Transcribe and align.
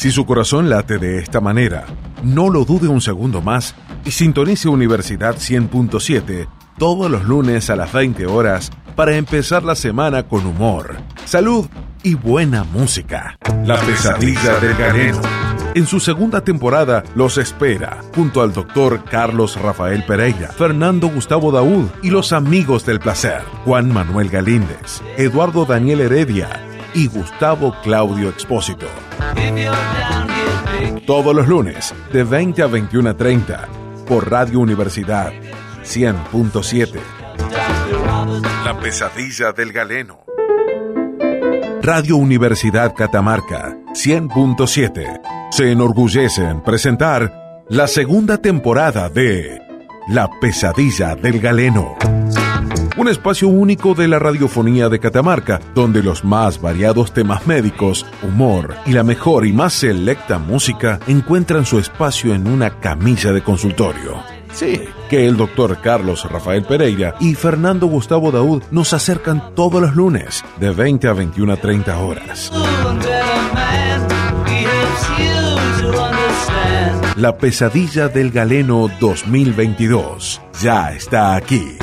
Si 0.00 0.10
su 0.10 0.24
corazón 0.24 0.70
late 0.70 0.96
de 0.96 1.18
esta 1.18 1.42
manera, 1.42 1.84
no 2.22 2.48
lo 2.48 2.64
dude 2.64 2.88
un 2.88 3.02
segundo 3.02 3.42
más 3.42 3.74
y 4.02 4.12
sintonice 4.12 4.70
Universidad 4.70 5.36
100.7 5.36 6.48
todos 6.78 7.10
los 7.10 7.24
lunes 7.24 7.68
a 7.68 7.76
las 7.76 7.92
20 7.92 8.24
horas 8.24 8.70
para 8.96 9.16
empezar 9.16 9.62
la 9.62 9.74
semana 9.74 10.26
con 10.26 10.46
humor, 10.46 10.96
salud 11.26 11.68
y 12.02 12.14
buena 12.14 12.64
música. 12.64 13.36
La 13.66 13.78
pesadilla 13.78 14.58
del 14.58 14.74
galeno. 14.74 15.20
En 15.74 15.84
su 15.84 16.00
segunda 16.00 16.42
temporada 16.42 17.04
los 17.14 17.36
espera, 17.36 18.00
junto 18.14 18.40
al 18.40 18.54
doctor 18.54 19.04
Carlos 19.04 19.60
Rafael 19.60 20.02
Pereira, 20.06 20.48
Fernando 20.48 21.08
Gustavo 21.08 21.52
Daúd 21.52 21.88
y 22.02 22.08
los 22.08 22.32
amigos 22.32 22.86
del 22.86 23.00
placer, 23.00 23.42
Juan 23.66 23.92
Manuel 23.92 24.30
Galíndez, 24.30 25.02
Eduardo 25.18 25.66
Daniel 25.66 26.00
Heredia 26.00 26.69
y 26.94 27.06
Gustavo 27.08 27.74
Claudio 27.82 28.28
Expósito. 28.28 28.86
Todos 31.06 31.34
los 31.34 31.48
lunes, 31.48 31.94
de 32.12 32.24
20 32.24 32.62
a 32.62 32.68
21.30, 32.68 33.66
por 34.06 34.30
Radio 34.30 34.60
Universidad 34.60 35.32
100.7. 35.82 37.00
La 38.64 38.78
pesadilla 38.78 39.52
del 39.52 39.72
galeno. 39.72 40.24
Radio 41.82 42.16
Universidad 42.16 42.94
Catamarca 42.94 43.76
100.7 43.94 45.20
se 45.50 45.72
enorgullece 45.72 46.44
en 46.44 46.62
presentar 46.62 47.64
la 47.68 47.86
segunda 47.86 48.36
temporada 48.38 49.08
de 49.08 49.60
La 50.08 50.28
pesadilla 50.40 51.16
del 51.16 51.40
galeno 51.40 51.96
un 53.00 53.08
espacio 53.08 53.48
único 53.48 53.94
de 53.94 54.08
la 54.08 54.18
radiofonía 54.18 54.90
de 54.90 55.00
Catamarca, 55.00 55.58
donde 55.74 56.02
los 56.02 56.22
más 56.22 56.60
variados 56.60 57.14
temas 57.14 57.46
médicos, 57.46 58.04
humor 58.22 58.74
y 58.84 58.92
la 58.92 59.02
mejor 59.02 59.46
y 59.46 59.54
más 59.54 59.72
selecta 59.72 60.38
música 60.38 61.00
encuentran 61.06 61.64
su 61.64 61.78
espacio 61.78 62.34
en 62.34 62.46
una 62.46 62.78
camilla 62.78 63.32
de 63.32 63.42
consultorio. 63.42 64.18
Sí, 64.52 64.82
que 65.08 65.26
el 65.26 65.38
doctor 65.38 65.78
Carlos 65.80 66.30
Rafael 66.30 66.62
Pereira 66.62 67.14
y 67.20 67.34
Fernando 67.34 67.86
Gustavo 67.86 68.32
Daud 68.32 68.64
nos 68.70 68.92
acercan 68.92 69.54
todos 69.54 69.80
los 69.80 69.96
lunes 69.96 70.44
de 70.58 70.68
20 70.70 71.08
a 71.08 71.14
21 71.14 71.52
a 71.54 71.56
30 71.56 71.98
horas. 72.00 72.52
La 77.16 77.38
pesadilla 77.38 78.08
del 78.08 78.30
galeno 78.30 78.90
2022 79.00 80.42
ya 80.60 80.92
está 80.92 81.34
aquí. 81.34 81.78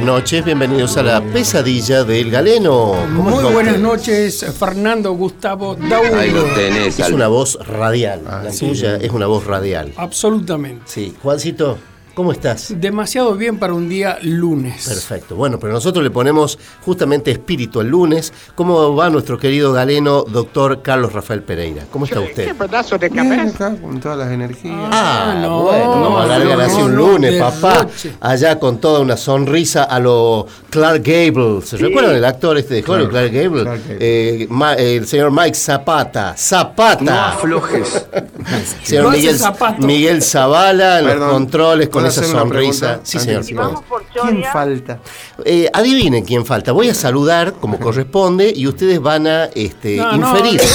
Buenas 0.00 0.12
noches, 0.12 0.44
bienvenidos 0.44 0.96
a 0.96 1.04
la 1.04 1.20
pesadilla 1.20 2.02
del 2.02 2.28
galeno. 2.28 2.94
Muy 3.10 3.44
buenas 3.52 3.78
noches, 3.78 4.44
Fernando 4.58 5.12
Gustavo 5.12 5.76
Daúdo. 5.76 6.18
Ahí 6.18 6.32
lo 6.32 6.42
tenés. 6.46 6.98
Es 6.98 7.10
una 7.12 7.28
voz 7.28 7.56
radial, 7.64 8.24
la 8.24 8.50
tuya 8.50 8.96
es 8.96 9.12
una 9.12 9.28
voz 9.28 9.46
radial. 9.46 9.92
Absolutamente. 9.96 10.82
Sí, 10.86 11.14
Juancito. 11.22 11.78
¿Cómo 12.14 12.30
estás? 12.30 12.72
Demasiado 12.76 13.34
bien 13.34 13.58
para 13.58 13.74
un 13.74 13.88
día 13.88 14.18
lunes. 14.22 14.86
Perfecto. 14.86 15.34
Bueno, 15.34 15.58
pero 15.58 15.72
nosotros 15.72 16.04
le 16.04 16.10
ponemos 16.10 16.60
justamente 16.84 17.32
espíritu 17.32 17.80
el 17.80 17.88
lunes. 17.88 18.32
¿Cómo 18.54 18.94
va 18.94 19.10
nuestro 19.10 19.36
querido 19.36 19.72
galeno, 19.72 20.22
doctor 20.22 20.80
Carlos 20.80 21.12
Rafael 21.12 21.42
Pereira? 21.42 21.86
¿Cómo 21.90 22.04
está 22.04 22.20
usted? 22.20 22.46
¿Qué 22.46 22.54
pedazo 22.54 22.98
de 22.98 23.10
cabeza? 23.10 23.74
con 23.80 23.98
todas 23.98 24.18
las 24.18 24.30
energías. 24.30 24.76
Ah, 24.92 25.32
ah 25.32 25.38
no, 25.40 25.62
bueno, 25.64 25.96
no, 25.96 26.18
alargan 26.20 26.70
no, 26.70 26.84
un 26.84 26.94
lunes, 26.94 27.40
papá. 27.40 27.88
Allá 28.20 28.60
con 28.60 28.78
toda 28.78 29.00
una 29.00 29.16
sonrisa 29.16 29.82
a 29.82 29.98
lo 29.98 30.46
Clark 30.70 31.02
Gable. 31.02 31.62
¿Se 31.62 31.76
recuerdan 31.76 32.14
el 32.14 32.24
actor 32.24 32.56
este 32.58 32.74
de 32.74 32.82
Clark 32.84 33.10
Gable? 33.10 33.64
Eh, 33.88 34.48
el 34.78 35.06
señor 35.08 35.32
Mike 35.32 35.54
Zapata. 35.54 36.36
Zapata. 36.36 37.02
No 37.02 37.12
aflojes. 37.12 38.06
señor 38.84 39.10
Miguel, 39.10 39.36
Miguel 39.80 40.22
Zavala 40.22 41.00
en 41.00 41.06
los 41.06 41.30
controles 41.30 41.88
con 41.88 42.03
esa 42.08 42.24
sonrisa. 42.24 43.00
Sí, 43.02 43.18
señor. 43.18 43.44
¿Quién 43.44 44.44
falta? 44.52 45.00
Eh, 45.44 45.68
adivinen 45.72 46.24
quién 46.24 46.44
falta. 46.44 46.72
Voy 46.72 46.88
a 46.88 46.94
saludar 46.94 47.54
como 47.54 47.78
corresponde 47.78 48.52
y 48.54 48.66
ustedes 48.66 49.00
van 49.00 49.26
a 49.26 49.44
este, 49.46 49.96
inferir. 49.96 50.60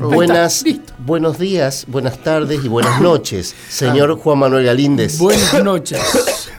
Buenas, 0.00 0.64
buenos 0.98 1.38
días, 1.38 1.84
buenas 1.86 2.22
tardes 2.22 2.64
y 2.64 2.68
buenas 2.68 3.02
noches, 3.02 3.54
señor 3.68 4.16
Juan 4.16 4.38
Manuel 4.38 4.64
Galíndez. 4.64 5.18
Buenas 5.18 5.62
noches, 5.64 6.00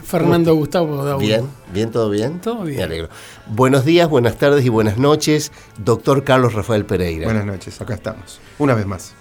Fernando 0.04 0.54
Gustavo 0.54 1.18
Bien, 1.18 1.48
bien, 1.72 1.90
todo 1.90 2.08
bien. 2.08 2.38
Todo 2.40 2.62
bien. 2.62 2.76
Me 2.76 2.84
alegro. 2.84 3.08
Buenos 3.48 3.84
días, 3.84 4.08
buenas 4.08 4.36
tardes 4.38 4.64
y 4.64 4.68
buenas 4.68 4.96
noches, 4.96 5.50
doctor 5.78 6.22
Carlos 6.22 6.54
Rafael 6.54 6.84
Pereira. 6.84 7.24
Buenas 7.24 7.44
noches, 7.44 7.80
acá 7.80 7.94
estamos. 7.94 8.40
Una 8.60 8.74
vez 8.74 8.86
más. 8.86 9.12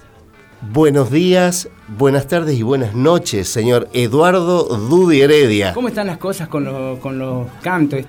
Buenos 0.69 1.09
días, 1.09 1.69
buenas 1.87 2.27
tardes 2.27 2.55
y 2.55 2.61
buenas 2.61 2.93
noches, 2.93 3.49
señor 3.49 3.89
Eduardo 3.93 4.65
Dudi 4.65 5.21
Heredia. 5.21 5.73
¿Cómo 5.73 5.87
están 5.87 6.05
las 6.05 6.19
cosas 6.19 6.49
con, 6.49 6.97
con 6.97 7.17
los 7.17 7.47
cantos? 7.63 8.01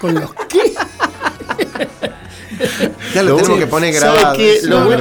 ¿Con 0.00 0.14
los 0.14 0.32
qué? 0.48 0.72
Ya 3.14 3.22
lo, 3.22 3.36
tenemos 3.36 3.58
que 3.58 3.66
poner 3.66 3.94
grabado. 3.94 4.36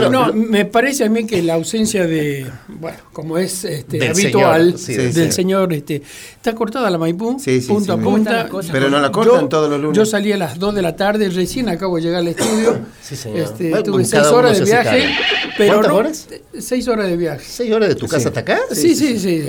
no, 0.10 0.34
me 0.34 0.66
parece 0.66 1.06
a 1.06 1.10
mí 1.10 1.26
que 1.26 1.42
la 1.42 1.56
ausencia 1.56 2.06
de, 2.08 2.46
bueno, 2.68 2.98
como 3.12 3.38
es 3.38 3.66
este, 3.66 4.08
habitual 4.08 4.76
del 4.86 5.32
señor, 5.32 5.74
este, 5.74 6.02
está 6.36 6.54
cortada 6.54 6.90
la 6.90 6.98
Maipú, 6.98 7.38
punto 7.68 7.94
a 7.94 7.98
punto. 7.98 8.32
Pero 8.72 8.90
no 8.90 9.00
la 9.00 9.12
cortan 9.12 9.50
todos 9.50 9.70
los 9.70 9.80
lunes. 9.80 9.98
Yo 9.98 10.06
salí 10.06 10.32
a 10.32 10.38
las 10.38 10.60
2 10.60 10.76
de 10.76 10.82
la 10.82 10.96
tarde, 10.96 11.30
recién 11.30 11.70
acabo 11.70 11.98
de 11.98 12.04
llegar 12.04 12.20
al 12.20 12.28
estudio. 12.28 12.80
Este, 13.10 13.72
tuve 13.84 14.06
6 14.06 14.24
horas 14.28 14.60
de 14.60 14.66
viaje. 14.66 15.10
Pero 15.58 15.74
¿Cuántas 15.74 15.94
horas? 15.94 16.28
6 16.58 16.88
horas 16.88 17.08
de 17.08 17.18
viaje. 17.18 17.46
¿6 17.46 17.74
horas 17.74 17.90
de 17.90 17.96
tu 17.96 18.08
casa 18.08 18.30
hasta 18.30 18.42
acá? 18.42 18.60
Sí, 18.72 18.96
sí, 18.96 19.20
sí. 19.20 19.44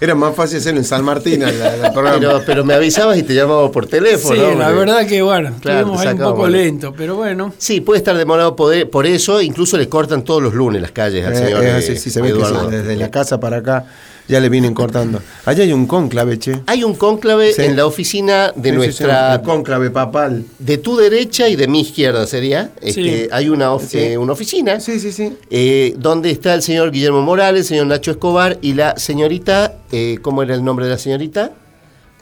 Era, 0.00 0.14
más 0.14 0.34
fácil 0.34 0.58
hacerlo 0.58 0.80
en 0.80 0.84
San 0.84 1.04
Martín. 1.04 1.42
pero, 1.94 2.42
pero, 2.44 2.64
me 2.64 2.74
avisabas 2.74 3.18
y 3.18 3.22
te 3.22 3.34
llamaba 3.34 3.70
por 3.70 3.86
teléfono. 3.86 4.34
Sí, 4.34 4.58
la 4.58 4.70
verdad 4.70 5.06
que 5.06 5.22
bueno, 5.22 5.50
estuvimos 5.50 6.00
ahí 6.00 6.12
un 6.14 6.18
poco 6.18 6.48
lento, 6.48 6.94
pero 6.96 7.16
bueno. 7.16 7.51
Sí, 7.58 7.80
puede 7.80 7.98
estar 7.98 8.16
demorado 8.16 8.56
por 8.56 9.06
eso, 9.06 9.40
incluso 9.40 9.76
le 9.76 9.88
cortan 9.88 10.24
todos 10.24 10.42
los 10.42 10.54
lunes 10.54 10.82
las 10.82 10.92
calles 10.92 11.26
al 11.26 11.32
eh, 11.32 11.36
señor. 11.36 11.66
Así, 11.66 11.96
sí, 11.96 12.10
se 12.10 12.20
ve 12.20 12.32
que 12.32 12.76
desde 12.76 12.96
la 12.96 13.10
casa 13.10 13.40
para 13.40 13.58
acá 13.58 13.86
ya 14.28 14.40
le 14.40 14.48
vienen 14.48 14.74
cortando. 14.74 15.20
Allá 15.44 15.64
hay 15.64 15.72
un 15.72 15.86
cónclave, 15.86 16.38
che. 16.38 16.60
Hay 16.66 16.84
un 16.84 16.94
cónclave 16.94 17.52
en 17.58 17.76
la 17.76 17.86
oficina 17.86 18.52
de 18.54 18.72
nuestra. 18.72 19.36
Sí, 19.36 19.44
cónclave 19.44 19.90
papal. 19.90 20.44
De 20.58 20.78
tu 20.78 20.96
derecha 20.96 21.48
y 21.48 21.56
de 21.56 21.66
mi 21.68 21.80
izquierda 21.80 22.26
sería. 22.26 22.70
Este, 22.80 23.28
hay 23.32 23.48
una, 23.48 23.72
eh, 23.92 24.16
una 24.16 24.32
oficina. 24.32 24.80
Sí, 24.80 25.00
sí, 25.00 25.12
sí. 25.12 25.36
Eh, 25.50 25.94
donde 25.98 26.30
está 26.30 26.54
el 26.54 26.62
señor 26.62 26.90
Guillermo 26.92 27.22
Morales, 27.22 27.62
el 27.62 27.66
señor 27.66 27.86
Nacho 27.86 28.12
Escobar 28.12 28.58
y 28.62 28.74
la 28.74 28.96
señorita. 28.96 29.74
¿Cómo 30.22 30.42
era 30.42 30.54
el 30.54 30.64
nombre 30.64 30.86
de 30.86 30.92
la 30.92 30.98
señorita? 30.98 31.52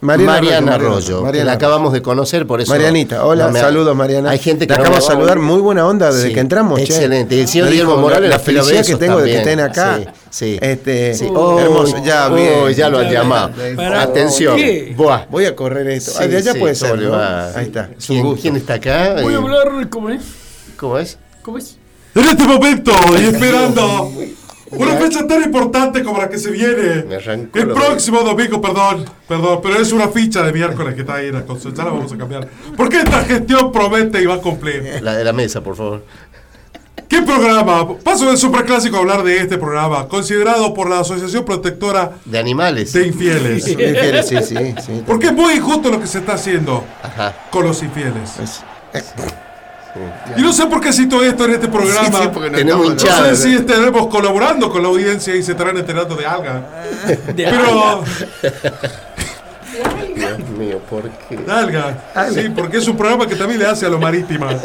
Mariana, 0.01 0.75
Arroyo, 0.75 1.31
la 1.31 1.51
acabamos 1.51 1.93
de 1.93 2.01
conocer, 2.01 2.47
por 2.47 2.59
eso. 2.59 2.71
Marianita, 2.71 3.25
hola, 3.25 3.51
saludos 3.53 3.95
Mariana. 3.95 4.31
Hay 4.31 4.39
gente 4.39 4.65
que 4.65 4.73
la 4.73 4.79
acabamos 4.79 5.07
de 5.07 5.13
saludar, 5.13 5.39
muy 5.39 5.61
buena 5.61 5.87
onda 5.87 6.11
desde 6.11 6.33
que 6.33 6.39
entramos. 6.39 6.79
Excelente. 6.79 7.39
El 7.39 7.47
señor 7.47 7.69
Guillermo 7.69 7.97
Morales, 7.97 8.29
la, 8.29 8.39
felicidad 8.39 8.85
que 8.85 8.95
tengo 8.95 9.21
de 9.21 9.31
que 9.31 9.37
estén 9.37 9.59
acá. 9.59 9.99
Sí, 10.29 10.57
Este, 10.61 11.13
oh, 11.35 11.59
hermoso, 11.59 11.97
ya, 12.03 12.29
bien, 12.29 12.71
ya 12.73 12.89
lo 12.89 12.99
han 12.99 13.11
llamado. 13.11 13.51
Atención. 13.95 14.57
Buah, 14.95 15.25
voy 15.29 15.45
a 15.45 15.55
correr 15.55 15.87
esto. 15.87 16.19
de 16.27 16.37
allá 16.37 16.53
puede 16.55 16.75
ser. 16.75 16.99
Ahí 17.55 17.65
está. 17.65 17.89
¿Quién, 18.05 18.35
¿Quién, 18.35 18.55
está 18.55 18.75
acá? 18.75 19.21
Voy 19.21 19.33
a 19.33 19.37
hablar, 19.37 19.89
¿cómo 19.89 20.09
es? 20.09 20.21
¿Cómo 20.77 20.97
es? 20.97 21.17
¿Cómo 21.41 21.57
es? 21.57 21.77
En 22.13 22.25
este 22.25 22.43
momento, 22.43 22.91
y 23.17 23.25
esperando 23.25 24.11
una 24.71 24.95
fecha 24.95 25.27
tan 25.27 25.43
importante 25.43 26.03
como 26.03 26.19
la 26.19 26.29
que 26.29 26.37
se 26.37 26.51
viene. 26.51 27.05
el 27.53 27.67
próximo 27.67 28.21
domingo, 28.21 28.61
perdón, 28.61 29.05
perdón, 29.27 29.59
pero 29.61 29.79
es 29.79 29.91
una 29.91 30.07
ficha 30.07 30.43
de 30.43 30.53
miércoles 30.53 30.95
que 30.95 31.01
está 31.01 31.15
ahí 31.15 31.27
en 31.27 31.33
la 31.33 31.45
Ya 31.45 31.83
la 31.83 31.91
vamos 31.91 32.11
a 32.11 32.17
cambiar. 32.17 32.47
Porque 32.77 32.97
esta 32.97 33.23
gestión 33.23 33.71
promete 33.71 34.21
y 34.21 34.25
va 34.25 34.35
a 34.35 34.41
cumplir. 34.41 35.01
La 35.01 35.15
de 35.15 35.23
la 35.23 35.33
mesa, 35.33 35.61
por 35.61 35.75
favor. 35.75 36.03
¿Qué 37.11 37.21
programa? 37.23 37.97
Paso 37.97 38.27
del 38.27 38.37
superclásico 38.37 38.95
a 38.95 38.99
hablar 38.99 39.23
de 39.23 39.37
este 39.37 39.57
programa, 39.57 40.07
considerado 40.07 40.73
por 40.73 40.89
la 40.89 40.99
Asociación 41.01 41.43
Protectora 41.43 42.13
de 42.23 42.39
Animales. 42.39 42.93
De 42.93 43.05
infieles. 43.05 43.67
infieles 43.67 44.29
sí, 44.29 44.37
sí, 44.41 44.55
sí. 44.85 45.03
Porque 45.05 45.27
es 45.27 45.33
muy 45.33 45.55
injusto 45.55 45.89
lo 45.89 45.99
que 45.99 46.07
se 46.07 46.19
está 46.19 46.35
haciendo 46.35 46.85
con 47.51 47.65
los 47.65 47.83
infieles. 47.83 48.63
Y 50.37 50.41
no 50.41 50.53
sé 50.53 50.67
por 50.67 50.79
qué 50.79 50.93
cito 50.93 51.21
esto 51.23 51.45
en 51.45 51.51
este 51.51 51.67
programa. 51.67 52.09
no, 52.09 52.31
tenemos 52.51 52.95
no 52.95 52.99
sé 52.99 53.35
si 53.35 53.55
estaremos 53.55 54.07
colaborando 54.07 54.69
con 54.69 54.81
la 54.81 54.89
audiencia 54.89 55.35
y 55.35 55.43
se 55.43 55.51
estarán 55.51 55.77
enterando 55.77 56.15
de 56.15 56.25
algo. 56.25 56.45
Pero. 57.35 58.03
Dios 60.15 60.39
mío, 60.49 60.79
¿por 60.89 61.09
qué? 61.09 61.39
Alga. 61.49 61.97
Sí, 62.33 62.49
porque 62.55 62.77
es 62.77 62.87
un 62.87 62.95
programa 62.95 63.27
que 63.27 63.35
también 63.35 63.59
le 63.59 63.65
hace 63.65 63.85
a 63.85 63.89
lo 63.89 63.99
marítima. 63.99 64.49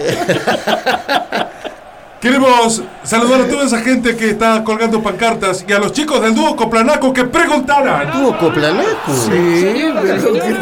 Queremos 2.26 2.82
saludar 3.04 3.42
a 3.42 3.48
toda 3.48 3.66
esa 3.66 3.80
gente 3.82 4.16
que 4.16 4.30
está 4.30 4.64
colgando 4.64 5.00
pancartas 5.00 5.64
y 5.68 5.72
a 5.72 5.78
los 5.78 5.92
chicos 5.92 6.20
del 6.20 6.34
dúo 6.34 6.56
Coplanaco 6.56 7.12
que 7.12 7.22
preguntaran. 7.22 8.20
¿Dúo 8.20 8.36
Coplanaco? 8.36 9.12
Sí, 9.14 9.84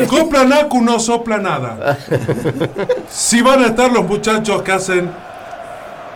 Coplanaco 0.06 0.82
no 0.82 1.00
sopla 1.00 1.38
nada. 1.38 1.96
si 3.11 3.40
van 3.40 3.64
a 3.64 3.69
estar 3.69 3.90
los 3.90 4.05
muchachos 4.05 4.61
que 4.61 4.72
hacen 4.72 5.11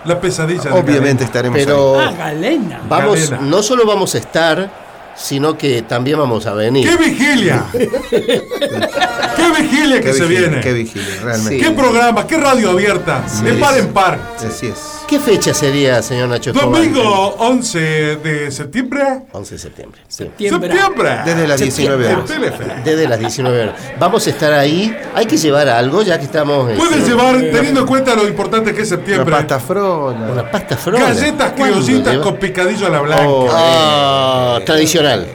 la 0.05 0.21
pesadilla. 0.21 0.75
Obviamente 0.75 1.25
estaremos 1.25 1.59
Pero 1.59 1.99
ah, 1.99 2.13
Galena. 2.13 2.83
Vamos, 2.87 3.33
no 3.41 3.63
solo 3.63 3.87
vamos 3.87 4.15
a 4.17 4.19
estar, 4.19 4.71
sino 5.17 5.57
que 5.57 5.81
también 5.81 6.19
vamos 6.19 6.45
a 6.45 6.53
venir. 6.53 6.87
¡Qué 6.87 7.03
vigilia! 7.03 7.65
¡Qué 7.73 9.63
vigilia 9.63 10.03
que 10.03 10.13
se 10.13 10.27
viene! 10.27 10.61
¡Qué 10.61 10.75
vigilia, 10.75 11.21
realmente! 11.23 11.59
¡Qué 11.59 11.71
programa! 11.71 12.27
¡Qué 12.27 12.37
radio 12.37 12.73
abierta! 12.73 13.25
de 13.43 13.55
par 13.55 13.79
en 13.79 13.95
par. 13.95 14.19
Así 14.47 14.67
es. 14.67 14.98
¿Qué 15.09 15.19
fecha 15.19 15.55
sería, 15.55 16.03
señor 16.03 16.29
Nacho 16.29 16.53
Domingo 16.53 17.35
11 17.39 18.17
de 18.17 18.51
septiembre. 18.51 19.23
11 19.33 19.55
de 19.55 19.59
septiembre. 19.59 20.01
Septiembre. 20.07 20.71
Desde 21.25 21.49
las 21.49 21.59
19 21.59 22.15
horas. 22.15 22.31
Desde 22.85 23.09
las 23.09 23.19
19 23.19 23.63
horas. 23.63 23.75
Vamos 23.99 24.27
a 24.27 24.31
estar 24.31 24.53
ahí. 24.53 24.95
Hay 25.15 25.25
que 25.25 25.39
llevar 25.39 25.67
algo 25.71 26.03
ya 26.03 26.19
que 26.19 26.27
estamos. 26.27 26.71
Puedes 26.77 26.99
este, 26.99 27.11
llevar, 27.11 27.37
teniendo 27.37 27.81
en 27.81 27.87
cuenta 27.87 28.15
lo 28.15 28.29
importante 28.29 28.75
que 28.75 28.83
es 28.83 28.89
septiembre. 28.91 29.29
Una 29.29 29.39
pasta 29.39 29.59
frola. 29.59 30.31
Una 30.31 30.51
pasta 30.51 30.77
frola. 30.77 31.01
Galletas 31.01 31.53
criollitas 31.53 32.19
con 32.19 32.37
picadillo 32.37 32.87
a 32.87 32.91
la 32.91 33.01
blanca. 33.01 33.29
Oh, 33.29 33.49
ah, 33.51 34.61
tradicional. 34.67 35.27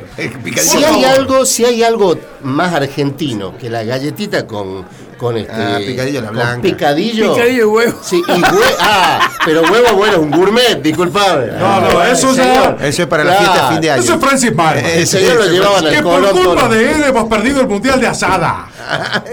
Si 0.56 0.84
hay 0.84 1.04
algo, 1.04 1.48
si 1.48 1.66
hay 1.66 1.81
algo 1.81 2.16
más 2.44 2.75
argentino 2.75 3.58
que 3.58 3.72
la 3.72 3.84
galletita 3.84 4.46
con 4.46 4.86
con 5.24 5.38
este 5.38 5.54
ah, 5.54 5.80
picadillo 5.80 6.22
la 6.22 6.31
blanca. 6.31 6.62
Picadillo. 6.62 7.34
Picadillo 7.34 7.62
y 7.62 7.66
huevo. 7.66 8.00
Sí, 8.04 8.22
y 8.28 8.31
huevo. 8.31 8.75
Ah, 8.80 9.31
pero 9.46 9.62
huevo 9.62 9.96
bueno, 9.96 10.20
un 10.20 10.31
gourmet, 10.31 10.81
disculpame. 10.81 11.48
No, 11.58 11.80
no, 11.80 12.04
eso 12.04 12.36
ya. 12.36 12.75
Eso 12.81 13.04
es 13.04 13.08
para 13.08 13.24
la 13.24 13.34
fiesta 13.36 13.62
de 13.64 13.72
fin 13.72 13.81
de 13.81 13.92
año. 13.92 14.02
Eso 14.02 14.14
es 14.16 14.20
Francis. 14.20 14.52
El 14.96 15.08
señor 15.08 15.36
lo 15.38 15.46
llevaban 15.46 15.86
al 15.88 15.94
Que 15.94 16.02
por 16.04 16.30
culpa 16.31 16.68
de 16.68 16.92
él 16.92 17.04
hemos 17.04 17.30
perdido 17.30 17.62
el 17.62 17.68
mundial 17.68 18.02
de 18.02 18.08
asada. 18.08 18.68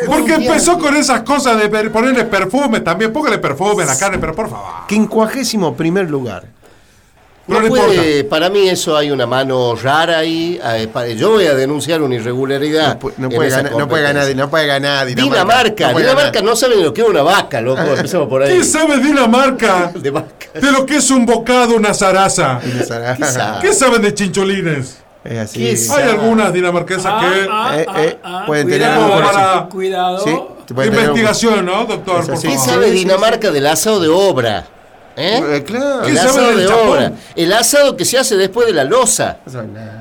Porque 0.07 0.35
empezó 0.35 0.79
con 0.79 0.97
esas 0.97 1.23
cosas 1.23 1.59
de 1.59 1.69
ponerle 1.91 2.25
perfume 2.25 2.81
también. 2.81 3.13
Póngale 3.13 3.39
perfume 3.39 3.83
a 3.83 3.87
la 3.87 3.99
carne, 3.99 4.19
pero 4.19 4.35
por 4.35 4.49
favor. 4.49 4.87
Quincuagésimo 4.87 5.75
primer 5.75 6.09
lugar. 6.09 6.60
No, 7.51 7.69
puede, 7.69 8.25
para 8.25 8.49
mí 8.49 8.69
eso 8.69 8.97
hay 8.97 9.11
una 9.11 9.27
mano 9.27 9.75
rara 9.75 10.19
ahí. 10.19 10.61
Eh, 10.63 11.17
yo 11.17 11.33
voy 11.33 11.47
a 11.47 11.55
denunciar 11.55 12.01
una 12.01 12.15
irregularidad. 12.15 12.99
No, 13.17 13.29
puede, 13.29 13.51
ganar, 13.51 13.73
no 13.73 13.89
puede 13.89 14.03
ganar, 14.05 14.37
no 14.37 14.49
puede 14.49 14.67
ganar 14.67 15.07
Dinamarca. 15.07 15.93
Dinamarca, 15.93 16.43
no, 16.43 16.55
sabe 16.55 16.77
lo 16.77 16.95
que 16.95 17.03
es 17.03 17.09
una 17.09 17.23
vaca, 17.23 17.61
loco. 17.61 17.83
Empezamos 17.83 18.29
por 18.29 18.43
ahí. 18.43 18.59
¿Qué 18.59 18.65
sabe 18.65 18.99
Dinamarca? 18.99 19.93
de, 19.95 20.11
de 20.55 20.73
lo 20.73 20.87
que 20.87 20.97
es 20.97 21.11
un 21.11 21.27
bocado, 21.27 21.75
una 21.75 21.93
zaraza. 21.93 22.61
¿Qué, 23.61 23.73
saben 23.73 24.03
de 24.03 24.15
chincholines? 24.15 24.99
Es 25.25 25.39
así. 25.39 25.93
Hay 25.93 26.09
algunas 26.09 26.53
dinamarquesas 26.53 27.07
ah, 27.07 27.21
que 27.21 27.49
ah, 27.51 27.73
eh, 27.77 27.87
eh, 27.97 28.19
ah, 28.25 28.45
pueden 28.47 28.69
tener 28.69 28.89
para 28.89 29.69
cuidado. 29.69 30.25
¿Sí? 30.25 30.31
investigación, 30.71 31.67
¿no, 31.67 31.85
doctor? 31.85 32.25
¿Qué 32.41 32.57
sabe 32.57 32.91
Dinamarca 32.91 33.51
del 33.51 33.67
asado 33.67 34.01
de 34.01 34.09
obra? 34.09 34.67
¿Eh? 35.17 35.57
eh 35.57 35.65
claro. 35.65 36.05
El 36.05 36.19
asado 36.19 36.57
de 36.57 36.67
obra. 36.67 37.13
El 37.35 37.53
asado 37.53 37.97
que 37.97 38.05
se 38.05 38.19
hace 38.19 38.37
después 38.37 38.67
de 38.67 38.73
la 38.73 38.85
losa. 38.85 39.39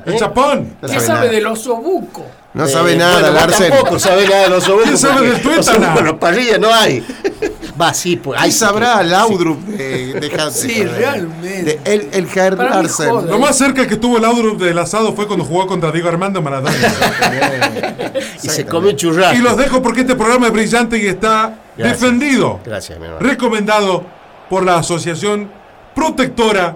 El 0.06 0.17
chapón. 0.17 0.77
¿Qué 0.85 1.00
sabe 1.00 1.29
del 1.29 1.47
osobuco? 1.47 2.25
No 2.51 2.67
sabe 2.67 2.95
nada, 2.95 3.19
bueno, 3.19 3.35
Larsen. 3.35 3.69
Tampoco 3.69 4.00
sabe 4.00 4.27
nada 4.27 4.44
del 4.44 4.53
osobuco. 4.53 4.89
¿Qué 4.89 4.97
sabe 4.97 5.27
del 5.29 5.41
tuétano? 5.41 5.94
Bueno, 5.94 6.19
parrilla 6.19 6.57
no 6.57 6.73
hay. 6.73 7.06
Va, 7.79 7.94
sí, 7.94 8.17
pues. 8.17 8.41
Ahí 8.41 8.51
sabrá 8.51 9.01
Laudrup 9.03 9.59
de, 9.65 10.13
de 10.13 10.51
Sí, 10.51 10.83
realmente. 10.83 11.79
el, 11.85 12.09
el 12.12 12.27
Jair 12.27 12.57
Larsen. 12.57 13.27
Lo 13.27 13.39
más 13.39 13.57
cerca 13.57 13.88
que 13.88 13.95
tuvo 13.95 14.19
Laudrup 14.19 14.59
del 14.59 14.77
asado 14.79 15.13
fue 15.13 15.27
cuando 15.27 15.45
jugó 15.45 15.67
contra 15.67 15.91
Diego 15.91 16.09
Armando 16.09 16.41
Maradona. 16.41 16.75
y 18.44 18.50
se 18.50 18.65
comió 18.65 18.91
churrasco. 18.94 19.38
Y 19.38 19.41
los 19.41 19.55
dejo 19.55 19.81
porque 19.81 20.01
este 20.01 20.15
programa 20.15 20.47
es 20.47 20.53
brillante 20.53 20.97
y 20.97 21.07
está 21.07 21.53
defendido. 21.77 22.59
Gracias, 22.65 23.00
mi 23.00 23.05
hermano. 23.05 23.25
Recomendado 23.25 24.19
por 24.50 24.63
la 24.66 24.78
Asociación 24.78 25.51
Protectora 25.96 26.75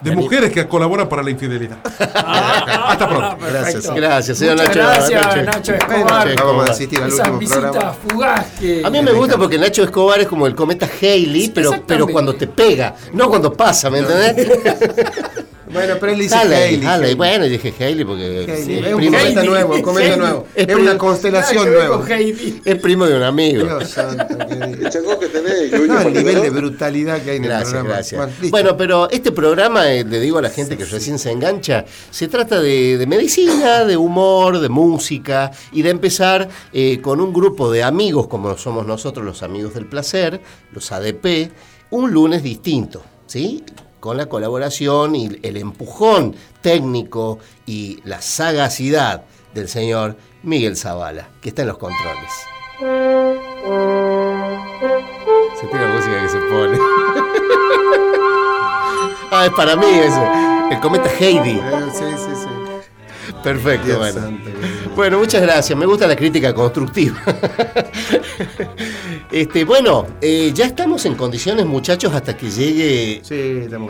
de 0.00 0.14
mujeres 0.14 0.52
que 0.52 0.66
colaboran 0.68 1.08
para 1.08 1.22
la 1.22 1.30
infidelidad. 1.30 1.78
Ah, 2.14 2.88
Hasta 2.90 3.08
pronto. 3.08 3.36
gracias. 3.50 3.94
Gracias, 3.94 4.38
señor 4.38 4.56
Nacho. 4.58 4.72
Gracias, 4.74 5.44
Nacho, 5.46 5.74
Escobar. 5.74 6.36
Vamos 6.36 6.68
a 6.68 6.72
asistir 6.72 7.02
al 7.02 7.08
Esa 7.08 7.22
último 7.22 7.38
visita 7.38 7.60
programa. 7.62 7.92
fugaz 7.94 8.46
que... 8.60 8.82
A 8.84 8.90
mí 8.90 9.02
me 9.02 9.12
gusta 9.12 9.36
porque 9.38 9.58
Nacho 9.58 9.82
Escobar 9.82 10.20
es 10.20 10.28
como 10.28 10.46
el 10.46 10.54
cometa 10.54 10.86
Haley, 10.86 11.50
pero, 11.54 11.72
pero 11.86 12.06
cuando 12.06 12.34
te 12.36 12.46
pega, 12.46 12.94
no 13.14 13.28
cuando 13.28 13.52
pasa, 13.52 13.90
¿me 13.90 13.98
entendés? 14.00 14.46
Bueno, 15.72 15.94
pero 15.98 16.12
él 16.12 16.18
dice 16.18 16.34
Haley. 16.34 16.84
Haley. 16.84 17.14
Bueno, 17.14 17.44
dije 17.46 17.74
Haley 17.78 18.04
porque 18.04 18.44
es 18.44 18.94
un 18.94 19.04
cometa 19.04 19.44
nuevo, 19.44 19.74
un 19.74 19.82
cometa 19.82 20.16
nuevo. 20.16 20.46
Es, 20.54 20.74
una 20.74 20.98
constelación 20.98 21.72
nueva. 21.72 22.04
Es 22.64 22.76
primo 22.76 23.06
de 23.06 23.16
un 23.16 23.22
amigo. 23.22 23.64
Dios 23.64 23.90
santo, 23.90 24.26
que 25.18 25.28
tenés, 25.28 25.72
no, 25.72 26.00
el 26.00 26.12
nivel 26.12 26.42
de 26.42 26.50
brutalidad 26.50 27.22
que 27.22 27.30
hay 27.30 27.36
en 27.36 27.42
gracias, 27.42 27.74
el 27.74 27.78
programa. 27.80 27.94
Gracias. 27.94 28.50
Bueno, 28.50 28.76
pero 28.76 29.10
este 29.10 29.32
programa, 29.32 29.90
eh, 29.90 30.04
le 30.04 30.20
digo 30.20 30.38
a 30.38 30.42
la 30.42 30.50
gente 30.50 30.76
que 30.76 30.84
recién 30.84 31.18
se 31.18 31.30
engancha, 31.30 31.84
se 32.10 32.28
trata 32.28 32.60
de, 32.60 32.98
de, 32.98 33.06
medicina, 33.06 33.84
de 33.84 33.96
humor, 33.96 34.58
de 34.60 34.68
música 34.68 35.50
y 35.72 35.82
de 35.82 35.90
empezar 35.90 36.48
eh, 36.72 37.00
con 37.00 37.20
un 37.20 37.32
grupo 37.32 37.70
de 37.70 37.82
amigos 37.82 38.28
como 38.28 38.56
somos 38.56 38.86
nosotros 38.86 39.24
los 39.24 39.42
amigos 39.42 39.74
del 39.74 39.86
placer, 39.86 40.40
los 40.72 40.92
ADP, 40.92 41.50
un 41.90 42.12
lunes 42.12 42.42
distinto. 42.42 43.02
¿Sí? 43.26 43.64
Con 44.06 44.16
la 44.16 44.26
colaboración 44.26 45.16
y 45.16 45.40
el 45.42 45.56
empujón 45.56 46.36
técnico 46.60 47.40
y 47.66 47.98
la 48.04 48.22
sagacidad 48.22 49.24
del 49.52 49.68
señor 49.68 50.16
Miguel 50.44 50.76
Zavala, 50.76 51.30
que 51.40 51.48
está 51.48 51.62
en 51.62 51.68
los 51.68 51.78
controles. 51.78 52.30
Se 55.58 55.66
tiene 55.66 55.88
la 55.88 55.92
música 55.92 56.22
que 56.22 56.28
se 56.28 56.38
pone. 56.38 56.78
ah, 59.32 59.46
es 59.46 59.52
para 59.54 59.74
mí 59.74 59.88
ese. 59.88 60.22
El 60.70 60.78
cometa 60.78 61.10
Heidi. 61.18 61.58
Eh, 61.58 61.90
sí, 61.92 62.04
sí, 62.16 62.30
sí. 62.44 62.55
Perfecto, 63.46 63.96
bueno. 63.98 64.38
Bueno, 64.96 65.18
muchas 65.20 65.40
gracias. 65.40 65.78
Me 65.78 65.86
gusta 65.86 66.08
la 66.08 66.16
crítica 66.16 66.52
constructiva. 66.52 67.16
Este, 69.30 69.64
bueno, 69.64 70.06
eh, 70.20 70.52
ya 70.54 70.66
estamos 70.66 71.04
en 71.04 71.14
condiciones, 71.16 71.66
muchachos, 71.66 72.14
hasta 72.14 72.36
que 72.36 72.48
llegue 72.48 73.20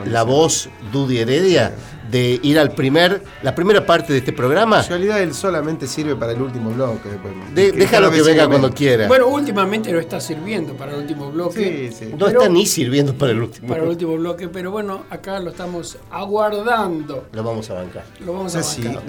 la 0.06 0.22
voz 0.22 0.68
Dudy 0.90 1.18
Heredia 1.18 1.75
de 2.10 2.40
ir 2.42 2.58
al 2.58 2.72
primer, 2.72 3.22
la 3.42 3.54
primera 3.54 3.84
parte 3.84 4.12
de 4.12 4.20
este 4.20 4.32
programa. 4.32 4.80
En 4.82 4.88
realidad 4.88 5.20
él 5.20 5.34
solamente 5.34 5.86
sirve 5.86 6.16
para 6.16 6.32
el 6.32 6.42
último 6.42 6.70
bloque. 6.70 7.08
déjalo 7.54 8.10
que 8.10 8.22
venga 8.22 8.48
cuando 8.48 8.70
quiera. 8.70 9.08
Bueno, 9.08 9.28
últimamente 9.28 9.92
no 9.92 9.98
está 9.98 10.20
sirviendo 10.20 10.75
para 10.75 10.92
el 10.92 10.98
último 10.98 11.30
bloque. 11.30 11.92
no 12.16 12.28
está 12.28 12.48
ni 12.48 12.66
sirviendo 12.66 13.14
para 13.14 13.32
el 13.32 13.42
último 13.42 13.68
Para 13.68 13.82
el 13.82 13.88
último 13.88 14.16
bloque, 14.16 14.48
pero 14.48 14.70
bueno, 14.70 15.04
acá 15.10 15.40
lo 15.40 15.50
estamos 15.50 15.98
aguardando. 16.10 17.28
Lo 17.32 17.42
vamos 17.42 17.68
a 17.70 17.75
bancar. 17.75 18.04
Lo 18.25 18.32
vamos 18.32 18.54
a 18.54 18.60
bancar. 18.60 19.02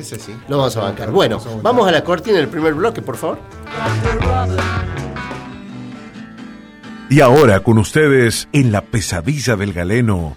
Lo 0.48 0.58
vamos 0.58 0.78
a 0.78 0.82
bancar. 0.82 1.12
Bueno, 1.12 1.42
vamos 1.62 1.88
a 1.88 1.92
la 1.92 2.04
cortina 2.04 2.38
del 2.38 2.48
primer 2.48 2.74
bloque, 2.74 3.02
por 3.02 3.18
favor. 3.18 3.40
Y 7.10 7.22
ahora 7.22 7.62
con 7.62 7.78
ustedes 7.78 8.50
en 8.52 8.72
la 8.72 8.82
pesadilla 8.82 9.56
del 9.56 9.72
galeno. 9.72 10.36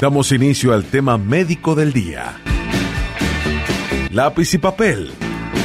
Damos 0.00 0.32
inicio 0.32 0.72
al 0.72 0.84
tema 0.84 1.18
médico 1.18 1.74
del 1.74 1.92
día. 1.92 2.40
Lápiz 4.10 4.54
y 4.54 4.58
papel. 4.58 5.12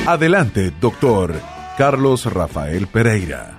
Adelante, 0.06 0.74
doctor 0.82 1.34
Carlos 1.78 2.26
Rafael 2.26 2.88
Pereira. 2.88 3.56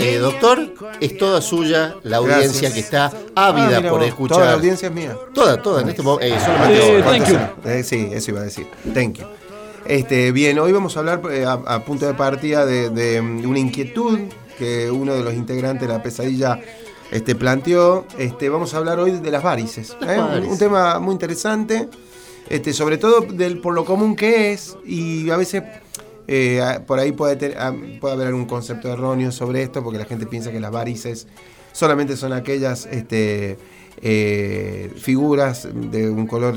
Eh, 0.00 0.18
doctor, 0.18 0.74
es 1.00 1.16
toda 1.16 1.40
suya 1.40 1.94
la 2.02 2.18
audiencia 2.18 2.70
que 2.74 2.80
está 2.80 3.10
ávida 3.34 3.78
ah, 3.78 3.88
por 3.88 4.02
escuchar. 4.02 4.36
Toda 4.36 4.46
la 4.48 4.52
audiencia 4.54 4.88
es 4.88 4.94
mía. 4.94 5.16
Toda, 5.32 5.62
toda, 5.62 5.80
en 5.80 5.88
este 5.88 6.02
momento. 6.02 6.26
Eh, 6.26 6.38
solamente 6.38 7.02
thank 7.02 7.28
you. 7.28 7.70
Eh, 7.70 7.82
sí, 7.82 8.10
eso 8.12 8.32
iba 8.32 8.40
a 8.40 8.44
decir. 8.44 8.66
Thank 8.92 9.20
you. 9.20 9.26
Este, 9.86 10.32
bien, 10.32 10.58
hoy 10.58 10.72
vamos 10.72 10.96
a 10.96 11.00
hablar 11.00 11.22
a, 11.46 11.84
punto 11.84 12.06
de 12.06 12.14
partida 12.14 12.64
de, 12.66 13.20
una 13.20 13.58
inquietud 13.58 14.18
que 14.58 14.90
uno 14.90 15.14
de 15.14 15.22
los 15.22 15.34
integrantes 15.34 15.88
de 15.88 15.94
la 15.94 16.02
pesadilla 16.02 16.60
este, 17.10 17.34
planteó. 17.34 18.06
Este, 18.18 18.48
vamos 18.48 18.74
a 18.74 18.78
hablar 18.78 18.98
hoy 19.00 19.12
de 19.12 19.30
las 19.30 19.42
varices. 19.42 19.96
Un, 20.00 20.44
un, 20.46 20.58
tema 20.58 20.98
muy 20.98 21.12
interesante, 21.12 21.88
este, 22.48 22.72
sobre 22.72 22.98
todo 22.98 23.20
del, 23.20 23.60
por 23.60 23.74
lo 23.74 23.84
común 23.84 24.16
que 24.16 24.52
es 24.52 24.76
y 24.84 25.30
a 25.30 25.36
veces 25.36 25.62
Eh, 26.28 26.62
por 26.86 26.98
ahí 26.98 27.12
puede, 27.12 27.54
ah, 27.58 27.74
puede 28.00 28.14
haber 28.14 28.28
algún 28.28 28.46
concepto 28.46 28.92
erróneo 28.92 29.32
sobre 29.32 29.62
esto, 29.62 29.82
porque 29.82 29.98
la 29.98 30.04
gente 30.04 30.26
piensa 30.26 30.52
que 30.52 30.60
las 30.60 30.70
varices 30.70 31.26
solamente 31.72 32.16
son 32.16 32.32
aquellas 32.32 32.86
este, 32.86 33.58
eh, 34.02 34.90
figuras 34.96 35.68
de 35.72 36.10
un 36.10 36.26
color 36.26 36.56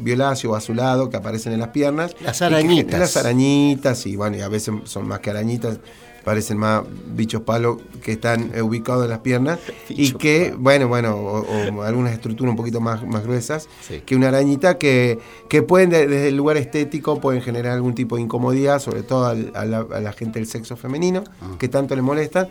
violáceo 0.00 0.52
o 0.52 0.54
azulado 0.54 1.10
que 1.10 1.18
aparecen 1.18 1.52
en 1.52 1.60
las 1.60 1.68
piernas. 1.68 2.16
Las 2.20 2.40
arañitas. 2.40 2.98
las 2.98 3.16
arañitas, 3.16 4.06
y 4.06 4.16
bueno, 4.16 4.38
y 4.38 4.40
a 4.40 4.48
veces 4.48 4.74
son 4.84 5.06
más 5.06 5.20
que 5.20 5.30
arañitas, 5.30 5.80
parecen 6.24 6.58
más 6.58 6.82
bichos 7.14 7.42
palos 7.42 7.78
que 8.02 8.12
están 8.12 8.52
eh, 8.54 8.62
ubicados 8.62 9.04
en 9.04 9.10
las 9.10 9.20
piernas 9.20 9.58
y 9.88 10.12
que, 10.12 10.54
bueno, 10.56 10.88
bueno, 10.88 11.14
o, 11.14 11.82
algunas 11.82 12.12
estructuras 12.12 12.50
un 12.50 12.56
poquito 12.56 12.80
más, 12.80 13.06
más 13.06 13.22
gruesas 13.22 13.68
que 14.04 14.16
una 14.16 14.28
arañita 14.28 14.78
que, 14.78 15.18
que 15.48 15.62
pueden, 15.62 15.90
desde 15.90 16.28
el 16.28 16.36
lugar 16.36 16.56
estético, 16.56 17.20
pueden 17.20 17.42
generar 17.42 17.72
algún 17.72 17.94
tipo 17.94 18.16
de 18.16 18.22
incomodidad, 18.22 18.78
sobre 18.78 19.02
todo 19.02 19.26
a, 19.26 19.64
la, 19.64 20.12
gente 20.12 20.38
del 20.38 20.48
sexo 20.48 20.76
femenino, 20.76 21.24
ah. 21.40 21.56
que 21.58 21.68
tanto 21.68 21.94
le 21.94 22.02
molestan. 22.02 22.48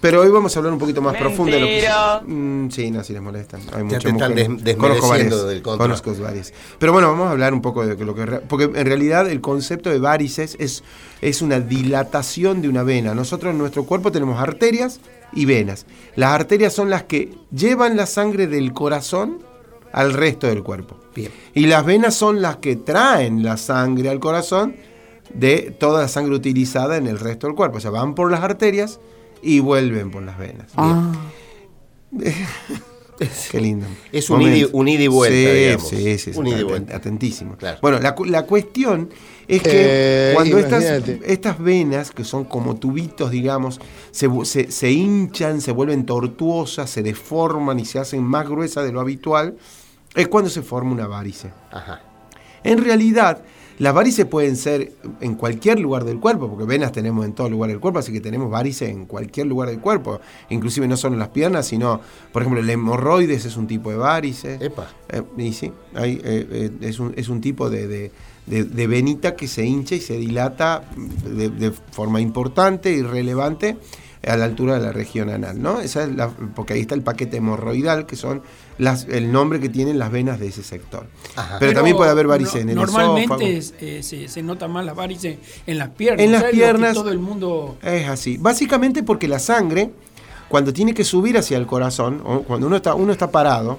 Pero 0.00 0.20
hoy 0.20 0.30
vamos 0.30 0.54
a 0.54 0.60
hablar 0.60 0.72
un 0.72 0.78
poquito 0.78 1.02
más 1.02 1.16
profundo 1.16 1.52
de 1.52 1.60
lo 1.60 1.66
que. 1.66 2.32
Mm, 2.32 2.70
sí, 2.70 2.90
no, 2.90 3.02
si 3.02 3.12
les 3.12 3.22
molestan. 3.22 3.60
Hay 3.72 3.82
muchas 3.82 4.12
mujeres. 4.12 4.76
conozco 4.76 5.08
varias, 5.08 5.34
conozco 5.62 6.14
varias. 6.20 6.52
Pero 6.78 6.92
bueno, 6.92 7.08
vamos 7.08 7.28
a 7.28 7.30
hablar 7.32 7.52
un 7.52 7.60
poco 7.60 7.84
de 7.84 8.04
lo 8.04 8.14
que. 8.14 8.24
Porque 8.48 8.64
en 8.64 8.86
realidad 8.86 9.28
el 9.28 9.40
concepto 9.40 9.90
de 9.90 9.98
varices 9.98 10.56
es, 10.60 10.84
es 11.20 11.42
una 11.42 11.58
dilatación 11.58 12.62
de 12.62 12.68
una 12.68 12.84
vena. 12.84 13.14
Nosotros 13.14 13.52
en 13.52 13.58
nuestro 13.58 13.84
cuerpo 13.84 14.12
tenemos 14.12 14.40
arterias 14.40 15.00
y 15.32 15.46
venas. 15.46 15.84
Las 16.14 16.30
arterias 16.30 16.72
son 16.72 16.90
las 16.90 17.02
que 17.04 17.34
llevan 17.50 17.96
la 17.96 18.06
sangre 18.06 18.46
del 18.46 18.72
corazón 18.72 19.38
al 19.92 20.12
resto 20.12 20.46
del 20.46 20.62
cuerpo. 20.62 20.96
Bien. 21.14 21.32
Y 21.54 21.66
las 21.66 21.84
venas 21.84 22.14
son 22.14 22.40
las 22.40 22.58
que 22.58 22.76
traen 22.76 23.42
la 23.42 23.56
sangre 23.56 24.10
al 24.10 24.20
corazón 24.20 24.76
de 25.34 25.74
toda 25.78 26.02
la 26.02 26.08
sangre 26.08 26.34
utilizada 26.34 26.96
en 26.96 27.08
el 27.08 27.18
resto 27.18 27.48
del 27.48 27.56
cuerpo. 27.56 27.78
O 27.78 27.80
sea, 27.80 27.90
van 27.90 28.14
por 28.14 28.30
las 28.30 28.42
arterias 28.42 29.00
y 29.42 29.60
vuelven 29.60 30.10
por 30.10 30.22
las 30.22 30.38
venas. 30.38 30.72
Ah. 30.76 31.12
Qué 33.50 33.60
lindo. 33.60 33.86
Es 34.12 34.30
un 34.30 34.42
ida, 34.42 35.02
y 35.02 35.08
vuelta, 35.08 35.84
sí, 35.84 36.18
Sí, 36.18 36.32
sí, 36.32 36.40
atentísimo. 36.92 37.56
Bueno, 37.82 37.98
la, 37.98 38.44
cuestión 38.44 39.10
es 39.48 39.62
que 39.62 39.70
eh, 39.72 40.30
cuando 40.34 40.58
estas, 40.58 40.84
estas, 41.24 41.58
venas, 41.58 42.12
que 42.12 42.22
son 42.22 42.44
como 42.44 42.76
tubitos, 42.76 43.30
digamos, 43.30 43.80
se, 44.12 44.28
se, 44.70 44.92
hinchan, 44.92 45.60
se 45.60 45.72
vuelven 45.72 46.06
tortuosas, 46.06 46.90
se 46.90 47.02
deforman 47.02 47.80
y 47.80 47.84
se 47.84 47.98
hacen 47.98 48.22
más 48.22 48.48
gruesas 48.48 48.84
de 48.84 48.92
lo 48.92 49.00
habitual, 49.00 49.56
es 50.14 50.28
cuando 50.28 50.48
se 50.48 50.62
forma 50.62 50.92
una 50.92 51.08
varice. 51.08 51.50
Ajá. 51.72 52.02
En 52.62 52.84
realidad, 52.84 53.42
las 53.78 53.94
varices 53.94 54.26
pueden 54.26 54.56
ser 54.56 54.92
en 55.20 55.34
cualquier 55.34 55.78
lugar 55.78 56.04
del 56.04 56.18
cuerpo, 56.18 56.48
porque 56.48 56.64
venas 56.64 56.92
tenemos 56.92 57.24
en 57.24 57.32
todo 57.32 57.48
lugar 57.48 57.70
del 57.70 57.80
cuerpo, 57.80 58.00
así 58.00 58.12
que 58.12 58.20
tenemos 58.20 58.50
varices 58.50 58.90
en 58.90 59.06
cualquier 59.06 59.46
lugar 59.46 59.68
del 59.68 59.80
cuerpo, 59.80 60.20
inclusive 60.50 60.88
no 60.88 60.96
solo 60.96 61.14
en 61.14 61.20
las 61.20 61.28
piernas, 61.28 61.66
sino, 61.66 62.00
por 62.32 62.42
ejemplo, 62.42 62.60
el 62.60 62.68
hemorroides 62.68 63.44
es 63.44 63.56
un 63.56 63.66
tipo 63.66 63.90
de 63.90 63.96
varice. 63.96 64.58
Epa. 64.60 64.88
Eh, 65.08 65.22
y 65.36 65.52
sí, 65.52 65.72
hay, 65.94 66.14
eh, 66.24 66.46
eh, 66.50 66.70
es, 66.80 66.98
un, 66.98 67.14
es, 67.16 67.28
un, 67.28 67.40
tipo 67.40 67.70
de, 67.70 68.10
de, 68.46 68.86
venita 68.86 69.36
que 69.36 69.46
se 69.46 69.64
hincha 69.64 69.94
y 69.94 70.00
se 70.00 70.16
dilata 70.16 70.82
de, 71.24 71.72
forma 71.92 72.20
importante 72.20 72.90
y 72.90 73.02
relevante 73.02 73.76
a 74.26 74.36
la 74.36 74.44
altura 74.44 74.78
de 74.78 74.80
la 74.80 74.92
región 74.92 75.30
anal, 75.30 75.60
¿no? 75.62 75.80
Esa 75.80 76.02
es 76.04 76.14
la, 76.14 76.28
porque 76.28 76.74
ahí 76.74 76.80
está 76.80 76.94
el 76.94 77.02
paquete 77.02 77.36
hemorroidal, 77.36 78.06
que 78.06 78.16
son 78.16 78.42
el 79.08 79.32
nombre 79.32 79.60
que 79.60 79.68
tienen 79.68 79.98
las 79.98 80.10
venas 80.10 80.40
de 80.40 80.48
ese 80.48 80.62
sector. 80.62 81.06
Pero, 81.58 81.72
también 81.72 81.96
puede 81.96 82.10
haber 82.10 82.26
varices 82.26 82.62
en 82.62 82.70
el 82.70 82.76
Normalmente 82.76 83.60
eh, 83.80 84.02
se, 84.02 84.42
nota 84.42 84.68
más 84.68 84.84
las 84.84 84.96
varices 84.96 85.38
en 85.66 85.78
las 85.78 85.90
piernas. 85.90 86.24
En 86.24 86.32
las 86.32 86.44
piernas. 86.44 86.94
Todo 86.94 87.10
el 87.10 87.18
mundo. 87.18 87.78
Es 87.82 88.08
así. 88.08 88.38
Básicamente 88.38 89.02
porque 89.02 89.28
la 89.28 89.38
sangre, 89.38 89.90
cuando 90.48 90.72
tiene 90.72 90.94
que 90.94 91.04
subir 91.04 91.38
hacia 91.38 91.56
el 91.56 91.66
corazón, 91.66 92.18
cuando 92.46 92.66
uno 92.66 92.76
está, 92.76 92.94
uno 92.94 93.12
está 93.12 93.30
parado, 93.30 93.78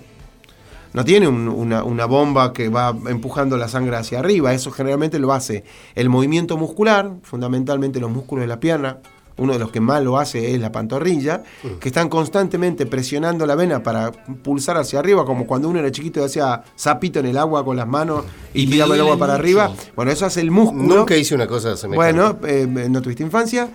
no 0.94 1.06
tiene 1.06 1.28
una, 1.28 1.84
una, 1.84 2.06
bomba 2.06 2.52
que 2.52 2.70
va 2.70 2.96
empujando 3.08 3.58
la 3.58 3.68
sangre 3.68 3.96
hacia 3.96 4.20
arriba. 4.20 4.54
Eso 4.54 4.72
generalmente 4.72 5.20
lo 5.20 5.34
hace 5.34 5.64
el 5.96 6.10
movimiento 6.10 6.58
muscular, 6.58 7.12
fundamentalmente 7.22 8.00
los 8.00 8.10
músculos 8.10 8.44
de 8.44 8.48
la 8.48 8.60
pierna, 8.60 8.98
uno 9.40 9.54
de 9.54 9.60
los 9.60 9.72
que 9.72 9.80
más 9.80 10.04
lo 10.04 10.18
hace 10.18 10.54
es 10.54 10.60
la 10.60 10.72
pantorrilla, 10.72 11.44
mm. 11.64 11.80
que 11.80 11.90
están 11.90 12.10
constantemente 12.10 12.86
presionando 12.86 13.46
la 13.46 13.56
vena 13.56 13.82
para 13.82 14.12
pulsar 14.12 14.78
hacia 14.78 15.00
arriba, 15.00 15.26
como 15.26 15.48
cuando 15.48 15.70
uno 15.70 15.80
era 15.80 15.92
chiquito 15.92 16.20
y 16.20 16.24
hacía 16.24 16.64
zapito 16.78 17.20
en 17.20 17.28
el 17.28 17.38
agua 17.38 17.66
con 17.66 17.78
las 17.78 17.88
manos 17.88 18.26
y, 18.54 18.68
tiraba 18.68 18.96
el 18.96 19.02
agua 19.02 19.18
para 19.18 19.36
arriba. 19.36 19.74
Bueno, 19.96 20.12
eso 20.12 20.26
hace 20.26 20.42
el 20.42 20.52
músculo. 20.52 20.96
Nunca 20.96 21.16
hice 21.16 21.36
una 21.36 21.48
cosa 21.48 21.76
semejante. 21.76 21.96
Bueno, 21.96 22.40
eh, 22.46 22.68
no 22.90 23.02
tuviste 23.02 23.24
infancia 23.24 23.70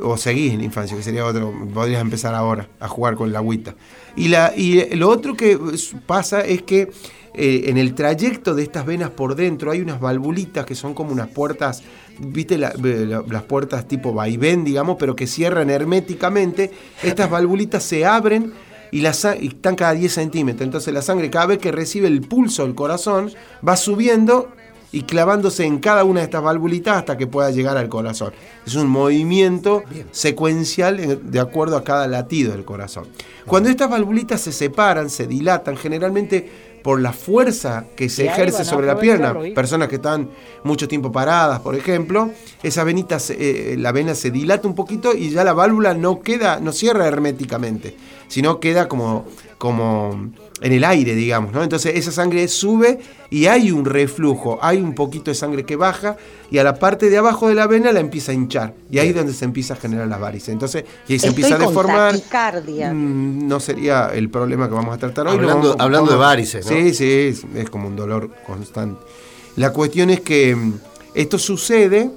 o 0.00 0.16
seguís 0.16 0.54
en 0.54 0.62
infancia, 0.62 0.96
que 0.96 1.02
sería 1.02 1.24
otro, 1.24 1.52
podrías 1.72 2.00
empezar 2.00 2.34
ahora 2.34 2.68
a 2.80 2.88
jugar 2.88 3.16
con 3.16 3.32
la 3.32 3.38
agüita. 3.38 3.74
Y, 4.16 4.28
la, 4.28 4.52
y 4.56 4.94
lo 4.96 5.08
otro 5.08 5.36
que 5.36 5.58
pasa 6.06 6.40
es 6.40 6.62
que 6.62 6.90
eh, 7.34 7.64
en 7.66 7.78
el 7.78 7.94
trayecto 7.94 8.54
de 8.54 8.62
estas 8.62 8.86
venas 8.86 9.10
por 9.10 9.34
dentro 9.34 9.72
hay 9.72 9.80
unas 9.80 10.00
valvulitas 10.00 10.64
que 10.64 10.76
son 10.76 10.94
como 10.94 11.12
unas 11.12 11.28
puertas, 11.28 11.82
viste 12.18 12.56
las 12.58 13.42
puertas 13.48 13.88
tipo 13.88 14.12
vaivén, 14.12 14.64
digamos, 14.64 14.96
pero 14.98 15.16
que 15.16 15.26
cierran 15.26 15.68
herméticamente. 15.68 16.70
Estas 17.02 17.28
valvulitas 17.28 17.82
se 17.82 18.06
abren 18.06 18.52
y, 18.92 19.00
la, 19.00 19.12
y 19.40 19.48
están 19.48 19.74
cada 19.74 19.94
10 19.94 20.12
centímetros. 20.12 20.64
Entonces 20.64 20.94
la 20.94 21.02
sangre 21.02 21.28
cada 21.28 21.46
vez 21.46 21.58
que 21.58 21.72
recibe 21.72 22.06
el 22.06 22.20
pulso 22.20 22.64
del 22.64 22.76
corazón 22.76 23.32
va 23.66 23.76
subiendo 23.76 24.52
y 24.94 25.02
clavándose 25.02 25.64
en 25.64 25.80
cada 25.80 26.04
una 26.04 26.20
de 26.20 26.26
estas 26.26 26.42
valvulitas 26.42 26.98
hasta 26.98 27.18
que 27.18 27.26
pueda 27.26 27.50
llegar 27.50 27.76
al 27.76 27.88
corazón. 27.88 28.32
Es 28.64 28.76
un 28.76 28.86
movimiento 28.86 29.82
secuencial 30.12 31.20
de 31.20 31.40
acuerdo 31.40 31.76
a 31.76 31.82
cada 31.82 32.06
latido 32.06 32.52
del 32.52 32.64
corazón. 32.64 33.08
Cuando 33.44 33.68
estas 33.68 33.90
valvulitas 33.90 34.40
se 34.40 34.52
separan, 34.52 35.10
se 35.10 35.26
dilatan, 35.26 35.76
generalmente 35.76 36.48
por 36.84 37.00
la 37.00 37.12
fuerza 37.12 37.86
que 37.96 38.08
se 38.08 38.26
ejerce 38.26 38.64
sobre 38.64 38.86
la 38.86 38.98
pierna, 38.98 39.34
personas 39.54 39.88
que 39.88 39.96
están 39.96 40.28
mucho 40.62 40.86
tiempo 40.86 41.10
paradas, 41.10 41.60
por 41.60 41.74
ejemplo, 41.74 42.30
esa 42.62 42.84
venita, 42.84 43.18
eh, 43.30 43.74
la 43.78 43.90
vena 43.90 44.14
se 44.14 44.30
dilata 44.30 44.68
un 44.68 44.74
poquito 44.74 45.12
y 45.12 45.30
ya 45.30 45.42
la 45.42 45.54
válvula 45.54 45.94
no 45.94 46.20
queda, 46.20 46.60
no 46.60 46.72
cierra 46.72 47.08
herméticamente, 47.08 47.96
sino 48.28 48.60
queda 48.60 48.86
como, 48.86 49.24
como 49.58 50.30
en 50.60 50.72
el 50.72 50.84
aire, 50.84 51.14
digamos, 51.14 51.52
¿no? 51.52 51.62
Entonces 51.62 51.96
esa 51.96 52.12
sangre 52.12 52.46
sube 52.46 53.00
y 53.28 53.46
hay 53.46 53.72
un 53.72 53.84
reflujo, 53.84 54.58
hay 54.62 54.78
un 54.78 54.94
poquito 54.94 55.30
de 55.30 55.34
sangre 55.34 55.64
que 55.64 55.74
baja 55.74 56.16
y 56.50 56.58
a 56.58 56.64
la 56.64 56.78
parte 56.78 57.10
de 57.10 57.18
abajo 57.18 57.48
de 57.48 57.54
la 57.54 57.66
vena 57.66 57.92
la 57.92 58.00
empieza 58.00 58.30
a 58.30 58.34
hinchar 58.34 58.74
y 58.88 58.98
ahí 58.98 59.08
es 59.08 59.14
donde 59.16 59.32
se 59.32 59.44
empieza 59.44 59.74
a 59.74 59.76
generar 59.76 60.06
las 60.06 60.20
varices. 60.20 60.50
Entonces, 60.50 60.84
y 61.08 61.14
ahí 61.14 61.18
se 61.18 61.26
empieza 61.26 61.56
a 61.56 61.58
deformar. 61.58 62.14
Mm, 62.14 63.48
no 63.48 63.58
sería 63.58 64.10
el 64.14 64.30
problema 64.30 64.68
que 64.68 64.74
vamos 64.74 64.94
a 64.94 64.98
tratar 64.98 65.26
hoy. 65.26 65.34
Hablando, 65.34 65.74
hablando 65.78 66.12
de 66.12 66.18
varices, 66.18 66.64
¿no? 66.64 66.72
Sí, 66.72 66.94
sí, 66.94 67.46
es 67.56 67.68
como 67.68 67.88
un 67.88 67.96
dolor 67.96 68.30
constante. 68.46 69.00
La 69.56 69.72
cuestión 69.72 70.10
es 70.10 70.20
que 70.20 70.54
mm, 70.54 70.74
esto 71.14 71.38
sucede 71.38 72.10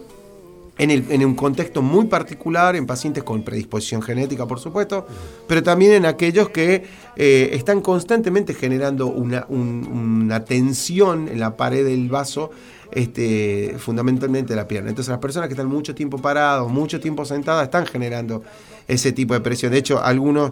en, 0.77 1.25
un 1.25 1.35
contexto 1.35 1.81
muy 1.81 2.05
particular, 2.05 2.75
en 2.75 2.85
pacientes 2.85 3.23
con 3.23 3.43
predisposición 3.43 4.01
genética, 4.01 4.45
por 4.45 4.59
supuesto, 4.59 5.07
pero 5.47 5.63
también 5.63 5.93
en 5.93 6.05
aquellos 6.05 6.49
que 6.49 6.83
eh, 7.15 7.49
están 7.53 7.81
constantemente 7.81 8.53
generando 8.53 9.07
una, 9.07 10.45
tensión 10.45 11.27
en 11.27 11.39
la 11.39 11.57
pared 11.57 11.85
del 11.85 12.09
vaso, 12.09 12.51
este, 12.91 13.75
fundamentalmente 13.79 14.55
la 14.55 14.67
pierna. 14.67 14.89
Entonces 14.89 15.09
las 15.09 15.19
personas 15.19 15.47
que 15.47 15.53
están 15.53 15.67
mucho 15.67 15.95
tiempo 15.95 16.19
parados, 16.19 16.71
mucho 16.71 16.99
tiempo 16.99 17.25
sentadas, 17.25 17.63
están 17.63 17.85
generando 17.85 18.43
ese 18.87 19.11
tipo 19.11 19.33
de 19.33 19.41
presión. 19.41 19.71
De 19.71 19.79
hecho, 19.79 20.01
algunos 20.01 20.51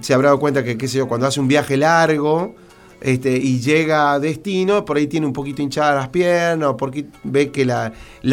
se 0.00 0.14
habrán 0.14 0.30
dado 0.30 0.40
cuenta 0.40 0.64
que, 0.64 0.76
qué 0.76 0.88
sé 0.88 0.98
yo, 0.98 1.08
cuando 1.08 1.26
hace 1.26 1.40
un 1.40 1.48
viaje 1.48 1.76
largo, 1.76 2.54
este, 3.00 3.36
y 3.36 3.60
llega 3.60 4.12
a 4.12 4.18
destino, 4.18 4.84
por 4.84 4.96
ahí 4.96 5.06
tiene 5.06 5.26
un 5.26 5.32
poquito 5.32 5.62
hinchadas 5.62 5.94
las 5.94 6.08
piernas, 6.08 6.74
porque 6.76 7.06
ve 7.22 7.50
que 7.50 7.64
la, 7.64 7.92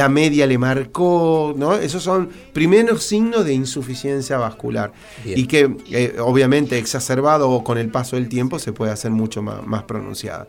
media 0.10 0.48
le 0.48 0.58
marcó, 0.58 1.54
¿no? 1.56 1.76
Esos 1.76 2.02
son 2.02 2.30
primeros 2.52 3.04
signos 3.04 3.46
de 3.46 3.54
insuficiencia 3.54 4.38
vascular. 4.38 4.92
Y 5.24 5.46
que 5.46 5.76
eh, 5.92 6.16
obviamente 6.20 6.78
exacerbado 6.78 7.64
con 7.64 7.78
el 7.78 7.90
paso 7.90 8.16
del 8.16 8.28
tiempo 8.28 8.58
se 8.58 8.74
puede 8.74 8.92
hacer 8.92 9.12
mucho 9.12 9.42
más, 9.42 9.84
pronunciada. 9.84 10.48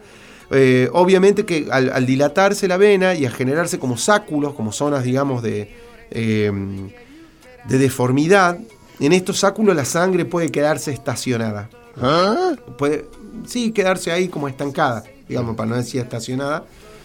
Eh, 0.51 0.89
obviamente 0.93 1.45
que 1.45 1.67
al, 1.71 2.07
dilatarse 2.07 2.69
la 2.69 2.77
vena 2.77 3.15
y 3.15 3.27
a 3.27 3.31
generarse 3.31 3.79
como 3.79 3.99
sáculos, 3.99 4.55
como 4.55 4.73
zonas, 4.73 5.05
digamos, 5.05 5.43
de, 5.43 5.75
eh, 6.11 6.51
de 7.69 7.79
deformidad, 7.79 8.59
en 8.99 9.13
estos 9.13 9.41
sáculos 9.41 9.77
la 9.77 9.85
sangre 9.85 10.25
puede 10.25 10.49
quedarse 10.51 10.93
estacionada. 10.93 11.69
¿Ah? 12.01 12.55
Puede, 12.79 13.07
sí, 13.47 13.73
quedarse 13.73 14.13
ahí 14.13 14.29
como 14.29 14.49
estancada, 14.49 15.05
digamos, 15.29 15.57
para 15.57 15.71
no 15.71 15.77
decir 15.77 16.01
estacionada, 16.01 16.65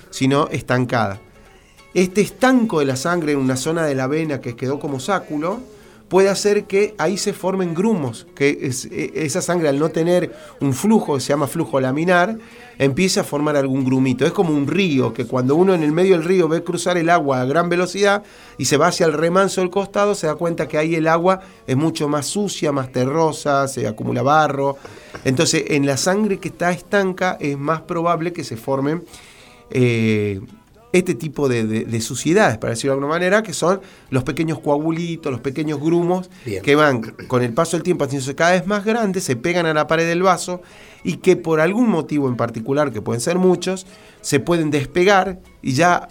sino 0.09 0.47
estancada. 0.49 1.19
Este 1.93 2.21
estanco 2.21 2.79
de 2.79 2.85
la 2.85 2.95
sangre 2.95 3.33
en 3.33 3.39
una 3.39 3.57
zona 3.57 3.85
de 3.85 3.95
la 3.95 4.07
vena 4.07 4.39
que 4.39 4.55
quedó 4.55 4.79
como 4.79 4.99
sáculo 4.99 5.59
puede 6.11 6.27
hacer 6.27 6.65
que 6.65 6.93
ahí 6.97 7.15
se 7.17 7.31
formen 7.31 7.73
grumos, 7.73 8.27
que 8.35 8.49
e, 8.49 9.25
esa 9.25 9.41
sangre 9.41 9.69
al 9.69 9.79
no 9.79 9.91
tener 9.91 10.35
un 10.59 10.73
flujo, 10.73 11.17
se 11.21 11.29
llama 11.29 11.47
flujo 11.47 11.79
laminar, 11.79 12.37
empieza 12.77 13.21
a 13.21 13.23
formar 13.23 13.55
algún 13.55 13.85
grumito. 13.85 14.25
Es 14.25 14.33
como 14.33 14.53
un 14.53 14.67
río, 14.67 15.13
que 15.13 15.25
cuando 15.25 15.55
uno 15.55 15.73
en 15.73 15.83
el 15.83 15.93
medio 15.93 16.17
del 16.17 16.25
río 16.25 16.49
ve 16.49 16.65
cruzar 16.65 16.97
el 16.97 17.09
agua 17.09 17.39
a 17.39 17.45
gran 17.45 17.69
velocidad 17.69 18.23
y 18.57 18.65
se 18.65 18.75
va 18.75 18.87
hacia 18.87 19.05
el 19.05 19.13
remanso 19.13 19.61
del 19.61 19.69
costado, 19.69 20.13
se 20.13 20.27
da 20.27 20.35
cuenta 20.35 20.67
que 20.67 20.77
ahí 20.77 20.95
el 20.95 21.07
agua 21.07 21.39
es 21.65 21.77
mucho 21.77 22.09
más 22.09 22.25
sucia, 22.25 22.73
más 22.73 22.91
terrosa, 22.91 23.69
se 23.69 23.87
acumula 23.87 24.21
barro. 24.21 24.75
Entonces, 25.23 25.63
en 25.69 25.85
la 25.85 25.95
sangre 25.95 26.39
que 26.39 26.49
está 26.49 26.71
estanca 26.71 27.37
es 27.39 27.57
más 27.57 27.83
probable 27.83 28.33
que 28.33 28.43
se 28.43 28.57
formen... 28.57 29.05
Eh, 29.69 30.41
este 30.93 31.15
tipo 31.15 31.47
de, 31.47 32.01
suciedades, 32.01 32.57
para 32.57 32.71
decirlo 32.71 32.93
de 32.93 32.99
alguna 32.99 33.13
manera, 33.13 33.43
que 33.43 33.53
son 33.53 33.81
los 34.09 34.23
pequeños 34.23 34.59
coagulitos, 34.59 35.31
los 35.31 35.41
pequeños 35.41 35.79
grumos, 35.79 36.29
que 36.63 36.75
van 36.75 37.01
con 37.27 37.43
el 37.43 37.53
paso 37.53 37.77
del 37.77 37.83
tiempo 37.83 38.05
haciéndose 38.05 38.35
cada 38.35 38.51
vez 38.51 38.67
más 38.67 38.83
grandes, 38.83 39.23
se 39.23 39.35
pegan 39.35 39.65
a 39.65 39.73
la 39.73 39.87
pared 39.87 40.07
del 40.07 40.23
vaso 40.23 40.61
y 41.03 41.17
que 41.17 41.35
por 41.35 41.59
algún 41.59 41.89
motivo 41.89 42.27
en 42.27 42.35
particular, 42.35 42.91
que 42.91 43.01
pueden 43.01 43.21
ser 43.21 43.37
muchos, 43.37 43.85
se 44.21 44.39
pueden 44.39 44.71
despegar 44.71 45.39
y 45.61 45.73
ya 45.73 46.07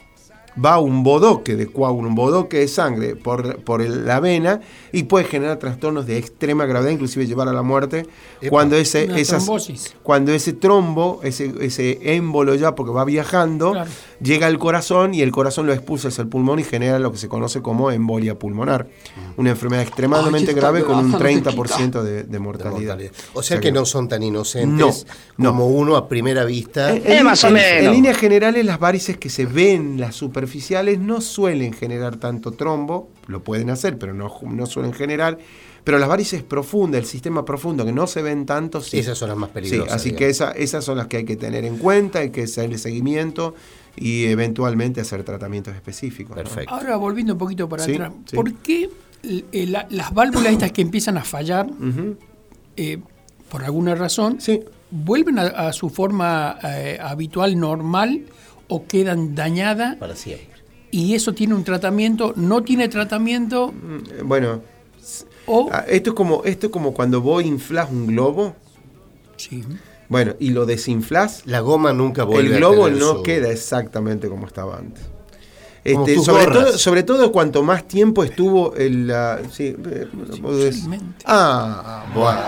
va 0.62 0.78
un 0.78 1.02
bodoque 1.02 1.57
de 1.57 1.66
coágulo, 1.66 2.09
un 2.09 2.14
bodoque 2.14 2.59
de 2.59 2.69
sangre 2.69 3.16
por, 3.16 3.62
por 3.62 3.87
la 3.87 4.21
vena 4.21 4.61
y 4.92 5.04
puede 5.04 5.25
generar 5.25 5.59
trastornos 5.59 6.07
de 6.07 6.19
extrema 6.19 6.66
gravedad, 6.66 6.90
inclusive 6.90 7.26
llevar 7.26 7.49
a 7.49 7.52
la 7.52 7.62
muerte, 7.62 8.07
cuando 8.49 8.76
ese, 8.76 9.09
cuando 10.02 10.33
ese 10.33 10.52
trombo, 10.52 11.21
ese, 11.23 11.52
ese 11.61 12.14
émbolo 12.16 12.54
ya, 12.54 12.75
porque 12.75 12.92
va 12.92 13.04
viajando, 13.04 13.75
llega 14.21 14.47
al 14.47 14.59
corazón 14.59 15.14
y 15.14 15.23
el 15.23 15.30
corazón 15.30 15.66
lo 15.66 15.73
expulsa 15.73 16.09
hacia 16.09 16.23
el 16.23 16.28
pulmón 16.28 16.59
y 16.59 16.64
genera 16.64 16.99
lo 16.99 17.12
que 17.12 17.19
se 17.19 17.28
conoce 17.28 17.62
como 17.62 17.90
embolia 17.90 18.38
pulmonar, 18.38 18.88
una 19.37 19.50
enfermedad 19.50 19.83
extremadamente 19.83 20.52
grave 20.52 20.83
con 20.83 20.99
un 20.99 21.12
30% 21.12 22.02
de, 22.02 22.38
mortalidad. 22.40 22.99
O 23.35 23.42
sea, 23.42 23.61
que, 23.61 23.71
no 23.71 23.85
son 23.85 24.09
tan 24.09 24.23
inocentes 24.23 25.07
como 25.37 25.69
uno 25.69 25.97
a 25.97 26.09
primera 26.09 26.45
vista. 26.45 26.90
En, 26.90 27.26
en 27.26 27.92
líneas 27.92 28.16
generales, 28.16 28.64
las 28.64 28.80
varices 28.80 29.16
que 29.16 29.28
se 29.28 29.47
ven, 29.47 30.00
las 30.00 30.23
superficiales, 30.40 30.99
no 30.99 31.20
suelen 31.20 31.73
generar 31.73 32.16
tanto 32.16 32.52
trombo, 32.52 33.11
lo 33.26 33.44
pueden 33.44 33.68
hacer, 33.70 33.99
pero 33.99 34.14
no, 34.14 34.32
no 34.42 34.66
suelen 34.66 34.92
generar. 34.92 35.38
Pero 35.85 35.99
las 35.99 36.09
varices 36.09 36.42
profundas, 36.42 37.00
el 37.00 37.06
sistema 37.06 37.44
profundo, 37.44 37.85
que 37.85 37.92
no 37.92 38.06
se 38.06 38.23
ven 38.23 38.47
tanto, 38.47 38.80
sí. 38.80 38.99
Esas 38.99 39.18
son 39.18 39.28
las 39.28 39.37
más 39.38 39.50
peligrosas. 39.50 39.94
así 39.94 40.12
que 40.12 40.28
esa, 40.28 40.52
esas 40.52 40.85
son 40.85 40.99
las 40.99 41.06
que 41.09 41.18
hay 41.18 41.25
que 41.25 41.37
tener 41.37 41.64
en 41.64 41.76
cuenta, 41.78 42.20
hay 42.20 42.30
que 42.30 42.44
hacerle 42.44 42.78
seguimiento 42.78 43.54
y 43.97 44.26
eventualmente 44.26 45.00
hacer 45.00 45.25
tratamientos 45.25 45.75
específicos. 45.75 46.37
Perfecto. 46.37 46.73
Ahora 46.73 46.97
volviendo 46.97 47.35
un 47.35 47.38
poquito 47.38 47.68
para 47.68 47.85
atrás, 47.85 48.12
¿por 48.35 48.52
qué 48.54 48.90
eh, 49.23 49.66
las 49.66 50.14
válvulas 50.14 50.52
estas 50.52 50.73
que 50.73 50.82
empiezan 50.82 51.18
a 51.18 51.25
fallar, 51.25 51.66
eh, 52.76 52.99
por 53.50 53.64
alguna 53.64 53.94
razón, 53.94 54.38
vuelven 54.90 55.38
a, 55.38 55.73
su 55.73 55.90
forma 55.90 56.59
eh, 56.62 56.99
habitual, 57.00 57.59
normal, 57.59 58.26
o 58.71 58.87
quedan 58.87 59.35
dañadas? 59.35 59.97
Para 59.97 60.17
siempre. 60.17 60.49
Y 60.91 61.15
eso 61.15 61.35
tiene 61.35 61.55
un 61.55 61.65
tratamiento, 61.65 62.33
no 62.37 62.62
tiene 62.62 62.89
tratamiento. 62.89 63.73
Mm, 63.73 64.27
bueno, 64.27 64.62
ah, 65.71 65.85
esto 65.89 66.11
es 66.11 66.17
como 66.17 66.43
esto 66.45 66.67
es 66.67 66.73
como 66.73 66.95
cuando 66.95 67.21
vos 67.21 67.45
inflas 67.45 67.91
un 67.91 68.07
globo. 68.07 68.57
Sí. 69.37 69.65
Bueno, 70.09 70.35
y 70.41 70.50
lo 70.50 70.67
desinflas. 70.67 71.43
La 71.47 71.61
goma 71.61 71.93
nunca 71.93 72.25
vuelve. 72.25 72.55
El 72.55 72.59
globo 72.59 72.89
no 72.91 73.23
queda 73.23 73.50
exactamente 73.50 74.29
como 74.29 74.47
estaba 74.47 74.79
antes. 74.79 75.05
Este, 75.85 76.19
sobre, 76.19 76.47
todo, 76.47 76.79
sobre 76.79 77.03
todo 77.05 77.33
cuanto 77.33 77.62
más 77.62 77.89
tiempo 77.89 78.23
estuvo 78.23 78.75
el... 78.75 79.07
La, 79.07 79.41
sí, 79.50 79.75
eh, 79.87 80.09
ah, 81.25 82.05
bueno. 82.15 82.41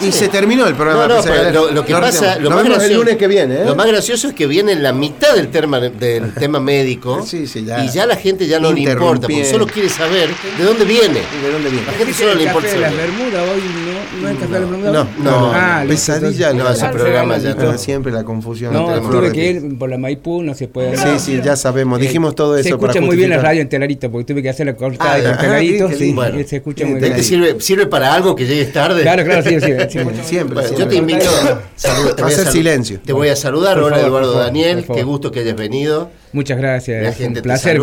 Y 0.00 0.12
se 0.12 0.28
terminó 0.28 0.66
el 0.66 0.74
programa. 0.74 1.06
No, 1.08 1.22
no, 1.22 1.70
lo, 1.70 1.84
que 1.84 1.92
pasa, 1.94 2.38
lo 2.38 2.50
más 2.50 2.64
gracioso, 2.64 2.86
el 2.86 2.94
lunes 2.94 3.16
que 3.16 3.26
viene. 3.26 3.62
¿eh? 3.62 3.64
Lo 3.64 3.74
más 3.74 3.86
gracioso 3.86 4.28
es 4.28 4.34
que 4.34 4.46
viene 4.46 4.72
en 4.72 4.82
la 4.82 4.92
mitad 4.92 5.34
del 5.34 5.48
tema, 5.48 5.80
del 5.80 6.34
tema 6.38 6.60
médico 6.60 7.24
sí, 7.24 7.46
sí, 7.46 7.64
ya. 7.64 7.84
y 7.84 7.88
ya 7.88 8.06
la 8.06 8.16
gente 8.16 8.46
ya 8.46 8.60
no 8.60 8.72
le 8.72 8.80
importa, 8.80 9.26
porque 9.26 9.44
solo 9.44 9.66
quiere 9.66 9.88
saber 9.88 10.28
de 10.58 10.64
dónde 10.64 10.84
viene. 10.84 11.20
¿De 11.42 11.52
dónde 11.52 11.70
viene? 11.70 11.86
La 11.86 11.92
gente 11.92 12.12
solo 12.12 12.34
le 12.34 12.44
importa. 12.44 12.68
de 12.68 12.78
la 12.78 12.90
Bermuda 12.90 13.42
hoy 13.42 13.62
no, 13.86 14.22
no 14.22 14.28
es 14.28 14.38
café 14.38 14.52
de 14.52 14.60
la 14.60 14.66
Bermuda. 14.66 14.92
No, 14.92 15.08
no, 15.22 15.52
ah, 15.54 15.84
pesadilla 15.86 16.52
no, 16.52 16.70
ese 16.70 16.88
programa 16.88 17.38
ya 17.38 17.78
siempre 17.78 18.12
la 18.12 18.24
confusión. 18.24 18.72
No, 18.72 19.00
tuve 19.00 19.32
que 19.32 19.50
ir 19.50 19.78
por 19.78 19.88
la 19.88 19.98
Maipú, 19.98 20.42
no 20.42 20.54
se 20.54 20.68
puede. 20.68 20.96
Sí, 20.96 21.18
sí, 21.18 21.40
ya 21.42 21.56
sabemos, 21.56 22.00
dijimos 22.00 22.34
todo 22.34 22.56
eso. 22.56 22.64
Se 22.64 22.70
escucha 22.70 23.00
muy 23.00 23.16
bien 23.16 23.30
la 23.30 23.38
radio 23.38 23.62
en 23.62 23.68
Telarito, 23.68 24.10
porque 24.10 24.32
tuve 24.32 24.42
que 24.42 24.50
hacer 24.50 24.66
la 24.66 24.76
cortada 24.76 25.16
de 25.16 25.36
Telarito, 25.36 25.88
sí, 25.90 26.14
se 26.46 26.56
escucha 26.56 26.84
muy 26.84 27.00
bien. 27.00 27.16
Sirve 27.60 27.86
para 27.86 28.12
algo 28.12 28.34
que 28.34 28.46
llegues 28.46 28.72
tarde. 28.72 29.02
Claro, 29.02 29.24
claro, 29.24 29.42
sí, 29.42 29.60
sí. 29.60 29.72
Siempre 29.88 30.64
yo 30.76 30.88
te 30.88 30.96
invito 30.96 31.26
a 31.28 32.26
hacer 32.26 32.48
silencio. 32.48 33.00
Te 33.04 33.12
voy 33.12 33.28
a 33.28 33.36
saludar. 33.36 33.78
Hola 33.78 34.00
Eduardo 34.00 34.32
Daniel, 34.38 34.84
qué 34.92 35.02
gusto 35.02 35.30
que 35.30 35.40
hayas 35.40 35.56
venido. 35.56 36.10
Muchas 36.32 36.58
gracias. 36.58 37.02
La 37.02 37.12
gente 37.12 37.40
un 37.40 37.44
placer 37.44 37.80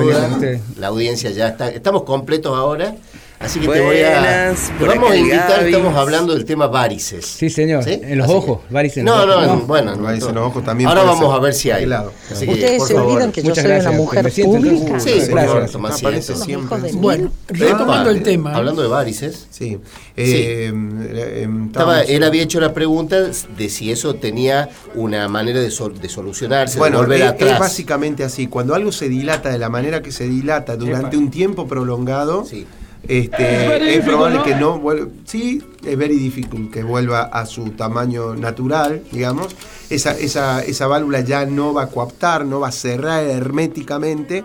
La 0.77 0.87
audiencia 0.87 1.31
ya 1.31 1.49
está. 1.49 1.69
Estamos 1.69 2.03
completos 2.03 2.55
ahora. 2.57 2.95
Así 3.43 3.59
que 3.59 3.67
te 3.67 3.81
voy 3.81 4.01
a. 4.01 4.55
vamos 4.79 5.11
a 5.11 5.17
invitar, 5.17 5.65
estamos 5.65 5.95
hablando 5.95 6.33
del 6.33 6.45
tema 6.45 6.67
varices. 6.67 7.25
Sí, 7.25 7.49
señor. 7.49 7.83
En 7.87 8.17
los 8.17 8.29
ojos, 8.29 8.59
varices 8.69 8.97
en 8.99 9.05
no, 9.05 9.25
no, 9.25 9.57
bueno. 9.61 9.97
Varices 9.97 10.29
en 10.29 10.35
los 10.35 10.47
ojos 10.47 10.63
también. 10.63 10.89
Ahora 10.89 11.03
vamos 11.03 11.33
a 11.33 11.39
ver 11.39 11.53
si 11.53 11.69
hay. 11.69 11.83
Así 12.31 12.49
Ustedes 12.49 12.87
se 12.87 12.95
olvidan 12.95 13.31
que 13.31 13.43
yo 13.43 13.53
soy 13.53 13.65
una 13.65 13.91
mujer 13.91 14.31
pública. 14.43 14.99
Sí, 14.99 15.19
gracias. 15.27 15.75
Aparece 15.75 16.35
siempre. 16.35 16.91
Bueno, 16.93 17.31
retomando 17.47 18.09
el 18.09 18.23
tema. 18.23 18.55
Hablando 18.55 18.81
de 18.81 18.87
varices. 18.87 19.47
Sí. 19.49 19.77
Eh, 20.15 20.71
eh, 21.11 21.49
Estaba, 21.65 22.01
él 22.01 22.23
había 22.23 22.43
hecho 22.43 22.59
la 22.59 22.73
pregunta 22.73 23.17
de 23.21 23.69
si 23.69 23.91
eso 23.91 24.15
tenía 24.15 24.69
una 24.95 25.27
manera 25.27 25.59
de, 25.59 25.65
de 25.65 26.09
solucionarse, 26.09 26.77
bueno, 26.77 26.99
de 26.99 27.03
volver 27.03 27.21
es, 27.21 27.27
atrás. 27.29 27.51
es 27.51 27.59
básicamente 27.59 28.23
así. 28.23 28.47
Cuando 28.47 28.75
algo 28.75 28.91
se 28.91 29.09
dilata 29.09 29.49
de 29.49 29.57
la 29.57 29.69
manera 29.69 30.01
que 30.01 30.11
se 30.11 30.27
dilata 30.27 30.75
durante 30.77 31.17
un 31.17 31.29
tiempo 31.29 31.67
prolongado. 31.67 32.45
Sí 32.45 32.65
este, 33.07 33.97
es, 33.97 34.05
probable 34.05 34.41
que 34.43 34.55
no 34.55 34.79
vuelva. 34.79 35.07
Sí, 35.25 35.61
es 35.85 35.97
very 35.97 36.17
difícil 36.17 36.69
que 36.71 36.83
vuelva 36.83 37.23
a 37.23 37.45
su 37.45 37.71
tamaño 37.71 38.35
natural, 38.35 39.03
digamos. 39.11 39.55
Esa, 39.89 40.11
esa, 40.17 40.63
esa 40.63 40.87
válvula 40.87 41.19
ya 41.21 41.45
no 41.45 41.73
va 41.73 41.83
a 41.83 41.87
coaptar, 41.87 42.45
no 42.45 42.61
va 42.61 42.69
a 42.69 42.71
cerrar 42.71 43.23
herméticamente 43.23 44.43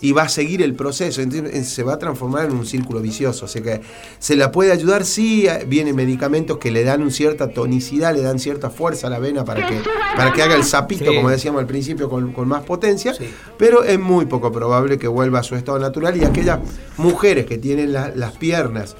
y 0.00 0.12
va 0.12 0.22
a 0.22 0.28
seguir 0.28 0.62
el 0.62 0.74
proceso, 0.74 1.20
se 1.64 1.82
va 1.82 1.94
a 1.94 1.98
transformar 1.98 2.46
en 2.46 2.52
un 2.52 2.66
círculo 2.66 3.00
vicioso. 3.00 3.44
O 3.44 3.48
sea 3.48 3.62
que 3.62 3.80
se 4.18 4.36
la 4.36 4.50
puede 4.52 4.72
ayudar, 4.72 5.04
sí, 5.04 5.46
vienen 5.66 5.96
medicamentos 5.96 6.58
que 6.58 6.70
le 6.70 6.84
dan 6.84 7.02
una 7.02 7.10
cierta 7.10 7.48
tonicidad, 7.48 8.14
le 8.14 8.22
dan 8.22 8.38
cierta 8.38 8.70
fuerza 8.70 9.08
a 9.08 9.10
la 9.10 9.18
vena 9.18 9.44
para 9.44 9.66
que, 9.66 9.80
para 10.16 10.32
que 10.32 10.42
haga 10.42 10.54
el 10.54 10.64
sapito, 10.64 11.14
como 11.14 11.30
decíamos 11.30 11.60
al 11.60 11.66
principio, 11.66 12.08
con, 12.08 12.48
más 12.48 12.64
potencia, 12.64 13.14
pero 13.58 13.84
es 13.84 13.98
muy 13.98 14.26
poco 14.26 14.50
probable 14.50 14.98
que 14.98 15.08
vuelva 15.08 15.40
a 15.40 15.42
su 15.42 15.54
estado 15.54 15.78
natural 15.78 16.16
y 16.16 16.24
aquellas 16.24 16.60
mujeres 16.96 17.46
que 17.46 17.58
tienen 17.58 17.92
las 17.92 18.32
piernas 18.38 18.96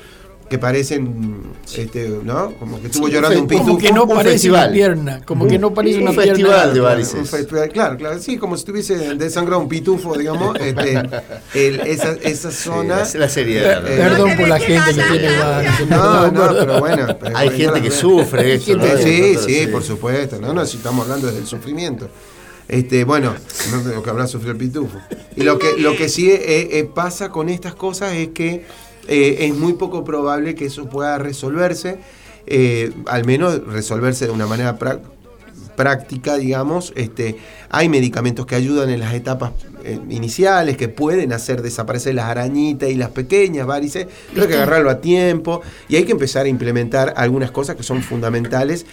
que 0.50 0.58
parecen, 0.58 1.42
este, 1.76 2.08
¿no? 2.24 2.52
Como 2.54 2.80
que 2.80 2.88
estuvo 2.88 3.06
llorando 3.06 3.40
un 3.40 3.46
pitufo. 3.46 3.66
Como 3.68 3.78
que 3.78 3.92
no 3.92 4.08
parece 4.08 4.50
una 4.50 4.68
pierna, 4.68 5.20
como 5.24 5.46
que 5.46 5.60
no 5.60 5.72
parece 5.72 6.02
una 6.02 6.10
pierna. 6.10 6.34
festival 6.34 6.74
de 6.74 6.80
varices. 6.80 7.14
Un 7.14 7.26
festival, 7.26 7.68
claro, 7.68 7.96
claro, 7.96 8.18
sí, 8.18 8.36
como 8.36 8.56
si 8.56 8.62
estuviese 8.62 9.14
desangrado 9.14 9.62
un 9.62 9.68
pitufo, 9.68 10.18
digamos, 10.18 10.58
este, 10.58 11.02
el, 11.54 11.80
esa, 11.82 12.16
esa 12.22 12.50
zona. 12.50 13.04
Sí, 13.04 13.16
la 13.16 13.28
seriedad. 13.28 13.86
Eh, 13.88 13.96
perdón 13.96 14.36
por 14.36 14.48
la 14.48 14.58
gente 14.58 14.92
que 14.92 15.02
tiene 15.02 15.38
varices. 15.38 15.88
No, 15.88 16.32
no, 16.32 16.48
pero 16.48 16.80
bueno. 16.80 17.06
Hay 17.32 17.50
gente 17.50 17.80
que 17.80 17.92
sufre 17.92 18.54
eso, 18.54 18.76
¿no? 18.76 18.84
Sí, 18.98 19.36
sí, 19.36 19.68
por 19.68 19.84
supuesto, 19.84 20.40
no, 20.40 20.52
no, 20.52 20.66
si 20.66 20.78
estamos 20.78 21.04
hablando 21.04 21.28
desde 21.28 21.42
el 21.42 21.46
sufrimiento. 21.46 22.08
Este, 22.66 23.04
bueno, 23.04 23.34
no 23.70 23.82
tengo 23.82 24.02
que 24.02 24.10
habrá 24.10 24.26
sufrido 24.26 24.52
el 24.52 24.58
pitufo. 24.58 24.98
Y 25.36 25.44
lo 25.44 25.60
que, 25.60 25.78
lo 25.78 25.96
que 25.96 26.08
sí 26.08 26.28
eh, 26.28 26.40
eh, 26.72 26.90
pasa 26.92 27.28
con 27.28 27.48
estas 27.48 27.76
cosas 27.76 28.14
es 28.14 28.28
que 28.28 28.64
eh, 29.08 29.46
es 29.46 29.54
muy 29.54 29.74
poco 29.74 30.04
probable 30.04 30.54
que 30.54 30.66
eso 30.66 30.88
pueda 30.88 31.18
resolverse, 31.18 31.98
eh, 32.46 32.92
al 33.06 33.24
menos 33.24 33.64
resolverse 33.66 34.26
de 34.26 34.30
una 34.30 34.46
manera 34.46 34.78
práctica, 35.76 36.36
digamos. 36.36 36.92
Este, 36.96 37.36
hay 37.70 37.88
medicamentos 37.88 38.46
que 38.46 38.54
ayudan 38.54 38.90
en 38.90 39.00
las 39.00 39.14
etapas 39.14 39.52
eh, 39.82 39.98
iniciales, 40.10 40.76
que 40.76 40.88
pueden 40.88 41.32
hacer 41.32 41.62
desaparecer 41.62 42.14
las 42.14 42.26
arañitas 42.26 42.90
y 42.90 42.96
las 42.96 43.10
pequeñas 43.10 43.66
varices, 43.66 44.06
pero 44.30 44.42
hay 44.42 44.48
que 44.48 44.54
agarrarlo 44.56 44.90
a 44.90 45.00
tiempo 45.00 45.62
y 45.88 45.96
hay 45.96 46.04
que 46.04 46.12
empezar 46.12 46.44
a 46.46 46.48
implementar 46.48 47.14
algunas 47.16 47.50
cosas 47.50 47.76
que 47.76 47.82
son 47.82 48.02
fundamentales. 48.02 48.84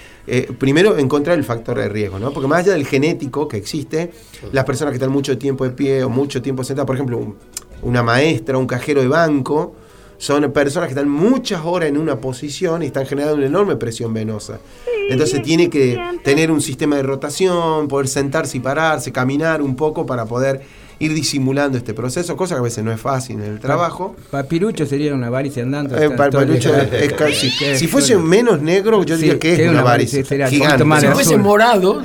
primero, 0.58 0.98
encontrar 0.98 1.38
el 1.38 1.44
factor 1.44 1.78
de 1.78 1.90
riesgo, 1.90 2.20
¿no? 2.20 2.32
Porque 2.32 2.48
más 2.48 2.60
allá 2.60 2.74
del 2.74 2.88
genético 2.88 3.48
que 3.48 3.58
existe, 3.58 4.12
las 4.52 4.64
personas 4.66 4.92
que 4.92 4.96
están 4.96 5.12
mucho 5.12 5.38
tiempo 5.38 5.66
de 5.66 5.72
pie 5.72 6.04
o 6.04 6.10
mucho 6.10 6.42
tiempo 6.42 6.64
sentadas, 6.64 6.88
por 6.88 6.96
ejemplo, 6.96 7.36
una 7.82 8.04
maestra, 8.04 8.58
un 8.58 8.68
cajero 8.68 9.02
de 9.02 9.08
banco, 9.08 9.76
son 10.18 10.52
personas 10.52 10.88
que 10.88 10.94
están 10.94 11.10
muchas 11.10 11.62
horas 11.64 11.90
en 11.90 11.98
una 11.98 12.20
posición 12.20 12.84
y 12.84 12.88
están 12.88 13.06
generando 13.06 13.36
una 13.38 13.46
enorme 13.46 13.76
presión 13.76 14.14
venosa. 14.14 14.60
Entonces 15.10 15.42
tiene 15.42 15.70
que 15.70 15.98
tener 16.24 16.52
un 16.52 16.62
sistema 16.62 16.98
de 16.98 17.04
rotación, 17.04 17.88
poder 17.88 18.08
sentarse 18.08 18.58
y 18.58 18.60
pararse, 18.60 19.12
caminar 19.12 19.62
un 19.62 19.76
poco 19.76 20.06
para 20.06 20.26
poder 20.26 20.62
ir 21.00 21.14
disimulando 21.14 21.78
este 21.78 21.94
proceso, 21.94 22.36
cosa 22.36 22.56
que 22.56 22.60
a 22.60 22.64
veces 22.64 22.84
no 22.84 22.92
es 22.92 23.00
fácil 23.00 23.38
en 23.38 23.54
el 23.54 23.60
trabajo. 23.60 24.16
Papirucho 24.32 24.86
sería 24.86 25.14
una 25.14 25.30
varice 25.30 25.62
andando. 25.62 25.98
Eh, 25.98 26.10
papirucho 26.10 26.76
es, 26.76 27.14
casi, 27.14 27.50
si 27.50 27.88
fuese 27.88 28.18
menos 28.18 28.62
negro, 28.62 29.04
yo 29.04 29.18
diría 29.18 29.38
que 29.40 29.54
es 29.54 29.70
una, 29.70 29.84
varice. 29.84 30.24
gigante. 30.24 30.84
Si 31.00 31.08
fuese 31.08 31.38
morado, 31.38 32.02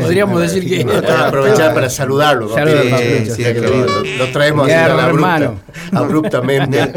podríamos 0.00 0.40
decir 0.40 0.66
que. 0.66 0.86
aprovechar 1.08 1.74
para 1.74 1.90
saludarlo. 1.90 2.48
lo, 2.48 4.26
traemos 4.32 4.70
así 4.70 5.44
abruptamente. 5.92 6.78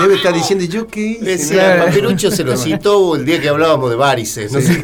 Debe, 0.00 0.14
estar 0.14 0.34
diciendo, 0.34 0.64
¿yo 0.64 0.86
qué 0.86 1.18
hice? 1.20 1.56
Papirucho 1.78 2.30
se 2.30 2.44
lo 2.44 2.56
citó 2.56 3.16
el 3.16 3.24
día 3.24 3.40
que 3.40 3.48
hablábamos 3.48 3.90
de 3.90 3.96
varices. 3.96 4.52
No 4.52 4.60
sé. 4.60 4.82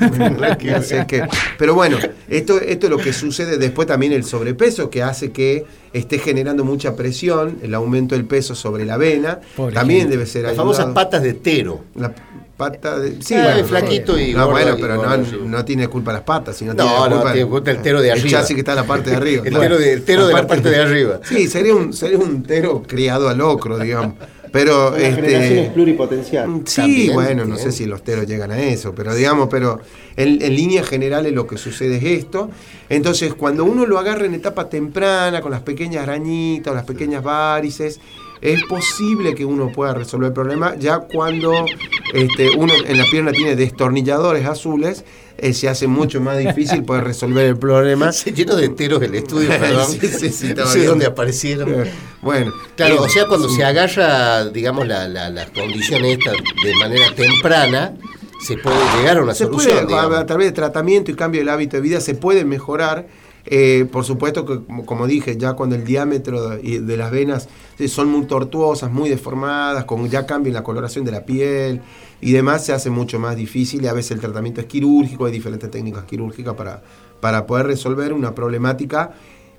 pero 1.58 1.74
bueno, 1.74 1.98
esto, 2.28 2.60
esto 2.60 2.86
es 2.86 2.90
lo 2.90 2.98
que 2.98 3.12
sucede 3.12 3.58
después 3.58 3.88
también 3.88 4.12
el 4.12 4.24
sobrepeso 4.24 4.90
que 4.90 5.02
hace 5.02 5.32
que 5.32 5.64
esté 5.92 6.18
generando 6.18 6.64
mucha 6.64 6.96
presión, 6.96 7.58
el 7.62 7.74
aumento 7.74 8.14
del 8.14 8.24
peso 8.24 8.54
sobre 8.54 8.84
la 8.84 8.96
vena, 8.96 9.40
también 9.72 10.08
debe 10.08 10.26
ser 10.26 10.44
Las 10.44 10.56
famosas 10.56 10.86
patas 10.94 11.22
de 11.22 11.34
tero. 11.34 11.84
La 11.94 12.12
pata 12.56 12.98
de... 12.98 13.22
Sí, 13.22 13.34
bueno, 13.34 13.64
flaquito 13.64 14.18
y 14.18 14.32
No, 14.34 14.50
bueno, 14.50 14.76
pero 14.80 15.02
no, 15.02 15.16
no, 15.16 15.64
tiene 15.64 15.88
culpa 15.88 16.12
las 16.12 16.22
patas, 16.22 16.56
sino 16.56 16.74
no, 16.74 16.84
tiene 16.84 16.96
culpa, 16.96 17.24
no, 17.24 17.32
tiene 17.32 17.48
culpa 17.48 17.70
el 17.70 17.82
tero 17.82 18.00
de 18.00 18.12
arriba. 18.12 18.26
El 18.26 18.32
chasis 18.32 18.54
que 18.54 18.60
está 18.60 18.72
en 18.72 18.76
la 18.76 18.86
parte 18.86 19.10
de 19.10 19.16
arriba. 19.16 19.42
el 19.44 19.58
tero 19.58 19.78
de, 19.78 19.92
el 19.92 20.02
tero 20.02 20.26
de 20.26 20.34
la 20.34 20.46
parte 20.46 20.70
de 20.70 20.80
arriba. 20.80 21.20
Sí, 21.24 21.48
sería 21.48 21.74
un, 21.74 21.92
sería 21.92 22.18
un 22.18 22.42
tero 22.42 22.82
criado 22.86 23.28
al 23.28 23.40
ocro, 23.40 23.78
digamos. 23.78 24.14
Pero 24.52 24.94
este 24.96 25.70
pluripotencial. 25.72 26.46
Mm, 26.46 26.62
sí, 26.66 27.10
bueno, 27.12 27.46
no 27.46 27.56
sé 27.56 27.72
si 27.72 27.86
los 27.86 28.04
teros 28.04 28.26
llegan 28.26 28.50
a 28.50 28.62
eso, 28.62 28.94
pero 28.94 29.14
digamos, 29.14 29.48
pero 29.50 29.80
en, 30.16 30.42
en 30.42 30.54
líneas 30.54 30.86
generales 30.86 31.32
lo 31.32 31.46
que 31.46 31.56
sucede 31.56 31.96
es 31.96 32.04
esto. 32.04 32.50
Entonces, 32.90 33.34
cuando 33.34 33.64
uno 33.64 33.86
lo 33.86 33.98
agarra 33.98 34.26
en 34.26 34.34
etapa 34.34 34.68
temprana, 34.68 35.40
con 35.40 35.50
las 35.50 35.62
pequeñas 35.62 36.02
arañitas, 36.02 36.74
las 36.74 36.84
pequeñas 36.84 37.22
varices, 37.22 37.98
es 38.42 38.62
posible 38.64 39.34
que 39.34 39.44
uno 39.44 39.70
pueda 39.72 39.94
resolver 39.94 40.28
el 40.28 40.32
problema 40.34 40.74
ya 40.76 40.98
cuando 40.98 41.64
este, 42.12 42.50
uno 42.56 42.74
en 42.86 42.98
la 42.98 43.04
pierna 43.10 43.32
tiene 43.32 43.56
destornilladores 43.56 44.44
azules 44.46 45.04
eh, 45.38 45.54
se 45.54 45.68
hace 45.68 45.86
mucho 45.86 46.20
más 46.20 46.38
difícil 46.38 46.84
poder 46.86 47.04
resolver 47.04 47.46
el 47.46 47.56
problema. 47.56 48.12
Se 48.12 48.32
lleno 48.32 48.54
de 48.54 48.66
enteros 48.66 49.02
el 49.02 49.14
estudio, 49.14 49.48
perdón. 49.60 49.90
sí, 49.90 49.98
sí, 50.06 50.30
sí, 50.30 50.54
no 50.56 50.66
sé 50.66 50.84
dónde 50.84 51.06
aparecieron. 51.06 51.84
Bueno, 52.20 52.52
claro, 52.76 52.94
eh, 52.94 52.98
o 53.00 53.08
sea, 53.08 53.26
cuando 53.26 53.48
se 53.48 53.64
agarra, 53.64 54.44
digamos, 54.46 54.86
la, 54.86 55.08
la, 55.08 55.30
las 55.30 55.50
condiciones 55.50 56.18
estas 56.18 56.34
de 56.34 56.74
manera 56.76 57.12
temprana, 57.14 57.96
se 58.40 58.56
puede 58.56 58.76
llegar 58.96 59.18
a 59.18 59.22
una 59.22 59.34
se 59.34 59.44
solución. 59.44 59.86
Puede, 59.86 60.16
a, 60.16 60.26
través 60.26 60.48
de 60.48 60.52
tratamiento 60.52 61.10
y 61.10 61.14
cambio 61.14 61.40
del 61.40 61.48
hábito 61.48 61.76
de 61.76 61.82
vida 61.82 62.00
se 62.00 62.14
puede 62.14 62.44
mejorar. 62.44 63.06
Eh, 63.46 63.86
por 63.90 64.04
supuesto 64.04 64.46
que, 64.46 64.60
como, 64.84 65.06
dije, 65.06 65.36
ya 65.36 65.54
cuando 65.54 65.74
el 65.74 65.84
diámetro 65.84 66.50
de, 66.50 66.96
las 66.96 67.10
venas 67.10 67.48
son 67.88 68.08
muy 68.08 68.26
tortuosas, 68.26 68.90
muy 68.90 69.08
deformadas, 69.08 69.84
con 69.84 70.08
ya 70.08 70.26
cambia 70.26 70.52
la 70.52 70.62
coloración 70.62 71.04
de 71.04 71.12
la 71.12 71.24
piel, 71.24 71.80
y 72.20 72.32
demás 72.32 72.64
se 72.64 72.72
hace 72.72 72.88
mucho 72.88 73.18
más 73.18 73.36
difícil 73.36 73.82
y 73.82 73.88
a 73.88 73.92
veces 73.92 74.12
el 74.12 74.20
tratamiento 74.20 74.60
es 74.60 74.66
quirúrgico, 74.68 75.26
hay 75.26 75.32
diferentes 75.32 75.70
técnicas 75.70 76.04
quirúrgicas 76.04 76.54
para, 76.54 76.82
para 77.20 77.46
poder 77.46 77.66
resolver 77.66 78.12
una 78.12 78.32
problemática 78.34 79.12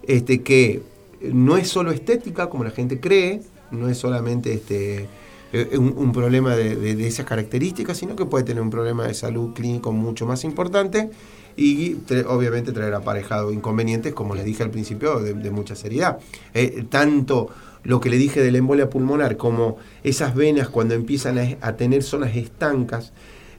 este, 0.03 0.41
que 0.41 0.81
no 1.21 1.57
es 1.57 1.67
solo 1.67 1.91
estética 1.91 2.49
como 2.49 2.63
la 2.63 2.71
gente 2.71 2.99
cree, 2.99 3.41
no 3.71 3.89
es 3.89 3.97
solamente 3.97 4.53
este, 4.53 5.07
eh, 5.51 5.77
un, 5.77 6.11
problema 6.11 6.55
de, 6.55 7.07
esas 7.07 7.25
características, 7.25 7.97
sino 7.97 8.15
que 8.15 8.25
puede 8.25 8.43
tener 8.43 8.63
un 8.63 8.69
problema 8.69 9.07
de 9.07 9.13
salud 9.13 9.53
clínico 9.53 9.91
mucho 9.91 10.25
más 10.25 10.43
importante 10.43 11.09
y 11.55 11.97
obviamente 12.27 12.71
traer 12.71 12.93
aparejado 12.93 13.51
inconvenientes, 13.51 14.13
como 14.13 14.35
les 14.35 14.45
dije 14.45 14.63
al 14.63 14.71
principio, 14.71 15.19
de, 15.19 15.51
mucha 15.51 15.75
seriedad. 15.75 16.17
Eh, 16.53 16.85
tanto 16.89 17.49
lo 17.83 17.99
que 17.99 18.09
le 18.09 18.17
dije 18.17 18.41
de 18.41 18.51
la 18.51 18.57
embolia 18.57 18.89
pulmonar, 18.89 19.37
como 19.37 19.77
esas 20.03 20.35
venas 20.35 20.69
cuando 20.69 20.93
empiezan 20.93 21.57
a, 21.61 21.75
tener 21.75 22.03
zonas 22.03 22.35
estancas, 22.35 23.13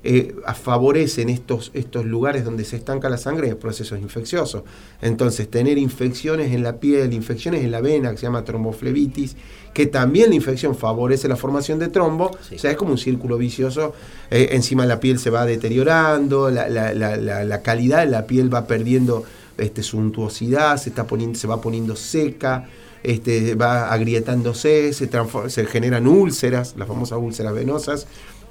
eh, 0.06 0.34
favorecen 0.54 1.30
estos, 1.30 1.70
estos 1.72 2.04
lugares 2.04 2.44
donde 2.44 2.64
se 2.64 2.76
estanca 2.76 3.08
la 3.08 3.16
sangre 3.16 3.48
en 3.48 3.56
procesos 3.56 3.98
infecciosos. 4.00 4.62
Entonces, 5.00 5.48
tener 5.50 5.78
infecciones 5.78 6.52
en 6.52 6.62
la 6.62 6.78
piel, 6.78 7.12
infecciones 7.12 7.64
en 7.64 7.70
la 7.70 7.80
vena, 7.80 8.10
que 8.10 8.18
se 8.18 8.24
llama 8.24 8.44
tromboflebitis, 8.44 9.36
que 9.74 9.86
también 9.86 10.30
la 10.30 10.36
infección 10.36 10.74
favorece 10.76 11.28
la 11.28 11.36
formación 11.36 11.80
de 11.80 11.88
trombo, 11.88 12.30
o 12.30 12.58
sea, 12.58 12.70
es 12.70 12.76
como 12.76 12.92
un 12.92 12.98
círculo 12.98 13.36
vicioso, 13.36 13.92
eh, 14.30 14.50
encima 14.52 14.86
la 14.86 15.00
piel 15.00 15.18
se 15.18 15.30
va 15.30 15.44
deteriorando, 15.44 16.48
la, 16.48 16.68
la, 16.68 17.62
calidad 17.62 18.04
de 18.04 18.06
la 18.06 18.26
piel 18.26 18.54
va 18.54 18.68
perdiendo 18.68 19.24
este, 19.58 19.82
suntuosidad, 19.82 20.76
se, 20.76 20.90
está 20.90 21.08
poniendo, 21.08 21.36
se 21.36 21.48
va 21.48 21.60
poniendo 21.60 21.96
seca, 21.96 22.68
este, 23.02 23.56
va 23.56 23.92
agrietándose, 23.92 24.92
se, 24.92 25.10
se 25.48 25.66
generan 25.66 26.06
úlceras, 26.06 26.74
las 26.78 26.86
famosas 26.86 27.18
úlceras 27.18 27.52
venosas, 27.52 28.06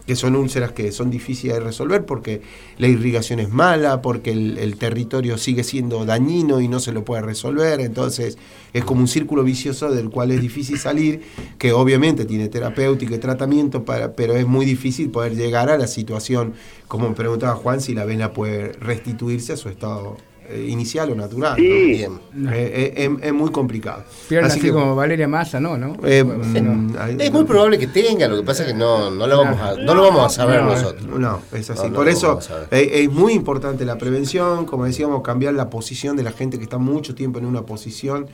que 0.05 0.15
son 0.15 0.35
úlceras 0.35 0.71
que 0.73 0.91
son 0.91 1.09
difíciles 1.09 1.55
de 1.55 1.59
resolver 1.61 2.05
porque 2.05 2.41
la 2.77 2.87
irrigación 2.87 3.39
es 3.39 3.49
mala, 3.49 4.01
porque 4.01 4.31
el, 4.31 4.75
territorio 4.77 5.37
sigue 5.37 5.63
siendo 5.63 6.05
dañino 6.05 6.59
y 6.59 6.67
no 6.67 6.79
se 6.79 6.91
lo 6.91 7.05
puede 7.05 7.21
resolver, 7.21 7.79
entonces 7.79 8.37
es 8.73 8.83
como 8.83 9.01
un 9.01 9.07
círculo 9.07 9.43
vicioso 9.43 9.91
del 9.91 10.09
cual 10.09 10.31
es 10.31 10.41
difícil 10.41 10.77
salir, 10.77 11.21
que 11.57 11.71
obviamente 11.71 12.25
tiene 12.25 12.49
terapéutica 12.49 13.15
y 13.15 13.19
tratamiento, 13.19 13.85
para, 13.85 14.13
pero 14.13 14.35
es 14.35 14.45
muy 14.45 14.65
difícil 14.65 15.09
poder 15.09 15.35
llegar 15.35 15.69
a 15.69 15.77
la 15.77 15.87
situación, 15.87 16.53
como 16.87 17.09
me 17.09 17.15
preguntaba 17.15 17.55
Juan, 17.55 17.79
si 17.79 17.93
la 17.93 18.03
vena 18.03 18.33
puede 18.33 18.73
restituirse 18.73 19.53
a 19.53 19.57
su 19.57 19.69
estado 19.69 20.17
inicial 20.51 21.11
o 21.11 21.15
natural. 21.15 21.57
Eh, 21.59 22.07
eh, 22.53 23.17
es 23.21 23.33
muy 23.33 23.51
complicado. 23.51 24.03
así, 24.43 24.59
que, 24.59 24.71
como 24.71 24.95
Valeria 24.95 25.27
Massa, 25.27 25.59
¿no? 25.59 25.77
¿no? 25.77 25.93
Mm, 25.93 27.19
es 27.19 27.31
muy 27.31 27.43
probable 27.45 27.77
que 27.79 27.87
tenga, 27.87 28.27
lo 28.27 28.37
que 28.37 28.43
pasa 28.43 28.63
es 28.63 28.69
que 28.69 28.77
no, 28.77 29.09
no, 29.09 29.27
lo, 29.27 29.37
vamos 29.37 29.59
a, 29.59 29.75
no 29.75 29.93
lo 29.93 30.03
vamos 30.03 30.25
a 30.25 30.29
saber 30.29 30.63
nosotros. 30.63 31.05
No, 31.07 31.41
es 31.51 31.69
así. 31.69 31.89
Por 31.89 32.07
eso 32.07 32.39
es 32.71 33.11
muy 33.11 33.33
importante 33.33 33.85
la 33.85 33.97
prevención, 33.97 34.65
como 34.65 34.85
decíamos, 34.85 35.21
cambiar 35.21 35.53
la 35.53 35.69
posición 35.69 36.17
de 36.17 36.23
la 36.23 36.31
gente 36.31 36.57
que 36.57 36.63
está 36.63 36.77
mucho 36.77 37.15
tiempo 37.15 37.39
en 37.39 37.45
una 37.45 37.63
posición. 37.63 38.27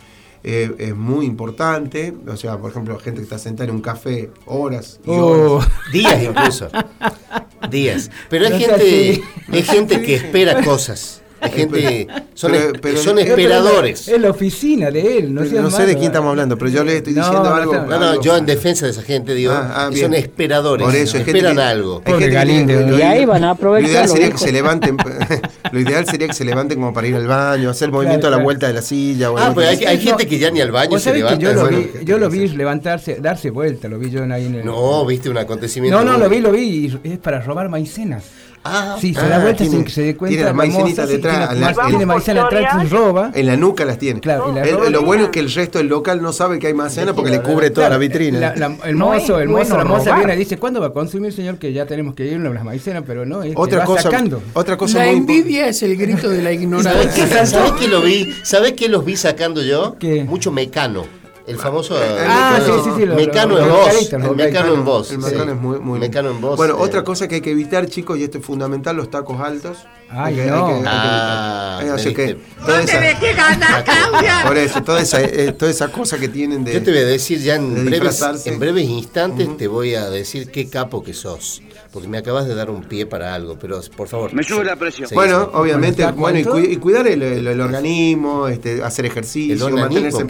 es 0.44 0.96
muy 0.96 1.26
importante. 1.26 2.14
O 2.28 2.38
sea, 2.38 2.58
por 2.58 2.72
ejemplo, 2.72 2.96
la 2.96 3.00
gente 3.00 3.20
que 3.20 3.24
está 3.24 3.38
sentada 3.38 3.70
en 3.70 3.76
un 3.76 3.82
café 3.82 4.32
horas 4.46 5.00
y 5.06 5.12
oh. 5.12 5.58
horas. 5.58 5.70
Días 5.92 6.24
incluso. 6.24 6.70
Días. 7.70 8.10
Pero 8.30 8.48
hay 8.48 8.60
gente, 8.60 9.22
hay 9.52 9.64
gente 9.64 10.02
que 10.02 10.16
espera 10.24 10.64
cosas. 10.64 11.19
Hay 11.42 11.52
gente, 11.52 12.08
son, 12.34 12.52
son 12.98 13.20
esperadores. 13.20 14.08
Es 14.08 14.20
la 14.20 14.30
oficina 14.30 14.92
de 14.92 15.18
él, 15.18 15.34
no, 15.34 15.42
no 15.44 15.72
sé 15.72 15.86
de 15.86 15.94
quién 15.94 16.08
estamos 16.08 16.30
hablando, 16.30 16.58
pero 16.58 16.70
yo 16.70 16.84
le 16.84 16.98
estoy 16.98 17.14
diciendo 17.14 17.54
algo. 17.54 17.74
No, 17.74 18.00
no, 18.00 18.22
yo 18.22 18.36
en 18.38 18.46
defensa 18.46 18.86
de 18.86 18.92
esa 18.92 19.02
gente 19.02 19.34
digo, 19.34 19.54
ah, 19.54 19.88
ah, 19.88 19.90
son 19.98 20.14
esperadores, 20.14 20.86
por 20.86 20.96
eso, 20.96 21.18
esperan 21.18 21.60
algo. 21.60 22.02
y 22.08 23.02
ahí 23.02 23.26
van 23.26 23.44
a 23.44 23.52
aprovechar. 23.52 23.90
Lo 23.90 23.92
ideal 23.92 24.10
sería 24.10 24.32
que 24.32 24.38
se 24.38 24.52
levanten, 24.52 24.98
lo 25.72 25.80
ideal 25.80 26.06
sería 26.06 26.28
que 26.28 26.34
se 26.34 26.46
levanten 26.46 26.80
como 26.80 26.94
para 26.94 27.08
ir 27.08 27.16
al 27.16 27.28
baño, 27.28 27.70
hacer 27.70 27.88
el 27.88 27.94
movimiento 27.94 28.28
a 28.28 28.32
la 28.32 28.38
vuelta 28.38 28.68
de 28.68 28.74
la 28.74 28.82
silla. 28.82 29.30
ah, 29.38 29.52
pues 29.54 29.68
hay, 29.68 29.86
hay 29.86 30.00
gente 30.00 30.28
que 30.28 30.38
ya 30.38 30.52
ni 30.52 30.62
al 30.62 30.72
baño 30.72 31.00
se 31.00 31.14
levanta. 31.14 31.40
Yo 31.40 31.54
lo, 31.54 31.68
vi, 31.68 31.90
yo 32.04 32.18
lo 32.18 32.30
vi 32.30 32.48
levantarse, 32.50 33.18
darse 33.22 33.50
vuelta, 33.50 33.88
lo 33.88 33.98
vi 33.98 34.10
yo 34.10 34.24
ahí 34.24 34.46
en 34.46 34.56
el... 34.56 34.66
No, 34.66 35.06
viste 35.06 35.30
un 35.30 35.38
acontecimiento. 35.38 35.98
No, 35.98 36.04
no, 36.04 36.18
lo 36.18 36.30
vi, 36.30 36.40
lo 36.40 36.52
vi, 36.52 37.00
es 37.04 37.18
para 37.18 37.42
robar 37.42 37.70
maicenas. 37.70 38.24
Ah, 38.64 38.98
sí, 39.00 39.14
se 39.14 39.28
da 39.28 39.40
vuelta 39.40 39.64
sin 39.64 39.84
que 39.84 39.90
se 39.90 40.02
dé 40.02 40.16
cuenta. 40.16 40.32
Tiene 40.32 40.46
la 40.46 40.54
maicenita 40.54 41.06
detrás. 41.06 41.50
Tiene, 41.50 41.66
la, 41.66 41.88
tiene 41.88 42.06
maicena 42.06 42.44
atrás 42.46 42.84
y 42.84 42.88
roba. 42.88 43.32
En 43.34 43.48
la 43.48 43.56
nuca 43.56 43.86
las 43.86 43.98
tiene. 43.98 44.20
Claro, 44.20 44.54
lo 44.90 45.04
bueno 45.04 45.26
es 45.26 45.30
que 45.30 45.40
el 45.40 45.52
resto 45.52 45.78
del 45.78 45.88
local 45.88 46.22
no 46.22 46.34
sabe 46.34 46.60
que 46.60 46.68
hay 46.68 46.74
maicena 46.74 47.14
porque 47.14 47.32
le 47.32 47.42
cubre 47.42 47.70
toda 47.70 47.90
la 47.90 47.98
vitrina. 47.98 48.54
el 48.84 48.96
mozo, 48.96 49.40
el 49.40 49.50
mozo, 49.50 49.78
la 49.78 49.86
moza 49.86 50.16
viene 50.16 50.36
y 50.36 50.38
dice, 50.38 50.58
¿cuándo 50.58 50.82
va 50.82 50.88
a 50.88 50.94
consumir, 50.94 51.34
señor? 51.34 51.58
Que 51.58 51.74
ya 51.74 51.86
tenemos 51.86 52.16
que 52.16 52.26
irnos 52.26 52.52
a 52.52 52.54
las 52.56 52.64
maicenas, 52.64 53.04
pero 53.06 53.26
no, 53.26 53.44
es 53.44 53.54
otra 53.56 53.84
cosa, 53.84 54.04
sacando. 54.04 54.42
Otra 54.54 54.78
cosa 54.78 55.00
la 55.00 55.10
envidia 55.10 55.68
es 55.68 55.82
el 55.84 55.96
grito 55.96 56.30
de 56.30 56.42
la 56.42 56.52
ignorancia. 56.60 57.46
¿Sabes 57.46 57.72
qué 57.80 57.88
lo 57.88 58.02
vi? 58.02 58.34
¿Sabes 58.44 58.74
qué 58.74 58.90
los 58.90 59.06
vi 59.06 59.16
sacando 59.16 59.62
yo? 59.62 59.96
Mucho 60.26 60.52
mecano. 60.52 61.19
El 61.50 61.58
famoso 61.58 61.98
ah, 61.98 62.60
sí, 62.64 62.72
sí, 62.84 62.90
sí, 62.96 63.06
mecano 63.08 63.58
en 63.58 63.70
voz. 63.70 64.14
El 64.14 64.36
mecano 64.36 64.74
en 64.76 64.86
voz. 64.86 65.12
El 65.12 65.18
mecano 65.18 65.52
es 65.52 65.58
muy, 65.60 65.80
muy 65.80 66.00
mecano 66.00 66.30
en 66.30 66.40
voz. 66.40 66.58
Bueno, 66.58 66.76
eh. 66.76 66.82
otra 66.82 67.04
cosa 67.04 67.28
que 67.28 67.36
hay 67.36 67.42
que 67.42 67.50
evitar, 67.50 67.88
chicos, 67.88 68.20
y 68.20 68.24
esto 68.24 68.38
es 68.38 68.46
fundamental, 68.46 68.96
los 68.96 69.10
tacos 69.10 69.42
altos. 69.42 69.80
Ay, 70.10 70.36
no. 70.48 70.68
Hay 70.68 70.74
que, 70.74 70.88
ah, 70.88 71.82
eh, 71.84 71.90
así 71.90 72.14
que 72.14 72.38
toda 72.64 72.82
esa, 72.82 74.44
Por 74.46 74.58
eso, 74.58 74.84
toda 74.84 75.02
esa, 75.02 75.22
eh, 75.22 75.52
toda 75.54 75.72
esa 75.72 75.88
cosa 75.92 76.20
que 76.20 76.28
tienen 76.28 76.64
de. 76.64 76.74
Yo 76.74 76.84
te 76.84 76.92
voy 76.92 77.00
a 77.00 77.06
decir 77.06 77.40
ya 77.40 77.56
en 77.56 77.86
breves, 77.86 78.22
en 78.46 78.60
breves 78.60 78.88
instantes, 78.88 79.58
te 79.58 79.68
voy 79.68 79.96
a 79.96 80.10
decir 80.10 80.52
qué 80.52 80.70
capo 80.70 81.04
que 81.04 81.16
sos 81.16 81.64
porque 81.92 82.08
me 82.08 82.20
acabas 82.20 82.48
de 82.48 82.56
dar 82.56 82.70
un 82.70 82.84
pie 82.84 83.06
para 83.06 83.34
algo, 83.34 83.58
pero 83.60 83.82
por 83.96 84.08
favor. 84.08 84.34
Me 84.34 84.44
sube 84.44 84.64
la 84.64 84.76
presión. 84.76 85.10
Bueno, 85.14 85.50
obviamente, 85.54 86.06
bueno, 86.12 86.40
y, 86.60 86.78
cuidar 86.78 87.08
el, 87.08 87.60
organismo, 87.60 88.48
este, 88.48 88.84
hacer 88.84 89.06
ejercicio, 89.06 89.70
mantenerse, 89.70 90.26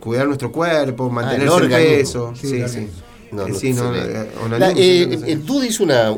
cuidar 0.00 0.26
nuestro 0.26 0.50
cuerpo, 0.50 1.08
ah, 1.10 1.14
mantenerse 1.14 1.56
el, 1.56 1.68
peso. 1.68 2.32
Sí, 2.34 2.62
sí. 2.68 2.88
No, 3.32 3.52
sí, 3.52 3.72
no, 3.72 3.92
eh, 3.92 4.28
eh, 4.76 5.20
eh, 5.26 5.40
tú 5.44 5.60
dices 5.60 5.80
una, 5.80 6.12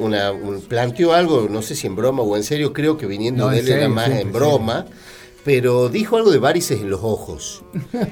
planteó 0.69 1.15
algo, 1.15 1.49
no 1.51 1.63
sé 1.63 1.75
si 1.75 1.87
en 1.87 1.97
broma 1.97 2.23
o 2.23 2.37
en 2.37 2.45
serio, 2.45 2.75
creo 2.75 2.99
que 2.99 3.07
viniendo 3.07 3.49
de 3.49 3.61
él 3.61 3.69
era 3.69 3.89
más 3.89 4.11
en 4.11 4.33
broma 4.33 4.87
pero 5.47 5.89
dijo 5.89 6.17
algo 6.17 6.33
de 6.33 6.41
varices 6.41 6.81
en 6.81 6.91
los 6.91 6.99
ojos. 7.05 7.63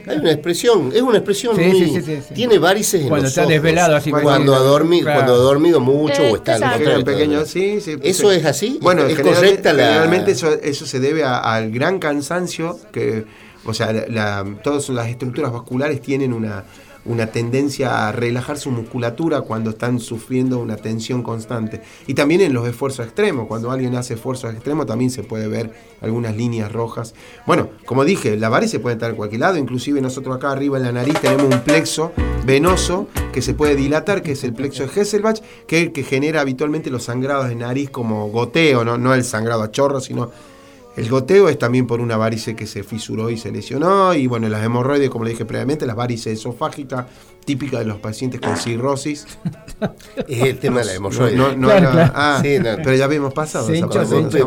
Hay 0.07 0.19
una 0.19 0.31
expresión, 0.31 0.93
es 0.95 1.03
una 1.03 1.17
expresión 1.17 1.57
muy, 1.57 2.01
tiene 2.33 2.61
varices 2.61 3.03
en 3.03 3.09
cuando 3.09 3.25
los 3.25 3.37
está 3.37 3.45
desvelado 3.45 3.97
así 3.97 4.13
cuando 4.13 4.55
ha 4.55 4.61
dormido, 4.61 5.13
cuando 5.13 5.35
ha 5.35 5.39
dormido 5.39 5.81
mucho 5.81 6.23
o 6.23 6.37
está 6.37 6.77
en 6.77 7.03
pequeño, 7.03 7.45
sí, 7.45 7.81
sí, 7.81 7.97
Eso 8.05 8.31
es 8.31 8.45
así. 8.45 8.79
Bueno, 8.81 9.05
es 9.07 9.19
correcta 9.19 9.73
la 9.73 9.99
Realmente 9.99 10.31
eso, 10.31 10.53
eso 10.63 10.87
se 10.87 11.01
debe 11.01 11.25
al 11.25 11.73
gran 11.73 11.99
cansancio 11.99 12.79
que 12.93 13.25
o 13.65 13.75
sea, 13.75 13.93
la, 13.93 14.47
todas 14.63 14.89
las 14.91 15.09
estructuras 15.09 15.51
vasculares 15.51 16.01
tienen 16.01 16.33
una 16.33 16.63
una 17.05 17.27
tendencia 17.27 18.09
a 18.09 18.13
relajar 18.13 18.59
su 18.59 18.71
musculatura 18.71 19.43
cuando 19.43 19.71
están 19.71 20.01
sufriendo 20.01 20.59
una 20.59 20.77
tensión 20.77 21.23
constante. 21.23 21.83
Y 22.07 22.15
también 22.15 22.41
en 22.41 22.53
los 22.53 22.67
esfuerzos 22.67 23.07
extremos, 23.07 23.47
cuando 23.47 23.71
alguien 23.71 23.95
hace 23.97 24.15
esfuerzos 24.15 24.53
extremos 24.55 24.87
también 24.87 25.11
se 25.11 25.23
puede 25.23 25.49
ver 25.49 25.73
algunas 26.01 26.37
líneas 26.37 26.73
rojas. 26.73 27.15
Bueno, 27.47 27.71
como 27.85 28.05
dije, 28.05 28.37
la 28.37 28.49
varice 28.49 28.81
puede 28.81 28.95
estar 28.95 29.11
en 29.11 29.17
cualquier 29.17 29.41
lado, 29.41 29.57
inclusive 29.57 30.01
nosotros 30.01 30.37
acá 30.37 30.53
arriba 30.53 30.79
en 30.79 30.85
la 30.85 30.93
nariz 30.93 31.21
tenemos 31.21 31.55
un 31.55 31.61
plexo 31.61 32.13
venoso 32.45 33.09
que 33.33 33.43
se 33.43 33.55
puede 33.55 33.75
dilatar, 33.75 34.23
que 34.23 34.33
es 34.33 34.45
el 34.45 34.53
plexo 34.53 34.87
de 34.87 35.01
Hesselbach, 35.01 35.41
que 35.67 35.79
es 35.79 35.87
el 35.87 35.93
que 35.93 36.05
genera 36.05 36.41
habitualmente 36.41 36.91
los 36.91 37.05
sangrados 37.05 37.49
de 37.49 37.55
nariz 37.55 37.91
como 37.91 38.29
goteo, 38.29 38.85
no, 38.85 38.99
no 38.99 39.15
el 39.15 39.25
sangrado 39.25 39.63
a 39.63 39.71
chorro, 39.71 40.01
sino 40.01 40.31
el 40.97 41.09
goteo 41.09 41.49
es 41.49 41.59
también 41.59 41.87
por 41.87 42.01
una 42.01 42.17
varice 42.17 42.55
que 42.55 42.67
se 42.67 42.85
fisuró 42.85 43.31
y 43.31 43.37
se 43.37 43.51
lesionó. 43.51 44.15
Y 44.15 44.27
bueno, 44.27 44.49
las 44.49 44.65
hemorroides, 44.65 45.11
como 45.11 45.25
le 45.25 45.31
dije 45.31 45.45
previamente, 45.45 45.87
las 45.87 45.97
varices 45.97 46.39
esofágicas, 46.39 47.07
típicas 47.45 47.81
de 47.81 47.87
los 47.87 47.99
pacientes 47.99 48.41
con 48.41 48.57
cirrosis. 48.57 49.27
Es 50.29 50.43
el 50.43 50.59
tema 50.59 50.81
de 50.81 50.87
la 50.87 50.95
hemorroide. 50.95 51.37
No, 51.37 51.55
no, 51.55 51.69
ah, 51.71 52.39
sí, 52.43 52.57
pero 52.63 52.95
ya 52.95 53.05
habíamos 53.05 53.35
pasado. 53.35 53.71
esa 53.71 53.87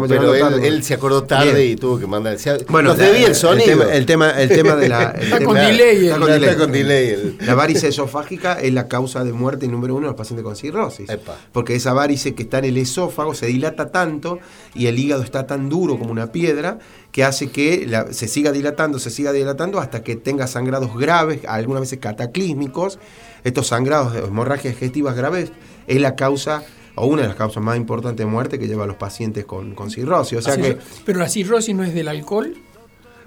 pero 0.08 0.34
él, 0.34 0.84
se 0.84 0.96
acordó 0.96 1.26
tarde 1.26 1.66
y 1.66 1.76
tuvo 1.76 2.00
que 2.00 2.08
mandar. 2.08 2.38
Bueno, 2.70 2.90
nos 2.90 2.98
debía 2.98 3.28
el 3.28 3.36
sonido. 3.36 3.88
El 3.88 4.06
tema, 4.06 4.32
el 4.32 4.50
tema, 4.50 4.76
de 4.76 4.90
la. 4.90 5.12
está, 5.12 5.44
con 5.44 5.56
delay, 5.56 6.08
está, 6.08 6.58
con 6.58 6.72
delay. 6.72 7.38
La 7.42 7.54
varice 7.54 7.90
esofágica 7.90 8.54
es 8.54 8.74
la 8.74 8.88
causa 8.88 9.24
de 9.24 9.34
muerte 9.34 9.68
número 9.68 9.96
uno 9.96 10.08
de 10.08 10.12
los 10.12 10.18
pacientes 10.18 10.44
con 10.44 10.56
cirrosis. 10.56 11.10
Porque 11.52 11.76
esa 11.76 11.94
varice 11.94 12.34
que 12.34 12.44
está 12.44 12.60
en 12.60 12.66
el 12.66 12.78
esófago 12.78 13.36
se 13.36 13.48
dilata 13.48 13.92
tanto 13.92 14.40
y 14.74 14.88
el 14.88 14.98
hígado 14.98 15.24
está 15.24 15.46
tan 15.46 15.70
duro 15.70 16.00
como 16.00 16.12
una 16.12 16.32
piedra 16.32 16.80
que 17.12 17.24
hace 17.24 17.50
que 17.50 17.90
se 18.12 18.28
siga 18.28 18.52
dilatando, 18.52 19.00
se 19.00 19.10
siga 19.10 19.32
dilatando 19.32 19.80
hasta 19.80 20.04
que 20.04 20.16
tenga 20.16 20.48
sangrados 20.48 20.98
graves, 20.98 21.42
algunas 21.48 21.82
veces 21.82 22.00
cataclísmicos. 22.00 23.00
Estos 23.44 23.68
sangrados 23.68 24.14
de 24.14 24.20
hemorragias 24.20 24.76
digestivas 24.76 25.16
graves 25.16 25.52
es 25.88 26.02
la 26.02 26.16
causa 26.16 26.64
o 26.96 27.06
una 27.06 27.22
de 27.22 27.28
las 27.30 27.38
causas 27.38 27.64
más 27.64 27.78
importantes 27.78 28.26
de 28.26 28.32
muerte 28.32 28.60
que 28.60 28.68
lleva 28.68 28.84
a 28.84 28.88
los 28.88 28.98
pacientes 28.98 29.46
con, 29.46 29.76
cirrosis. 29.90 30.40
O 30.40 30.42
sea 30.42 30.58
que, 30.58 30.78
pero 31.06 31.20
la 31.20 31.30
cirrosis 31.30 31.76
no 31.76 31.84
es 31.84 31.94
del 31.94 32.08
alcohol. 32.08 32.56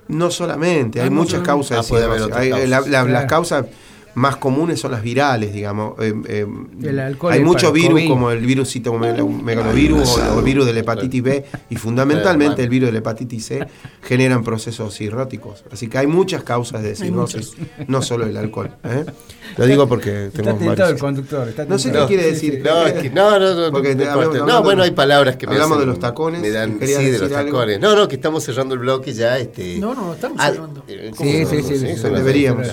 No 0.08 0.30
solamente, 0.30 1.00
hay, 1.00 1.08
muchas 1.08 1.42
causas 1.42 1.88
de 1.88 1.96
ah, 1.96 2.42
cirrosis. 2.42 2.68
las 2.88 3.24
causas 3.26 3.66
más 4.14 4.36
comunes 4.36 4.80
son 4.80 4.92
las 4.92 5.02
virales, 5.02 5.52
digamos. 5.52 5.94
Eh, 6.00 6.14
eh, 6.28 6.46
hay 7.30 7.44
muchos 7.44 7.72
virus 7.72 8.02
como 8.08 8.30
el 8.30 8.44
virus 8.44 8.72
citometalovirus 8.72 10.18
o 10.18 10.38
el 10.38 10.44
virus 10.44 10.66
de 10.66 10.72
la 10.72 10.80
hepatitis 10.80 11.22
B 11.22 11.44
y 11.68 11.76
fundamentalmente 11.76 12.62
el 12.62 12.68
virus 12.68 12.88
de 12.88 12.92
la 12.92 12.98
hepatitis 12.98 13.46
C 13.46 13.66
generan 14.02 14.42
procesos 14.44 14.96
cirróticos. 14.96 15.64
Así 15.70 15.88
que 15.88 15.98
hay 15.98 16.06
muchas 16.06 16.42
causas 16.42 16.82
de 16.82 16.94
cirrosis, 16.96 17.54
no 17.86 18.02
solo 18.02 18.26
el 18.26 18.36
alcohol. 18.36 18.70
¿eh? 18.84 19.04
Lo 19.56 19.66
digo 19.66 19.88
porque 19.88 20.30
tengo 20.34 20.54
varios. 20.54 20.90
el 20.90 20.98
conductor. 20.98 21.48
no 21.68 21.78
sé 21.78 21.92
qué 21.92 22.04
quiere 22.06 22.26
decir. 22.26 22.62
No, 23.12 23.38
no, 23.38 23.54
no. 23.54 23.70
Porque 23.72 23.94
no, 23.94 24.62
bueno, 24.62 24.82
hay 24.82 24.90
palabras 24.92 25.36
que 25.36 25.46
me 25.46 25.54
Hablamos 25.54 25.80
de 25.80 25.86
los 25.86 25.98
tacones. 25.98 26.40
Me 26.40 26.50
dan, 26.50 26.78
sí, 26.80 26.86
de 26.86 27.18
los 27.18 27.30
tacones. 27.30 27.80
No, 27.80 27.94
no, 27.94 28.08
que 28.08 28.16
estamos 28.16 28.44
cerrando 28.44 28.74
el 28.74 28.80
bloque 28.80 29.12
ya. 29.12 29.38
Este, 29.38 29.78
no, 29.78 29.94
no, 29.94 30.14
estamos 30.14 30.38
ah, 30.40 30.50
cerrando. 30.50 30.84
Sí, 30.86 31.44
sí, 31.46 31.62
sí. 31.62 32.08
Deberíamos. 32.10 32.68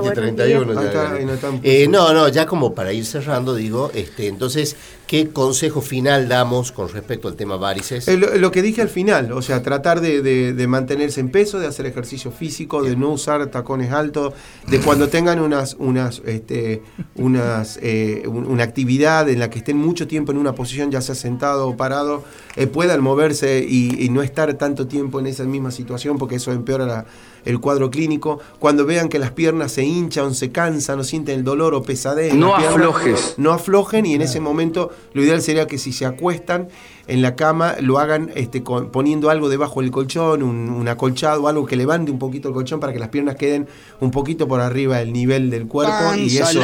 2031. 0.00 0.74
2031. 0.74 1.90
No, 1.90 2.12
no, 2.12 2.28
ya 2.28 2.46
como 2.46 2.74
para 2.74 2.92
ir 2.92 3.04
cerrando, 3.04 3.54
digo, 3.54 3.90
este, 3.94 4.26
entonces, 4.28 4.76
¿qué 5.06 5.28
consejo 5.28 5.80
final 5.80 6.28
damos 6.28 6.72
con 6.72 6.88
respecto 6.88 7.28
al 7.28 7.36
tema 7.36 7.56
varices? 7.56 8.08
Lo, 8.08 8.50
que 8.50 8.62
dije 8.62 8.82
al 8.82 8.88
final, 8.88 9.32
o 9.32 9.42
sea, 9.42 9.62
tratar 9.62 10.00
de 10.00 10.66
mantenerse 10.68 11.20
en 11.20 11.30
peso, 11.30 11.58
de 11.58 11.66
hacer 11.66 11.86
ejercicio 11.86 12.30
físico, 12.30 12.82
de 12.82 12.96
no 12.96 13.10
usar 13.10 13.46
tacones 13.48 13.92
altos, 13.92 14.34
de 14.66 14.80
cuando 14.80 15.08
tengan 15.08 15.40
unas, 15.40 15.76
unas, 15.78 16.22
este, 16.26 16.82
unas, 17.16 17.78
eh, 17.82 18.22
una 18.26 18.64
actividad 18.64 19.28
en 19.28 19.38
la 19.38 19.50
que 19.50 19.58
estén 19.58 19.76
mucho 19.76 20.06
tiempo 20.06 20.32
en 20.32 20.38
una 20.38 20.54
posición, 20.54 20.90
ya 20.90 21.00
sea 21.00 21.14
sentado 21.14 21.68
o 21.68 21.76
parado, 21.76 22.24
eh, 22.56 22.66
puedan 22.66 23.02
moverse 23.02 23.64
y, 23.68 24.08
no 24.08 24.22
estar 24.22 24.54
tanto 24.54 24.86
tiempo 24.86 25.20
en 25.20 25.26
esa 25.26 25.44
misma 25.44 25.70
situación, 25.70 26.16
porque 26.16 26.36
eso 26.36 26.50
empeora 26.52 27.04
el 27.44 27.60
cuadro 27.60 27.90
clínico. 27.90 28.40
Cuando 28.58 28.84
vean 28.84 29.08
que 29.08 29.18
las 29.18 29.30
piernas 29.32 29.72
se 29.72 29.84
hinchan, 29.84 30.34
se 30.34 30.50
cansan, 30.50 30.98
no 30.98 31.04
sienten 31.04 31.38
el 31.38 31.44
dolor 31.44 31.74
o 31.74 31.82
pesadez. 31.82 32.34
No 32.34 32.54
aflojes. 32.54 33.34
No 33.36 33.52
aflojen 33.52 34.06
y 34.06 34.14
en 34.14 34.22
ese 34.22 34.40
momento 34.40 34.90
lo 35.12 35.22
ideal 35.22 35.42
sería 35.42 35.66
que 35.66 35.78
si 35.78 35.92
se 35.92 36.06
acuestan, 36.06 36.68
en 37.08 37.22
la 37.22 37.34
cama 37.36 37.76
lo 37.80 37.98
hagan 37.98 38.30
este, 38.34 38.60
poniendo 38.60 39.30
algo 39.30 39.48
debajo 39.48 39.80
del 39.80 39.90
colchón, 39.90 40.42
un, 40.42 40.86
acolchado, 40.88 41.48
algo 41.48 41.64
que 41.64 41.74
levante 41.74 42.12
un 42.12 42.18
poquito 42.18 42.48
el 42.48 42.54
colchón 42.54 42.80
para 42.80 42.92
que 42.92 42.98
las 42.98 43.08
piernas 43.08 43.36
queden 43.36 43.66
un 44.00 44.10
poquito 44.10 44.46
por 44.46 44.60
arriba 44.60 44.98
del 44.98 45.12
nivel 45.12 45.50
del 45.50 45.66
cuerpo 45.66 46.14
y 46.16 46.36
eso 46.36 46.60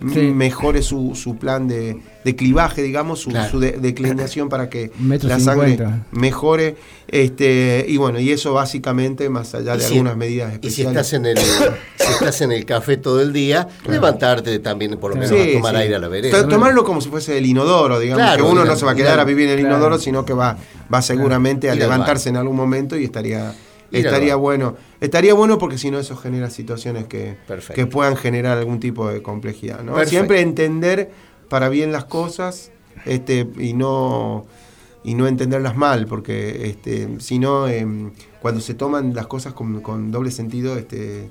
mejore 0.00 0.82
su, 0.82 1.14
su 1.14 1.36
plan 1.36 1.68
de, 1.68 2.00
clivaje, 2.36 2.82
digamos, 2.82 3.20
su, 3.20 3.30
declinación 3.60 4.48
para 4.48 4.70
que 4.70 4.90
la 5.22 5.38
sangre 5.38 5.78
mejore. 6.10 6.76
Este, 7.08 7.86
y 7.86 7.98
bueno, 7.98 8.18
y 8.18 8.32
eso 8.32 8.52
básicamente, 8.52 9.28
más 9.28 9.54
allá 9.54 9.76
de 9.76 9.86
algunas 9.86 10.16
medidas 10.16 10.54
especiales. 10.54 10.72
Y 10.72 10.82
si 10.82 10.88
estás 10.88 11.12
en 11.12 11.26
el, 11.26 11.38
si 11.38 12.12
estás 12.12 12.40
en 12.40 12.50
el 12.50 12.64
café 12.64 12.96
todo 12.96 13.22
el 13.22 13.32
día, 13.32 13.68
levantarte 13.86 14.58
también 14.58 14.98
por 14.98 15.14
lo 15.14 15.20
menos 15.20 15.30
a 15.30 15.52
tomar 15.52 15.76
aire 15.76 15.94
a 15.94 15.98
la 16.00 16.08
vereda. 16.08 16.48
Tomarlo 16.48 16.82
como 16.82 17.00
si 17.00 17.08
fuese 17.08 17.38
el 17.38 17.46
inodoro, 17.46 18.00
digamos, 18.00 18.36
que 18.36 18.42
uno 18.42 18.64
no 18.64 18.74
se 18.74 18.84
va 18.84 18.92
a 18.92 18.94
quedar 18.96 19.20
a 19.20 19.24
vivir 19.24 19.48
en 19.50 19.58
el 19.60 19.65
inodoro, 19.66 19.98
sino 19.98 20.24
que 20.24 20.32
va, 20.32 20.56
va 20.92 21.02
seguramente 21.02 21.70
a 21.70 21.74
levantarse 21.74 22.28
en 22.28 22.36
algún 22.36 22.56
momento 22.56 22.96
y 22.96 23.04
estaría 23.04 23.54
estaría 23.92 24.36
bueno. 24.36 24.76
Estaría 25.00 25.34
bueno 25.34 25.58
porque 25.58 25.78
si 25.78 25.90
no 25.90 25.98
eso 25.98 26.16
genera 26.16 26.50
situaciones 26.50 27.06
que, 27.06 27.36
que 27.74 27.86
puedan 27.86 28.16
generar 28.16 28.58
algún 28.58 28.80
tipo 28.80 29.08
de 29.08 29.22
complejidad. 29.22 29.82
¿no? 29.82 30.02
Siempre 30.04 30.40
entender 30.40 31.10
para 31.48 31.68
bien 31.68 31.92
las 31.92 32.04
cosas 32.04 32.70
este, 33.04 33.46
y 33.58 33.74
no 33.74 34.46
y 35.04 35.14
no 35.14 35.28
entenderlas 35.28 35.76
mal, 35.76 36.06
porque 36.06 36.68
este, 36.68 37.20
si 37.20 37.38
no, 37.38 37.68
em, 37.68 38.10
cuando 38.42 38.60
se 38.60 38.74
toman 38.74 39.14
las 39.14 39.28
cosas 39.28 39.52
con, 39.52 40.10
doble 40.10 40.32
sentido, 40.32 40.76
este, 40.76 41.30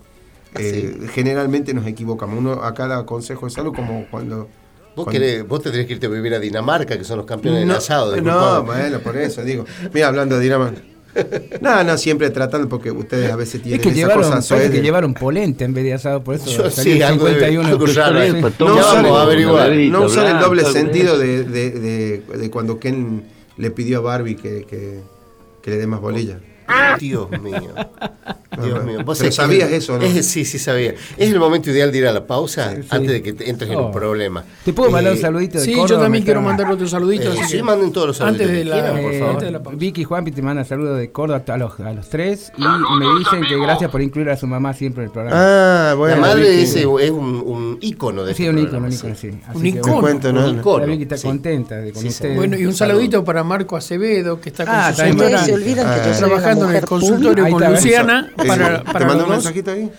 eh, 0.58 1.08
generalmente 1.12 1.74
nos 1.74 1.86
equivocamos. 1.86 2.40
Uno 2.40 2.54
a 2.64 2.74
cada 2.74 3.06
consejo 3.06 3.48
de 3.48 3.52
salud, 3.52 3.76
como 3.76 4.08
cuando 4.10 4.48
Vos, 4.96 5.08
querés, 5.08 5.48
vos 5.48 5.62
tendrías 5.62 5.88
que 5.88 5.94
irte 5.94 6.06
a 6.06 6.10
vivir 6.10 6.34
a 6.34 6.40
Dinamarca, 6.40 6.98
que 6.98 7.04
son 7.04 7.18
los 7.18 7.26
campeones 7.26 7.62
del 7.62 7.72
asado. 7.72 8.16
No, 8.22 8.64
bueno, 8.64 9.00
por 9.00 9.18
eso 9.18 9.44
digo. 9.44 9.66
Mira, 9.94 10.08
hablando 10.08 10.38
de 10.38 10.44
Dinamarca. 10.44 10.82
No, 11.62 11.84
no, 11.84 11.98
siempre 11.98 12.30
tratando, 12.30 12.68
porque 12.68 12.92
ustedes 12.92 13.32
a 13.32 13.36
veces 13.36 13.62
tienen 13.62 13.80
es 13.80 13.84
que 13.84 13.90
esa 13.90 13.98
llevaron, 14.10 14.32
cosa 14.32 14.70
que 14.70 14.82
llevaron 14.82 15.14
polenta 15.14 15.64
en 15.64 15.74
vez 15.74 15.86
de 15.86 15.94
asado, 15.94 16.24
por 16.24 16.36
eso 16.36 16.50
Yo, 16.50 16.70
sí, 16.70 17.00
51 17.00 17.64
no, 17.64 17.76
usar, 18.76 19.04
no 19.74 20.02
usar 20.04 20.26
el 20.28 20.40
doble 20.40 20.66
sentido 20.66 21.18
de, 21.18 21.44
de, 21.44 21.72
de, 21.72 22.38
de, 22.38 22.52
cuando 22.52 22.80
Ken 22.80 23.24
le 23.58 23.72
pidió 23.72 24.00
a 24.00 24.02
Barbie 24.02 24.36
que, 24.36 24.66
que, 24.66 25.00
que 25.62 25.72
le 25.72 25.78
dé 25.78 25.88
más 25.88 26.02
bolilla. 26.02 26.40
Dios 27.00 27.30
mío. 27.42 27.74
Dios 28.62 28.84
mío. 28.84 29.00
¿Vos 29.06 29.18
sabías 29.18 29.72
eso, 29.72 29.98
no? 29.98 30.06
sí, 30.22 30.46
sí 30.46 30.60
sabía. 30.60 30.94
Es 31.18 31.32
el 31.32 31.40
momento 31.40 31.70
ideal 31.70 31.92
de 31.92 31.98
ir 31.98 32.08
a 32.08 32.12
la 32.12 32.26
pausa 32.26 32.74
antes 32.90 33.12
de 33.12 33.22
que 33.22 33.30
entres 33.30 33.70
en 33.70 33.78
un 33.78 33.92
problema. 33.92 34.44
¿Te 34.64 34.74
puedo 34.74 34.90
mandar 34.92 35.14
un 35.14 35.20
eh, 35.20 35.22
saludito 35.22 35.60
de 35.60 35.66
Sí, 35.66 35.76
yo 35.76 36.00
también 36.00 36.24
quiero 36.24 36.42
mandar 36.42 36.72
otro 36.72 36.88
saludito. 36.88 37.32
Eh, 37.32 37.38
sí, 37.48 37.62
manden 37.62 37.92
todos 37.92 38.08
los 38.08 38.18
saludos. 38.18 38.42
Antes 38.42 38.56
de 38.56 38.66
la, 38.66 38.92
por 38.92 39.14
favor. 39.14 39.30
Antes 39.30 39.44
de 39.44 39.52
la 39.52 39.64
pausa. 39.64 39.78
Vicky 39.78 40.02
y 40.02 40.04
Juanpi 40.04 40.32
te 40.32 40.42
mandan 40.42 40.66
saludos 40.66 40.98
de 40.98 41.12
Córdoba 41.12 41.44
a 41.48 41.58
los, 41.58 41.80
a 41.80 41.94
los 41.94 42.10
tres 42.10 42.52
y 42.58 42.62
me 42.62 43.20
dicen 43.20 43.44
que 43.48 43.58
gracias 43.60 43.90
por 43.90 44.02
incluir 44.02 44.30
a 44.30 44.38
su 44.38 44.48
mamá 44.48 44.74
siempre 44.74 45.04
en 45.04 45.08
el 45.08 45.14
programa. 45.14 45.38
Ah, 45.38 45.94
bueno. 45.96 46.16
La 46.16 46.22
madre 46.22 46.62
es, 46.62 46.76
es 46.76 46.86
un, 46.86 47.00
un 47.46 47.78
ícono 47.82 48.24
de 48.24 48.34
Sí, 48.34 48.48
un 48.48 48.60
ícono, 48.60 48.88
un 48.88 48.94
ícono, 48.94 49.16
sí. 49.16 49.30
un 49.54 49.66
ícono. 49.66 50.02
¿no? 50.32 50.50
Un 50.50 50.60
ícono. 50.60 50.80
También 50.80 51.00
que 51.00 51.16
está 51.16 51.28
contenta 51.28 51.78
de 51.78 51.92
con 51.92 52.06
ustedes. 52.06 52.36
Bueno, 52.36 52.58
y 52.58 52.66
un 52.66 52.74
saludito 52.74 53.24
para 53.24 53.44
Marco 53.44 53.76
Acevedo, 53.76 54.40
que 54.40 54.50
está 54.50 54.66
con 54.66 54.76
ah, 54.76 54.94
su 54.94 55.02
señora. 55.02 55.44
se 55.44 55.54
olvidan 55.54 56.02
que 56.02 56.10
yo 56.10 56.18
trabajando 56.18 56.70
en 56.70 56.76
el 56.76 56.86
consultorio 56.86 57.50
con 57.50 57.72
Luciana. 57.72 58.32
Para, 58.48 58.84
¿Te 58.84 59.06
mandó 59.06 59.24
un 59.26 59.30
mensajito 59.32 59.72
ahí? 59.72 59.92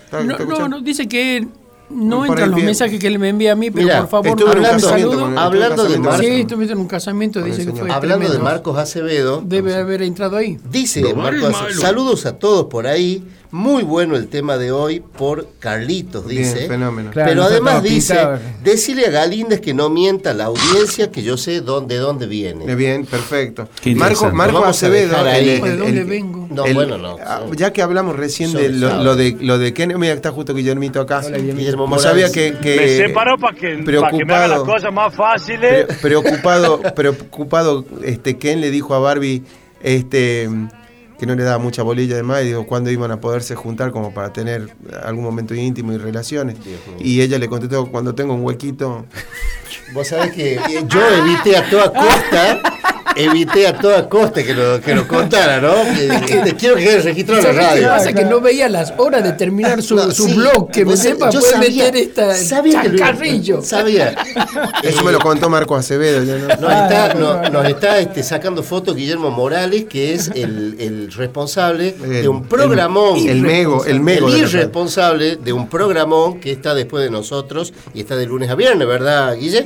No, 0.47 0.67
no, 0.67 0.81
dice 0.81 1.07
que 1.07 1.47
no 1.89 2.25
entran 2.25 2.51
los 2.51 2.61
mensajes 2.61 2.99
que 2.99 3.07
él 3.07 3.17
me 3.19 3.29
envía 3.29 3.53
a 3.53 3.55
mí, 3.55 3.71
pero 3.71 3.87
por 4.07 4.23
favor, 4.23 4.49
hablando, 4.49 4.89
saludo. 4.89 5.39
hablando 5.39 5.85
de 5.85 5.99
Marcos. 5.99 6.25
Sí, 6.25 6.41
estuve 6.41 6.65
en 6.71 6.77
un 6.77 6.87
casamiento, 6.87 7.41
dice 7.41 7.65
que 7.65 7.71
fue 7.71 7.89
Hablando 7.91 8.25
tremendo. 8.25 8.33
de 8.33 8.39
Marcos 8.39 8.77
Acevedo. 8.77 9.41
Debe 9.45 9.75
haber 9.75 10.01
entrado 10.01 10.37
ahí. 10.37 10.57
Dice 10.69 11.13
Marcos 11.13 11.55
Acevedo, 11.55 11.81
saludos 11.81 12.25
a 12.25 12.37
todos 12.37 12.65
por 12.65 12.87
ahí. 12.87 13.23
Muy 13.51 13.83
bueno 13.83 14.15
el 14.15 14.27
tema 14.27 14.57
de 14.57 14.71
hoy 14.71 14.99
por 14.99 15.47
Carlitos, 15.59 16.27
dice. 16.27 16.67
fenómeno. 16.67 17.11
Pero 17.13 17.43
además 17.43 17.81
dice, 17.81 18.17
decirle 18.63 19.05
a 19.05 19.11
Galíndez 19.11 19.61
que 19.61 19.73
no 19.73 19.89
mienta 19.89 20.33
la 20.33 20.45
audiencia, 20.45 21.11
que 21.11 21.23
yo 21.23 21.37
sé 21.37 21.61
dónde, 21.61 21.97
dónde 21.97 22.27
viene. 22.27 22.75
Bien, 22.75 23.05
perfecto. 23.05 23.69
Marco, 23.95 24.31
Marco 24.31 24.65
Acevedo. 24.65 25.23
¿De 25.23 25.77
dónde 25.77 26.03
vengo? 26.03 26.47
No, 26.49 26.63
bueno, 26.73 26.97
no. 26.97 27.17
Ah, 27.23 27.43
ya 27.55 27.71
que 27.71 27.81
hablamos 27.81 28.15
recién 28.15 28.53
de 28.53 28.69
lo, 28.69 29.15
de 29.15 29.37
lo 29.39 29.57
de 29.57 29.73
Kenny, 29.73 29.95
mira, 29.95 30.13
está 30.13 30.31
justo 30.31 30.53
Guillermito 30.53 31.01
acá. 31.01 31.21
Guillermo 31.21 31.97
sabía 31.99 32.31
que, 32.31 32.55
que 32.61 32.75
me 32.75 32.87
separó 33.07 33.37
para 33.37 33.55
que, 33.55 33.83
que 33.83 34.25
me 34.25 34.33
haga 34.33 34.47
las 34.47 34.61
cosas 34.61 34.93
más 34.93 35.13
fáciles. 35.15 35.87
preocupado, 36.01 36.81
preocupado, 36.95 37.85
este 38.03 38.37
Ken 38.37 38.61
le 38.61 38.71
dijo 38.71 38.93
a 38.93 38.99
Barbie, 38.99 39.43
este 39.81 40.49
que 41.17 41.25
no 41.25 41.35
le 41.35 41.43
daba 41.43 41.57
mucha 41.57 41.83
bolilla 41.83 42.15
de 42.15 42.23
más 42.23 42.43
y 42.43 42.47
dijo 42.47 42.65
cuándo 42.65 42.91
iban 42.91 43.11
a 43.11 43.19
poderse 43.19 43.55
juntar 43.55 43.91
como 43.91 44.13
para 44.13 44.31
tener 44.31 44.69
algún 45.03 45.23
momento 45.23 45.55
íntimo 45.55 45.93
y 45.93 45.97
relaciones. 45.97 46.57
Y 46.99 47.21
ella 47.21 47.39
le 47.39 47.47
contestó 47.47 47.87
cuando 47.87 48.13
tengo 48.15 48.33
un 48.33 48.43
huequito. 48.43 49.05
Vos 49.93 50.07
sabés 50.07 50.33
que 50.33 50.59
yo 50.87 51.01
evité 51.09 51.57
a 51.57 51.69
toda 51.69 51.93
costa 51.93 52.61
evité 53.17 53.67
a 53.67 53.77
toda 53.77 54.07
costa 54.07 54.43
que 54.43 54.53
lo, 54.53 54.79
que 54.81 54.95
lo 54.95 55.07
contara, 55.07 55.59
¿no? 55.59 55.73
Que, 55.95 56.55
quiero 56.57 56.75
que 56.75 56.83
quede 56.83 57.01
registrado 57.01 57.49
en 57.49 57.55
la 57.55 57.61
radio. 57.61 57.81
¿Qué 57.81 57.87
pasa? 57.87 58.13
Que 58.13 58.25
no 58.25 58.41
veía 58.41 58.69
las 58.69 58.93
horas 58.97 59.23
de 59.23 59.33
terminar 59.33 59.81
su, 59.81 59.99
su 60.11 60.27
blog, 60.27 60.71
que 60.71 60.85
me 60.85 60.97
sepa, 60.97 61.29
puede 61.29 61.51
sabía, 61.51 61.85
meter 61.85 61.95
esta 61.95 62.35
sabía 62.35 62.83
chacarrillo. 62.83 63.61
sabía. 63.61 64.15
Eso 64.83 65.03
me 65.03 65.11
lo 65.11 65.19
contó 65.19 65.49
Marco 65.49 65.75
Acevedo. 65.75 66.23
¿no? 66.23 66.47
Nos 66.47 66.71
está, 66.71 67.13
no, 67.13 67.49
nos 67.49 67.65
está 67.67 67.99
este, 67.99 68.23
sacando 68.23 68.63
fotos 68.63 68.95
Guillermo 68.95 69.31
Morales, 69.31 69.85
que 69.85 70.13
es 70.13 70.29
el, 70.33 70.75
el 70.79 71.11
responsable 71.11 71.93
de 71.93 72.27
un 72.27 72.43
programón. 72.43 73.17
El, 73.27 73.41
mego, 73.41 73.85
el 73.85 73.99
mego. 73.99 74.29
El 74.29 74.37
irresponsable 74.39 75.37
de 75.37 75.53
un 75.53 75.67
programón 75.67 76.39
que 76.39 76.51
está 76.51 76.73
después 76.73 77.03
de 77.03 77.09
nosotros 77.09 77.73
y 77.93 78.01
está 78.01 78.15
de 78.15 78.25
lunes 78.25 78.49
a 78.49 78.55
viernes, 78.55 78.87
¿verdad, 78.87 79.35
Guille? 79.35 79.65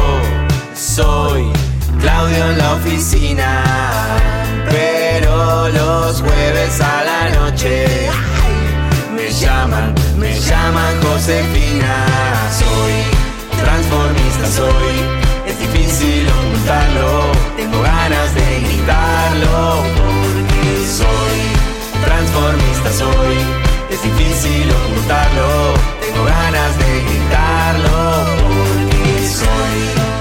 soy 0.75 1.51
Claudio 1.99 2.51
en 2.51 2.57
la 2.57 2.73
oficina, 2.73 3.63
pero 4.69 5.69
los 5.69 6.21
jueves 6.21 6.81
a 6.81 7.03
la 7.03 7.29
noche 7.39 8.09
me 9.15 9.31
llaman, 9.31 9.95
me 10.17 10.37
llaman 10.39 11.01
Josefina. 11.01 12.05
Soy 12.59 12.93
transformista, 13.57 14.47
soy 14.47 15.23
difícil 15.59 16.27
tengo 17.57 17.81
ganas 17.81 18.33
de 18.35 18.59
gritarlo, 18.61 19.83
porque 19.97 20.87
soy 20.87 21.39
transformista, 22.05 22.91
soy, 22.93 23.37
es 23.89 24.01
difícil 24.01 24.71
ocultarlo, 24.71 25.73
tengo 25.99 26.23
ganas 26.25 26.77
de 26.77 27.01
gritarlo, 27.01 28.25
porque 28.41 29.27
soy. 29.27 30.12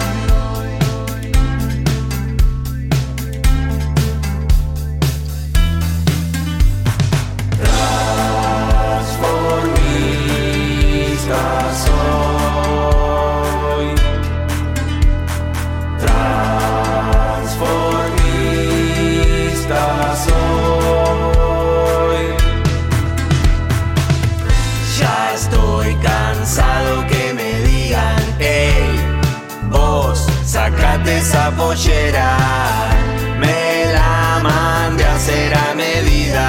Esa 31.22 31.52
pollera, 31.52 32.36
me 33.38 33.92
la 33.92 34.40
mande 34.42 35.04
a 35.04 35.14
hacer 35.14 35.54
a 35.54 35.72
medida. 35.74 36.48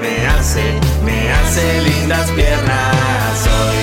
Me 0.00 0.14
hace, 0.28 0.64
me 1.04 1.18
hace 1.32 1.64
lindas 1.82 2.30
piernas, 2.30 3.32
soy 3.46 3.80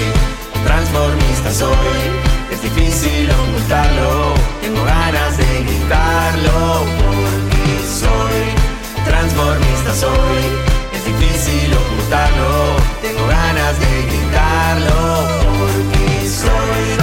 transformista, 0.64 1.52
soy. 1.64 2.02
Es 2.54 2.62
difícil 2.62 3.30
ocultarlo, 3.30 4.34
tengo 4.62 4.84
ganas 4.86 5.38
de 5.38 5.50
gritarlo, 5.68 6.86
porque 7.02 7.66
soy 8.02 8.40
transformista, 9.04 9.92
soy. 10.06 10.44
Es 10.96 11.04
difícil 11.12 11.70
ocultarlo, 11.84 12.52
tengo 13.02 13.28
ganas 13.28 13.74
de 13.84 13.92
gritarlo, 14.10 15.00
porque 15.60 16.30
soy. 16.30 17.01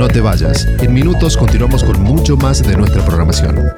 No 0.00 0.08
te 0.08 0.22
vayas. 0.22 0.66
En 0.80 0.94
minutos 0.94 1.36
continuamos 1.36 1.84
con 1.84 2.02
mucho 2.02 2.34
más 2.34 2.66
de 2.66 2.74
nuestra 2.74 3.04
programación. 3.04 3.68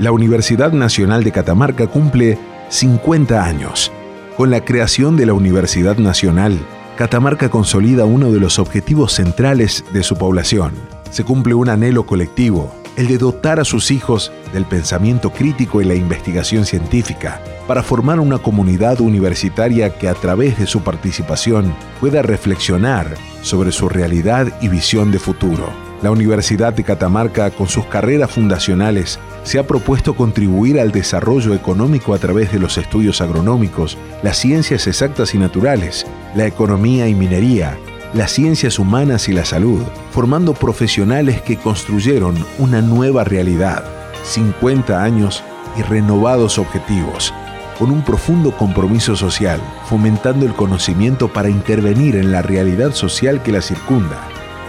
La 0.00 0.10
Universidad 0.10 0.72
Nacional 0.72 1.22
de 1.22 1.30
Catamarca 1.30 1.86
cumple 1.86 2.36
50 2.70 3.44
años. 3.44 3.92
Con 4.36 4.50
la 4.50 4.64
creación 4.64 5.16
de 5.16 5.26
la 5.26 5.32
Universidad 5.32 5.96
Nacional, 5.98 6.58
Catamarca 6.96 7.50
consolida 7.50 8.04
uno 8.04 8.32
de 8.32 8.40
los 8.40 8.58
objetivos 8.58 9.12
centrales 9.12 9.84
de 9.92 10.02
su 10.02 10.16
población. 10.16 10.72
Se 11.12 11.22
cumple 11.22 11.54
un 11.54 11.68
anhelo 11.68 12.04
colectivo, 12.04 12.74
el 12.96 13.08
de 13.08 13.18
dotar 13.18 13.60
a 13.60 13.64
sus 13.64 13.90
hijos 13.90 14.32
del 14.52 14.64
pensamiento 14.64 15.30
crítico 15.30 15.80
y 15.80 15.84
la 15.84 15.94
investigación 15.94 16.64
científica, 16.64 17.40
para 17.66 17.82
formar 17.82 18.20
una 18.20 18.38
comunidad 18.38 19.00
universitaria 19.00 19.90
que 19.98 20.08
a 20.08 20.14
través 20.14 20.58
de 20.58 20.66
su 20.66 20.82
participación 20.82 21.74
pueda 22.00 22.22
reflexionar 22.22 23.14
sobre 23.42 23.72
su 23.72 23.88
realidad 23.88 24.52
y 24.60 24.68
visión 24.68 25.10
de 25.10 25.18
futuro. 25.18 25.68
La 26.02 26.10
Universidad 26.10 26.74
de 26.74 26.84
Catamarca, 26.84 27.50
con 27.50 27.68
sus 27.68 27.86
carreras 27.86 28.30
fundacionales, 28.30 29.18
se 29.44 29.58
ha 29.58 29.66
propuesto 29.66 30.14
contribuir 30.14 30.78
al 30.78 30.92
desarrollo 30.92 31.54
económico 31.54 32.12
a 32.14 32.18
través 32.18 32.52
de 32.52 32.58
los 32.58 32.76
estudios 32.76 33.20
agronómicos, 33.20 33.96
las 34.22 34.36
ciencias 34.36 34.86
exactas 34.86 35.34
y 35.34 35.38
naturales, 35.38 36.06
la 36.34 36.46
economía 36.46 37.08
y 37.08 37.14
minería, 37.14 37.78
las 38.14 38.32
ciencias 38.32 38.78
humanas 38.78 39.28
y 39.28 39.32
la 39.32 39.44
salud, 39.44 39.82
formando 40.10 40.54
profesionales 40.54 41.42
que 41.42 41.56
construyeron 41.56 42.36
una 42.58 42.80
nueva 42.80 43.24
realidad, 43.24 43.84
50 44.24 45.02
años 45.02 45.42
y 45.76 45.82
renovados 45.82 46.58
objetivos, 46.58 47.34
con 47.78 47.90
un 47.90 48.02
profundo 48.02 48.56
compromiso 48.56 49.16
social, 49.16 49.60
fomentando 49.88 50.46
el 50.46 50.54
conocimiento 50.54 51.28
para 51.28 51.50
intervenir 51.50 52.16
en 52.16 52.32
la 52.32 52.42
realidad 52.42 52.92
social 52.92 53.42
que 53.42 53.52
la 53.52 53.60
circunda. 53.60 54.28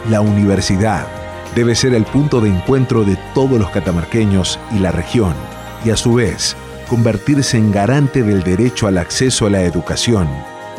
La 0.10 0.22
universidad, 0.22 1.08
debe 1.56 1.76
ser 1.76 1.94
el 1.94 2.04
punto 2.04 2.42
de 2.42 2.50
encuentro 2.50 3.04
de 3.04 3.18
todos 3.34 3.58
los 3.60 3.70
catamarqueños 3.70 4.60
y 4.76 4.80
la 4.80 4.92
región, 4.92 5.34
y 5.86 5.92
a 5.92 5.98
su 5.98 6.16
vez 6.16 6.56
convertirse 6.90 7.58
en 7.58 7.72
garante 7.72 8.24
del 8.24 8.44
derecho 8.44 8.88
al 8.88 8.98
acceso 8.98 9.46
a 9.46 9.50
la 9.50 9.62
educación, 9.62 10.28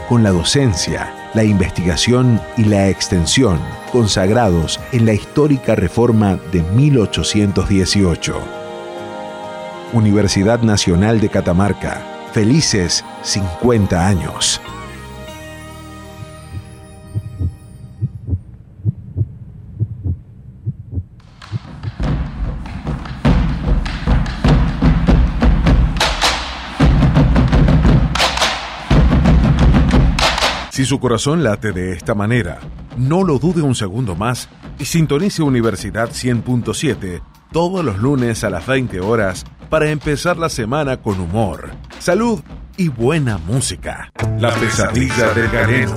con 0.08 0.22
la 0.22 0.30
docencia, 0.30 1.14
la 1.34 1.44
investigación 1.44 2.40
y 2.56 2.64
la 2.64 2.88
extensión 2.88 3.58
consagrados 3.92 4.80
en 4.92 5.06
la 5.06 5.12
histórica 5.12 5.74
reforma 5.74 6.38
de 6.52 6.62
1818. 6.62 8.36
Universidad 9.92 10.60
Nacional 10.60 11.20
de 11.20 11.28
Catamarca, 11.28 12.02
felices 12.32 13.04
50 13.22 14.06
años. 14.06 14.60
Si 30.78 30.84
su 30.84 31.00
corazón 31.00 31.42
late 31.42 31.72
de 31.72 31.90
esta 31.90 32.14
manera, 32.14 32.60
no 32.96 33.24
lo 33.24 33.40
dude 33.40 33.62
un 33.62 33.74
segundo 33.74 34.14
más 34.14 34.48
y 34.78 34.84
sintonice 34.84 35.42
Universidad 35.42 36.10
100.7 36.10 37.20
todos 37.50 37.84
los 37.84 37.98
lunes 37.98 38.44
a 38.44 38.50
las 38.50 38.64
20 38.64 39.00
horas 39.00 39.44
para 39.70 39.90
empezar 39.90 40.36
la 40.36 40.48
semana 40.48 40.98
con 40.98 41.18
humor, 41.18 41.70
salud 41.98 42.42
y 42.76 42.90
buena 42.90 43.38
música. 43.38 44.12
La 44.38 44.54
pesadilla 44.54 45.34
del 45.34 45.50
galeno. 45.50 45.96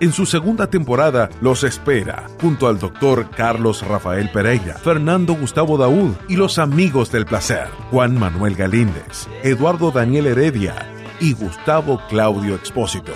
En 0.00 0.12
su 0.12 0.24
segunda 0.26 0.70
temporada 0.70 1.28
los 1.40 1.64
espera, 1.64 2.28
junto 2.40 2.68
al 2.68 2.78
doctor 2.78 3.30
Carlos 3.30 3.84
Rafael 3.84 4.30
Pereira, 4.30 4.74
Fernando 4.74 5.34
Gustavo 5.34 5.76
Daúd 5.76 6.14
y 6.28 6.36
los 6.36 6.60
amigos 6.60 7.10
del 7.10 7.26
placer, 7.26 7.66
Juan 7.90 8.16
Manuel 8.16 8.54
Galíndez, 8.54 9.26
Eduardo 9.42 9.90
Daniel 9.90 10.28
Heredia 10.28 10.86
y 11.20 11.34
Gustavo 11.34 12.00
Claudio 12.08 12.54
Expósito. 12.54 13.12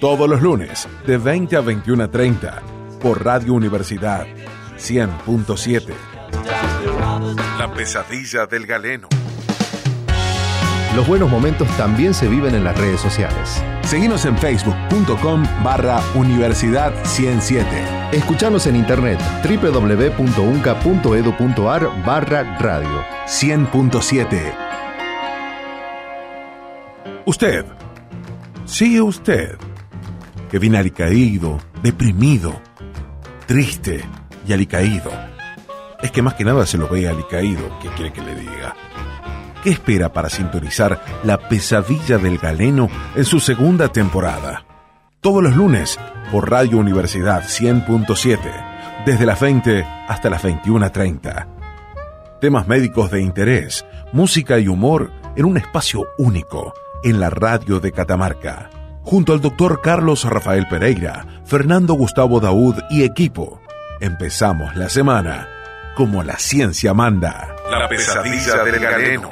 Todos 0.00 0.28
los 0.28 0.40
lunes, 0.40 0.86
de 1.06 1.18
20 1.18 1.56
a 1.56 1.62
21.30, 1.62 2.60
por 3.00 3.24
Radio 3.24 3.54
Universidad 3.54 4.26
100.7. 4.76 5.94
La 7.58 7.72
pesadilla 7.72 8.46
del 8.46 8.66
galeno. 8.66 9.08
Los 10.94 11.06
buenos 11.06 11.30
momentos 11.30 11.68
también 11.76 12.14
se 12.14 12.28
viven 12.28 12.54
en 12.54 12.64
las 12.64 12.76
redes 12.76 13.00
sociales. 13.00 13.62
Seguimos 13.82 14.24
en 14.24 14.36
facebook.com 14.38 15.44
barra 15.62 16.00
Universidad 16.14 16.92
107. 17.04 17.66
Escuchanos 18.12 18.66
en 18.66 18.76
internet 18.76 19.20
www.unca.edu.ar 19.44 20.22
barra 22.04 22.58
radio 22.58 23.04
100.7 23.26 24.67
Usted, 27.28 27.66
sí 28.64 28.98
usted, 28.98 29.58
que 30.50 30.58
viene 30.58 30.78
alicaído, 30.78 31.58
deprimido, 31.82 32.58
triste 33.44 34.02
y 34.46 34.54
alicaído. 34.54 35.10
Es 36.00 36.10
que 36.10 36.22
más 36.22 36.32
que 36.32 36.46
nada 36.46 36.64
se 36.64 36.78
lo 36.78 36.88
ve 36.88 37.06
alicaído, 37.06 37.78
¿qué 37.82 37.90
quiere 37.90 38.14
que 38.14 38.22
le 38.22 38.34
diga? 38.34 38.74
¿Qué 39.62 39.68
espera 39.68 40.10
para 40.10 40.30
sintonizar 40.30 41.04
La 41.22 41.36
pesadilla 41.50 42.16
del 42.16 42.38
galeno 42.38 42.88
en 43.14 43.26
su 43.26 43.40
segunda 43.40 43.88
temporada? 43.88 44.64
Todos 45.20 45.42
los 45.42 45.54
lunes 45.54 46.00
por 46.32 46.50
Radio 46.50 46.78
Universidad 46.78 47.42
100.7, 47.42 49.04
desde 49.04 49.26
las 49.26 49.38
20 49.38 49.84
hasta 50.08 50.30
las 50.30 50.42
21.30. 50.42 51.46
Temas 52.40 52.66
médicos 52.66 53.10
de 53.10 53.20
interés, 53.20 53.84
música 54.14 54.58
y 54.58 54.66
humor 54.66 55.12
en 55.36 55.44
un 55.44 55.58
espacio 55.58 56.06
único 56.16 56.72
en 57.02 57.20
la 57.20 57.30
radio 57.30 57.80
de 57.80 57.92
Catamarca. 57.92 58.70
Junto 59.02 59.32
al 59.32 59.40
doctor 59.40 59.80
Carlos 59.80 60.24
Rafael 60.24 60.66
Pereira, 60.68 61.26
Fernando 61.44 61.94
Gustavo 61.94 62.40
Daud 62.40 62.76
y 62.90 63.04
equipo, 63.04 63.60
empezamos 64.00 64.76
la 64.76 64.88
semana 64.88 65.48
como 65.96 66.22
la 66.22 66.38
ciencia 66.38 66.94
manda. 66.94 67.48
La 67.70 67.88
pesadilla 67.88 68.62
del 68.64 68.78
galeno. 68.78 69.30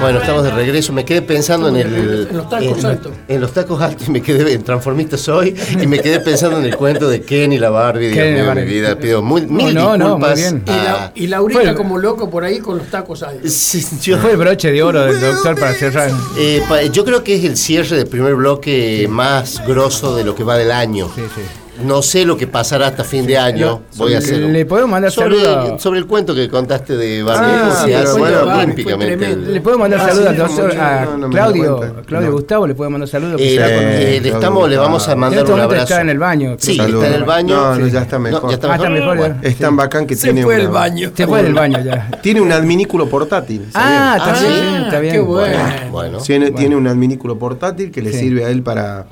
Bueno, 0.00 0.20
estamos 0.20 0.44
de 0.44 0.50
regreso. 0.50 0.92
Me 0.92 1.04
quedé 1.04 1.22
pensando 1.22 1.68
en 1.68 1.76
el. 1.76 2.28
En 2.30 2.36
los 2.36 2.48
tacos 2.48 2.84
altos. 2.84 3.12
En 3.26 3.40
los 3.40 3.52
tacos 3.52 3.80
altos. 3.82 4.08
Me 4.08 4.22
quedé 4.22 4.52
en 4.52 4.62
Transformista 4.62 5.16
Soy. 5.16 5.54
Y 5.80 5.86
me 5.86 5.98
quedé 5.98 6.20
pensando 6.20 6.58
en 6.58 6.64
el 6.66 6.76
cuento 6.76 7.08
de 7.08 7.22
Ken 7.22 7.52
y 7.52 7.58
la 7.58 7.70
Barbie. 7.70 8.08
Dios 8.10 8.44
mío, 8.44 8.54
mi 8.54 8.62
vida. 8.62 8.96
Pido 8.96 9.22
muy, 9.22 9.42
mil 9.46 9.74
no, 9.74 9.96
no, 9.96 10.18
muy 10.18 10.28
disculpas. 10.30 10.36
bien. 10.36 10.62
Y, 10.66 10.70
la, 10.70 11.12
y 11.14 11.26
Laurita 11.26 11.74
como 11.74 11.98
loco 11.98 12.30
por 12.30 12.44
ahí 12.44 12.58
con 12.60 12.78
los 12.78 12.86
tacos 12.88 13.22
altos. 13.22 13.52
Sí, 13.52 13.84
yo, 14.02 14.18
Fue 14.18 14.32
el 14.32 14.36
broche 14.36 14.70
de 14.70 14.82
oro 14.82 15.04
del 15.04 15.20
doctor 15.20 15.58
para 15.58 15.72
cerrar. 15.74 16.10
eh, 16.38 16.62
pa- 16.68 16.82
yo 16.82 17.04
creo 17.04 17.24
que 17.24 17.34
es 17.36 17.44
el 17.44 17.56
cierre 17.56 17.96
del 17.96 18.06
primer 18.06 18.34
bloque 18.34 19.06
más 19.10 19.62
grosso 19.66 20.14
de 20.16 20.24
lo 20.24 20.34
que 20.34 20.44
va 20.44 20.56
del 20.56 20.70
año. 20.70 21.10
Sí, 21.14 21.22
sí. 21.34 21.42
No 21.84 22.02
sé 22.02 22.24
lo 22.24 22.36
que 22.36 22.46
pasará 22.46 22.88
hasta 22.88 23.04
fin 23.04 23.24
de 23.26 23.38
año. 23.38 23.82
Voy 23.96 24.14
a 24.14 24.18
hacer. 24.18 24.38
Le 24.40 24.66
podemos 24.66 24.90
mandar 24.90 25.12
sobre, 25.12 25.40
saludos. 25.42 25.80
sobre 25.82 26.00
el 26.00 26.06
cuento 26.06 26.34
que 26.34 26.48
contaste 26.48 26.96
de. 26.96 27.24
Ah, 27.28 27.72
se 27.82 27.86
sí, 27.86 27.92
hace 27.94 28.18
bueno, 28.18 28.44
Barbie, 28.46 28.62
olímpicamente. 28.64 29.16
fue 29.16 29.26
tremendo. 29.26 29.50
Le 29.52 29.60
puedo 29.60 29.78
mandar 29.78 30.00
Ah, 30.00 30.08
saludos 30.08 30.34
sí, 30.50 30.60
mucho, 30.62 30.80
a 30.82 31.04
no, 31.04 31.18
no 31.18 31.30
Claudio. 31.30 31.94
Claudio. 32.06 32.32
Gustavo, 32.32 32.66
le 32.66 32.74
puedo 32.74 32.90
mandar 32.90 33.08
saludos. 33.08 33.40
Eh, 33.40 33.54
está 33.54 33.68
eh, 33.68 34.20
le, 34.20 34.28
estamos, 34.28 34.68
le 34.68 34.76
vamos 34.76 35.08
a 35.08 35.12
En 35.12 35.18
mandar 35.20 35.38
este 35.40 35.52
un 35.52 35.58
momento 35.58 35.74
abrazo. 35.74 35.92
está 35.92 36.00
en 36.02 36.08
el 36.10 36.18
baño. 36.18 36.56
Sí, 36.58 36.76
Saludos. 36.76 37.04
está 37.04 37.14
en 37.14 37.20
el 37.22 37.24
baño. 37.26 37.74
No, 37.78 37.86
ya 37.86 38.02
está 38.02 38.18
mejor. 38.18 38.48
ya 38.48 38.54
está 38.54 38.72
Ah, 38.72 38.76
está 38.76 38.90
mejor. 38.90 39.00
mejor, 39.14 39.16
Bueno. 39.18 39.36
ya. 39.42 39.48
Es 39.48 39.56
tan 39.58 39.76
bacán 39.76 40.06
que 40.06 40.16
Se 40.16 40.22
tiene 40.24 40.42
fue 40.42 40.54
una- 40.56 40.64
el 40.64 40.68
baño. 40.70 41.12
Se 41.14 41.26
fue 41.26 41.42
del 41.42 41.54
baño 41.54 41.80
ya. 41.84 42.10
Tiene 42.22 42.40
un 42.40 42.50
adminículo 42.52 43.08
portátil. 43.08 43.68
Ah, 43.74 44.16
está 44.18 44.34
Ah, 44.34 44.42
bien, 44.42 44.82
está 44.84 45.00
bien. 45.00 45.14
Qué 45.14 45.20
bueno. 45.20 45.58
Bueno. 45.92 46.18
Tiene, 46.18 46.74
un 46.76 46.86
adminículo 46.88 47.38
portátil 47.38 47.90
que 47.92 48.02
le 48.02 48.12
sirve 48.12 48.44
a 48.44 48.50
él 48.50 48.62
para. 48.62 49.06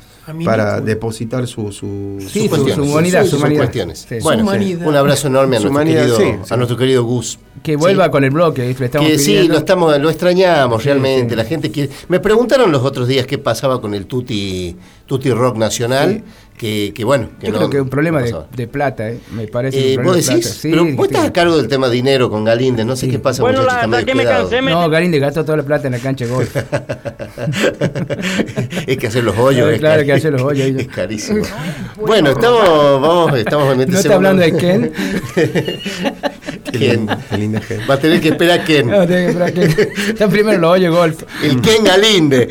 Para 0.45 0.81
depositar 0.81 1.47
su, 1.47 1.70
su, 1.72 2.16
Sí, 2.20 2.27
sus 2.27 2.43
su- 2.43 2.49
cuestiones. 2.49 2.74
su 2.77 2.83
humanidad, 2.93 3.20
sus 3.22 3.31
su 3.31 3.37
humanidad. 3.37 3.61
cuestiones. 3.62 4.07
Sí. 4.09 4.16
Bueno, 4.22 4.43
humanidad. 4.43 4.87
un 4.87 4.97
abrazo 4.97 5.29
enorme 5.29 5.57
a 5.57 5.61
nuestro, 5.61 5.85
querido, 5.85 6.16
sí, 6.16 6.24
sí. 6.45 6.55
a 6.55 6.57
nuestro 6.57 6.77
querido 6.77 7.05
Gus. 7.05 7.39
Que 7.62 7.77
vuelva 7.77 8.05
Sí. 8.05 8.11
con 8.11 8.24
el 8.24 8.31
bloque, 8.31 8.62
le 8.79 8.85
estamos 8.87 9.09
Que 9.09 9.18
sí, 9.18 9.49
lo 9.49 9.59
estamos, 9.59 9.99
lo 10.01 10.11
extrañamos 10.11 10.85
realmente. 10.85 11.31
sí. 11.31 11.37
La 11.37 11.45
gente 11.45 11.70
quiere. 11.70 11.91
Me 12.09 12.20
preguntaron 12.20 12.70
los 12.70 12.83
otros 12.85 13.09
días 13.09 13.27
qué 13.27 13.39
pasaba 13.39 13.81
con 13.81 13.95
el 13.95 14.07
Tutti, 14.07 14.77
Tutti 15.07 15.31
Rock 15.31 15.57
Nacional. 15.57 16.22
Que, 16.57 16.93
que 16.95 17.05
bueno, 17.05 17.29
que 17.39 17.49
Yo 17.49 17.53
no. 17.53 17.59
creo 17.59 17.71
que 17.71 17.77
es 17.77 17.83
un 17.83 17.91
problema 17.91 18.21
no 18.23 18.27
de, 18.27 18.35
de 18.57 18.67
plata, 18.67 19.11
eh, 19.11 19.19
me 19.33 19.47
parece. 19.47 19.93
Eh, 19.93 19.99
un 19.99 20.05
¿Vos 20.05 20.15
de 20.17 20.23
decís? 20.23 20.47
plata. 20.47 20.57
Sí, 20.59 20.71
Pero 20.71 20.87
vos 20.97 21.07
estás 21.09 21.27
a 21.27 21.33
cargo 21.33 21.55
del 21.59 21.69
tema 21.69 21.91
dinero 21.91 22.31
con 22.31 22.45
Galíndez, 22.45 22.87
no 22.87 22.97
sé 22.97 23.09
qué 23.11 23.19
pasa, 23.19 23.43
Bueno, 23.43 23.61
muchachos, 23.61 23.91
la 23.91 24.05
que 24.05 24.15
me 24.15 24.23
quedado. 24.23 24.43
cansé, 24.49 24.63
me- 24.63 24.71
No, 24.71 24.89
Galíndez 24.89 25.21
gastó 25.21 25.45
toda 25.45 25.59
la 25.59 25.65
plata 25.65 25.89
en 25.89 25.93
la 25.93 25.99
cancha 25.99 26.25
de 26.25 26.31
golf. 26.33 26.57
es 28.87 28.97
que 28.97 29.07
hacer 29.07 29.25
los 29.25 29.37
hoyos. 29.37 29.71
Eh, 29.71 29.75
es 29.75 29.81
claro, 29.81 30.03
cari- 30.03 30.07
que 30.07 30.13
hacer 30.13 30.33
los 30.33 30.43
hoyos, 30.43 30.81
Es 30.81 30.89
carísimo. 30.89 31.45
bueno, 31.97 32.31
estamos, 32.31 33.01
vamos, 33.03 33.39
estamos 33.39 33.75
en 33.75 33.81
este 33.81 33.93
¿No 33.93 33.99
está 33.99 34.15
hablando 34.15 34.43
de 34.43 34.57
Ken? 34.57 34.93
Ken. 36.73 37.09
Qué 37.31 37.39
linda 37.39 37.61
gente. 37.61 37.87
Va 37.87 37.95
a 37.95 37.99
tener 38.01 38.21
que 38.21 38.29
esperar 38.29 38.61
a 38.61 38.65
Ken. 38.65 38.87
No, 38.89 39.07
tiene 39.07 39.23
que 39.25 39.29
esperar 39.31 39.53
que- 39.53 39.93
Están 40.09 40.31
primero 40.31 40.59
los 40.59 40.71
hoyos 40.73 40.95
golf. 40.95 41.23
El 41.43 41.61
Ken 41.61 41.85
Galinde. 41.85 42.49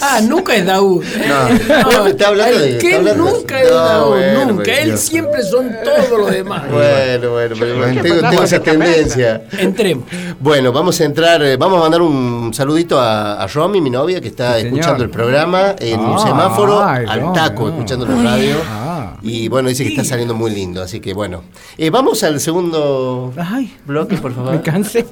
Ah, 0.00 0.20
nunca 0.22 0.54
es 0.56 0.64
Daúd. 0.66 1.04
¿eh? 1.04 1.60
Bueno, 1.84 2.06
está 2.06 2.28
hablando 2.28 2.58
de- 2.58 2.78
que 2.78 2.98
nunca 3.14 3.60
es 3.62 3.70
No, 3.70 4.08
bueno, 4.10 4.44
nunca. 4.46 4.62
pero 4.64 4.82
Él 4.92 4.98
siempre 4.98 5.42
son 5.42 5.70
todos 5.84 6.18
los 6.18 6.30
demás. 6.30 6.62
Bueno, 6.70 7.30
bueno, 7.30 7.54
pero 7.58 7.76
Bueno, 7.76 8.02
tengo, 8.02 8.28
tengo 8.28 8.42
esa 8.42 8.60
tendencia. 8.60 9.42
Entremos. 9.58 10.04
Bueno, 10.40 10.72
vamos 10.72 11.00
a 11.00 11.04
entrar, 11.04 11.42
eh, 11.42 11.56
vamos 11.56 11.78
a 11.78 11.82
mandar 11.82 12.02
un 12.02 12.52
saludito 12.54 12.98
a, 13.00 13.42
a 13.42 13.46
Romy, 13.46 13.80
mi 13.80 13.90
novia, 13.90 14.20
que 14.20 14.28
está 14.28 14.54
Sí, 14.54 14.62
señor. 14.62 14.78
escuchando 14.78 15.04
el 15.04 15.10
programa 15.10 15.74
en 15.78 16.00
un 16.00 16.16
Ah, 16.16 16.22
semáforo, 16.22 16.82
ay, 16.82 17.04
al 17.08 17.20
no, 17.20 17.32
taco, 17.32 17.64
no. 17.64 17.70
escuchando 17.70 18.06
la 18.06 18.22
radio. 18.22 18.56
Ah. 18.68 19.16
Y 19.22 19.48
bueno, 19.48 19.68
dice 19.68 19.84
que 19.84 19.90
está 19.90 20.04
saliendo 20.04 20.34
muy 20.34 20.50
lindo, 20.50 20.82
así 20.82 21.00
que 21.00 21.12
bueno. 21.14 21.42
Eh, 21.78 21.90
vamos 21.90 22.22
al 22.24 22.40
segundo 22.40 23.32
Ay, 23.36 23.76
bloque, 23.86 24.16
por 24.16 24.34
favor. 24.34 24.52
me 24.52 24.62
cansé. 24.62 25.06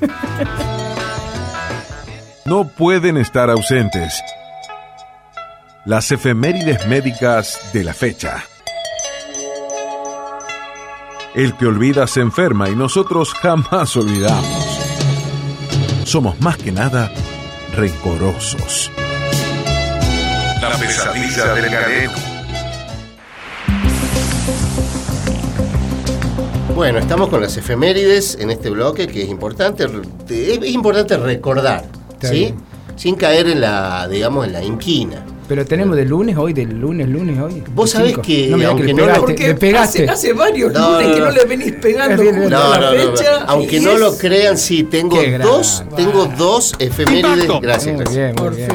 No 2.48 2.66
pueden 2.66 3.18
estar 3.18 3.50
ausentes. 3.50 4.22
Las 5.84 6.10
efemérides 6.12 6.86
médicas 6.86 7.58
de 7.74 7.84
la 7.84 7.92
fecha. 7.92 8.42
El 11.34 11.54
que 11.58 11.66
olvida 11.66 12.06
se 12.06 12.20
enferma 12.20 12.70
y 12.70 12.74
nosotros 12.74 13.34
jamás 13.34 13.94
olvidamos. 13.98 14.80
Somos 16.04 16.40
más 16.40 16.56
que 16.56 16.72
nada 16.72 17.12
rencorosos. 17.76 18.90
La 20.62 20.70
pesadilla 20.78 21.52
del 21.52 21.70
galeno. 21.70 22.12
Bueno, 26.74 26.98
estamos 26.98 27.28
con 27.28 27.42
las 27.42 27.54
efemérides 27.58 28.38
en 28.40 28.50
este 28.50 28.70
bloque 28.70 29.06
que 29.06 29.24
es 29.24 29.28
importante, 29.28 29.86
es 30.30 30.64
importante 30.72 31.18
recordar, 31.18 31.97
Está 32.18 32.28
¿sí? 32.28 32.38
bien. 32.38 32.56
sin 32.96 33.14
caer 33.14 33.48
en 33.48 33.60
la, 33.60 34.08
digamos, 34.08 34.46
en 34.46 34.52
la 34.52 34.62
inquina. 34.62 35.24
Pero 35.48 35.64
tenemos 35.64 35.96
de 35.96 36.04
lunes 36.04 36.36
hoy, 36.36 36.52
del 36.52 36.78
lunes, 36.78 37.08
lunes 37.08 37.40
hoy. 37.40 37.62
Vos 37.74 37.92
sabés 37.92 38.18
que, 38.18 38.48
no, 38.48 38.68
aunque 38.68 38.92
no 38.92 39.06
lo, 39.06 39.24
pegaste. 39.58 40.06
Hace, 40.06 40.34
varios 40.34 40.74
lunes 40.74 41.14
que 41.14 41.20
no 41.20 41.30
le 41.30 41.44
venís 41.46 41.72
pegando 41.80 42.22
no, 42.22 42.48
la 42.50 42.90
fecha. 42.90 43.44
Aunque 43.46 43.80
no 43.80 43.96
lo 43.96 44.18
crean, 44.18 44.58
sí, 44.58 44.82
tengo 44.82 45.16
dos, 45.42 45.84
tengo 45.96 46.26
dos 46.36 46.74
efemérides. 46.78 47.48
Gracias, 47.62 47.94
muy 47.94 48.14
Bien, 48.14 48.34
Por 48.34 48.54
fin. 48.54 48.66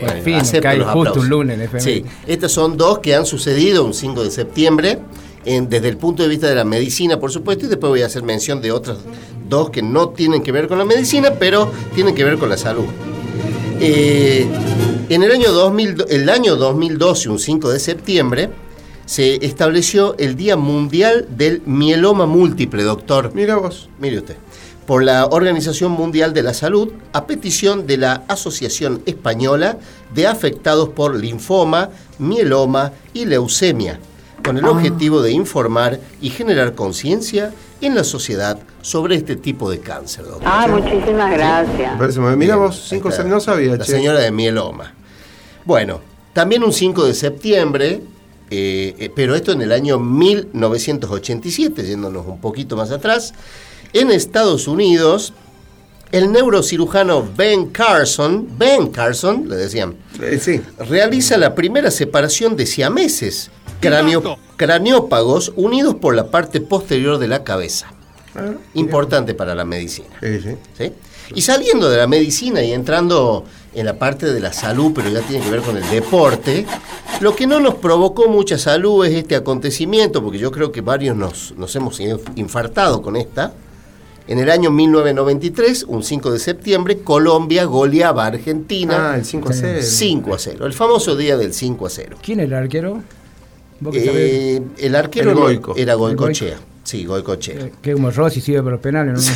Por 0.00 0.20
fin, 0.22 0.60
cae 0.60 0.80
justo 0.80 1.20
un 1.20 1.28
lunes 1.28 1.70
el 1.72 1.80
Sí, 1.80 2.04
estas 2.26 2.50
son 2.50 2.76
dos 2.76 2.98
que 2.98 3.14
han 3.14 3.24
sucedido 3.24 3.84
un 3.84 3.94
5 3.94 4.24
de 4.24 4.30
septiembre. 4.32 4.98
Desde 5.46 5.88
el 5.88 5.96
punto 5.96 6.24
de 6.24 6.28
vista 6.28 6.48
de 6.48 6.56
la 6.56 6.64
medicina, 6.64 7.20
por 7.20 7.30
supuesto, 7.30 7.66
y 7.66 7.68
después 7.68 7.88
voy 7.88 8.02
a 8.02 8.06
hacer 8.06 8.24
mención 8.24 8.60
de 8.60 8.72
otras 8.72 8.98
dos 9.48 9.70
que 9.70 9.80
no 9.80 10.08
tienen 10.08 10.42
que 10.42 10.50
ver 10.50 10.66
con 10.66 10.76
la 10.76 10.84
medicina, 10.84 11.34
pero 11.38 11.70
tienen 11.94 12.14
que 12.14 12.24
ver 12.24 12.36
con 12.36 12.48
la 12.48 12.56
salud. 12.56 12.86
Eh, 13.80 14.46
en 15.08 15.22
el 15.22 15.30
año, 15.30 15.52
2000, 15.52 16.06
el 16.08 16.28
año 16.28 16.56
2012, 16.56 17.28
un 17.28 17.38
5 17.38 17.70
de 17.70 17.78
septiembre, 17.78 18.50
se 19.04 19.46
estableció 19.46 20.16
el 20.18 20.34
Día 20.34 20.56
Mundial 20.56 21.28
del 21.30 21.62
Mieloma 21.64 22.26
Múltiple, 22.26 22.82
doctor. 22.82 23.30
Mira 23.34 23.56
vos. 23.56 23.88
Mire 24.00 24.18
usted. 24.18 24.36
Por 24.84 25.04
la 25.04 25.26
Organización 25.26 25.92
Mundial 25.92 26.34
de 26.34 26.42
la 26.42 26.54
Salud, 26.54 26.92
a 27.12 27.26
petición 27.26 27.86
de 27.86 27.98
la 27.98 28.24
Asociación 28.28 29.02
Española 29.06 29.78
de 30.12 30.26
Afectados 30.26 30.88
por 30.88 31.14
Linfoma, 31.14 31.90
Mieloma 32.18 32.92
y 33.12 33.26
Leucemia, 33.26 34.00
con 34.46 34.56
el 34.56 34.64
ah. 34.64 34.70
objetivo 34.70 35.20
de 35.20 35.32
informar 35.32 35.98
y 36.20 36.30
generar 36.30 36.74
conciencia 36.74 37.52
en 37.80 37.94
la 37.94 38.04
sociedad 38.04 38.58
sobre 38.80 39.16
este 39.16 39.36
tipo 39.36 39.68
de 39.70 39.80
cáncer, 39.80 40.24
doctor. 40.24 40.44
Ah, 40.46 40.66
muchísimas 40.68 41.32
gracias. 41.32 42.16
Mira 42.36 42.56
vos, 42.56 42.86
cinco 42.88 43.10
no 43.26 43.40
sabía. 43.40 43.76
La 43.76 43.84
señora 43.84 44.20
de 44.20 44.30
mieloma. 44.30 44.94
Bueno, 45.64 46.00
también 46.32 46.62
un 46.62 46.72
5 46.72 47.06
de 47.06 47.14
septiembre, 47.14 48.02
eh, 48.50 48.94
eh, 48.98 49.10
pero 49.14 49.34
esto 49.34 49.52
en 49.52 49.62
el 49.62 49.72
año 49.72 49.98
1987, 49.98 51.82
yéndonos 51.82 52.26
un 52.26 52.40
poquito 52.40 52.76
más 52.76 52.92
atrás, 52.92 53.34
en 53.92 54.10
Estados 54.10 54.68
Unidos, 54.68 55.32
el 56.12 56.30
neurocirujano 56.30 57.26
Ben 57.36 57.70
Carson, 57.70 58.46
Ben 58.56 58.88
Carson, 58.88 59.48
le 59.48 59.56
decían, 59.56 59.96
eh, 60.22 60.38
sí. 60.40 60.60
realiza 60.78 61.36
la 61.36 61.54
primera 61.54 61.90
separación 61.90 62.54
de 62.54 62.66
siameses 62.66 63.50
craniópagos 64.56 65.52
unidos 65.56 65.94
por 65.96 66.14
la 66.14 66.26
parte 66.30 66.60
posterior 66.60 67.18
de 67.18 67.28
la 67.28 67.44
cabeza. 67.44 67.88
Ah, 68.34 68.52
Importante 68.74 69.34
para 69.34 69.54
la 69.54 69.64
medicina. 69.64 70.08
Sí, 70.20 70.92
Y 71.34 71.40
saliendo 71.42 71.88
de 71.88 71.96
la 71.96 72.06
medicina 72.06 72.62
y 72.62 72.72
entrando 72.72 73.44
en 73.74 73.86
la 73.86 73.98
parte 73.98 74.32
de 74.32 74.40
la 74.40 74.52
salud, 74.52 74.92
pero 74.94 75.08
ya 75.08 75.20
tiene 75.20 75.44
que 75.44 75.50
ver 75.50 75.60
con 75.60 75.76
el 75.76 75.88
deporte, 75.90 76.66
lo 77.20 77.34
que 77.34 77.46
no 77.46 77.60
nos 77.60 77.74
provocó 77.76 78.28
mucha 78.28 78.58
salud 78.58 79.04
es 79.04 79.14
este 79.14 79.36
acontecimiento, 79.36 80.22
porque 80.22 80.38
yo 80.38 80.50
creo 80.50 80.72
que 80.72 80.80
varios 80.80 81.16
nos, 81.16 81.54
nos 81.56 81.74
hemos 81.76 82.00
infartado 82.36 83.02
con 83.02 83.16
esta. 83.16 83.52
En 84.28 84.38
el 84.40 84.50
año 84.50 84.70
1993, 84.70 85.84
un 85.88 86.02
5 86.02 86.32
de 86.32 86.38
septiembre, 86.38 86.98
Colombia 86.98 87.64
goleaba 87.64 88.24
a 88.24 88.26
Argentina. 88.28 89.12
Ah, 89.12 89.16
el 89.16 89.24
5 89.24 89.48
a 89.50 89.52
0. 89.52 89.78
5 89.82 90.34
a 90.34 90.38
0, 90.38 90.66
el 90.66 90.72
famoso 90.72 91.14
día 91.14 91.36
del 91.36 91.54
5 91.54 91.86
a 91.86 91.90
0. 91.90 92.16
¿Quién 92.22 92.40
era 92.40 92.58
el 92.58 92.64
arquero? 92.64 93.02
Eh, 93.92 94.62
el 94.78 94.94
arquero 94.94 95.48
era 95.76 95.94
Goicochea. 95.94 96.58
Sí, 96.86 97.04
Goicochea. 97.04 97.66
Eh, 97.66 97.72
que 97.82 97.94
como 97.94 98.10
Rossi 98.10 98.40
sigue 98.40 98.62
por 98.62 98.72
los 98.72 98.80
penales, 98.80 99.28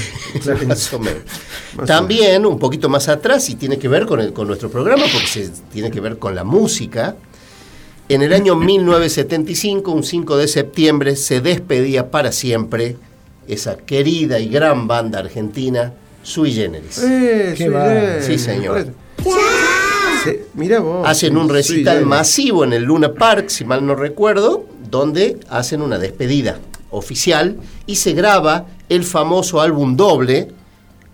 ¿no? 0.45 0.66
más 0.68 0.93
o 0.93 0.99
menos. 1.01 1.22
También, 1.86 2.47
un 2.47 2.59
poquito 2.59 2.88
más 2.88 3.09
atrás, 3.09 3.49
y 3.51 3.57
tiene 3.57 3.78
que 3.78 3.88
ver 3.88 4.07
con, 4.07 4.20
el, 4.20 4.32
con 4.32 4.47
nuestro 4.47 4.70
programa, 4.70 5.03
porque 5.12 5.26
se, 5.26 5.51
tiene 5.72 5.91
que 5.91 6.01
ver 6.01 6.18
con 6.18 6.34
la 6.34 6.45
música. 6.45 7.16
En 8.09 8.22
el 8.22 8.32
año 8.32 8.57
1975, 8.57 9.91
un 9.91 10.05
5 10.05 10.36
de 10.36 10.49
septiembre, 10.49 11.16
se 11.16 11.41
despedía 11.41 12.11
para 12.11 12.32
siempre 12.32 12.97
esa 13.49 13.76
querida 13.76 14.38
y 14.38 14.49
gran 14.49 14.86
banda 14.86 15.18
argentina, 15.18 15.93
Sui 16.22 16.53
Generis. 16.53 16.99
Eh, 17.03 18.20
sí, 18.20 18.38
señor. 18.38 18.86
Vos. 20.80 21.08
Hacen 21.08 21.36
un 21.36 21.48
recital 21.48 22.06
masivo 22.06 22.64
en 22.64 22.72
el 22.72 22.84
Luna 22.84 23.12
Park, 23.12 23.48
si 23.48 23.64
mal 23.64 23.84
no 23.84 23.94
recuerdo, 23.94 24.66
donde 24.90 25.38
hacen 25.48 25.82
una 25.82 25.98
despedida 25.98 26.60
oficial 26.90 27.56
y 27.86 27.96
se 27.96 28.12
graba 28.12 28.66
el 28.88 29.04
famoso 29.04 29.60
álbum 29.60 29.96
doble 29.96 30.48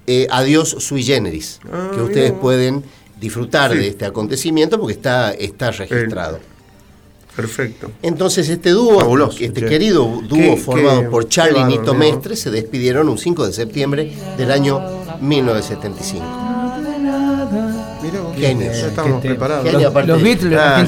eh, 0.07 0.27
Adiós 0.31 0.71
Sui 0.79 1.03
Generis, 1.03 1.61
ah, 1.71 1.91
que 1.95 2.01
ustedes 2.01 2.33
pueden 2.33 2.85
disfrutar 3.21 3.75
de 3.75 3.89
este 3.89 4.05
acontecimiento 4.05 4.79
porque 4.79 4.95
está, 4.95 5.33
está 5.33 5.71
registrado. 5.71 6.39
Perfecto. 7.35 7.91
Entonces 8.03 8.49
este 8.49 8.71
dúo, 8.71 9.31
este 9.39 9.67
querido 9.67 10.23
dúo 10.27 10.57
formado 10.57 11.11
por 11.11 11.29
Charlie 11.29 11.61
y 11.61 11.65
Nito 11.65 11.93
Mestre, 11.95 12.35
se 12.35 12.51
despidieron 12.51 13.09
un 13.09 13.19
5 13.19 13.47
de 13.47 13.53
septiembre 13.53 14.17
del 14.39 14.51
año 14.51 14.81
1975. 15.21 16.46
Genios. 18.37 18.77
Estamos 18.77 19.21
preparados. 19.21 19.73
los, 20.07 20.23
Beatles 20.23 20.59
ah, 20.59 20.87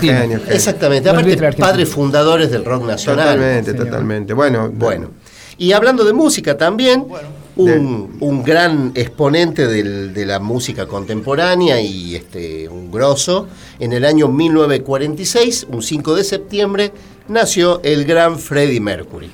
Exactamente, 0.48 1.08
aparte 1.08 1.52
padres 1.52 1.88
fundadores 1.88 2.50
del 2.50 2.64
rock 2.64 2.84
nacional. 2.84 3.36
Totalmente, 3.36 3.74
totalmente. 3.74 4.34
Bueno, 4.34 4.70
bueno. 4.72 5.10
Y 5.56 5.72
hablando 5.72 6.04
de 6.04 6.12
música 6.12 6.56
también, 6.56 7.04
un, 7.56 8.16
un, 8.20 8.44
gran 8.44 8.92
exponente 8.94 9.66
del, 9.66 10.14
de 10.14 10.24
la 10.24 10.38
música 10.38 10.86
contemporánea 10.86 11.80
y 11.80 12.14
este, 12.14 12.68
un 12.68 12.92
grosso, 12.92 13.48
en 13.80 13.92
el 13.92 14.04
año 14.04 14.28
1946, 14.28 15.66
un 15.70 15.82
5 15.82 16.14
de 16.14 16.24
septiembre, 16.24 16.92
nació 17.28 17.80
el 17.82 18.04
gran 18.04 18.38
Freddie 18.38 18.80
Mercury. 18.80 19.30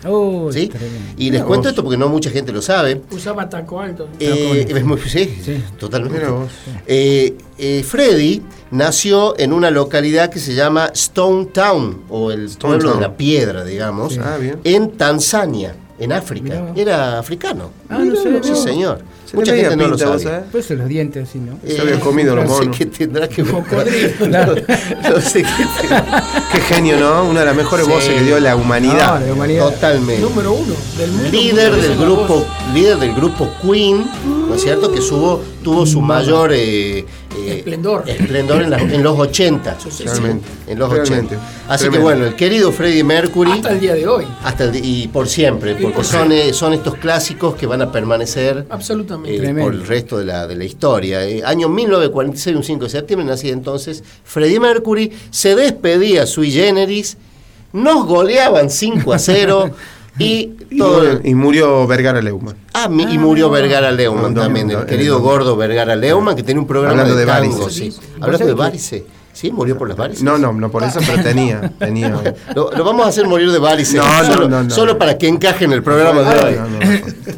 ¿sí? 0.53 0.71
Y 1.17 1.31
les 1.31 1.43
cuento 1.43 1.69
esto 1.69 1.83
porque 1.83 1.97
no 1.97 2.09
mucha 2.09 2.31
gente 2.31 2.53
lo 2.53 2.63
sabe. 2.63 3.03
Usaba 3.11 3.49
taco 3.49 3.81
alto. 3.81 4.09
Eh, 4.19 4.67
sí, 5.07 5.39
sí, 5.43 5.65
totalmente. 5.79 6.27
Eh, 6.87 7.37
eh, 7.59 7.83
Freddie 7.83 8.43
nació 8.71 9.39
en 9.39 9.53
una 9.53 9.71
localidad 9.71 10.31
que 10.31 10.41
se 10.41 10.55
llama 10.55 10.91
Stone 10.95 11.47
Town, 11.47 12.03
o 12.09 12.31
el 12.31 12.49
pueblo 12.59 12.95
de 12.95 13.01
la 13.01 13.17
piedra, 13.17 13.65
digamos, 13.65 14.19
ah, 14.19 14.39
en 14.65 14.91
Tanzania 14.93 15.77
en 15.99 16.13
África. 16.13 16.73
Era 16.75 17.19
africano. 17.19 17.71
Ah, 17.89 17.99
no 17.99 18.17
sé. 18.17 18.43
Sí, 18.43 18.55
señor. 18.57 19.03
Mucha 19.35 19.55
gente 19.55 19.77
no 19.77 19.89
lo 19.89 19.99
sabe. 19.99 20.43
Pues 20.51 20.71
los 20.71 20.89
dientes, 20.89 21.29
así, 21.29 21.39
¿no? 21.39 21.59
Se 21.67 21.81
había 21.81 22.01
comido 22.01 22.35
los 22.37 22.47
monos. 22.47 22.65
No 22.65 22.73
sé 22.73 22.79
qué 22.79 22.87
tendrá 22.87 23.29
que 23.29 23.43
ver. 23.43 23.55
no 25.11 25.21
sé 25.21 25.43
qué 25.43 25.49
Qué 26.53 26.61
genio, 26.61 26.99
¿no? 26.99 27.25
Una 27.25 27.41
de 27.41 27.47
las 27.47 27.57
mejores 27.57 27.87
voces 27.87 28.15
que 28.15 28.23
dio 28.23 28.39
la 28.41 28.57
humanidad. 28.57 29.25
la 29.27 29.33
humanidad. 29.33 29.71
Totalmente. 29.71 30.23
Número 30.23 30.53
uno 30.53 30.75
del 30.97 31.11
mundo. 31.11 31.31
Líder 31.31 31.73
del 31.75 31.97
grupo, 31.97 32.45
líder 32.73 32.99
del 32.99 33.15
grupo 33.15 33.49
Queen, 33.63 34.05
¿no 34.49 34.55
es 34.55 34.63
cierto? 34.63 34.93
Que 34.93 35.01
subo, 35.01 35.43
tuvo 35.63 35.87
su 35.87 36.01
mayor 36.01 36.53
eh, 36.53 37.05
eh, 37.37 37.57
esplendor, 37.57 38.05
esplendor 38.07 38.63
en, 38.63 39.03
los 39.03 39.19
80. 39.19 39.79
En 40.67 40.79
los 40.79 40.93
80. 40.93 41.37
Así 41.69 41.89
que 41.89 41.99
bueno, 41.99 42.27
el 42.27 42.35
querido 42.35 42.73
Freddie 42.73 43.05
Mercury. 43.05 43.53
Hasta 43.53 43.73
el 43.73 43.81
día 43.81 43.95
de 43.95 44.07
hoy. 44.07 44.25
Hasta 44.43 44.71
y 44.75 45.09
por 45.09 45.29
siempre, 45.29 45.75
porque 45.75 46.05
son, 46.05 46.33
eh, 46.33 46.53
son 46.53 46.73
estos 46.73 46.97
clásicos 46.97 47.55
que 47.55 47.67
van 47.67 47.83
a 47.83 47.91
permanecer 47.93 48.67
Absolutamente. 48.71 49.51
Eh, 49.51 49.55
por 49.55 49.75
el 49.75 49.87
resto 49.87 50.19
de 50.19 50.25
la, 50.25 50.47
de 50.47 50.57
la 50.57 50.65
historia. 50.65 51.21
año 51.47 51.69
1946, 51.69 52.57
un 52.57 52.65
5 52.65 52.85
de 52.85 52.91
septiembre, 52.91 53.27
nací 53.27 53.51
entonces. 53.51 54.03
Freddie 54.25 54.61
Mercury 54.61 55.13
se 55.31 55.55
despedía 55.55 56.27
sui 56.27 56.51
generis, 56.51 57.17
nos 57.73 58.07
goleaban 58.07 58.71
5 58.71 59.13
a 59.13 59.19
0. 59.19 59.71
Y, 60.19 60.47
todo 60.79 61.21
y 61.25 61.35
murió 61.35 61.87
Vergara 61.87 62.23
Leumann. 62.23 62.57
Ah, 62.73 62.89
y 62.89 63.19
murió 63.19 63.51
Vergara 63.51 63.91
Leumann 63.91 64.35
también, 64.35 64.71
el 64.71 64.87
querido 64.87 65.21
gordo 65.21 65.57
Vergara 65.57 65.97
Leumann, 65.97 66.37
que 66.37 66.43
tiene 66.43 66.61
un 66.61 66.67
programa 66.67 67.03
Hablando 67.03 67.17
de, 67.17 67.27
tango, 67.27 67.69
sí. 67.69 67.93
Hablando 68.21 68.47
de 68.47 68.55
varices. 68.55 69.03
¿Sí? 69.35 69.51
¿Murió 69.51 69.77
por 69.77 69.89
las 69.89 69.97
varices? 69.97 70.23
No, 70.23 70.39
no, 70.39 70.53
no 70.53 70.71
por 70.71 70.85
eso, 70.85 71.01
pero 71.05 71.23
tenía. 71.23 71.73
tenía. 71.79 72.35
Lo, 72.55 72.71
vamos 72.85 73.05
a 73.05 73.09
hacer 73.09 73.27
morir 73.27 73.51
de 73.51 73.59
varices. 73.59 73.97
No, 73.97 74.25
solo, 74.25 74.49
no, 74.49 74.63
no, 74.63 74.71
Solo 74.71 74.97
para 74.97 75.19
que 75.19 75.27
encaje 75.27 75.65
en 75.65 75.73
el 75.73 75.83
programa 75.83 76.23
de 76.23 76.41
hoy. 76.41 76.57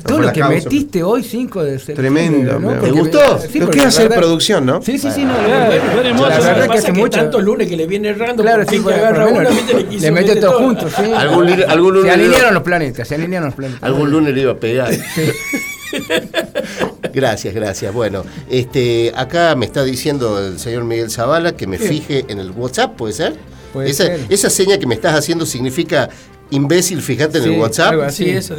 Todo 0.07 0.21
lo 0.21 0.33
que 0.33 0.45
metiste 0.45 1.03
hoy, 1.03 1.25
5 1.25 1.65
de 1.65 1.79
septiembre. 1.79 2.03
Tremendo. 2.03 2.61
¿no? 2.61 2.73
¿Te 2.75 2.91
gustó? 2.91 3.39
Sí, 3.39 3.59
lo 3.59 3.71
que 3.71 3.81
hacer 3.81 4.09
producción, 4.11 4.67
¿no? 4.67 4.83
Sí, 4.83 4.99
sí, 4.99 5.11
sí. 5.11 5.25
No, 5.25 5.33
la 5.33 6.39
verdad 6.39 6.69
que 6.69 6.79
hace 6.79 6.93
mucho. 6.93 7.19
tantos 7.19 7.43
lunes 7.43 7.67
que 7.67 7.77
le 7.77 7.87
viene 7.87 8.09
errando. 8.09 8.43
Claro, 8.43 8.65
sí, 8.69 8.77
agarra 8.77 9.27
uno, 9.27 9.49
le 9.91 10.11
mete 10.11 10.37
todos 10.37 10.57
juntos. 10.57 10.93
Algún 10.99 11.47
lunes. 11.95 12.05
Se 12.05 12.11
alinearon 12.11 12.55
los 12.55 12.63
planetas, 12.63 13.09
se 13.09 13.15
alinearon 13.15 13.49
los 13.49 13.55
planetas. 13.55 13.83
Algún 13.83 14.11
lunes 14.11 14.35
le 14.35 14.43
iba 14.43 14.53
a 14.53 14.57
pegar. 14.57 14.91
Gracias, 17.13 17.55
gracias. 17.55 17.95
Bueno, 17.95 18.25
este, 18.51 19.13
acá 19.17 19.55
me 19.57 19.65
está 19.65 19.85
diciendo 19.85 20.39
el 20.39 20.59
señor 20.59 20.85
Miguel 20.85 21.11
Zavala 21.11 21.57
que 21.57 21.67
me 21.67 21.79
fije 21.79 22.27
en 22.29 22.39
el 22.39 22.51
WhatsApp, 22.51 22.95
¿puede 22.95 23.15
ser? 23.15 23.37
esa, 23.85 24.07
esa 24.29 24.51
seña 24.51 24.79
que 24.79 24.87
me 24.87 24.95
estás 24.95 25.15
haciendo 25.15 25.47
significa 25.47 26.11
Imbécil, 26.49 27.03
fíjate 27.03 27.39
en 27.39 27.45
el 27.45 27.61
WhatsApp. 27.61 28.03
así, 28.03 28.31
eso 28.31 28.55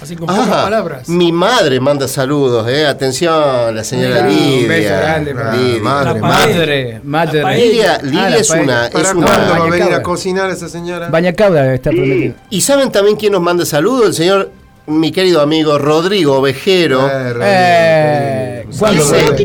así 0.00 0.14
con 0.14 0.28
pocas 0.28 0.46
palabras. 0.46 1.08
Mi 1.08 1.32
madre 1.32 1.80
manda 1.80 2.06
saludos, 2.06 2.68
eh. 2.68 2.86
Atención, 2.86 3.74
la 3.74 3.82
señora 3.82 4.28
Lidia. 4.28 4.62
Un 4.62 4.68
beso 4.68 4.96
grande 4.96 5.34
Madre, 5.80 6.20
madre. 6.20 7.00
Madre. 7.02 7.56
Lidia, 7.56 7.98
Lidia 8.00 8.26
ah, 8.26 8.36
es 8.36 8.50
una. 8.50 8.88
¿Para 8.92 9.08
es 9.08 9.14
una, 9.14 9.26
va 9.26 9.56
a 9.56 9.70
venir 9.70 9.92
a 9.92 10.02
cocinar 10.02 10.50
esa 10.50 10.68
señora? 10.68 11.08
Bañacauda 11.08 11.74
está 11.74 11.90
prometido. 11.90 12.34
Y 12.48 12.60
saben 12.60 12.92
también 12.92 13.16
quién 13.16 13.32
nos 13.32 13.42
manda 13.42 13.66
saludos, 13.66 14.06
el 14.06 14.14
señor 14.14 14.52
mi 14.86 15.10
querido 15.10 15.40
amigo 15.40 15.78
Rodrigo 15.78 16.38
Ovejero. 16.38 17.08
Eh, 17.08 17.34
eh 17.40 18.61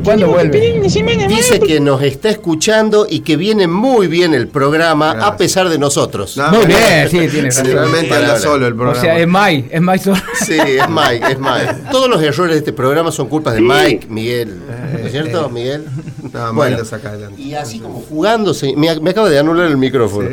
¿Cuándo, 0.04 0.28
vuelve? 0.28 0.82
Dice 1.28 1.60
que 1.60 1.80
nos 1.80 2.02
está 2.02 2.30
escuchando 2.30 3.08
y 3.10 3.22
que 3.22 3.38
viene 3.38 3.68
muy 3.68 4.08
bien 4.08 4.34
el 4.34 4.48
programa 4.48 5.12
a 5.12 5.38
pesar 5.38 5.70
de 5.70 5.78
nosotros. 5.78 6.38
muy 6.52 6.66
bien, 6.66 7.10
sí, 7.10 7.28
tiene 7.28 7.50
razón. 7.50 7.66
Realmente 7.66 8.14
anda 8.14 8.40
solo 8.40 8.68
el 8.68 8.76
programa. 8.76 8.98
O 8.98 9.02
sea, 9.02 9.20
es 9.20 9.28
Mike, 9.28 9.70
es 9.72 9.82
Mike 9.82 10.04
solo. 10.04 10.18
Sí, 10.46 10.58
es 10.58 10.90
Mike, 10.90 11.32
es 11.32 11.40
Mike. 11.40 11.76
Todos 11.92 12.10
los 12.10 12.22
errores 12.22 12.54
de 12.54 12.60
este 12.60 12.74
programa 12.74 13.12
son 13.12 13.28
culpas 13.28 13.54
de 13.56 13.62
Mike, 13.62 14.08
Miguel. 14.10 14.60
¿No 14.94 15.06
es 15.06 15.12
cierto, 15.12 15.50
Miguel? 15.50 15.86
No, 16.34 16.54
bueno, 16.54 16.84
saca 16.86 17.10
adelante. 17.10 17.42
Y 17.42 17.54
así 17.54 17.80
como 17.80 18.02
jugándose, 18.02 18.76
me, 18.76 19.00
me 19.00 19.10
acaba 19.12 19.30
de 19.30 19.40
anular 19.40 19.68
el 19.68 19.78
micrófono. 19.78 20.30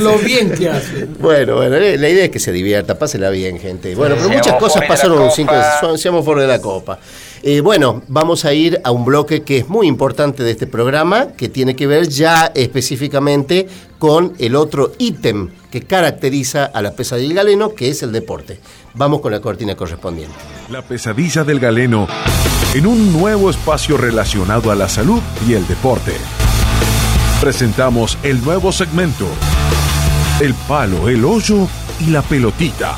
Lo 0.00 0.18
bien 0.18 0.50
que 0.52 0.70
hace. 0.70 1.06
Bueno, 1.18 1.56
bueno, 1.56 1.76
la 1.78 2.08
idea 2.08 2.24
es 2.24 2.30
que 2.30 2.40
se 2.40 2.52
divierta, 2.52 2.98
pásela 2.98 3.30
bien, 3.30 3.58
gente. 3.58 3.94
Bueno, 3.94 4.16
pero 4.16 4.28
muchas 4.28 4.54
cosas 4.54 4.84
pasaron, 4.86 5.30
cinco, 5.30 5.54
seamos 5.96 6.24
por 6.24 6.40
de 6.40 6.46
la 6.46 6.60
copa. 6.60 6.98
Eh, 7.46 7.60
bueno, 7.60 8.02
vamos 8.08 8.46
a 8.46 8.54
ir 8.54 8.80
a 8.84 8.90
un 8.90 9.04
bloque 9.04 9.42
que 9.42 9.58
es 9.58 9.68
muy 9.68 9.86
importante 9.86 10.42
de 10.42 10.52
este 10.52 10.66
programa, 10.66 11.32
que 11.36 11.50
tiene 11.50 11.76
que 11.76 11.86
ver 11.86 12.08
ya 12.08 12.50
específicamente 12.54 13.68
con 13.98 14.32
el 14.38 14.56
otro 14.56 14.92
ítem 14.96 15.50
que 15.70 15.82
caracteriza 15.82 16.64
a 16.64 16.80
la 16.80 16.92
pesadilla 16.92 17.28
del 17.28 17.36
galeno, 17.36 17.74
que 17.74 17.90
es 17.90 18.02
el 18.02 18.12
deporte. 18.12 18.60
Vamos 18.94 19.20
con 19.20 19.30
la 19.30 19.40
cortina 19.40 19.76
correspondiente. 19.76 20.34
La 20.70 20.80
pesadilla 20.80 21.44
del 21.44 21.60
galeno 21.60 22.08
en 22.72 22.86
un 22.86 23.12
nuevo 23.12 23.50
espacio 23.50 23.98
relacionado 23.98 24.70
a 24.70 24.74
la 24.74 24.88
salud 24.88 25.20
y 25.46 25.52
el 25.52 25.66
deporte. 25.66 26.12
Presentamos 27.42 28.16
el 28.22 28.42
nuevo 28.42 28.72
segmento, 28.72 29.26
el 30.40 30.54
palo, 30.66 31.10
el 31.10 31.22
hoyo 31.26 31.68
y 32.00 32.06
la 32.06 32.22
pelotita. 32.22 32.94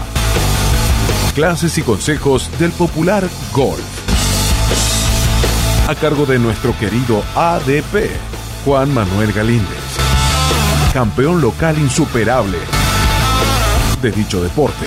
Clases 1.34 1.76
y 1.78 1.82
consejos 1.82 2.48
del 2.60 2.70
popular 2.70 3.28
golf 3.52 4.05
a 5.88 5.94
cargo 5.94 6.26
de 6.26 6.38
nuestro 6.38 6.76
querido 6.78 7.22
ADP, 7.36 8.10
Juan 8.64 8.92
Manuel 8.92 9.32
Galíndez, 9.32 9.68
campeón 10.92 11.40
local 11.40 11.78
insuperable 11.78 12.58
de 14.02 14.10
dicho 14.10 14.42
deporte. 14.42 14.86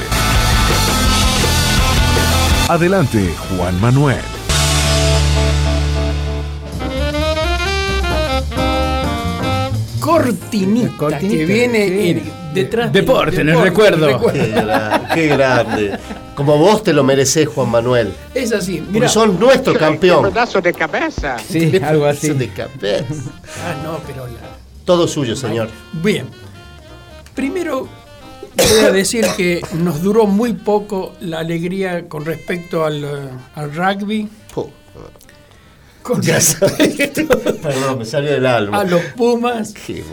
Adelante, 2.67 3.33
Juan 3.49 3.79
Manuel. 3.79 4.38
Cortinita, 10.09 11.19
que 11.19 11.45
viene 11.45 12.23
detrás 12.53 12.91
deporte, 12.91 13.41
en 13.41 13.49
el 13.49 13.61
recuerdo. 13.61 14.31
Qué, 15.13 15.27
grande. 15.27 15.97
Como 16.35 16.57
vos 16.57 16.83
te 16.83 16.93
lo 16.93 17.03
mereces, 17.03 17.47
Juan 17.47 17.69
Manuel. 17.69 18.13
Es 18.33 18.51
así. 18.51 18.79
Mira, 18.79 18.91
Porque 18.93 19.09
son 19.09 19.39
nuestro 19.39 19.73
campeón. 19.73 20.23
pedazo 20.23 20.61
de 20.61 20.73
cabeza. 20.73 21.37
Sí, 21.39 21.71
algo 21.83 22.05
así. 22.05 22.29
de 22.29 22.47
cabeza. 22.49 23.05
Ah, 23.65 23.75
no, 23.83 23.99
pero 24.07 24.25
Todo 24.85 25.07
suyo, 25.07 25.35
señor. 25.35 25.69
Bien. 26.01 26.27
Primero 27.35 27.87
voy 28.55 28.85
a 28.85 28.91
decir 28.91 29.25
que 29.37 29.61
nos 29.73 30.01
duró 30.01 30.25
muy 30.25 30.53
poco 30.53 31.13
la 31.19 31.39
alegría 31.39 32.07
con 32.07 32.25
respecto 32.25 32.85
al, 32.85 33.31
al 33.55 33.73
rugby. 33.73 34.29
Con 36.01 36.23
respecto 36.23 37.27
Perdón, 37.27 37.99
me 37.99 38.05
salió 38.05 38.31
del 38.31 38.45
alma. 38.45 38.81
A 38.81 38.83
los 38.83 39.01
Pumas. 39.15 39.73
Qué 39.73 40.03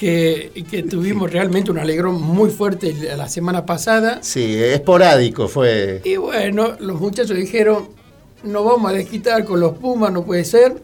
que, 0.00 0.64
que, 0.70 0.82
tuvimos 0.82 1.30
realmente 1.30 1.70
un 1.70 1.78
alegrón 1.78 2.20
muy 2.22 2.48
fuerte 2.48 2.94
la 3.16 3.28
semana 3.28 3.66
pasada. 3.66 4.20
Sí, 4.22 4.54
esporádico 4.56 5.46
fue. 5.46 6.00
Y 6.04 6.16
bueno, 6.16 6.74
los 6.80 6.98
muchachos 6.98 7.36
dijeron, 7.36 7.90
no 8.42 8.64
vamos 8.64 8.90
a 8.90 8.94
desquitar 8.94 9.44
con 9.44 9.60
los 9.60 9.76
Pumas, 9.76 10.10
no 10.10 10.24
puede 10.24 10.44
ser. 10.44 10.82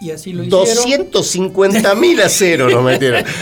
Y 0.00 0.10
así 0.12 0.32
lo 0.32 0.44
hicieron. 0.44 1.10
250 1.10 1.94
mil 1.96 2.20
a 2.20 2.28
cero 2.28 2.68
nos 2.70 2.84
metieron. 2.84 3.24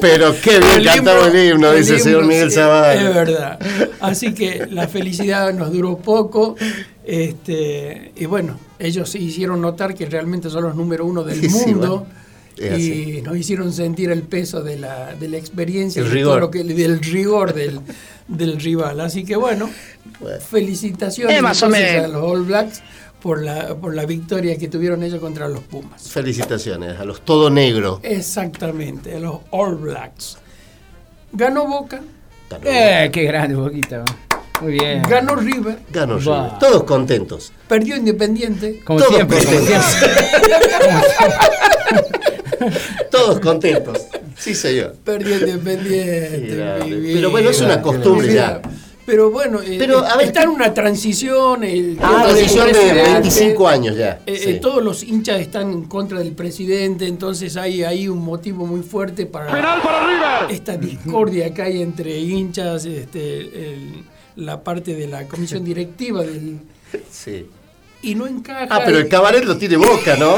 Pero 0.00 0.34
qué 0.40 0.58
bien 0.58 0.84
cantaba 0.84 1.28
el 1.28 1.52
himno, 1.52 1.72
dice 1.72 1.94
el 1.94 2.00
señor 2.00 2.24
Miguel 2.24 2.50
Zavala. 2.50 2.94
Es 2.94 3.14
verdad. 3.14 3.58
Así 4.00 4.32
que 4.34 4.66
la 4.70 4.88
felicidad 4.88 5.52
nos 5.52 5.72
duró 5.72 5.98
poco. 5.98 6.56
Este, 7.10 8.12
y 8.14 8.26
bueno, 8.26 8.56
ellos 8.78 9.16
hicieron 9.16 9.60
notar 9.60 9.96
que 9.96 10.06
realmente 10.06 10.48
son 10.48 10.62
los 10.62 10.76
número 10.76 11.04
uno 11.04 11.24
del 11.24 11.50
mundo 11.50 12.06
y 12.56 13.20
nos 13.22 13.36
hicieron 13.36 13.72
sentir 13.72 14.12
el 14.12 14.22
peso 14.22 14.62
de 14.62 14.78
la, 14.78 15.16
de 15.16 15.28
la 15.28 15.36
experiencia, 15.36 16.02
el 16.02 16.08
rigor. 16.08 16.38
Lo 16.38 16.52
que, 16.52 16.62
del 16.62 17.00
rigor 17.00 17.52
del, 17.52 17.80
del, 18.28 18.60
rival. 18.60 19.00
Así 19.00 19.24
que 19.24 19.34
bueno, 19.34 19.68
felicitaciones 20.48 21.42
a 21.42 22.06
los 22.06 22.22
All 22.22 22.44
Blacks 22.44 22.80
por 23.20 23.42
la, 23.42 23.74
por 23.74 23.92
la 23.92 24.06
victoria 24.06 24.56
que 24.56 24.68
tuvieron 24.68 25.02
ellos 25.02 25.18
contra 25.18 25.48
los 25.48 25.64
Pumas. 25.64 26.08
Felicitaciones 26.08 27.00
a 27.00 27.04
los 27.04 27.22
todo 27.22 27.50
negro. 27.50 27.98
Exactamente, 28.04 29.16
a 29.16 29.18
los 29.18 29.40
All 29.50 29.74
Blacks. 29.74 30.38
Ganó 31.32 31.66
Boca. 31.66 32.02
Eh, 32.62 33.10
qué 33.12 33.24
grande 33.24 33.56
Boquita. 33.56 34.04
Muy 34.60 34.72
bien. 34.72 35.02
Ganó 35.08 35.36
River. 35.36 35.78
Ganó 35.90 36.18
River. 36.18 36.58
Todos 36.58 36.84
contentos. 36.84 37.52
Perdió 37.68 37.96
Independiente. 37.96 38.80
Como 38.84 39.00
siempre, 39.00 39.38
como 39.44 39.58
siempre. 39.60 39.80
Todos 43.10 43.40
contentos. 43.40 44.06
Sí, 44.36 44.54
señor. 44.54 44.96
Perdió 45.04 45.38
Independiente. 45.38 47.14
pero 47.14 47.30
bueno, 47.30 47.50
es 47.50 47.60
una 47.60 47.80
costumbre 47.80 48.34
ya. 48.34 48.60
Pero 49.10 49.30
bueno, 49.30 49.60
eh, 49.60 49.74
pero, 49.76 50.04
eh, 50.04 50.22
está 50.22 50.44
en 50.44 50.50
una 50.50 50.72
transición. 50.72 51.64
El, 51.64 51.98
ah, 52.00 52.22
transición 52.26 52.72
de 52.72 52.92
25 52.92 53.66
años 53.66 53.96
ya. 53.96 54.20
Eh, 54.24 54.60
todos 54.62 54.84
los 54.84 55.02
hinchas 55.02 55.40
están 55.40 55.72
en 55.72 55.84
contra 55.86 56.20
del 56.20 56.30
presidente, 56.32 57.08
entonces 57.08 57.56
hay 57.56 57.82
ahí 57.82 58.06
un 58.06 58.22
motivo 58.22 58.66
muy 58.66 58.82
fuerte 58.82 59.26
para, 59.26 59.50
para 59.50 60.46
esta 60.48 60.76
discordia 60.76 61.52
que 61.52 61.60
hay 61.60 61.82
entre 61.82 62.16
hinchas, 62.20 62.84
este, 62.84 64.04
la 64.40 64.62
parte 64.62 64.94
de 64.94 65.06
la 65.06 65.26
comisión 65.28 65.64
directiva 65.64 66.22
del. 66.22 66.58
Sí. 67.10 67.46
Y 68.02 68.14
no 68.14 68.26
encaja. 68.26 68.66
Ah, 68.70 68.82
pero 68.84 68.98
el 68.98 69.08
cabaret 69.08 69.44
lo 69.44 69.56
tiene 69.56 69.76
boca, 69.76 70.16
¿no? 70.16 70.36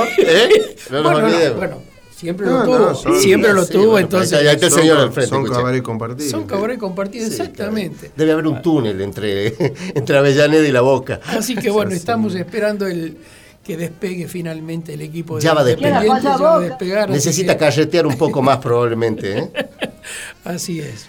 No 0.90 1.02
nos 1.02 1.14
olvidemos. 1.14 1.56
bueno 1.56 1.92
Siempre 2.22 2.46
lo 2.46 2.62
tuvo. 2.62 3.18
siempre 3.18 3.52
lo 3.52 3.66
tuvo, 3.66 3.98
entonces. 3.98 4.38
Ahí 4.38 4.46
está 4.46 4.66
el 4.66 4.72
señor 4.72 4.98
al 4.98 5.12
frente. 5.12 5.28
Son 5.28 5.44
cabaret 5.44 5.82
compartidos. 5.82 6.30
Son 6.30 6.46
cabaret 6.46 6.78
compartidos, 6.78 7.30
exactamente. 7.30 8.12
Debe 8.16 8.30
haber 8.30 8.46
un 8.46 8.62
túnel 8.62 9.00
entre, 9.00 9.56
entre 9.94 10.18
Avellaneda 10.18 10.64
y 10.64 10.70
la 10.70 10.82
Boca. 10.82 11.18
Así 11.26 11.56
que 11.56 11.68
bueno, 11.68 11.90
estamos 11.90 12.36
esperando 12.36 12.86
el 12.86 13.16
que 13.64 13.76
despegue 13.76 14.28
finalmente 14.28 14.94
el 14.94 15.00
equipo 15.00 15.36
de 15.36 15.42
ya 15.42 15.52
va, 15.52 15.68
ya 15.68 16.36
va 16.36 16.56
a 16.56 16.60
despegar. 16.60 17.10
Necesita 17.10 17.58
carretear 17.58 18.06
un 18.06 18.16
poco 18.16 18.40
más 18.40 18.58
probablemente. 18.58 19.38
¿eh? 19.38 19.50
Así 20.44 20.78
es. 20.78 21.06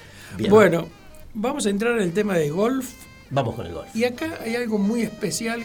Bueno, 0.49 0.87
vamos 1.33 1.65
a 1.65 1.69
entrar 1.69 1.95
en 1.97 2.03
el 2.03 2.13
tema 2.13 2.35
de 2.35 2.49
golf. 2.49 2.93
Vamos 3.29 3.55
con 3.55 3.65
el 3.65 3.73
golf. 3.73 3.95
Y 3.95 4.03
acá 4.03 4.39
hay 4.43 4.55
algo 4.55 4.77
muy 4.77 5.01
especial 5.01 5.63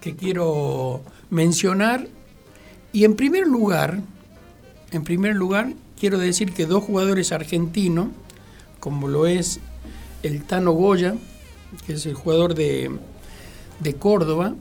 que 0.00 0.16
quiero 0.16 1.02
mencionar 1.30 2.06
y 2.92 3.04
en 3.04 3.14
primer 3.14 3.46
lugar, 3.46 4.00
en 4.90 5.04
primer 5.04 5.36
lugar, 5.36 5.72
quiero 5.98 6.18
decir 6.18 6.52
que 6.52 6.66
dos 6.66 6.82
jugadores 6.82 7.30
argentinos, 7.30 8.08
como 8.80 9.06
lo 9.06 9.26
es 9.26 9.60
el 10.22 10.42
Tano 10.44 10.72
Goya, 10.72 11.14
que 11.86 11.92
es 11.92 12.06
el 12.06 12.14
jugador 12.14 12.54
de, 12.54 12.90
Córdoba, 13.98 14.54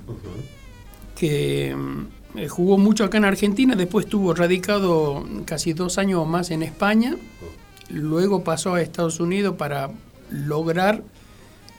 que 1.16 1.76
eh, 2.36 2.47
jugó 2.47 2.78
mucho 2.78 3.03
acá 3.03 3.18
en 3.18 3.26
Argentina, 3.26 3.76
después 3.76 4.05
estuvo 4.05 4.34
radicado 4.34 5.26
casi 5.45 5.74
dos 5.74 5.97
años 5.97 6.20
o 6.22 6.26
más 6.26 6.51
en 6.51 6.62
España, 6.62 7.18
luego 7.89 8.43
pasó 8.43 8.75
a 8.75 8.81
Estados 8.81 9.19
Unidos 9.19 9.55
para 9.57 9.91
lograr 10.31 11.03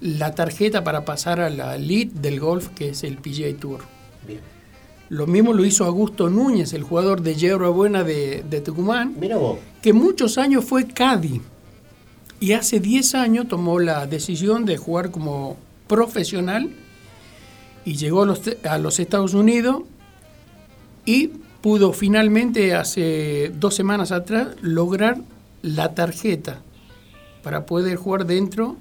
la 0.01 0.35
tarjeta 0.35 0.83
para 0.83 1.05
pasar 1.05 1.41
a 1.41 1.51
la 1.51 1.77
elite 1.77 2.19
del 2.21 2.41
golf, 2.41 2.69
que 2.69 2.91
es 2.91 3.05
el 3.05 3.19
PGA 3.19 3.55
Tour. 3.59 3.81
Lo 5.09 5.27
mismo 5.27 5.53
lo 5.53 5.65
hizo 5.65 5.85
Augusto 5.85 6.31
Núñez, 6.31 6.73
el 6.73 6.85
jugador 6.85 7.23
de 7.23 7.35
Hierba 7.35 7.69
Buena 7.69 8.05
de, 8.05 8.63
Tucumán, 8.65 9.17
que 9.83 9.93
muchos 9.93 10.39
años 10.39 10.65
fue 10.65 10.87
Cadi. 10.87 11.41
Y 12.39 12.53
hace 12.53 12.81
10 12.81 13.17
años 13.17 13.49
tomó 13.49 13.81
la 13.81 14.07
decisión 14.07 14.65
de 14.65 14.79
jugar 14.79 15.11
como 15.11 15.59
profesional 15.87 16.71
y 17.85 17.97
llegó 17.97 18.23
a 18.23 18.27
los, 18.27 18.41
a 18.67 18.79
los 18.79 18.99
Estados 18.99 19.35
Unidos 19.35 19.83
y 21.05 21.27
pudo 21.61 21.93
finalmente 21.93 22.75
hace 22.75 23.53
dos 23.55 23.75
semanas 23.75 24.13
atrás 24.13 24.49
lograr 24.63 25.19
la 25.63 25.95
tarjeta 25.95 26.63
para 27.43 27.67
poder 27.67 27.97
jugar 27.97 28.27
dentro 28.27 28.77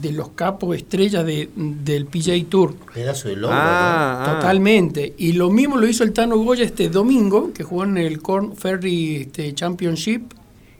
de 0.00 0.10
los 0.12 0.30
capos 0.30 0.74
estrellas 0.76 1.24
de, 1.26 1.50
del 1.54 2.06
PJ 2.06 2.46
Tour. 2.48 2.74
Pedazo 2.94 3.28
de 3.28 3.36
logo. 3.36 3.52
Ah, 3.54 4.24
ah, 4.24 4.34
Totalmente. 4.34 5.14
Y 5.18 5.32
lo 5.32 5.50
mismo 5.50 5.76
lo 5.76 5.86
hizo 5.86 6.02
el 6.02 6.12
Tano 6.12 6.38
Goya 6.38 6.64
este 6.64 6.88
domingo, 6.88 7.52
que 7.52 7.62
jugó 7.62 7.84
en 7.84 7.98
el 7.98 8.22
Corn 8.22 8.56
Ferry 8.56 9.16
este, 9.16 9.54
Championship, 9.54 10.32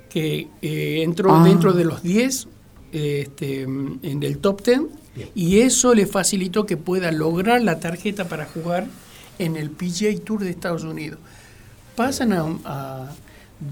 que 0.09 0.49
eh, 0.63 1.03
entró 1.03 1.35
ah. 1.35 1.45
dentro 1.45 1.75
de 1.75 1.85
los 1.85 2.03
10 2.03 2.49
este, 2.93 3.63
en 3.63 4.23
el 4.23 4.39
top 4.39 4.63
10, 4.63 4.81
y 5.35 5.61
eso 5.61 5.95
le 5.95 6.07
facilitó 6.07 6.65
que 6.65 6.79
pueda 6.79 7.13
lograr 7.13 7.61
la 7.61 7.81
tarjeta 7.81 8.29
para 8.29 8.47
jugar 8.47 8.87
en 9.39 9.57
el 9.57 9.71
PGA 9.71 10.19
Tour 10.25 10.43
de 10.43 10.51
Estados 10.51 10.85
Unidos. 10.85 11.19
Pasan 11.97 12.33
a 12.33 13.11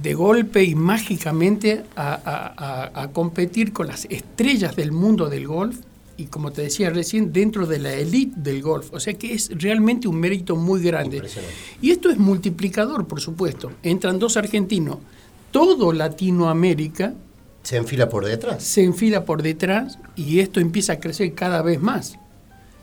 de 0.03 0.15
golpe 0.15 0.63
y 0.63 0.75
mágicamente 0.75 1.85
a, 1.97 3.09
competir 3.13 3.73
con 3.73 3.89
las 3.89 4.07
estrellas 4.07 4.77
del 4.77 4.93
mundo 4.93 5.29
del 5.29 5.47
golf 5.47 5.79
y 6.17 6.27
como 6.27 6.53
te 6.53 6.63
decía 6.63 6.91
recién, 6.91 7.33
dentro 7.33 7.67
de 7.67 7.79
la 7.79 7.95
elite 7.95 8.35
del 8.37 8.61
golf. 8.61 8.93
O 8.93 9.01
sea 9.01 9.15
que 9.15 9.33
es 9.33 9.51
realmente 9.55 10.07
un 10.07 10.21
mérito 10.21 10.55
muy 10.55 10.83
grande. 10.83 11.23
Y 11.81 11.91
esto 11.91 12.11
es 12.11 12.19
multiplicador, 12.19 13.07
por 13.07 13.23
supuesto. 13.23 13.73
Entran 13.83 14.19
dos 14.19 14.37
argentinos. 14.37 14.99
Todo 15.51 15.93
Latinoamérica... 15.93 17.15
Se 17.63 17.77
enfila 17.77 18.11
por 18.11 18.27
detrás. 18.27 18.63
Se 18.63 18.85
enfila 18.85 19.25
por 19.25 19.43
detrás 19.43 19.99
y 20.15 20.41
esto 20.41 20.61
empieza 20.61 20.95
a 20.95 21.01
crecer 21.01 21.35
cada 21.35 21.63
vez 21.63 21.81
más. 21.81 22.19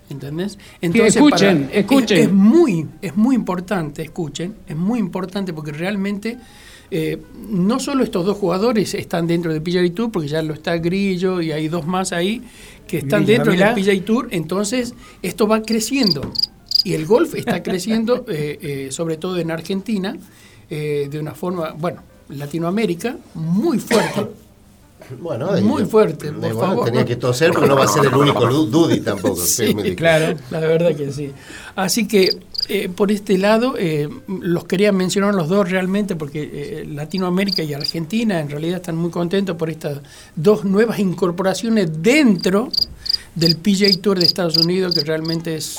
¿Entendés? 0.09 0.57
Entonces, 0.81 1.17
escuchen, 1.17 1.69
escuchen. 1.71 2.17
es, 2.17 2.31
muy, 2.31 2.87
es 3.01 3.15
muy 3.15 3.35
importante, 3.35 4.01
escuchen, 4.01 4.55
es 4.65 4.75
muy 4.75 4.99
importante 4.99 5.53
porque 5.53 5.73
realmente 5.73 6.37
eh, 6.89 7.21
no 7.49 7.79
solo 7.79 8.03
estos 8.03 8.25
dos 8.25 8.37
jugadores 8.37 8.93
están 8.93 9.27
dentro 9.27 9.53
del 9.53 9.61
PGA 9.61 9.93
Tour, 9.93 10.11
porque 10.11 10.27
ya 10.27 10.41
lo 10.41 10.53
está 10.53 10.77
Grillo 10.77 11.41
y 11.41 11.51
hay 11.51 11.67
dos 11.67 11.85
más 11.85 12.13
ahí 12.13 12.41
que 12.87 12.99
están 12.99 13.25
dentro 13.25 13.51
del 13.51 13.73
PGA 13.73 14.05
Tour, 14.05 14.27
entonces 14.31 14.93
esto 15.21 15.47
va 15.47 15.61
creciendo. 15.61 16.31
Y 16.83 16.93
el 16.93 17.05
golf 17.05 17.35
está 17.35 17.61
creciendo, 17.63 18.25
eh, 18.29 18.59
eh, 18.61 18.87
sobre 18.91 19.17
todo 19.17 19.37
en 19.37 19.51
Argentina, 19.51 20.17
de 20.69 21.17
una 21.17 21.33
forma, 21.33 21.71
bueno, 21.71 22.03
Latinoamérica, 22.27 23.15
muy 23.35 23.79
fuerte. 23.79 24.27
Bueno, 25.19 25.51
muy 25.61 25.85
fuerte, 25.85 26.31
por 26.31 26.59
favor. 26.59 26.85
Tenía 26.85 27.05
que 27.05 27.15
toser, 27.15 27.51
pero 27.53 27.67
no 27.67 27.75
va 27.75 27.85
a 27.85 27.87
ser 27.87 28.05
el 28.05 28.13
único 28.13 28.45
Dudi 28.47 28.99
tampoco. 29.01 29.41
claro, 29.95 30.37
la 30.51 30.59
verdad 30.59 30.95
que 30.95 31.11
sí. 31.11 31.31
Así 31.75 32.07
que 32.07 32.39
eh, 32.69 32.89
por 32.89 33.11
este 33.11 33.37
lado, 33.37 33.75
eh, 33.77 34.09
los 34.27 34.65
quería 34.65 34.91
mencionar 34.91 35.33
los 35.33 35.47
dos 35.47 35.69
realmente 35.69 36.15
porque 36.17 36.49
eh, 36.51 36.85
Latinoamérica 36.85 37.63
y 37.63 37.73
Argentina 37.73 38.41
en 38.41 38.49
realidad 38.49 38.77
están 38.77 38.97
muy 38.97 39.09
contentos 39.09 39.55
por 39.55 39.69
estas 39.69 39.99
dos 40.35 40.65
nuevas 40.65 40.99
incorporaciones 40.99 42.01
dentro 42.01 42.69
del 43.35 43.55
PGA 43.55 44.01
Tour 44.01 44.19
de 44.19 44.25
Estados 44.25 44.57
Unidos 44.57 44.95
que 44.95 45.01
realmente 45.01 45.55
es 45.55 45.77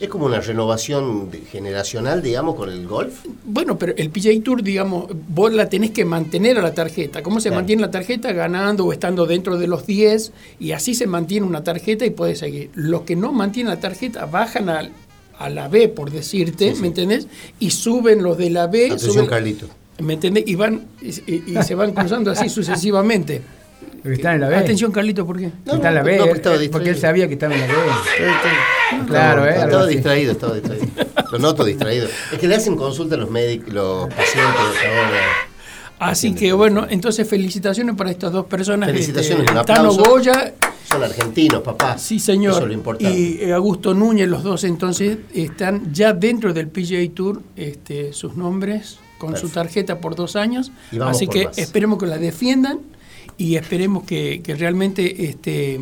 ¿Es 0.00 0.08
como 0.08 0.26
una 0.26 0.40
renovación 0.40 1.28
generacional, 1.50 2.22
digamos, 2.22 2.54
con 2.54 2.70
el 2.70 2.86
golf? 2.86 3.24
Bueno, 3.44 3.78
pero 3.78 3.94
el 3.96 4.10
PGA 4.10 4.30
Tour, 4.44 4.62
digamos, 4.62 5.06
vos 5.28 5.52
la 5.52 5.68
tenés 5.68 5.90
que 5.90 6.04
mantener 6.04 6.56
a 6.56 6.62
la 6.62 6.72
tarjeta. 6.72 7.20
¿Cómo 7.22 7.40
se 7.40 7.50
mantiene 7.50 7.82
la 7.82 7.90
tarjeta? 7.90 8.32
Ganando 8.32 8.84
o 8.86 8.92
estando 8.92 9.26
dentro 9.26 9.58
de 9.58 9.66
los 9.66 9.86
10 9.86 10.32
y 10.60 10.70
así 10.70 10.94
se 10.94 11.08
mantiene 11.08 11.46
una 11.46 11.64
tarjeta 11.64 12.06
y 12.06 12.10
puede 12.10 12.36
seguir. 12.36 12.70
Los 12.74 13.02
que 13.02 13.16
no 13.16 13.32
mantienen 13.32 13.74
la 13.74 13.80
tarjeta 13.80 14.26
bajan 14.26 14.68
al, 14.68 14.92
a 15.36 15.48
la 15.50 15.66
B, 15.66 15.88
por 15.88 16.12
decirte, 16.12 16.74
¿me 16.76 16.88
entendés? 16.88 17.26
Y 17.58 17.70
suben 17.70 18.22
los 18.22 18.38
de 18.38 18.50
la 18.50 18.68
B. 18.68 18.86
Atención, 18.86 19.12
suben, 19.14 19.26
Carlito. 19.26 19.66
¿Me 19.98 20.14
entendés? 20.14 20.44
Y, 20.46 20.54
van, 20.54 20.86
y, 21.00 21.12
se 21.62 21.74
van 21.74 21.92
cruzando 21.92 22.30
así 22.30 22.48
sucesivamente. 22.48 23.42
Porque 24.02 24.14
está 24.14 24.34
en 24.34 24.40
la 24.40 24.48
B. 24.48 24.56
Atención, 24.56 24.92
Carlito, 24.92 25.26
¿por 25.26 25.38
qué? 25.38 25.46
está 25.66 25.88
en 25.88 25.94
la 25.94 26.02
B. 26.02 26.68
porque 26.70 26.90
él 26.90 26.98
sabía 26.98 27.26
que 27.26 27.34
estaba 27.34 27.54
en 27.54 27.60
la 27.60 27.66
B. 27.66 27.72
claro, 29.06 29.46
¿eh? 29.46 29.56
Estaba 29.58 29.86
distraído, 29.86 30.32
estaba 30.32 30.54
distraído. 30.54 30.86
Lo 31.32 31.38
noto 31.38 31.64
distraído. 31.64 32.08
Es 32.32 32.38
que 32.38 32.48
le 32.48 32.54
hacen 32.54 32.76
consulta 32.76 33.16
a 33.16 33.18
los 33.18 33.30
médicos, 33.30 33.72
los 33.72 34.08
pacientes 34.08 34.44
ahora. 34.86 35.20
Así 35.98 36.34
que 36.34 36.52
bueno, 36.52 36.86
entonces 36.88 37.28
felicitaciones 37.28 37.96
para 37.96 38.10
estas 38.10 38.32
dos 38.32 38.46
personas. 38.46 38.88
Felicitaciones, 38.88 39.46
este, 39.46 39.58
un 39.58 39.66
Tano 39.66 39.92
Goya. 39.92 40.54
Son 40.90 41.02
argentinos, 41.02 41.60
papá. 41.62 41.98
Sí, 41.98 42.18
señor. 42.18 42.52
Eso 42.52 42.62
es 42.62 42.68
lo 42.68 42.72
importante. 42.72 43.18
Y 43.18 43.38
eh, 43.42 43.52
Augusto 43.52 43.92
Núñez, 43.94 44.28
los 44.28 44.42
dos 44.42 44.64
entonces 44.64 45.18
están 45.34 45.92
ya 45.92 46.12
dentro 46.12 46.54
del 46.54 46.68
PGA 46.68 47.12
Tour, 47.14 47.42
este, 47.56 48.12
sus 48.12 48.36
nombres 48.36 49.00
con 49.18 49.36
su 49.36 49.48
tarjeta 49.48 49.98
por 49.98 50.14
dos 50.14 50.36
años. 50.36 50.70
Así 51.02 51.26
que 51.26 51.48
esperemos 51.56 51.98
que 51.98 52.06
la 52.06 52.18
defiendan 52.18 52.78
y 53.38 53.54
esperemos 53.54 54.02
que, 54.02 54.42
realmente 54.58 55.30
este, 55.30 55.80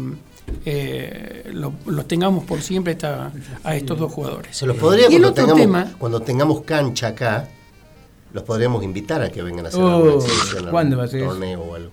eh, 0.64 1.50
los 1.52 2.06
tengamos 2.06 2.44
por 2.44 2.60
siempre 2.60 2.96
a 3.02 3.76
estos 3.76 3.98
dos 3.98 4.12
jugadores. 4.12 4.56
Se 4.56 4.66
los 4.66 4.76
podría 4.76 5.08
cuando, 5.08 5.32
tengamos, 5.32 5.60
tema, 5.60 5.92
cuando 5.98 6.20
tengamos 6.20 6.60
cancha 6.62 7.08
acá, 7.08 7.48
los 8.32 8.44
podríamos 8.44 8.84
invitar 8.84 9.22
a 9.22 9.30
que 9.30 9.42
vengan 9.42 9.64
a 9.64 9.68
hacer 9.70 9.80
oh, 9.82 10.22
¿cuándo 10.70 10.98
va 10.98 11.04
a 11.04 11.08
ser 11.08 11.24
torneo 11.24 11.62
o 11.62 11.74
algo. 11.74 11.90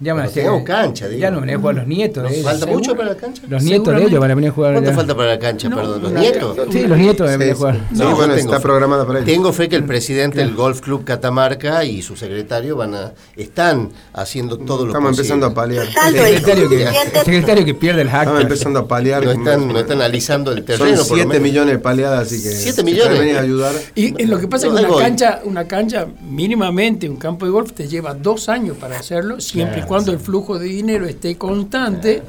Ya 0.00 0.14
me 0.14 0.64
cancha, 0.64 1.08
digo. 1.08 1.20
Ya 1.20 1.30
no 1.30 1.40
venía 1.40 1.56
a 1.56 1.58
jugar 1.58 1.74
los 1.74 1.86
nietos. 1.86 2.22
¿Nos 2.22 2.42
falta 2.42 2.66
mucho 2.66 2.96
para 2.96 3.10
la 3.10 3.16
cancha? 3.16 3.42
Los 3.46 3.62
nietos 3.62 3.94
de 3.94 4.04
ellos 4.04 4.18
van 4.18 4.30
a 4.30 4.34
venir 4.34 4.50
a 4.50 4.52
jugar. 4.52 4.72
¿Cuánto 4.72 4.92
falta 4.94 5.14
para 5.14 5.28
la 5.28 5.38
cancha, 5.38 5.68
perdón? 5.68 6.02
¿Los 6.02 6.12
nietos? 6.12 6.58
Sí, 6.70 6.86
los 6.86 6.98
nietos 6.98 7.26
van 7.26 7.34
a 7.34 7.36
venir 7.36 7.52
a 7.52 7.56
jugar. 7.56 7.80
Sí, 7.94 8.02
bueno, 8.16 8.34
está 8.34 8.60
programada 8.60 9.06
para 9.06 9.18
ellos. 9.18 9.30
Tengo 9.30 9.52
fe 9.52 9.68
que 9.68 9.76
el 9.76 9.84
presidente 9.84 10.38
del 10.38 10.54
Golf 10.54 10.80
Club 10.80 11.04
Catamarca 11.04 11.84
y 11.84 12.00
su 12.00 12.16
secretario 12.16 12.76
van 12.76 12.94
a 12.94 13.12
están 13.36 13.90
haciendo 14.14 14.58
todo 14.58 14.86
lo 14.86 14.90
Estamos 14.90 15.10
empezando 15.10 15.46
a 15.46 15.54
paliar. 15.54 15.86
El 15.86 16.14
secretario, 16.14 16.68
que, 16.68 16.82
el 16.84 17.24
secretario 17.24 17.64
que 17.64 17.74
pierde 17.74 18.02
el 18.02 18.08
hack. 18.08 18.22
Estamos 18.22 18.42
empezando 18.42 18.78
a 18.80 18.88
paliar. 18.88 19.24
No 19.24 19.32
están, 19.32 19.68
no 19.68 19.78
están 19.78 19.98
analizando 19.98 20.52
el 20.52 20.64
terreno. 20.64 20.96
Son 21.04 21.18
7 21.18 21.40
millones 21.40 21.74
de 21.74 21.78
paliadas, 21.78 22.26
así 22.26 22.42
que. 22.42 22.50
7 22.50 22.82
millones. 22.84 23.36
a 23.36 23.40
ayudar. 23.40 23.74
Y 23.94 24.24
lo 24.24 24.38
que 24.38 24.48
pasa 24.48 24.66
es 24.66 24.72
que 24.72 24.86
una 24.86 24.98
cancha, 24.98 25.40
una 25.44 25.68
cancha, 25.68 26.06
mínimamente, 26.22 27.08
un 27.08 27.16
campo 27.16 27.44
de 27.44 27.52
golf 27.52 27.72
te 27.72 27.86
lleva 27.86 28.14
dos 28.14 28.48
años 28.48 28.78
para 28.78 28.98
hacerlo, 28.98 29.40
siempre 29.40 29.80
y 29.80 29.89
cuando 29.90 30.12
el 30.12 30.20
flujo 30.20 30.56
de 30.56 30.66
dinero 30.66 31.04
esté 31.04 31.36
constante, 31.36 32.22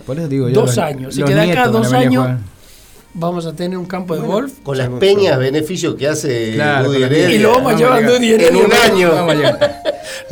dos 0.51 0.80
años. 0.80 1.14
Si 1.14 1.22
queda 1.22 1.43
acá 1.43 1.68
dos 1.68 1.93
años, 1.93 2.39
vamos 3.14 3.45
a 3.45 3.53
tener 3.53 3.78
un 3.78 3.86
campo 3.86 4.16
de 4.16 4.22
golf. 4.22 4.51
Con 4.64 4.80
las 4.80 4.89
peñas, 4.89 5.38
beneficios 5.38 5.93
que 5.93 6.07
hace 6.07 6.53
claro, 6.55 6.91
Y 6.91 7.38
lo 7.38 7.51
vamos 7.51 7.74
a 7.74 7.78
llevar 7.78 8.03
En 8.03 8.55
un 8.55 8.74
año. 8.74 9.12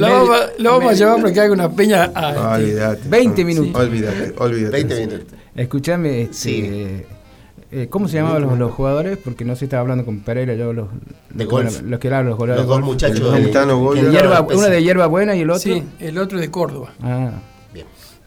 lo 0.58 0.72
vamos, 0.72 0.92
a 0.92 0.94
llevar 0.94 1.22
porque 1.22 1.40
hay 1.40 1.50
una 1.50 1.70
peña 1.70 2.12
a 2.16 2.58
20 3.06 3.46
minutos. 3.46 3.80
Olvídate, 3.80 4.34
olvídate. 4.36 4.72
20 4.72 4.96
minutos. 4.96 5.28
Escúchame, 5.56 6.22
este, 6.24 7.06
eh, 7.72 7.88
¿cómo 7.89 8.07
se 8.07 8.17
llamaban 8.17 8.41
los, 8.41 8.57
los, 8.57 8.72
jugadores? 8.72 9.17
Porque 9.17 9.45
no 9.45 9.55
se 9.55 9.65
estaba 9.65 9.82
hablando 9.82 10.03
con 10.03 10.20
Pereira, 10.22 10.55
yo 10.55 10.74
los, 10.74 10.88
de 11.30 11.45
golf. 11.45 11.82
los 11.82 11.99
que 11.99 12.07
eran 12.07 12.26
los 12.26 12.36
jugadores. 12.36 12.65
Los 12.65 12.67
dos 12.67 12.82
muchachos 12.82 13.34
de, 13.34 14.11
hierba, 14.11 14.41
uno 14.41 14.67
de 14.67 14.84
hierba 14.84 15.07
buena 15.07 15.36
y 15.36 15.41
el 15.41 15.49
otro. 15.49 15.61
Sí, 15.61 15.84
el 15.99 16.17
otro 16.17 16.39
de 16.39 16.49
Córdoba. 16.49 16.93
Ah. 17.01 17.32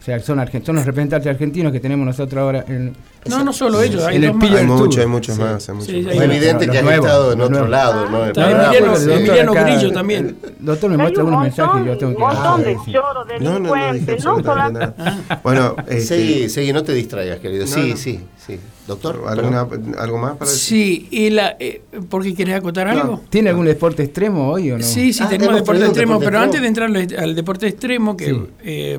O 0.03 0.05
sea, 0.05 0.19
son, 0.19 0.45
son 0.65 0.77
los 0.77 0.85
representantes 0.85 1.31
argentinos 1.31 1.73
que 1.73 1.79
tenemos 1.79 2.05
nosotros 2.05 2.41
ahora. 2.41 2.65
En, 2.67 2.93
no, 3.27 3.45
no 3.45 3.53
solo 3.53 3.83
ellos, 3.83 4.03
hay, 4.05 4.25
hay, 4.25 4.33
muchos, 4.33 4.99
hay 4.99 5.07
muchos 5.07 5.39
más. 5.39 5.69
Hay 5.69 5.75
muchos 5.75 5.95
es 5.95 6.21
evidente 6.21 6.69
que 6.69 6.79
han 6.79 6.89
estado 6.89 7.33
en 7.33 7.41
otro 7.41 7.69
lado. 7.69 8.09
¿no? 8.09 8.27
Emiliano, 8.27 9.53
Grillo 9.53 9.93
también. 9.93 10.37
Doctor, 10.59 10.91
me 10.91 10.97
muestra 10.97 11.25
unos 11.25 11.43
mensajes 11.43 11.83
y 11.83 11.87
yo 11.87 11.99
tengo 11.99 12.17
que. 12.17 12.23
Un 12.23 12.29
montón 12.29 12.65
de 12.65 12.77
choro, 12.93 13.25
delincuentes, 13.25 14.25
no, 14.25 14.41
no, 14.41 14.71
no, 14.71 14.95
Bueno, 15.43 15.77
este... 15.89 16.49
sí, 16.49 16.73
no 16.73 16.83
te 16.83 16.93
distraigas, 16.95 17.39
querido. 17.39 17.67
Sí, 17.67 17.97
sí, 17.97 18.21
sí. 18.37 18.59
Doctor, 18.87 19.23
¿algo 19.29 20.19
más 20.19 20.37
para 20.37 20.51
decir? 20.51 20.61
Sí, 20.61 21.09
y 21.13 21.31
la, 21.31 21.57
eh, 21.61 21.83
¿por 22.09 22.25
qué 22.25 22.35
querés 22.35 22.57
acotar 22.57 22.89
algo? 22.89 23.23
¿Tiene 23.31 23.51
algún 23.51 23.67
deporte 23.67 24.03
extremo 24.03 24.51
hoy 24.51 24.73
o 24.73 24.79
no? 24.79 24.85
Sí, 24.85 25.13
sí, 25.13 25.23
ah, 25.25 25.29
tenemos 25.29 25.55
deporte 25.55 25.85
extremo, 25.85 26.19
pero 26.19 26.41
antes 26.41 26.61
de 26.61 26.67
entrar 26.67 26.91
al 26.91 27.35
deporte 27.37 27.69
extremo, 27.69 28.17
que 28.17 28.37
eh, 28.65 28.99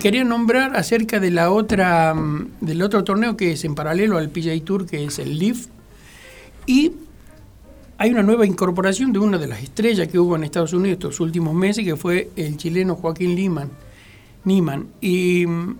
quería 0.00 0.22
nombrar 0.22 0.76
acerca 0.76 1.18
de 1.18 1.32
la 1.32 1.50
otra 1.50 2.14
mm, 2.14 2.50
del 2.60 2.82
otro 2.82 3.02
torneo 3.08 3.38
que 3.38 3.52
es 3.52 3.64
en 3.64 3.74
paralelo 3.74 4.18
al 4.18 4.28
PGA 4.28 4.62
Tour, 4.62 4.84
que 4.84 5.02
es 5.02 5.18
el 5.18 5.38
LIV, 5.38 5.68
y 6.66 6.92
hay 7.96 8.10
una 8.10 8.22
nueva 8.22 8.44
incorporación 8.44 9.14
de 9.14 9.18
una 9.18 9.38
de 9.38 9.46
las 9.46 9.62
estrellas 9.62 10.08
que 10.08 10.18
hubo 10.18 10.36
en 10.36 10.44
Estados 10.44 10.74
Unidos 10.74 10.98
estos 10.98 11.18
últimos 11.18 11.54
meses, 11.54 11.86
que 11.86 11.96
fue 11.96 12.28
el 12.36 12.58
chileno 12.58 12.96
Joaquín 12.96 13.34
Liman, 13.34 13.70
Niman. 14.44 14.88
Y 15.00 15.46
mm, 15.46 15.76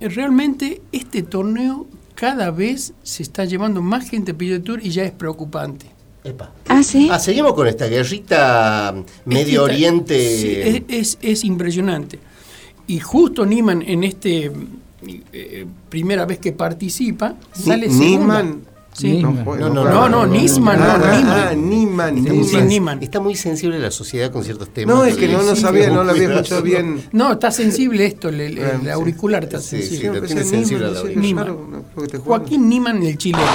realmente 0.00 0.80
este 0.92 1.24
torneo 1.24 1.88
cada 2.14 2.52
vez 2.52 2.94
se 3.02 3.24
está 3.24 3.44
llevando 3.44 3.82
más 3.82 4.08
gente 4.08 4.30
a 4.30 4.62
Tour 4.62 4.78
y 4.80 4.90
ya 4.90 5.02
es 5.02 5.10
preocupante. 5.10 5.86
Ah, 6.68 6.84
¿sí? 6.84 7.08
Ah, 7.10 7.18
seguimos 7.18 7.54
con 7.54 7.66
esta 7.66 7.88
guerrita 7.88 8.94
Medio 9.24 9.64
Oriente. 9.64 10.84
es, 10.86 11.18
es, 11.20 11.42
impresionante. 11.42 12.20
Y 12.86 13.00
justo 13.00 13.44
Niman 13.44 13.82
en 13.82 14.04
este 14.04 14.52
eh, 15.32 15.66
primera 15.88 16.26
vez 16.26 16.38
que 16.38 16.52
participa, 16.52 17.36
sale 17.52 17.90
segunda. 17.90 18.44
Sí. 18.92 19.22
No, 19.22 19.32
no, 19.32 19.70
no, 19.70 20.08
no, 20.08 20.26
Nisman, 20.26 20.78
no, 20.78 20.84
ah, 20.84 21.54
Nisman. 21.56 22.68
Nisman. 22.68 23.02
Está 23.02 23.20
muy 23.20 23.34
sensible 23.36 23.78
la 23.78 23.90
sociedad 23.90 24.30
con 24.30 24.44
ciertos 24.44 24.68
temas. 24.68 24.94
No, 24.94 25.04
es 25.06 25.16
que 25.16 25.28
no, 25.28 25.42
no 25.42 25.56
sabía, 25.56 25.88
no 25.88 26.04
lo 26.04 26.10
había 26.10 26.30
escuchado 26.30 26.60
bien. 26.60 27.02
No, 27.10 27.32
está 27.32 27.50
sensible 27.50 28.04
esto, 28.04 28.28
el, 28.28 28.58
ah, 28.62 28.92
auricular 28.92 29.44
está 29.44 29.60
sensible. 29.60 30.20
Sí, 30.20 30.26
tiene 30.26 30.44
sensible 30.44 30.88
Joaquín 32.22 32.68
Niman, 32.68 33.02
el 33.02 33.16
chileno. 33.16 33.46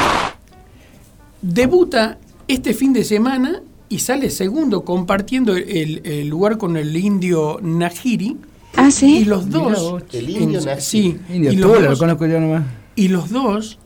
Debuta 1.41 2.17
este 2.47 2.73
fin 2.73 2.93
de 2.93 3.03
semana 3.03 3.61
y 3.89 3.99
sale 3.99 4.29
segundo 4.29 4.83
compartiendo 4.83 5.55
el, 5.55 6.27
lugar 6.27 6.57
con 6.57 6.77
el 6.77 6.95
indio 6.95 7.59
Najiri. 7.61 8.37
Ah, 8.77 8.91
sí. 8.91 9.19
Y 9.19 9.25
los 9.25 9.49
dos. 9.49 10.03
El 10.13 10.29
indio. 10.29 10.61
Sí. 10.79 11.19
Indio 11.29 11.51
y 11.51 11.55
los 11.57 11.71
dos, 11.71 11.81
lo 11.81 11.97
conozco 11.97 12.25
yo 12.25 12.39
nomás. 12.39 12.63
Y 12.95 13.09
los 13.09 13.29
dos. 13.29 13.79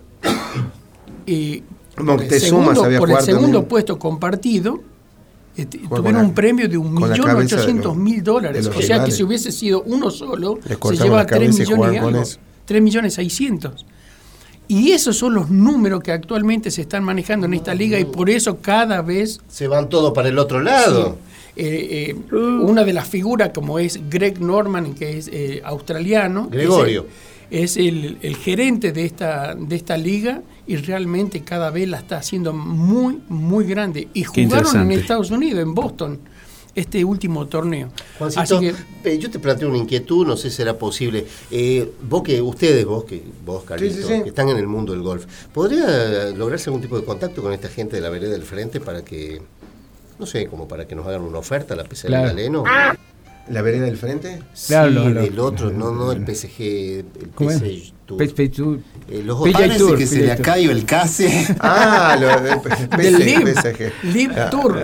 Eh, 1.26 1.64
por 1.96 2.22
el 2.22 2.39
segundo, 2.39 2.84
por 3.00 3.12
el 3.12 3.22
segundo 3.22 3.68
puesto 3.68 3.98
compartido, 3.98 4.82
este, 5.56 5.80
tuvieron 5.80 6.26
un 6.26 6.34
premio 6.34 6.68
de 6.68 6.78
1.800.000 6.78 8.22
dólares. 8.22 8.68
O 8.68 8.82
sea 8.82 9.04
que 9.04 9.12
si 9.12 9.24
hubiese 9.24 9.52
sido 9.52 9.84
uno 9.84 10.12
solo, 10.12 10.60
se 10.64 10.98
lleva 10.98 11.26
3 11.26 11.58
millones 11.58 11.94
y 11.94 11.98
algo. 11.98 12.24
3 12.66 12.82
millones 12.82 13.14
600. 13.16 13.86
Y 14.68 14.94
esos 14.94 15.18
son 15.18 15.34
los 15.34 15.50
números 15.50 16.02
que 16.02 16.14
actualmente 16.14 16.72
se 16.72 16.82
están 16.82 17.04
manejando 17.04 17.46
en 17.46 17.56
esta 17.56 17.76
liga 17.76 18.00
y 18.00 18.06
por 18.06 18.30
eso 18.30 18.60
cada 18.62 19.02
vez... 19.02 19.42
Se 19.50 19.68
van 19.68 19.89
todos 19.89 20.14
para 20.14 20.30
el 20.30 20.39
otro 20.39 20.62
lado. 20.62 21.18
Eh, 21.56 22.16
eh, 22.32 22.36
una 22.36 22.84
de 22.84 22.93
las 22.93 23.08
figuras 23.08 23.52
como 23.54 23.80
es 23.80 23.99
Greg 24.10 24.39
Norman, 24.41 24.93
que 24.93 25.18
es 25.18 25.30
eh, 25.32 25.62
australiano. 25.64 26.47
Gregorio. 26.49 27.06
Es, 27.49 27.76
el, 27.76 28.18
gerente 28.38 28.93
de 28.93 29.04
esta, 29.04 29.56
de 29.56 29.76
esta 29.76 29.97
liga 29.97 30.41
y 30.68 30.78
realmente 30.78 31.41
cada 31.41 31.70
vez 31.70 31.89
la 31.89 31.97
está 31.97 32.18
haciendo 32.18 32.54
muy, 32.54 33.20
muy 33.28 33.66
grande. 33.66 34.08
Y 34.14 34.24
jugaron 34.24 34.80
en 34.80 34.91
Estados 34.97 35.32
Unidos, 35.32 35.62
en 35.62 35.74
Boston 35.74 36.20
este 36.74 37.04
último 37.04 37.47
torneo. 37.47 37.89
Juancito, 38.18 38.62
yo 38.62 39.30
te 39.30 39.39
planteo 39.39 39.70
una 39.70 39.78
inquietud, 39.78 40.26
no 40.26 40.38
sé 40.38 40.49
si 40.49 40.58
será 40.58 40.78
posible. 40.78 41.26
Eh, 41.49 41.91
vos 42.08 42.24
que, 42.24 42.41
ustedes, 42.41 42.86
vos 42.86 43.04
que, 43.04 43.22
vos, 43.45 43.64
Carlito, 43.64 44.08
que 44.08 44.30
están 44.30 44.49
en 44.49 44.58
el 44.58 44.68
mundo 44.68 44.93
del 44.93 45.02
golf, 45.02 45.26
¿podría 45.54 46.30
lograrse 46.30 46.70
algún 46.70 46.82
tipo 46.82 46.97
de 46.97 47.06
contacto 47.06 47.41
con 47.41 47.52
esta 47.52 47.68
gente 47.68 47.95
de 47.97 48.02
la 48.02 48.10
vereda 48.10 48.32
del 48.32 48.43
frente 48.43 48.80
para 48.80 49.04
que, 49.04 49.41
no 50.22 50.28
sé, 50.28 50.48
como 50.48 50.68
para 50.68 50.88
que 50.88 50.96
nos 50.96 51.08
hagan 51.08 51.24
una 51.24 51.40
oferta 51.40 51.74
a 51.74 51.78
la 51.78 51.84
PC 51.84 52.08
claro. 52.08 52.28
Galeno? 52.28 52.64
¿La 53.50 53.62
vereda 53.64 53.86
del 53.86 53.98
frente? 53.98 54.40
Sí, 54.54 54.74
el 54.76 55.40
otro, 55.40 55.72
no, 55.72 55.92
no 55.92 56.12
el 56.12 56.24
PSG, 56.24 56.62
el 56.62 57.32
PSG 57.36 57.94
eh, 59.12 59.24
los 59.26 59.41
parece 59.51 59.95
que 59.95 60.07
se 60.07 60.22
le 60.22 60.32
ha 60.32 60.38
caído 60.38 60.72
el 60.72 60.86
case. 60.86 61.47
Ah, 61.64 62.18
lo 62.20 62.97
del 62.97 63.20
Lib, 63.20 63.47
PSG. 63.47 63.91
Lib 64.14 64.32
ah. 64.36 64.49
Tour. 64.49 64.80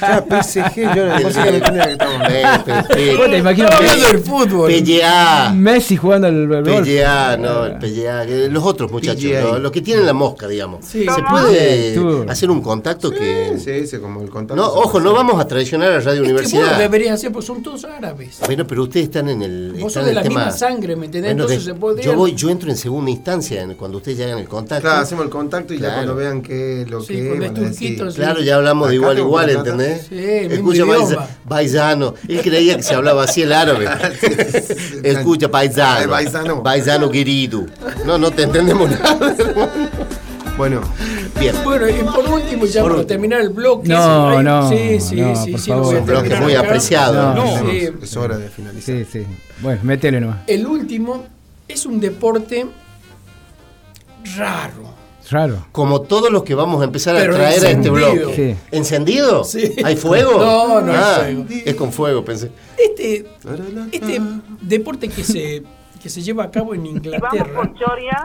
Ya, 0.00 0.24
PSG, 0.42 0.94
yo 0.94 1.06
no 1.06 1.30
sé 1.30 1.42
qué 1.42 1.60
tenía 1.60 1.84
que 1.84 1.92
estamos. 1.92 2.88
te 2.88 3.38
imaginas 3.38 4.12
el 4.12 4.18
fútbol. 4.20 4.72
PGA. 4.72 5.52
Messi 5.54 5.96
jugando 5.96 6.28
al 6.28 6.46
golf. 6.46 6.68
PGA, 6.68 7.36
no, 7.36 7.66
el 7.66 7.78
PGA. 7.78 8.24
Los 8.48 8.64
otros 8.64 8.90
muchachos, 8.90 9.60
los, 9.60 9.72
que 9.72 9.80
tienen 9.82 10.06
la 10.06 10.12
mosca, 10.12 10.46
digamos. 10.46 10.84
Se 10.84 11.04
puede 11.28 12.26
hacer 12.28 12.50
un 12.50 12.62
contacto 12.62 13.10
que. 13.10 13.58
Sí, 13.58 13.86
sí, 13.86 13.98
como 13.98 14.22
el 14.22 14.30
contacto. 14.30 14.56
No, 14.56 14.68
ojo, 14.68 15.00
no 15.00 15.12
vamos 15.12 15.40
a 15.40 15.46
traicionar 15.46 15.92
a 15.92 16.00
Radio 16.00 16.22
Universidad. 16.22 16.76
Que 16.76 16.82
debería 16.82 17.14
hacer, 17.14 17.32
pues 17.32 17.44
son 17.44 17.62
todos 17.62 17.84
árabes. 17.84 18.38
Bueno, 18.46 18.66
pero 18.66 18.84
ustedes 18.84 19.06
están 19.06 19.28
en 19.28 19.42
el. 19.42 19.76
Vos 19.80 19.92
sos 19.92 20.06
de 20.06 20.14
la 20.14 20.22
misma 20.22 20.50
sangre, 20.50 20.96
¿me 20.96 21.06
entendés? 21.06 21.32
Entonces 21.32 21.64
se 21.64 21.74
puede. 21.74 22.02
Yo 22.02 22.14
voy, 22.14 22.34
yo 22.34 22.47
entro 22.48 22.70
en 22.70 22.76
segunda 22.76 23.10
instancia 23.10 23.66
cuando 23.76 23.98
ustedes 23.98 24.18
llegan 24.18 24.38
el 24.38 24.48
contacto. 24.48 24.82
Claro, 24.82 25.00
hacemos 25.00 25.24
el 25.24 25.30
contacto 25.30 25.74
y 25.74 25.78
ya 25.78 25.94
cuando 25.94 26.14
vean 26.14 26.42
qué 26.42 26.86
lo 26.88 27.04
que 27.04 27.50
es. 27.78 28.14
Claro, 28.14 28.40
ya 28.40 28.56
hablamos 28.56 28.88
de 28.88 28.96
igual 28.96 29.16
a 29.16 29.20
igual, 29.20 29.50
¿entendés? 29.50 30.06
Sí, 30.08 30.16
Escucha 30.18 30.84
paisano. 31.48 32.14
Él 32.26 32.40
creía 32.42 32.76
que 32.76 32.82
se 32.82 32.94
hablaba 32.94 33.24
así 33.24 33.42
el 33.42 33.52
árabe. 33.52 33.88
Escucha 35.02 35.50
paisano. 35.50 36.10
Paisano. 36.10 36.62
Paisano 36.62 37.10
querido. 37.10 37.66
No, 38.04 38.18
no 38.18 38.30
te 38.30 38.42
entendemos 38.42 38.90
nada. 38.90 39.36
Bueno, 40.58 40.80
bien. 41.38 41.54
Bueno, 41.62 41.88
y 41.88 42.02
por 42.02 42.28
último, 42.28 42.66
ya 42.66 42.82
por 42.82 42.96
para 42.96 43.06
terminar 43.06 43.40
el 43.40 43.50
bloque. 43.50 43.88
No, 43.88 44.42
no. 44.42 44.68
Sí, 44.68 44.98
sí, 44.98 45.22
sí. 45.44 45.56
sí 45.56 45.70
un 45.70 46.04
bloque 46.04 46.34
muy 46.34 46.56
apreciado. 46.56 47.32
No, 47.32 47.70
es 47.70 48.16
hora 48.16 48.36
de 48.36 48.48
finalizar. 48.48 48.96
Sí, 48.96 49.04
sí. 49.04 49.26
Bueno, 49.60 49.80
métele 49.84 50.20
nomás. 50.20 50.38
El 50.48 50.66
último 50.66 51.26
es 51.68 51.86
un 51.86 52.00
deporte 52.00 52.66
raro. 54.36 54.98
Raro. 55.30 55.66
Como 55.72 56.00
todos 56.00 56.32
los 56.32 56.42
que 56.42 56.54
vamos 56.54 56.80
a 56.80 56.84
empezar 56.84 57.14
a 57.14 57.22
traer 57.22 57.66
a 57.66 57.70
este 57.70 57.90
blog. 57.90 58.32
¿Encendido? 58.70 59.44
Sí. 59.44 59.74
¿Hay 59.84 59.94
fuego? 59.96 60.38
No, 60.38 60.80
no 60.80 60.92
ah, 60.94 61.28
Es 61.64 61.74
con 61.74 61.92
fuego, 61.92 62.24
pensé. 62.24 62.50
Este, 62.78 63.26
este 63.92 64.20
deporte 64.62 65.08
que 65.08 65.22
se, 65.22 65.62
que 66.02 66.08
se 66.08 66.22
lleva 66.22 66.44
a 66.44 66.50
cabo 66.50 66.74
en 66.74 66.86
Inglaterra 66.86 67.72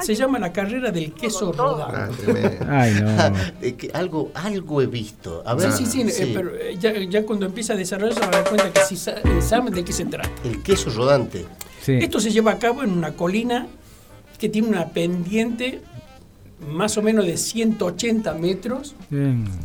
se 0.02 0.16
llama 0.16 0.40
la 0.40 0.54
carrera 0.54 0.92
del 0.92 1.14
queso 1.14 1.52
rodante. 1.52 2.58
Ah, 2.62 2.82
Ay, 2.82 2.94
no. 3.02 3.94
algo, 3.94 4.32
algo 4.34 4.82
he 4.82 4.88
visto. 4.88 5.44
A 5.46 5.56
ver, 5.56 5.74
sí, 5.74 5.86
sí, 5.86 6.10
sí. 6.10 6.24
Eh, 6.24 6.32
pero 6.34 6.56
eh, 6.56 6.78
ya, 6.80 6.94
ya, 6.98 7.26
cuando 7.26 7.46
empieza 7.46 7.74
a 7.74 7.76
desarrollar 7.76 8.14
se 8.14 8.20
va 8.22 8.28
a 8.28 8.32
dar 8.32 8.44
cuenta 8.48 8.72
que 8.72 8.82
sí 8.82 8.96
eh, 9.10 9.42
saben 9.42 9.74
de 9.74 9.84
qué 9.84 9.92
se 9.92 10.06
trata. 10.06 10.30
El 10.46 10.64
queso 10.64 10.90
rodante. 10.90 11.46
Esto 11.88 12.20
se 12.20 12.32
lleva 12.32 12.52
a 12.52 12.60
cabo 12.60 12.84
en 12.84 12.92
una 12.92 13.14
colina 13.14 13.68
que 14.40 14.50
tiene 14.50 14.68
una 14.68 14.90
pendiente 14.90 15.82
más 16.72 16.98
o 16.98 17.02
menos 17.02 17.26
de 17.26 17.38
180 17.38 18.34
metros, 18.36 18.96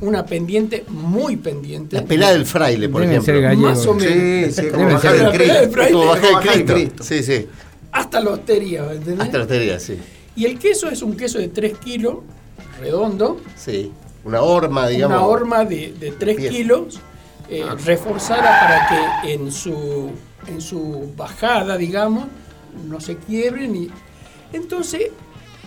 una 0.00 0.26
pendiente 0.26 0.84
muy 0.88 1.36
pendiente. 1.36 1.96
La 1.96 2.04
pelada 2.04 2.32
del 2.32 2.46
fraile, 2.46 2.88
por 2.88 3.02
ejemplo. 3.02 3.40
Gallego. 3.40 3.68
Más 3.68 3.86
o 3.86 3.94
menos. 3.94 4.54
Sí, 4.54 4.62
sí, 4.62 4.68
como 4.68 4.88
bajar 4.88 5.14
el 6.54 6.64
Cristo. 6.64 7.04
Sí, 7.04 7.22
sí. 7.22 7.46
Hasta 7.92 8.20
la 8.20 8.30
hostería, 8.30 8.92
¿entendés? 8.92 9.20
Hasta 9.20 9.38
la 9.38 9.44
hostería, 9.44 9.80
sí. 9.80 9.98
Y 10.36 10.44
el 10.44 10.58
queso 10.58 10.88
es 10.88 11.02
un 11.02 11.16
queso 11.16 11.38
de 11.38 11.48
3 11.48 11.78
kilos, 11.78 12.18
redondo. 12.80 13.40
Sí, 13.56 13.92
una 14.24 14.42
horma, 14.42 14.88
digamos. 14.88 15.16
Una 15.16 15.26
horma 15.26 15.64
de, 15.64 15.94
de 15.98 16.12
3 16.12 16.50
kilos, 16.50 17.00
eh, 17.48 17.64
reforzada 17.84 18.42
para 18.42 19.20
que 19.22 19.32
en 19.32 19.50
su 19.50 20.10
en 20.48 20.60
su 20.60 21.12
bajada, 21.16 21.76
digamos, 21.76 22.26
no 22.88 23.00
se 23.00 23.16
quiebren. 23.16 23.76
Y... 23.76 23.88
Entonces, 24.52 25.10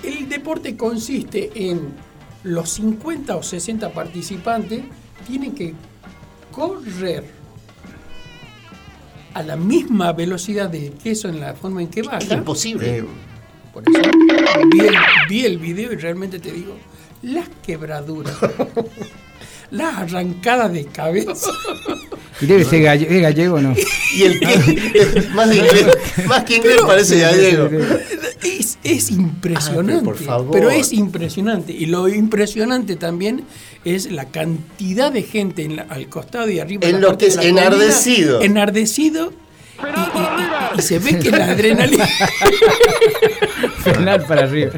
el 0.04 0.28
deporte 0.28 0.76
consiste 0.76 1.52
en 1.56 1.94
los 2.44 2.70
50 2.72 3.36
o 3.36 3.44
60 3.44 3.92
participantes 3.92 4.84
tienen 5.28 5.54
que 5.54 5.74
correr 6.52 7.26
a 9.34 9.44
la 9.44 9.56
misma 9.56 10.12
velocidad 10.12 10.70
del 10.70 10.92
queso 10.94 11.30
en 11.30 11.40
la 11.40 11.54
forma 11.54 11.82
en 11.82 11.88
que 11.88 12.02
baja. 12.02 12.18
Es 12.18 12.32
imposible. 12.32 12.98
Eh, 12.98 13.06
por 13.72 13.84
eso 13.88 14.02
vi 14.72 14.80
el, 14.80 14.96
vi 15.30 15.46
el 15.46 15.58
video 15.58 15.94
y 15.94 15.96
realmente 15.96 16.40
te 16.40 16.52
digo, 16.52 16.76
las 17.22 17.48
quebraduras. 17.64 18.36
las 19.72 19.98
arrancadas 19.98 20.72
de 20.72 20.86
cabeza. 20.86 21.52
Y 22.42 22.46
debe 22.46 22.66
ser 22.66 22.82
gallego, 22.84 23.60
¿no? 23.60 23.74
Y 24.14 24.24
el 24.24 24.40
que, 24.40 25.22
más, 25.34 25.50
más 26.28 26.44
que 26.44 26.58
inglés 26.58 26.82
parece 26.86 27.20
gallego. 27.20 27.70
Es, 28.44 28.78
es 28.84 29.12
impresionante. 29.12 30.04
por 30.04 30.18
favor. 30.18 30.52
Pero 30.52 30.70
es 30.70 30.92
impresionante. 30.92 31.72
Y 31.72 31.86
lo 31.86 32.10
impresionante 32.10 32.98
también 32.98 33.46
es 33.86 34.12
la 34.12 34.26
cantidad 34.26 35.12
de 35.12 35.24
gente 35.24 35.64
en 35.64 35.80
al 35.80 36.10
costado 36.10 36.50
y 36.50 36.60
arriba. 36.60 36.88
En 36.88 37.00
lo 37.00 37.18
que 37.18 37.28
es 37.28 37.38
enardecido. 37.38 38.42
enardecido 38.42 39.32
y, 39.80 40.51
se 40.80 41.00
ve 41.00 41.20
que 41.20 41.32
la 41.32 41.46
adrenalina. 41.46 42.08
Frenar 43.84 44.26
para 44.26 44.44
arriba. 44.44 44.72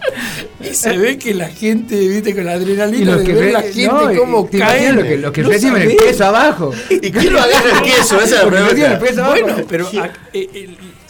y 0.60 0.74
se 0.74 0.96
ve 0.96 1.18
que 1.18 1.34
la 1.34 1.48
gente, 1.48 1.96
viste, 2.08 2.34
con 2.34 2.44
la 2.44 2.52
adrenalina, 2.52 3.18
y 3.20 3.24
que 3.24 3.32
ve 3.32 3.52
la 3.52 3.62
gente 3.62 3.86
no, 3.86 4.14
cómo 4.16 4.50
cae. 4.50 4.92
Lo 4.92 5.02
que, 5.02 5.16
lo 5.16 5.32
que 5.32 5.42
no 5.42 5.48
reciben 5.50 5.82
el 5.82 5.96
queso 5.96 6.26
abajo. 6.26 6.72
¿Y 6.88 7.10
quién 7.10 7.32
lo 7.32 7.40
agarra 7.40 7.78
el 7.78 7.82
queso? 7.82 8.20
Esa 8.20 8.24
es 8.24 8.44
la 8.44 8.48
pregunta. 8.48 9.00
Bueno, 9.30 9.56
pero. 9.68 9.90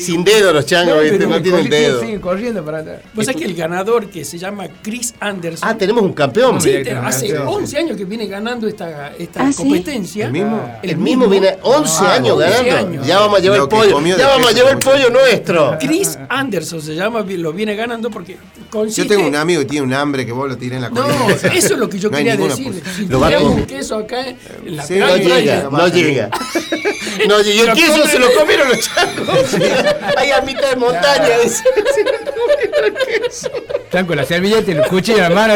Sin 0.00 0.24
dedo 0.24 0.52
los 0.54 0.64
changos, 0.64 0.96
no, 0.96 1.26
no 1.28 1.42
tienen 1.42 1.68
dedo. 1.68 2.00
Siguen 2.00 2.20
corriendo 2.20 2.64
para 2.64 2.78
atrás. 2.78 3.02
Vos 3.12 3.26
sabés 3.26 3.42
que 3.42 3.46
el 3.46 3.54
ganador 3.54 4.08
que 4.08 4.24
se 4.24 4.38
llama 4.38 4.66
Chris 4.82 5.14
Anderson. 5.20 5.68
Ah, 5.68 5.76
tenemos 5.76 6.02
un 6.02 6.14
campeón. 6.14 6.58
Sí, 6.60 6.74
hace 7.02 7.36
11 7.36 7.78
años 7.78 7.96
que 7.98 8.06
viene 8.06 8.26
ganando 8.26 8.66
esta, 8.66 9.12
esta 9.18 9.46
¿Ah, 9.46 9.50
competencia. 9.54 10.26
¿El 10.26 10.32
mismo? 10.32 10.78
El, 10.82 10.96
mismo, 10.96 11.28
viene 11.28 11.58
11 11.62 12.06
años 12.06 12.38
ganando. 12.38 13.04
Ya 13.04 13.20
vamos 13.20 13.38
a 13.38 13.42
llevar 13.42 13.60
el 13.60 13.68
Ya 14.04 14.28
vamos 14.28 14.48
a 14.48 14.52
llevar 14.52 14.72
el 14.72 14.78
pollo 14.78 15.10
nuestro. 15.10 15.76
Chris 15.78 16.18
Anderson 16.28 16.80
se 16.80 16.94
llama, 16.94 17.24
lo 17.26 17.52
viene 17.52 17.74
ganando 17.74 18.10
porque 18.10 18.36
consiste... 18.70 19.02
Yo 19.02 19.08
tengo 19.08 19.28
un 19.28 19.36
amigo 19.36 19.60
que 19.62 19.66
tiene 19.66 19.86
un 19.86 19.94
hambre 19.94 20.24
que 20.24 20.32
vos 20.32 20.48
lo 20.48 20.56
tiré 20.56 20.76
en 20.76 20.82
la 20.82 20.90
colina. 20.90 21.18
No, 21.18 21.28
eso 21.30 21.48
es 21.48 21.70
lo 21.78 21.88
que 21.88 21.98
yo 21.98 22.10
quería 22.12 22.36
decir. 22.36 22.82
Si 22.96 23.06
lo 23.06 23.20
un 23.20 23.64
queso 23.64 23.96
acá 23.96 24.26
en 24.26 24.76
la 24.76 24.84
sí, 24.84 24.94
no 24.98 25.16
llega, 25.16 25.68
no 25.70 25.88
llega. 25.88 26.30
No 27.28 27.40
llega. 27.42 27.54
Y 27.54 27.60
el 27.60 27.72
queso 27.74 28.06
se 28.06 28.18
lo 28.18 28.32
comieron 28.32 28.68
los 28.68 28.78
changos. 28.80 29.54
Ahí 30.16 30.30
a 30.30 30.40
mitad 30.40 30.70
de 30.70 30.76
montaña. 30.76 31.28
Están 33.84 34.06
con 34.06 34.16
la 34.16 34.24
servilleta 34.24 34.70
y 34.70 34.74
el 34.74 34.86
cuchillo 34.86 35.18
en 35.18 35.22
la 35.24 35.30
mano. 35.30 35.54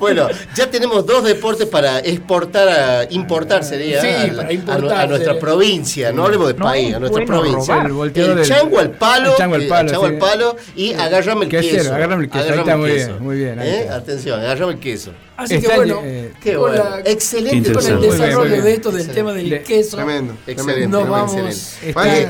Bueno, 0.00 0.28
ya 0.56 0.70
tenemos 0.70 1.04
dos 1.04 1.22
deportes 1.22 1.68
para 1.68 1.98
exportar, 1.98 2.68
a, 2.68 3.12
importar 3.12 3.62
sería 3.62 4.00
a, 4.00 5.06
nuestra 5.06 5.38
provincia, 5.38 6.10
no 6.10 6.24
hablemos 6.24 6.48
de 6.48 6.54
país, 6.54 6.94
a 6.94 6.98
nuestra 6.98 7.26
provincia. 7.26 7.82
El, 7.82 8.42
chango 8.44 8.78
al 8.78 8.92
palo, 8.92 9.32
el 9.32 9.36
chango 9.36 9.56
al 9.56 9.66
palo, 9.66 10.04
al 10.04 10.18
palo 10.18 10.56
y 10.74 10.94
agarrame 10.94 11.44
el 11.44 11.50
queso. 11.50 11.94
Agarrame 11.94 12.24
el 12.24 12.30
queso, 12.30 12.52
ahí 12.52 12.58
está 12.58 12.76
muy 12.78 12.90
bien, 12.92 13.22
muy 13.22 13.36
bien. 13.36 13.60
¿Eh? 13.60 13.88
Atención, 13.90 14.40
agarrame 14.40 14.72
el 14.72 14.78
queso. 14.80 15.12
Así 15.36 15.60
que 15.60 15.68
bueno, 15.74 16.00
eh, 16.02 16.32
qué 16.42 16.56
bueno. 16.56 16.82
excelente 17.04 17.72
con 17.72 17.86
el 17.86 18.00
desarrollo 18.00 18.62
de 18.62 18.72
esto 18.72 18.90
del 18.90 19.08
tema 19.08 19.34
del 19.34 19.62
queso. 19.62 19.96
Tremendo, 19.98 20.34
excelente. 20.46 20.88
Nos 20.88 21.08
vamos. 21.08 21.76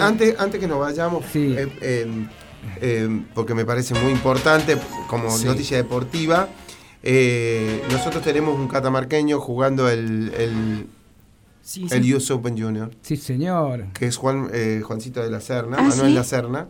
antes, 0.00 0.34
antes 0.38 0.60
que 0.60 0.66
nos 0.66 0.80
vayamos, 0.80 1.24
eh, 2.82 3.20
porque 3.32 3.54
me 3.54 3.64
parece 3.64 3.94
muy 3.94 4.10
importante 4.10 4.76
como 5.08 5.36
noticia 5.38 5.76
deportiva. 5.76 6.48
Eh, 7.02 7.82
nosotros 7.90 8.22
tenemos 8.22 8.58
un 8.58 8.68
catamarqueño 8.68 9.40
jugando 9.40 9.88
el, 9.88 10.32
el, 10.36 10.86
el 11.90 12.14
US 12.14 12.30
Open 12.30 12.60
Junior. 12.60 12.90
Sí, 13.02 13.16
señor. 13.16 13.86
Que 13.94 14.06
es 14.06 14.16
Juan, 14.16 14.50
eh, 14.52 14.82
Juancito 14.84 15.22
de 15.22 15.30
la 15.30 15.40
Serna, 15.40 15.78
¿Ah, 15.78 15.82
Manuel 15.82 16.14
La 16.14 16.24
Serna, 16.24 16.68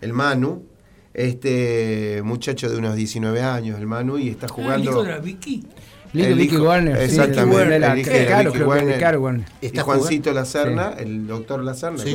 el 0.00 0.12
Manu. 0.12 0.64
Este 1.12 2.22
muchacho 2.24 2.70
de 2.70 2.76
unos 2.76 2.94
19 2.94 3.42
años, 3.42 3.80
el 3.80 3.86
Manu, 3.86 4.16
y 4.16 4.28
está 4.28 4.46
jugando. 4.46 4.76
¿El 4.76 4.84
hijo 4.84 5.02
de 5.02 5.10
la 5.10 5.18
Vicky? 5.18 5.66
El 6.14 6.34
Vicky 6.34 6.56
Warner. 6.56 6.96
Exactamente. 7.02 7.76
el 7.76 7.98
hijo 7.98 8.10
de 8.10 8.28
la 8.30 8.42
Vicky 8.42 8.62
Warner. 8.62 9.44
Y 9.60 9.76
Juancito 9.76 10.32
La 10.32 10.44
Serna, 10.44 10.94
el 10.98 11.26
doctor 11.26 11.64
La 11.64 11.74
Serna. 11.74 11.98
Sí, 12.02 12.14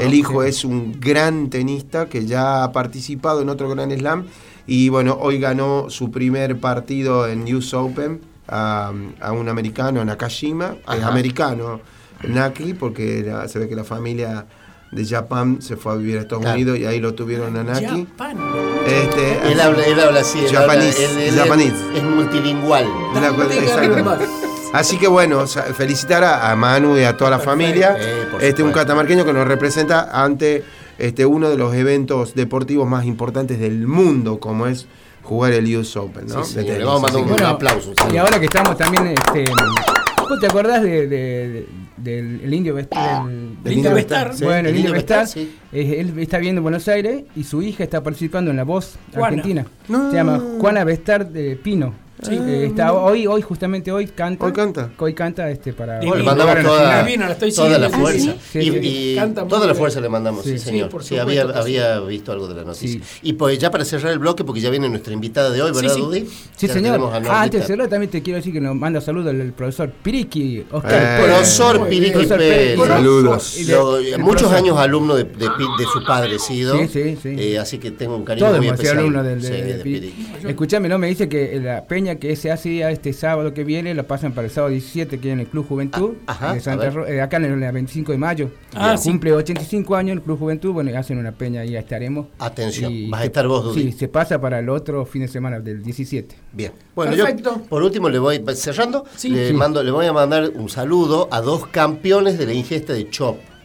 el 0.00 0.14
hijo 0.14 0.42
es 0.42 0.64
un 0.64 0.98
gran 1.00 1.48
tenista 1.48 2.06
que 2.06 2.26
ya 2.26 2.64
ha 2.64 2.72
participado 2.72 3.40
en 3.42 3.48
otro 3.48 3.68
Gran 3.68 3.90
Slam 3.90 4.26
y 4.66 4.88
bueno, 4.88 5.16
hoy 5.20 5.38
ganó 5.38 5.90
su 5.90 6.10
primer 6.10 6.58
partido 6.58 7.28
en 7.28 7.44
News 7.44 7.72
Open 7.74 8.20
a, 8.48 8.92
un 9.32 9.48
americano, 9.48 10.04
Nakashima. 10.04 10.76
Es 10.92 11.02
americano, 11.02 11.80
Naki, 12.26 12.74
porque 12.74 13.32
se 13.48 13.58
ve 13.58 13.68
que 13.68 13.76
la 13.76 13.84
familia 13.84 14.46
de 14.90 15.04
Japón 15.04 15.58
se 15.60 15.76
fue 15.76 15.92
a 15.92 15.96
vivir 15.96 16.18
a 16.18 16.20
Estados 16.22 16.44
Unidos 16.46 16.78
y 16.78 16.86
ahí 16.86 17.00
lo 17.00 17.14
tuvieron 17.14 17.56
a 17.56 17.62
Naki. 17.62 18.06
Este, 18.86 19.52
él, 19.52 19.60
habla, 19.60 19.84
él 19.84 20.00
habla 20.00 20.20
así, 20.20 20.40
Es, 21.94 22.02
multilingüal. 22.02 22.86
Así 24.76 24.98
que 24.98 25.08
bueno, 25.08 25.46
felicitar 25.46 26.22
a, 26.22 26.54
Manu 26.54 26.98
y 26.98 27.04
a 27.04 27.16
toda 27.16 27.30
la 27.30 27.38
familia. 27.38 27.96
este 28.40 28.62
un 28.62 28.72
catamarqueño 28.72 29.24
que 29.24 29.32
nos 29.32 29.48
representa 29.48 30.22
ante 30.22 30.64
este, 30.98 31.24
uno 31.24 31.48
de 31.48 31.56
los 31.56 31.74
eventos 31.74 32.34
deportivos 32.34 32.86
más 32.86 33.06
importantes 33.06 33.58
del 33.58 33.86
mundo, 33.86 34.38
como 34.38 34.66
es 34.66 34.86
jugar 35.22 35.52
el 35.52 35.74
US 35.76 35.96
Open, 35.96 36.26
¿no? 36.26 36.42
le 36.54 36.84
vamos 36.84 37.10
a 37.10 37.14
mandar 37.18 37.40
un, 37.40 37.46
aplauso. 37.46 37.92
Y 38.12 38.16
ahora 38.18 38.38
que 38.38 38.44
estamos 38.44 38.76
también, 38.76 39.06
este, 39.08 39.44
¿vos 40.28 40.38
te 40.40 40.46
acordás 40.46 40.82
de, 40.82 41.66
del 41.96 42.52
indio 42.52 42.74
Vestar? 42.74 43.24
indio 43.64 43.94
Vestar. 43.94 44.34
Bueno, 44.42 44.68
el 44.68 44.76
indio 44.76 44.92
Vestar, 44.92 45.26
él 45.72 46.18
está 46.18 46.36
viendo 46.36 46.58
en 46.58 46.64
Buenos 46.64 46.86
Aires 46.88 47.24
y 47.34 47.44
su 47.44 47.62
hija 47.62 47.82
está 47.82 48.02
participando 48.02 48.50
en 48.50 48.58
La 48.58 48.64
Voz 48.64 48.98
Argentina. 49.14 49.64
Se 49.86 50.16
llama 50.16 50.38
Juana 50.60 50.84
Vestar 50.84 51.28
de 51.30 51.56
Pino. 51.56 52.05
Sí, 52.22 52.34
eh, 52.34 52.66
está, 52.66 52.94
hoy, 52.94 53.26
hoy, 53.26 53.42
justamente 53.42 53.92
hoy 53.92 54.06
canta. 54.06 54.46
Hoy 54.46 54.52
canta. 54.52 54.90
Hoy 54.96 55.12
canta 55.12 55.50
este 55.50 55.74
para. 55.74 56.00
le 56.00 56.22
mandamos 56.22 56.62
toda, 56.62 57.06
toda 57.54 57.78
la 57.78 57.90
fuerza. 57.90 58.34
y, 58.54 59.16
toda 59.48 59.66
la 59.66 59.74
fuerza 59.74 60.00
le 60.00 60.08
mandamos, 60.08 60.44
sí, 60.44 60.58
señor. 60.58 60.90
Sí, 61.02 61.18
había, 61.18 61.42
había 61.42 62.00
visto 62.00 62.32
algo 62.32 62.48
de 62.48 62.54
la 62.54 62.64
noticia. 62.64 63.00
Y 63.22 63.34
pues 63.34 63.58
ya 63.58 63.70
para 63.70 63.84
cerrar 63.84 64.12
el 64.12 64.18
bloque, 64.18 64.44
porque 64.44 64.60
ya 64.60 64.70
viene 64.70 64.88
nuestra 64.88 65.12
invitada 65.12 65.50
de 65.50 65.60
hoy, 65.60 65.72
¿verdad, 65.72 65.94
Dudy? 65.94 66.26
Sí, 66.56 66.68
señor. 66.68 67.00
Ah, 67.28 67.42
antes 67.42 67.60
de 67.62 67.66
cerrar, 67.66 67.88
también 67.88 68.10
te 68.10 68.22
quiero 68.22 68.36
decir 68.38 68.52
que 68.52 68.60
nos 68.60 68.74
manda 68.74 69.00
saludos 69.00 69.34
el, 69.34 69.52
profesor 69.52 69.90
Piriki, 69.90 70.64
Oscar. 70.70 71.20
Eh, 71.20 71.24
profesor 71.24 71.88
Piriki 71.88 72.26
Saludos. 72.26 73.58
muchos 74.18 74.52
años 74.52 74.78
alumno 74.78 75.16
de, 75.16 75.24
de, 75.24 75.84
su 75.92 76.02
padre, 76.06 76.38
sido. 76.38 76.78
Sí, 76.78 76.88
sí, 76.88 77.18
sí. 77.22 77.36
Eh, 77.38 77.58
así 77.58 77.78
que 77.78 77.90
tengo 77.90 78.16
un 78.16 78.24
cariño 78.24 78.50
muy 78.56 78.68
especial. 78.68 78.98
alumno 78.98 79.22
de, 79.22 80.12
Escúchame, 80.46 80.88
¿no? 80.88 80.98
Me 80.98 81.08
dice 81.08 81.28
que 81.28 81.60
la 81.60 81.84
peña 81.84 82.05
que 82.14 82.36
se 82.36 82.52
hace 82.52 82.88
este 82.88 83.12
sábado 83.12 83.52
que 83.52 83.64
viene, 83.64 83.92
lo 83.94 84.06
pasan 84.06 84.32
para 84.32 84.46
el 84.46 84.52
sábado 84.52 84.70
17, 84.70 85.18
que 85.18 85.32
en 85.32 85.40
el 85.40 85.48
Club 85.48 85.66
Juventud, 85.68 86.14
ah, 86.28 86.56
eh, 87.08 87.20
acá 87.20 87.38
en 87.38 87.44
el 87.44 87.72
25 87.72 88.12
de 88.12 88.18
mayo. 88.18 88.50
Ah, 88.74 88.94
cumple 89.02 89.32
85 89.32 89.96
años 89.96 90.16
el 90.16 90.22
Club 90.22 90.38
Juventud, 90.38 90.72
bueno, 90.72 90.96
hacen 90.96 91.18
una 91.18 91.32
peña 91.32 91.64
y 91.64 91.72
ya 91.72 91.80
estaremos. 91.80 92.28
Atención, 92.38 93.10
vas 93.10 93.22
a 93.22 93.24
estar 93.24 93.48
vos, 93.48 93.64
Dudy. 93.64 93.90
Sí, 93.90 93.98
se 93.98 94.08
pasa 94.08 94.40
para 94.40 94.60
el 94.60 94.68
otro 94.68 95.04
fin 95.04 95.22
de 95.22 95.28
semana 95.28 95.58
del 95.58 95.82
17. 95.82 96.36
Bien. 96.52 96.72
Bueno, 96.94 97.14
yo 97.14 97.26
por 97.68 97.82
último 97.82 98.08
le 98.08 98.18
voy 98.18 98.42
cerrando, 98.54 99.04
le, 99.24 99.52
Mando, 99.52 99.82
le 99.82 99.90
voy 99.90 100.06
a 100.06 100.12
mandar 100.12 100.50
un 100.54 100.68
saludo 100.68 101.28
a 101.32 101.40
dos 101.40 101.66
campeones 101.66 102.38
de 102.38 102.46
la 102.46 102.52
ingesta 102.52 102.92
de 102.92 103.10
CHOP. 103.10 103.55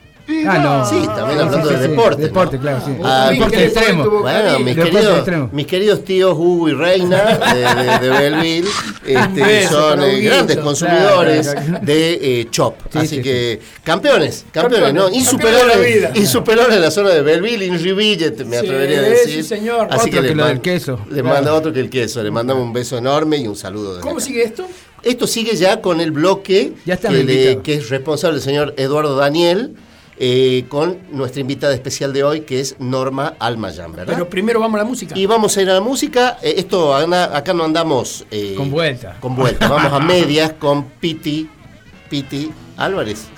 Ah, 0.47 0.57
no. 0.59 0.85
Sí, 0.85 1.05
también 1.05 1.39
hablando 1.39 1.69
de 1.69 1.87
deporte. 1.87 2.21
Deporte, 2.21 2.59
claro, 2.59 2.81
sí. 2.85 2.91
Ah, 3.03 3.29
deporte 3.31 3.65
extremo. 3.65 4.09
Bueno, 4.21 4.59
mis 4.59 4.75
queridos, 4.75 5.51
mis 5.51 5.67
queridos 5.67 6.03
tíos 6.03 6.33
Hugo 6.37 6.69
y 6.69 6.73
Reina 6.73 7.23
de, 7.99 8.07
de, 8.07 8.09
Belleville 8.09 8.69
este, 9.05 9.67
son 9.67 10.03
eh, 10.03 10.21
grandes 10.21 10.57
consumidores 10.57 11.55
de 11.81 12.41
eh, 12.41 12.47
Chop. 12.49 12.75
Así 12.93 13.21
que, 13.21 13.59
campeones, 13.83 14.45
campeones, 14.51 14.93
¿no? 14.93 15.09
Insuperables, 15.09 16.15
insuperables 16.15 16.75
en 16.75 16.81
la 16.81 16.91
zona 16.91 17.09
de 17.09 17.21
Belleville, 17.21 17.65
Inriville, 17.65 18.33
me 18.45 18.57
atrevería 18.57 18.99
a 18.99 19.01
decir. 19.03 19.35
Sí, 19.35 19.43
señor. 19.43 19.87
Así 19.89 20.09
que, 20.09 20.21
le, 20.21 20.33
del 20.33 20.61
queso. 20.61 20.99
Le 21.09 21.23
manda 21.23 21.53
otro 21.53 21.71
que 21.73 21.79
el 21.79 21.89
queso. 21.89 22.23
Le 22.23 22.31
mandamos 22.31 22.63
un 22.63 22.73
beso 22.73 22.97
enorme 22.97 23.37
y 23.37 23.47
un 23.47 23.55
saludo. 23.55 23.99
¿Cómo 24.01 24.19
sigue 24.19 24.43
esto? 24.43 24.67
Esto 25.03 25.25
sigue 25.25 25.55
ya 25.55 25.81
con 25.81 25.99
el 25.99 26.11
bloque 26.11 26.73
que, 26.85 27.59
que 27.63 27.73
es 27.75 27.89
responsable 27.89 28.37
el 28.37 28.43
señor 28.43 28.73
Eduardo 28.77 29.15
Daniel. 29.15 29.75
Eh, 30.17 30.65
con 30.67 30.99
nuestra 31.11 31.41
invitada 31.41 31.73
especial 31.73 32.13
de 32.13 32.23
hoy, 32.23 32.41
que 32.41 32.59
es 32.59 32.75
Norma 32.79 33.33
Almayán, 33.39 33.91
¿verdad? 33.91 34.13
Pero 34.13 34.29
primero 34.29 34.59
vamos 34.59 34.75
a 34.75 34.83
la 34.83 34.87
música. 34.87 35.17
Y 35.17 35.25
vamos 35.25 35.57
a 35.57 35.61
ir 35.61 35.69
a 35.69 35.73
la 35.73 35.81
música. 35.81 36.37
Eh, 36.43 36.55
esto 36.57 36.93
acá 36.95 37.53
no 37.53 37.63
andamos. 37.63 38.25
Eh, 38.29 38.53
con 38.55 38.69
vuelta. 38.69 39.17
Con 39.19 39.35
vuelta. 39.35 39.67
Vamos 39.67 39.91
a 39.91 39.99
medias 39.99 40.53
con 40.53 40.85
Piti, 40.99 41.49
Piti 42.09 42.51
Álvarez. 42.77 43.29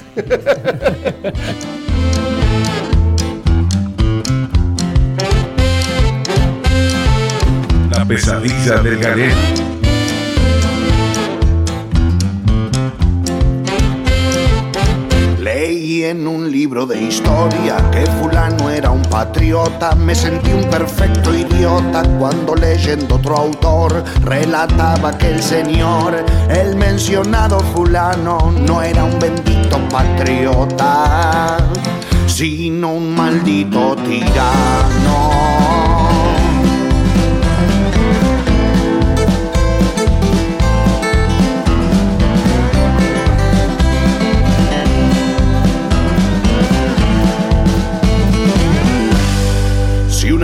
La 7.92 8.06
pesadilla 8.06 8.78
del 8.78 8.98
galeno. 8.98 9.73
En 16.06 16.28
un 16.28 16.52
libro 16.52 16.86
de 16.86 17.02
historia 17.02 17.78
que 17.92 18.06
fulano 18.20 18.70
era 18.70 18.90
un 18.90 19.02
patriota. 19.04 19.96
Me 19.96 20.14
sentí 20.14 20.52
un 20.52 20.70
perfecto 20.70 21.34
idiota 21.34 22.04
cuando 22.20 22.56
leyendo 22.56 23.16
otro 23.16 23.38
autor 23.38 24.04
relataba 24.22 25.18
que 25.18 25.32
el 25.32 25.42
señor, 25.42 26.26
el 26.50 26.76
mencionado 26.76 27.60
fulano, 27.60 28.52
no 28.52 28.82
era 28.82 29.04
un 29.04 29.18
bendito 29.20 29.78
patriota, 29.90 31.58
sino 32.28 32.94
un 32.94 33.16
maldito 33.16 33.96
tirano. 33.96 35.83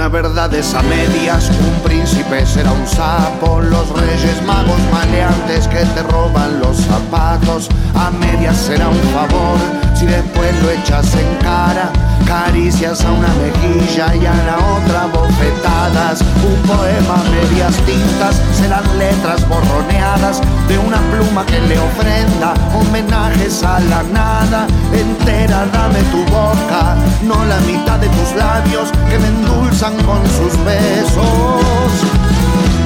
Una 0.10 0.22
verdad 0.22 0.54
es 0.56 0.74
a 0.74 0.82
medias, 0.82 1.50
un 1.50 1.84
príncipe 1.84 2.46
será 2.46 2.72
un 2.72 2.88
sapo, 2.88 3.62
los 3.62 3.90
reyes 3.90 4.42
magos 4.46 4.80
maleantes 4.92 5.68
que 5.68 5.86
te 5.86 6.04
roban 6.04 6.60
los 6.60 6.78
zapatos, 6.78 7.70
a 7.96 8.10
medias 8.10 8.58
será 8.58 8.88
un 8.88 9.00
favor, 9.14 9.58
si 9.94 10.06
después 10.06 10.52
lo 10.64 10.72
echas 10.72 11.14
en 11.16 11.36
cara, 11.42 11.92
caricias 12.30 13.04
a 13.04 13.12
una 13.12 13.28
mejilla 13.42 14.16
y 14.16 14.24
a 14.24 14.36
la 14.46 14.58
otra 14.78 15.08
bofetadas, 15.08 16.22
un 16.22 16.62
poema 16.62 17.24
medias 17.32 17.76
tintas, 17.88 18.40
serán 18.54 18.84
letras 19.00 19.50
borroneadas 19.50 20.40
de 20.68 20.78
una 20.78 21.02
pluma 21.10 21.44
que 21.48 21.60
le 21.62 21.80
ofrenda 21.80 22.54
homenajes 22.76 23.64
a 23.64 23.80
la 23.80 24.04
nada, 24.04 24.68
entera 24.94 25.66
dame 25.74 26.02
tu 26.12 26.24
boca, 26.32 26.96
no 27.24 27.44
la 27.46 27.60
mitad 27.62 27.98
de 27.98 28.08
tus 28.10 28.36
labios 28.36 28.92
que 29.10 29.18
me 29.18 29.28
endulzan 29.28 29.96
con 30.04 30.22
sus 30.38 30.54
besos 30.64 31.92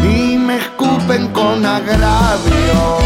y 0.05 0.37
me 0.37 0.55
escupen 0.55 1.27
con 1.33 1.65
agravios. 1.65 3.03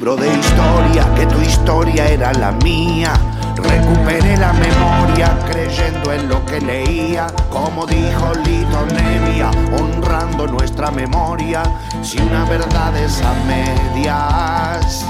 De 0.00 0.28
historia 0.28 1.14
que 1.14 1.26
tu 1.26 1.38
historia 1.42 2.08
era 2.08 2.32
la 2.32 2.52
mía. 2.52 3.12
Recuperé 3.54 4.34
la 4.38 4.54
memoria 4.54 5.38
creyendo 5.50 6.14
en 6.14 6.26
lo 6.26 6.42
que 6.46 6.58
leía, 6.58 7.26
como 7.50 7.84
dijo 7.84 8.32
Lito 8.42 8.86
Nevia, 8.94 9.50
honrando 9.78 10.46
nuestra 10.46 10.90
memoria. 10.90 11.62
Si 12.02 12.18
una 12.18 12.46
verdad 12.46 12.96
es 12.96 13.20
a 13.20 13.34
medias, 13.44 15.04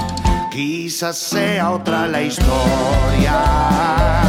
quizás 0.51 1.17
sea 1.17 1.71
otra 1.71 2.05
la 2.07 2.21
historia. 2.21 4.20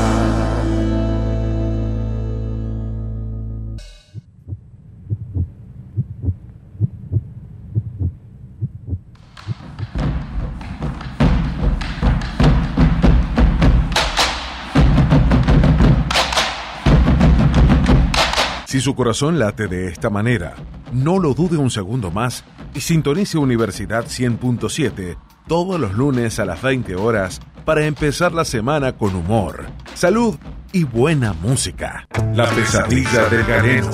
Si 18.65 18.79
su 18.79 18.95
corazón 18.95 19.37
late 19.37 19.67
de 19.67 19.89
esta 19.89 20.09
manera, 20.09 20.55
no 20.93 21.19
lo 21.19 21.33
dude 21.33 21.57
un 21.57 21.69
segundo 21.69 22.09
más 22.09 22.45
y 22.73 22.79
sintonice 22.79 23.37
Universidad 23.37 24.05
100.7 24.05 25.26
todos 25.47 25.79
los 25.79 25.93
lunes 25.93 26.39
a 26.39 26.45
las 26.45 26.61
20 26.61 26.95
horas 26.95 27.39
para 27.65 27.85
empezar 27.85 28.33
la 28.33 28.45
semana 28.45 28.93
con 28.93 29.15
humor, 29.15 29.65
salud 29.93 30.35
y 30.71 30.83
buena 30.83 31.33
música. 31.33 32.07
La 32.33 32.49
pesadilla 32.49 33.27
del 33.29 33.45
galeno. 33.45 33.89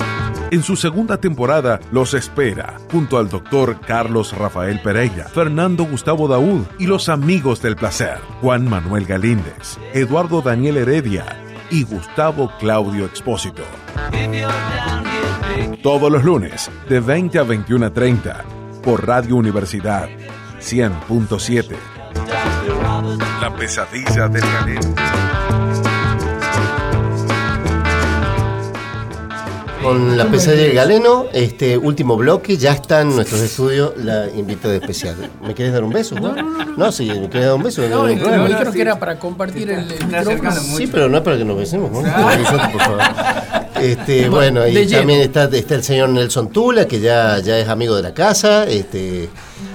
En 0.50 0.62
su 0.62 0.76
segunda 0.76 1.18
temporada 1.18 1.80
los 1.90 2.14
espera, 2.14 2.78
junto 2.92 3.18
al 3.18 3.28
doctor 3.28 3.80
Carlos 3.80 4.36
Rafael 4.36 4.80
Pereira, 4.80 5.24
Fernando 5.24 5.84
Gustavo 5.84 6.28
Daúd 6.28 6.64
y 6.78 6.86
los 6.86 7.08
amigos 7.08 7.62
del 7.62 7.76
placer, 7.76 8.18
Juan 8.40 8.68
Manuel 8.68 9.06
Galíndez, 9.06 9.78
Eduardo 9.92 10.42
Daniel 10.42 10.76
Heredia 10.76 11.24
y 11.70 11.84
Gustavo 11.84 12.52
Claudio 12.60 13.06
Expósito. 13.06 13.62
Todos 15.82 16.10
los 16.10 16.22
lunes, 16.24 16.70
de 16.88 17.00
20 17.00 17.38
a 17.38 17.42
21 17.42 17.86
a 17.86 17.90
30, 17.90 18.44
por 18.82 19.06
Radio 19.06 19.36
Universidad 19.36 20.08
100.7. 20.64 21.76
La 23.42 23.54
pesadilla 23.54 24.28
del 24.28 24.40
galeno. 24.40 24.94
Con 29.82 30.16
la 30.16 30.24
pesadilla 30.24 30.62
del 30.62 30.74
galeno, 30.74 31.26
este 31.34 31.76
último 31.76 32.16
bloque, 32.16 32.56
ya 32.56 32.72
está 32.72 33.02
en 33.02 33.14
nuestros 33.14 33.42
estudios 33.42 33.92
la 33.98 34.30
invitada 34.30 34.74
especial. 34.74 35.30
¿Me 35.46 35.52
quieres 35.52 35.74
dar 35.74 35.84
un 35.84 35.90
beso? 35.90 36.14
No, 36.14 36.34
no, 36.34 36.42
no. 36.42 36.76
No, 36.78 36.92
sí, 36.92 37.08
me 37.08 37.28
quieres 37.28 37.48
dar 37.48 37.56
un 37.56 37.62
beso. 37.62 37.82
No, 37.86 38.08
no, 38.08 38.14
no, 38.14 38.48
yo 38.48 38.58
creo 38.58 38.72
que 38.72 38.80
era 38.80 38.98
para 38.98 39.18
compartir 39.18 39.70
el, 39.70 39.84
micrófono. 39.84 40.50
Sí, 40.50 40.86
pero 40.86 41.10
no 41.10 41.18
es 41.18 41.22
para 41.22 41.36
que 41.36 41.44
nos 41.44 41.58
besemos. 41.58 41.90
¿no? 41.90 42.00
por 42.00 42.80
favor. 42.80 43.00
Este, 43.84 44.28
bueno, 44.30 44.66
y 44.66 44.86
también 44.86 45.20
está, 45.20 45.44
está, 45.44 45.74
el 45.74 45.82
señor 45.82 46.08
Nelson 46.08 46.50
Tula, 46.50 46.86
que 46.86 47.00
ya, 47.00 47.38
ya 47.40 47.58
es 47.58 47.68
amigo 47.68 47.96
de 47.96 48.02
la 48.02 48.14
casa. 48.14 48.64
Este, 48.64 49.28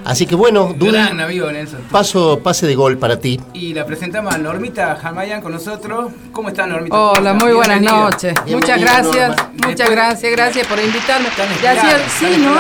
así 0.04 0.26
que 0.26 0.36
bueno, 0.36 0.74
Gran 0.78 1.20
amigo 1.20 1.52
Nelson. 1.52 1.82
Paso, 1.92 2.40
pase 2.40 2.66
de 2.66 2.76
gol 2.76 2.98
para 2.98 3.20
ti. 3.20 3.40
Y 3.54 3.74
la 3.74 3.86
presentamos 3.86 4.34
a 4.34 4.38
Normita 4.38 4.96
Jamayan 4.96 5.42
con 5.42 5.52
nosotros. 5.52 6.12
¿Cómo 6.32 6.50
está 6.50 6.66
Normita? 6.66 6.98
Hola, 6.98 7.34
muy 7.34 7.54
buenas 7.54 7.82
noches. 7.82 8.34
Muchas 8.48 8.82
gracias, 8.82 9.36
muchas 9.64 9.90
gracias, 9.90 10.32
gracias 10.32 10.68
por 10.68 10.80
invitarme. 10.80 11.28
Ya 11.62 12.00
sí, 12.20 12.38
¿no? 12.40 12.56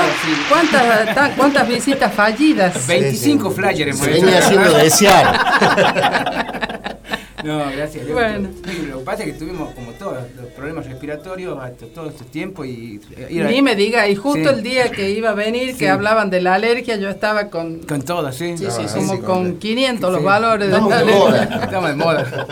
¿Cuántas, 0.50 1.36
¿Cuántas 1.36 1.68
visitas 1.68 2.14
fallidas? 2.14 2.88
25 2.88 3.52
flyers 3.52 3.98
Se 3.98 4.12
venía 4.12 4.40
haciendo 4.40 4.74
desear. 4.74 6.90
No, 7.44 7.60
gracias. 7.72 8.08
Bueno. 8.12 8.50
Lo 8.90 9.00
que 9.00 9.06
pasa 9.06 9.24
es 9.24 9.34
que 9.34 9.40
tuvimos 9.40 9.74
como 9.74 9.92
todos 9.94 10.18
los 10.36 10.46
problemas 10.48 10.86
respiratorios 10.86 11.58
todo 11.94 12.10
este 12.10 12.26
tiempo 12.26 12.66
y... 12.66 13.00
Ni 13.30 13.62
me 13.62 13.76
diga, 13.76 14.08
y 14.08 14.16
justo 14.16 14.50
el 14.50 14.64
día 14.64 14.92
que 14.92 15.12
iba 15.12 15.30
a 15.30 15.34
venir, 15.34 15.78
que 15.78 15.90
hablaban 15.90 16.30
de 16.30 16.42
la 16.42 16.56
alergia, 16.56 16.98
yo 16.98 17.10
estaba 17.10 17.50
con... 17.50 17.80
Con 17.80 18.02
todas, 18.02 18.36
sí. 18.36 18.58
Sí, 18.58 18.66
sí, 18.70 18.86
como 18.94 19.22
con 19.22 19.58
500 19.58 20.14
los 20.14 20.24
valores 20.24 20.68
Estamos 20.68 20.90
de 20.90 21.06
la 21.06 21.12
moda. 21.12 21.44
Estamos 21.64 21.90
de 21.90 21.96
moda. 21.96 22.48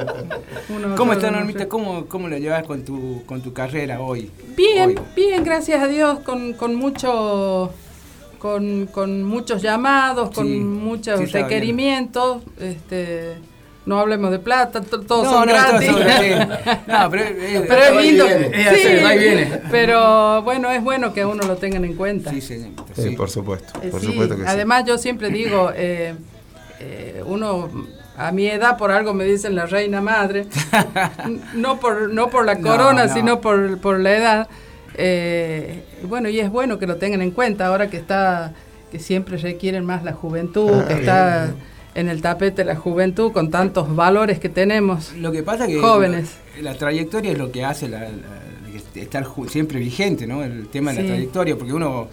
¿Cómo 0.96 1.14
está, 1.14 1.32
Normita? 1.32 1.68
¿Cómo, 1.68 2.06
¿Cómo 2.06 2.28
lo 2.28 2.38
llevas 2.38 2.64
con 2.64 2.84
tu, 2.84 3.24
con 3.26 3.42
tu 3.42 3.54
carrera 3.54 4.00
hoy? 4.00 4.32
Bien, 4.56 5.00
bien, 5.16 5.44
gracias 5.44 5.82
a 5.84 5.88
Dios, 5.88 6.20
con, 6.20 6.54
con 6.54 6.76
mucho... 6.76 7.72
Con, 8.40 8.86
con 8.92 9.24
muchos 9.24 9.64
llamados, 9.64 10.30
con 10.30 10.64
muchos 10.64 11.32
requerimientos, 11.32 12.44
este 12.60 13.38
no 13.88 14.00
hablemos 14.00 14.32
de 14.32 14.40
plata, 14.40 14.82
todos 14.82 15.28
son 15.28 15.48
gratis. 15.48 15.90
no, 16.88 17.10
pero, 17.10 17.24
es 17.24 17.96
lindo. 17.96 18.26
Sí, 18.28 19.62
pero 19.72 20.42
bueno, 20.44 20.70
es 20.70 20.84
bueno 20.84 21.14
que 21.14 21.24
uno 21.24 21.48
lo 21.48 21.56
tengan 21.56 21.86
en 21.86 21.96
cuenta. 21.96 22.30
Sí, 22.32 22.42
sí, 22.42 22.74
sí. 22.94 23.10
por 23.12 23.30
supuesto. 23.30 23.80
Eh, 23.82 23.88
por 23.88 24.02
supuesto 24.02 24.36
que 24.36 24.46
Además, 24.46 24.84
yo 24.86 24.98
siempre 24.98 25.30
digo, 25.30 25.72
eh, 25.74 26.16
eh, 26.82 27.24
uno 27.26 27.70
a 28.18 28.34
mi 28.34 28.48
edad 28.48 28.78
por 28.78 28.92
algo 28.92 29.14
me 29.14 29.24
dicen 29.24 29.56
la 29.56 29.66
reina 29.66 30.02
madre, 30.02 30.48
no 31.54 31.80
por, 31.80 32.10
no 32.14 32.30
por 32.30 32.46
la 32.46 32.60
corona, 32.60 33.08
sino 33.08 33.40
por, 33.40 33.80
por 33.80 34.02
la 34.02 34.18
edad. 34.18 34.48
bueno, 36.04 36.28
y 36.28 36.42
es 36.42 36.50
bueno 36.52 36.78
que 36.78 36.88
lo 36.88 36.98
tengan 36.98 37.22
en 37.22 37.32
cuenta 37.32 37.68
ahora 37.68 37.90
que 37.90 37.96
está, 37.96 38.52
que 38.92 39.00
siempre 39.00 39.38
requieren 39.38 39.86
más 39.86 40.04
la 40.04 40.12
juventud, 40.12 40.84
que 40.88 40.94
ah, 40.94 41.00
está 41.00 41.54
en 41.98 42.10
el 42.10 42.22
tapete 42.22 42.64
la 42.64 42.76
juventud 42.76 43.32
con 43.32 43.50
tantos 43.50 43.94
valores 43.96 44.40
que 44.40 44.50
tenemos. 44.50 45.14
Lo 45.14 45.32
que 45.32 45.42
pasa 45.42 45.66
que 45.66 45.80
jóvenes. 45.80 46.38
La, 46.62 46.76
trayectoria 46.76 47.32
es 47.32 47.40
lo 47.40 47.52
que 47.52 47.66
hace 47.66 47.90
estar 48.94 49.28
siempre 49.48 49.80
vigente, 49.80 50.28
¿no? 50.28 50.44
El 50.44 50.68
tema 50.68 50.94
de 50.94 51.02
la 51.02 51.08
trayectoria, 51.08 51.56
porque 51.58 51.74
uno 51.74 52.08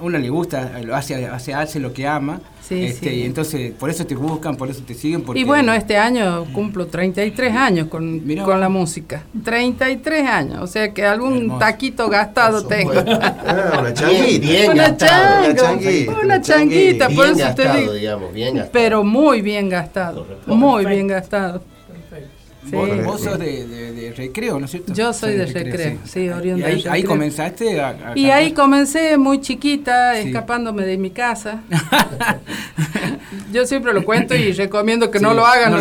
uno 0.00 0.18
le 0.18 0.28
gusta, 0.28 0.80
lo 0.82 0.94
hace, 0.96 1.26
hace, 1.26 1.54
hace 1.54 1.78
lo 1.78 1.92
que 1.92 2.06
ama. 2.06 2.40
este, 2.68 3.14
Y 3.14 3.22
entonces, 3.22 3.72
por 3.72 3.90
eso 3.90 4.06
te 4.06 4.14
buscan, 4.14 4.56
por 4.56 4.68
eso 4.68 4.82
te 4.82 4.94
siguen. 4.94 5.22
Porque... 5.22 5.40
Y 5.40 5.44
bueno, 5.44 5.72
este 5.72 5.96
año 5.96 6.46
cumplo 6.52 6.86
33 6.86 7.54
años 7.54 7.88
con, 7.88 8.20
con 8.44 8.60
la 8.60 8.68
música. 8.68 9.22
33 9.44 10.26
años, 10.28 10.62
o 10.62 10.66
sea 10.66 10.92
que 10.92 11.04
algún 11.04 11.58
taquito 11.58 12.08
gastado 12.08 12.66
tengo. 12.66 12.92
Ah, 13.46 13.78
una 13.80 13.94
changuita. 13.94 14.72
una, 14.72 14.96
changuita, 14.96 16.20
una 16.22 16.40
changuita, 16.40 17.08
por 17.10 17.26
eso 17.26 17.54
te 17.54 17.78
digo. 17.78 17.92
Digamos, 17.92 18.32
bien 18.32 18.54
gastado. 18.56 18.72
Pero 18.72 19.04
muy 19.04 19.42
bien 19.42 19.68
gastado, 19.68 20.26
muy 20.46 20.86
bien 20.86 21.06
gastado. 21.06 21.73
Vos, 22.70 23.20
sos 23.20 23.38
de, 23.38 24.14
recreo, 24.16 24.58
¿no 24.58 24.64
es 24.64 24.70
cierto? 24.70 24.92
Yo 24.94 25.12
soy 25.12 25.34
de, 25.34 25.46
recreo, 25.46 25.98
sí, 26.04 26.28
oriunda 26.28 26.66
ahí, 26.66 26.84
ahí, 26.88 27.02
comenzaste 27.02 27.80
a, 27.80 28.12
Y 28.14 28.30
ahí 28.30 28.52
comencé 28.52 29.16
muy 29.18 29.40
chiquita, 29.40 30.18
escapándome 30.18 30.84
de 30.86 30.96
mi 30.96 31.10
casa. 31.10 31.62
Yo 33.52 33.66
siempre 33.66 33.92
lo 33.92 34.04
cuento 34.04 34.34
y 34.34 34.52
recomiendo 34.52 35.10
que 35.10 35.20
no 35.20 35.34
lo 35.34 35.46
hagan, 35.46 35.74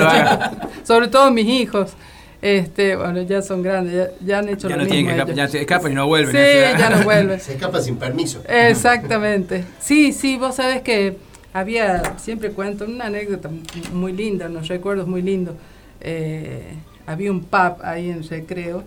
sobre 0.84 1.08
todo 1.08 1.32
mis 1.32 1.48
hijos. 1.48 1.94
Este, 2.42 2.98
bueno, 2.98 3.22
ya 3.22 3.42
son 3.42 3.64
grandes, 3.64 4.10
ya, 4.20 4.40
han 4.40 4.50
hecho 4.50 4.68
ya 4.68 4.76
lo 4.76 4.84
no 4.84 4.90
mismo. 4.90 5.26
Que 5.26 5.34
ya 5.34 5.48
se 5.48 5.62
escapan 5.62 5.94
y 5.94 5.96
no 5.96 6.08
vuelven. 6.08 6.36
Sí, 6.36 6.78
ya 6.78 6.90
no 6.90 7.04
vuelven. 7.04 7.40
Se 7.40 7.54
escapa 7.54 7.80
sin 7.80 7.96
permiso. 7.96 8.44
Exactamente. 8.50 9.64
Sí, 9.80 10.12
sí, 10.12 10.38
vos 10.38 10.56
sabés 10.56 10.82
que 10.82 11.16
había, 11.54 12.18
siempre 12.20 12.52
cuento 12.52 12.84
una 12.84 13.06
anécdota 13.06 13.50
muy 13.94 14.12
linda, 14.12 14.48
unos 14.48 14.68
recuerdos 14.68 15.08
muy 15.08 15.22
lindos. 15.22 15.56
Eh, 16.04 16.76
había 17.06 17.32
un 17.32 17.42
pub 17.42 17.78
ahí 17.82 18.10
en 18.10 18.28
Recreo 18.28 18.84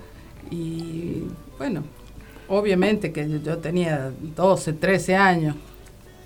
y, 0.50 1.24
bueno, 1.58 1.82
obviamente 2.48 3.10
que 3.12 3.28
yo 3.42 3.58
tenía 3.58 4.12
12, 4.36 4.74
13 4.74 5.16
años 5.16 5.56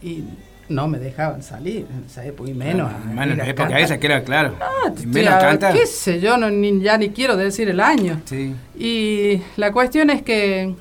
y 0.03 0.25
no 0.69 0.87
me 0.89 0.99
dejaban 0.99 1.43
salir 1.43 1.87
en 1.91 2.05
esa 2.07 2.25
época 2.25 2.51
y 2.51 2.55
menos. 2.55 2.91
en 3.09 3.39
la 3.39 3.47
época 3.47 3.79
esa 3.81 3.99
que 3.99 4.07
era 4.07 4.23
claro. 4.23 4.55
Ah, 4.61 4.93
menos 5.07 5.35
canta. 5.35 5.73
qué 5.73 5.87
sé 5.87 6.21
yo, 6.21 6.37
no, 6.37 6.51
ni, 6.51 6.81
ya 6.81 6.97
ni 6.97 7.11
quiero 7.11 7.37
decir 7.37 7.69
el 7.69 7.81
año. 7.81 8.21
Sí. 8.25 8.55
Y 8.79 9.43
la 9.57 9.73
cuestión 9.73 10.11
es 10.11 10.23
que 10.23 10.75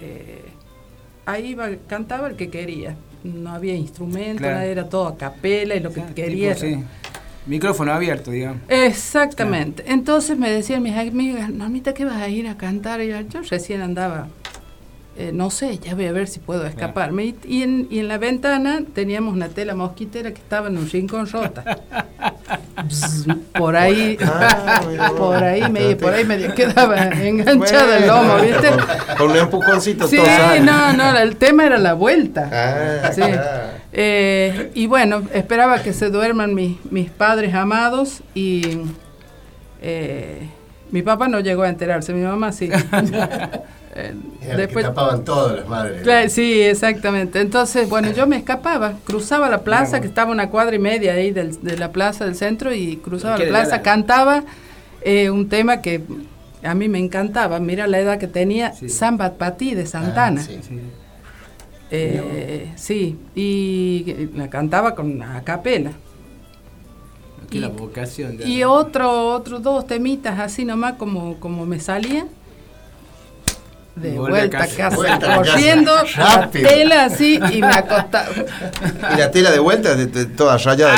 eh, 0.00 0.44
ahí 1.26 1.48
iba, 1.48 1.68
cantaba 1.86 2.28
el 2.28 2.36
que 2.36 2.48
quería. 2.48 2.96
No 3.22 3.50
había 3.50 3.74
instrumento, 3.74 4.46
era 4.46 4.88
todo 4.88 5.08
a 5.08 5.16
capela 5.16 5.74
y 5.74 5.80
lo 5.80 5.92
que 5.92 6.02
quería. 6.14 6.54
sí. 6.54 6.82
Micrófono 7.46 7.92
abierto, 7.92 8.30
digamos. 8.30 8.62
Exactamente. 8.68 9.84
Entonces 9.86 10.36
me 10.36 10.50
decían 10.50 10.82
mis 10.82 10.96
amigas, 10.96 11.50
mamita, 11.50 11.94
¿qué 11.94 12.04
vas 12.04 12.20
a 12.20 12.28
ir 12.28 12.48
a 12.48 12.56
cantar? 12.56 13.00
Y 13.00 13.08
yo, 13.08 13.20
yo 13.20 13.40
recién 13.48 13.82
andaba 13.82 14.28
eh, 15.18 15.30
no 15.32 15.48
sé, 15.48 15.78
ya 15.78 15.94
voy 15.94 16.06
a 16.06 16.12
ver 16.12 16.28
si 16.28 16.40
puedo 16.40 16.66
escaparme. 16.66 17.34
Y, 17.44 17.62
en, 17.62 17.86
y, 17.88 18.00
en, 18.00 18.08
la 18.08 18.18
ventana 18.18 18.82
teníamos 18.94 19.32
una 19.32 19.48
tela 19.48 19.74
mosquitera 19.74 20.30
que 20.32 20.40
estaba 20.40 20.68
en 20.68 20.76
un 20.76 20.90
rincón 20.90 21.26
rota. 21.26 21.78
por 23.54 23.76
ahí, 23.76 24.18
ah, 24.22 24.82
por 25.16 25.42
ahí 25.42 25.70
me, 25.70 25.96
por 25.96 26.12
ahí 26.12 26.24
me 26.24 26.52
quedaba 26.52 26.96
enganchada 27.22 27.96
el 27.96 28.06
lomo, 28.06 28.36
¿viste? 28.36 28.68
Con 29.16 29.30
un 29.30 29.36
empujoncito 29.38 30.06
sí, 30.06 30.18
no, 30.62 30.92
no, 30.92 31.16
el 31.16 31.36
tema 31.36 31.64
era 31.64 31.78
la 31.78 31.94
vuelta. 31.94 32.50
Ah. 32.52 33.10
sí. 33.10 33.22
eh, 33.94 34.70
y 34.74 34.86
bueno, 34.86 35.22
esperaba 35.32 35.82
que 35.82 35.94
se 35.94 36.10
duerman 36.10 36.54
mis, 36.54 36.76
mis 36.90 37.10
padres 37.10 37.54
amados 37.54 38.22
y 38.34 38.80
eh, 39.80 40.46
mi 40.90 41.00
papá 41.00 41.28
no 41.28 41.40
llegó 41.40 41.62
a 41.62 41.70
enterarse, 41.70 42.12
mi 42.12 42.22
mamá 42.22 42.52
sí. 42.52 42.70
Eh, 43.98 44.14
después 44.56 44.84
tapaban 44.84 45.24
todas 45.24 45.56
las 45.56 45.68
madres. 45.68 46.32
sí, 46.32 46.60
exactamente. 46.60 47.40
Entonces, 47.40 47.88
bueno, 47.88 48.12
yo 48.12 48.26
me 48.26 48.36
escapaba, 48.36 48.94
cruzaba 49.04 49.48
la 49.48 49.62
plaza, 49.62 50.00
que 50.00 50.06
estaba 50.06 50.30
una 50.30 50.50
cuadra 50.50 50.76
y 50.76 50.78
media 50.78 51.14
ahí 51.14 51.30
del, 51.30 51.62
de 51.62 51.78
la 51.78 51.92
plaza 51.92 52.26
del 52.26 52.34
centro, 52.34 52.74
y 52.74 52.98
cruzaba 52.98 53.38
la 53.38 53.48
plaza, 53.48 53.80
cantaba 53.80 54.44
eh, 55.00 55.30
un 55.30 55.48
tema 55.48 55.80
que 55.80 56.02
a 56.62 56.74
mí 56.74 56.88
me 56.88 56.98
encantaba. 56.98 57.58
Mira 57.58 57.86
la 57.86 57.98
edad 57.98 58.18
que 58.18 58.26
tenía, 58.26 58.74
Samba 58.74 59.32
Pati 59.32 59.74
de 59.74 59.86
Santana. 59.86 60.42
Ah, 60.42 60.44
sí, 60.44 60.80
eh, 61.90 62.72
sí, 62.76 63.18
y 63.34 64.28
la 64.34 64.50
cantaba 64.50 64.94
con 64.94 65.22
a 65.22 65.42
capela. 65.42 65.92
y, 67.50 67.60
la 67.60 67.68
vocación. 67.68 68.36
y 68.44 68.62
otro, 68.64 69.32
otros 69.32 69.62
dos 69.62 69.86
temitas 69.86 70.38
así 70.38 70.66
nomás 70.66 70.94
como, 70.94 71.40
como 71.40 71.64
me 71.64 71.80
salían 71.80 72.28
de 73.96 74.18
vuelta 74.18 74.62
a 74.62 74.66
casa, 74.66 75.18
corriendo, 75.36 75.92
la 76.18 76.50
tela 76.50 77.04
así 77.06 77.40
y 77.50 77.62
me 77.62 77.66
acostaba. 77.66 78.28
¿Y 79.14 79.18
la 79.18 79.30
tela 79.30 79.50
de 79.50 79.58
vuelta 79.58 79.94
de, 79.94 80.26
toda 80.26 80.58
rayada? 80.58 80.94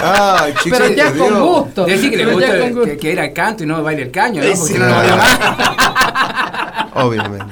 Ah. 0.00 0.44
Ay, 0.44 0.54
Pero 0.70 0.88
ya 0.90 1.12
con 1.12 1.40
gusto. 1.40 1.84
Decir 1.84 2.10
que 2.10 2.18
le 2.18 2.26
gusta 2.26 2.96
que, 2.96 3.12
era 3.12 3.24
el 3.24 3.32
canto 3.32 3.64
y 3.64 3.66
no 3.66 3.82
baile 3.82 4.02
el 4.02 4.12
caño, 4.12 4.40
¿no? 4.42 4.56
Porque 4.56 4.78
no, 4.78 4.86
Obviamente. 6.94 7.46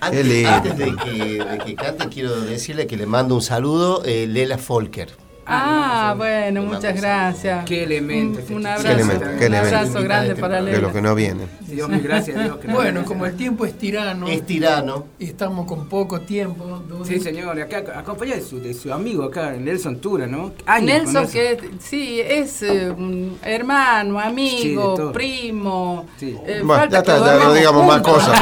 Antes, 0.00 0.46
antes 0.46 0.78
de, 0.78 0.96
que, 0.96 1.44
de 1.44 1.58
que 1.64 1.74
cante, 1.74 2.08
quiero 2.08 2.40
decirle 2.40 2.86
que 2.86 2.96
le 2.96 3.04
mando 3.06 3.34
un 3.34 3.42
saludo, 3.42 4.02
eh, 4.04 4.26
Lela 4.26 4.56
Folker. 4.58 5.23
Ah, 5.46 6.14
bueno, 6.16 6.62
muchas 6.62 7.00
gracias. 7.00 7.64
Qué 7.64 7.84
elemento. 7.84 8.40
Un, 8.54 8.66
abrazo, 8.66 9.12
un 9.46 9.54
abrazo 9.54 10.02
grande 10.02 10.36
para 10.36 10.60
Lela. 10.60 10.76
De 10.76 10.82
los 10.82 10.92
que 10.92 11.02
no 11.02 11.14
vienen. 11.14 11.48
Dios, 11.60 11.90
gracias 12.02 12.42
Dios. 12.42 12.58
Que 12.58 12.68
bueno, 12.68 13.04
como 13.04 13.26
el 13.26 13.36
tiempo 13.36 13.64
es 13.66 13.76
tirano. 13.76 14.26
Es 14.28 14.46
tirano. 14.46 15.06
Y 15.18 15.26
estamos 15.26 15.66
con 15.66 15.88
poco 15.88 16.20
tiempo. 16.20 16.82
Sí, 17.04 17.20
señor. 17.20 17.60
Acá 17.60 17.84
acompaña 17.96 18.36
de 18.36 18.42
su, 18.42 18.60
de 18.60 18.74
su 18.74 18.92
amigo 18.92 19.24
acá, 19.24 19.52
Nelson 19.52 19.96
Tura, 19.96 20.26
¿no? 20.26 20.52
Nelson, 20.80 21.28
que 21.28 21.58
sí, 21.80 22.20
es 22.20 22.62
eh, 22.62 22.90
un 22.90 23.38
hermano, 23.42 24.18
amigo, 24.18 25.12
primo. 25.12 26.06
Sí. 26.16 26.36
Eh, 26.46 26.62
bueno, 26.64 26.86
ya 26.88 26.98
está, 26.98 27.18
ya 27.18 27.44
no 27.44 27.52
digamos 27.52 27.86
más 27.86 28.02
cosas. 28.02 28.40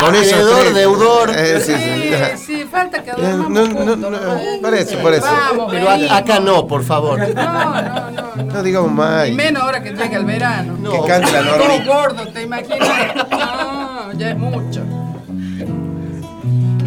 con 0.00 0.14
eso. 0.14 0.36
deudor. 0.72 1.30
Eh, 1.36 1.60
sí, 1.60 1.72
sí, 1.74 2.46
sí, 2.46 2.64
falta 2.70 3.02
que 3.02 3.12
no, 3.12 3.48
no, 3.48 3.66
no, 3.66 3.96
no, 3.96 4.18
Parece, 4.62 4.96
parece. 4.98 5.26
Pero 5.70 5.88
acá 5.90 6.35
no, 6.40 6.66
por 6.66 6.82
favor. 6.82 7.18
No, 7.34 7.82
no, 7.82 8.10
no. 8.10 8.42
No, 8.44 8.62
digamos 8.62 8.92
más. 8.92 9.28
Y 9.28 9.32
menos 9.32 9.62
ahora 9.62 9.82
que 9.82 9.90
llega 9.90 10.16
el 10.16 10.24
verano. 10.24 10.90
Que 10.90 11.06
cante 11.06 11.32
la 11.32 11.58
Todo 11.58 11.84
gordo, 11.84 12.26
te 12.28 12.42
imaginas. 12.42 13.14
No, 13.30 14.12
ya 14.12 14.30
es 14.30 14.38
mucho. 14.38 14.82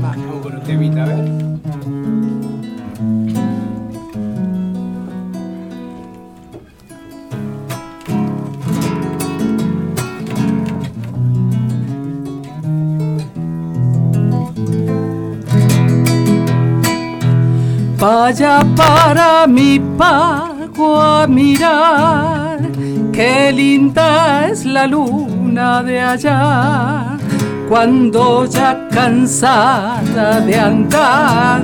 Vamos 0.01 0.41
con 0.41 0.55
un 0.55 0.63
temita, 0.63 1.03
a 1.03 1.07
ver. 1.07 1.49
Vaya 17.99 18.65
para 18.77 19.45
mi 19.45 19.77
pago 19.97 21.01
a 21.01 21.27
mirar, 21.27 22.59
qué 23.11 23.51
linda 23.51 24.47
es 24.47 24.63
la 24.63 24.87
luna 24.87 25.83
de 25.83 25.99
allá, 25.99 27.17
cuando 27.67 28.45
ya 28.45 28.87
cansada 28.89 30.39
de 30.39 30.57
andar, 30.57 31.61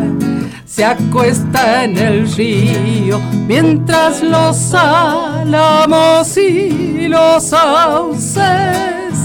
se 0.66 0.84
acuesta 0.84 1.86
en 1.86 1.98
el 1.98 2.30
río, 2.30 3.22
mientras 3.48 4.22
los 4.22 4.74
álamos 4.74 6.36
y 6.36 7.08
los 7.08 7.46
sauces 7.46 9.25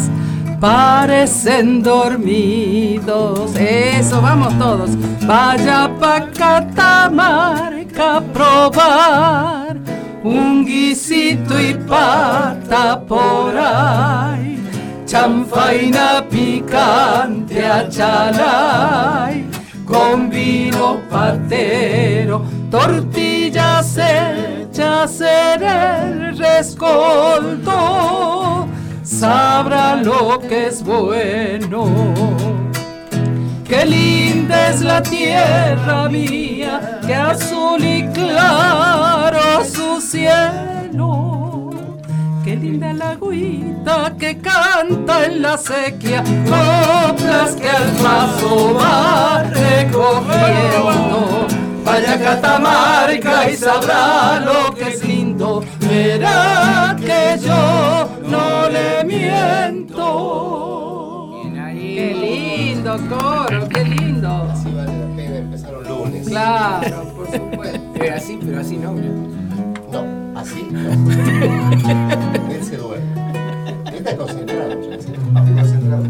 parecen 0.61 1.83
dormidos. 1.83 3.57
Eso, 3.57 4.21
vamos 4.21 4.57
todos. 4.59 4.91
Vaya 5.27 5.91
pa' 5.99 6.27
Catamarca 6.31 8.19
a 8.19 8.21
probar 8.21 9.77
un 10.23 10.65
guisito 10.67 11.59
y 11.59 11.75
pata 11.75 13.01
por 13.01 13.57
ahí. 13.57 14.59
Chanfaina 15.07 16.25
picante 16.31 17.67
a 17.67 17.89
chalay, 17.89 19.45
con 19.85 20.31
vino 20.31 21.01
patero, 21.11 22.45
tortillas 22.71 23.99
hechas 23.99 25.21
en 25.21 25.63
el 25.65 26.39
rescoldo 26.39 28.21
sabrá 29.03 29.97
lo 29.97 30.39
que 30.41 30.69
es 30.69 30.83
bueno. 30.83 31.87
Qué 33.65 33.85
linda 33.85 34.71
es 34.71 34.81
la 34.81 35.03
tierra 35.03 36.09
mía, 36.09 37.01
qué 37.07 37.15
azul 37.15 37.85
y 37.85 38.09
claro 38.09 39.65
su 39.65 40.01
cielo. 40.01 41.71
Qué 42.45 42.57
linda 42.57 42.93
la 42.93 43.11
agüita 43.11 44.13
que 44.19 44.39
canta 44.39 45.27
en 45.27 45.43
la 45.43 45.57
sequía, 45.57 46.25
coplas 46.25 47.55
que 47.55 47.69
al 47.69 47.93
paso 48.03 48.75
va 48.75 49.45
recogiendo. 49.45 51.47
Vaya 51.91 52.17
Catamarca 52.21 53.51
y 53.51 53.57
sabrá 53.57 54.39
lo 54.39 54.73
que 54.73 54.91
es 54.91 55.05
lindo, 55.05 55.65
verá 55.81 56.97
que 56.97 57.37
yo 57.45 58.09
no 58.29 58.69
le 58.69 59.03
miento. 59.05 60.21
Qué 61.53 62.15
lindo 62.15 62.97
coro, 63.09 63.69
qué 63.69 63.83
lindo. 63.85 64.29
Así 64.53 64.71
vale 64.71 64.97
la 65.01 65.17
pena 65.17 65.37
empezar 65.39 65.73
los 65.73 65.89
lunes. 65.89 66.29
Claro, 66.29 67.13
por 67.17 67.29
supuesto. 67.29 67.81
Pero 67.99 68.15
así, 68.15 68.39
pero 68.41 68.61
así 68.61 68.77
no, 68.77 68.93
No, 69.91 70.39
así 70.39 70.69
no. 70.71 70.79
Él 72.55 72.63
se 72.63 72.77
duerme. 72.77 73.05
Está 73.93 74.17
concentrado, 74.17 74.71
Está 74.71 75.55
concentrado. 75.57 76.05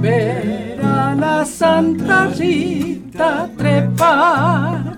Ver 0.00 0.80
a 0.82 1.14
la 1.14 1.44
Santa 1.44 2.28
Rita 2.28 3.50
trepar 3.58 4.96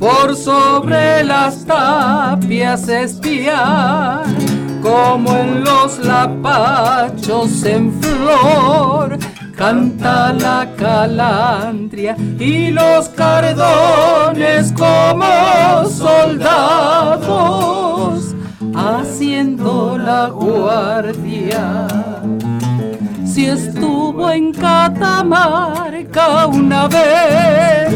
por 0.00 0.34
sobre 0.34 1.22
las 1.22 1.64
tapias 1.64 2.88
espiar, 2.88 4.24
como 4.82 5.36
en 5.36 5.62
los 5.62 6.00
lapachos 6.00 7.62
en 7.64 7.92
flor, 8.02 9.16
canta 9.56 10.32
la 10.32 10.68
calandria 10.76 12.16
y 12.38 12.72
los 12.72 13.08
cardones 13.10 14.72
como 14.72 15.86
soldados 15.88 17.30
haciendo 18.74 19.96
la 19.96 20.28
guardia. 20.28 22.09
Si 23.40 23.46
estuvo 23.46 24.30
en 24.30 24.52
Catamarca 24.52 26.46
una 26.46 26.86
vez, 26.88 27.94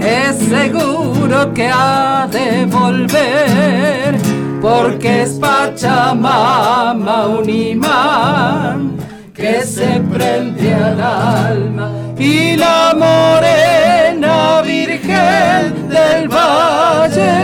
es 0.00 0.36
seguro 0.48 1.52
que 1.52 1.68
ha 1.70 2.26
de 2.32 2.64
volver, 2.64 4.16
porque 4.62 5.24
es 5.24 5.32
Pachamama 5.32 7.26
un 7.26 7.50
imán 7.50 8.96
que 9.34 9.60
se 9.66 10.00
prende 10.10 10.72
al 10.72 10.98
alma 10.98 11.92
y 12.18 12.56
la 12.56 12.94
morena 12.96 14.62
virgen 14.62 15.90
del 15.90 16.26
valle 16.26 17.34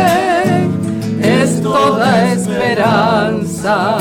es 1.21 1.61
toda 1.61 2.33
esperanza. 2.33 3.99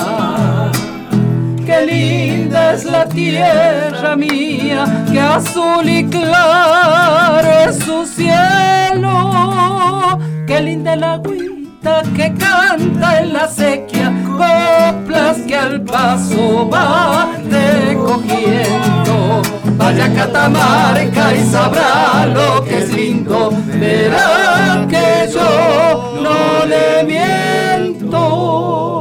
Qué 1.66 1.86
linda 1.86 2.31
es 2.74 2.86
la 2.86 3.06
tierra 3.06 4.16
mía, 4.16 5.06
que 5.12 5.20
azul 5.20 5.90
y 5.90 6.06
claro 6.06 7.50
es 7.70 7.78
su 7.78 8.06
cielo. 8.06 9.12
Qué 10.48 10.62
linda 10.62 10.96
la 10.96 11.14
agüita 11.14 12.04
que 12.16 12.34
canta 12.34 13.22
en 13.22 13.34
la 13.34 13.48
sequía 13.48 14.14
coplas 14.26 15.38
que 15.48 15.56
al 15.56 15.82
paso 15.82 16.70
va 16.70 17.32
recogiendo. 17.50 19.42
Vaya 19.78 20.06
a 20.06 20.14
Catamarca 20.14 21.34
y 21.36 21.44
sabrá 21.44 22.26
lo 22.28 22.64
que 22.64 22.78
es 22.80 22.94
lindo, 22.94 23.52
verá 23.80 24.86
que 24.90 25.30
yo 25.34 26.20
no 26.22 26.66
le 26.66 27.04
miento. 27.04 29.01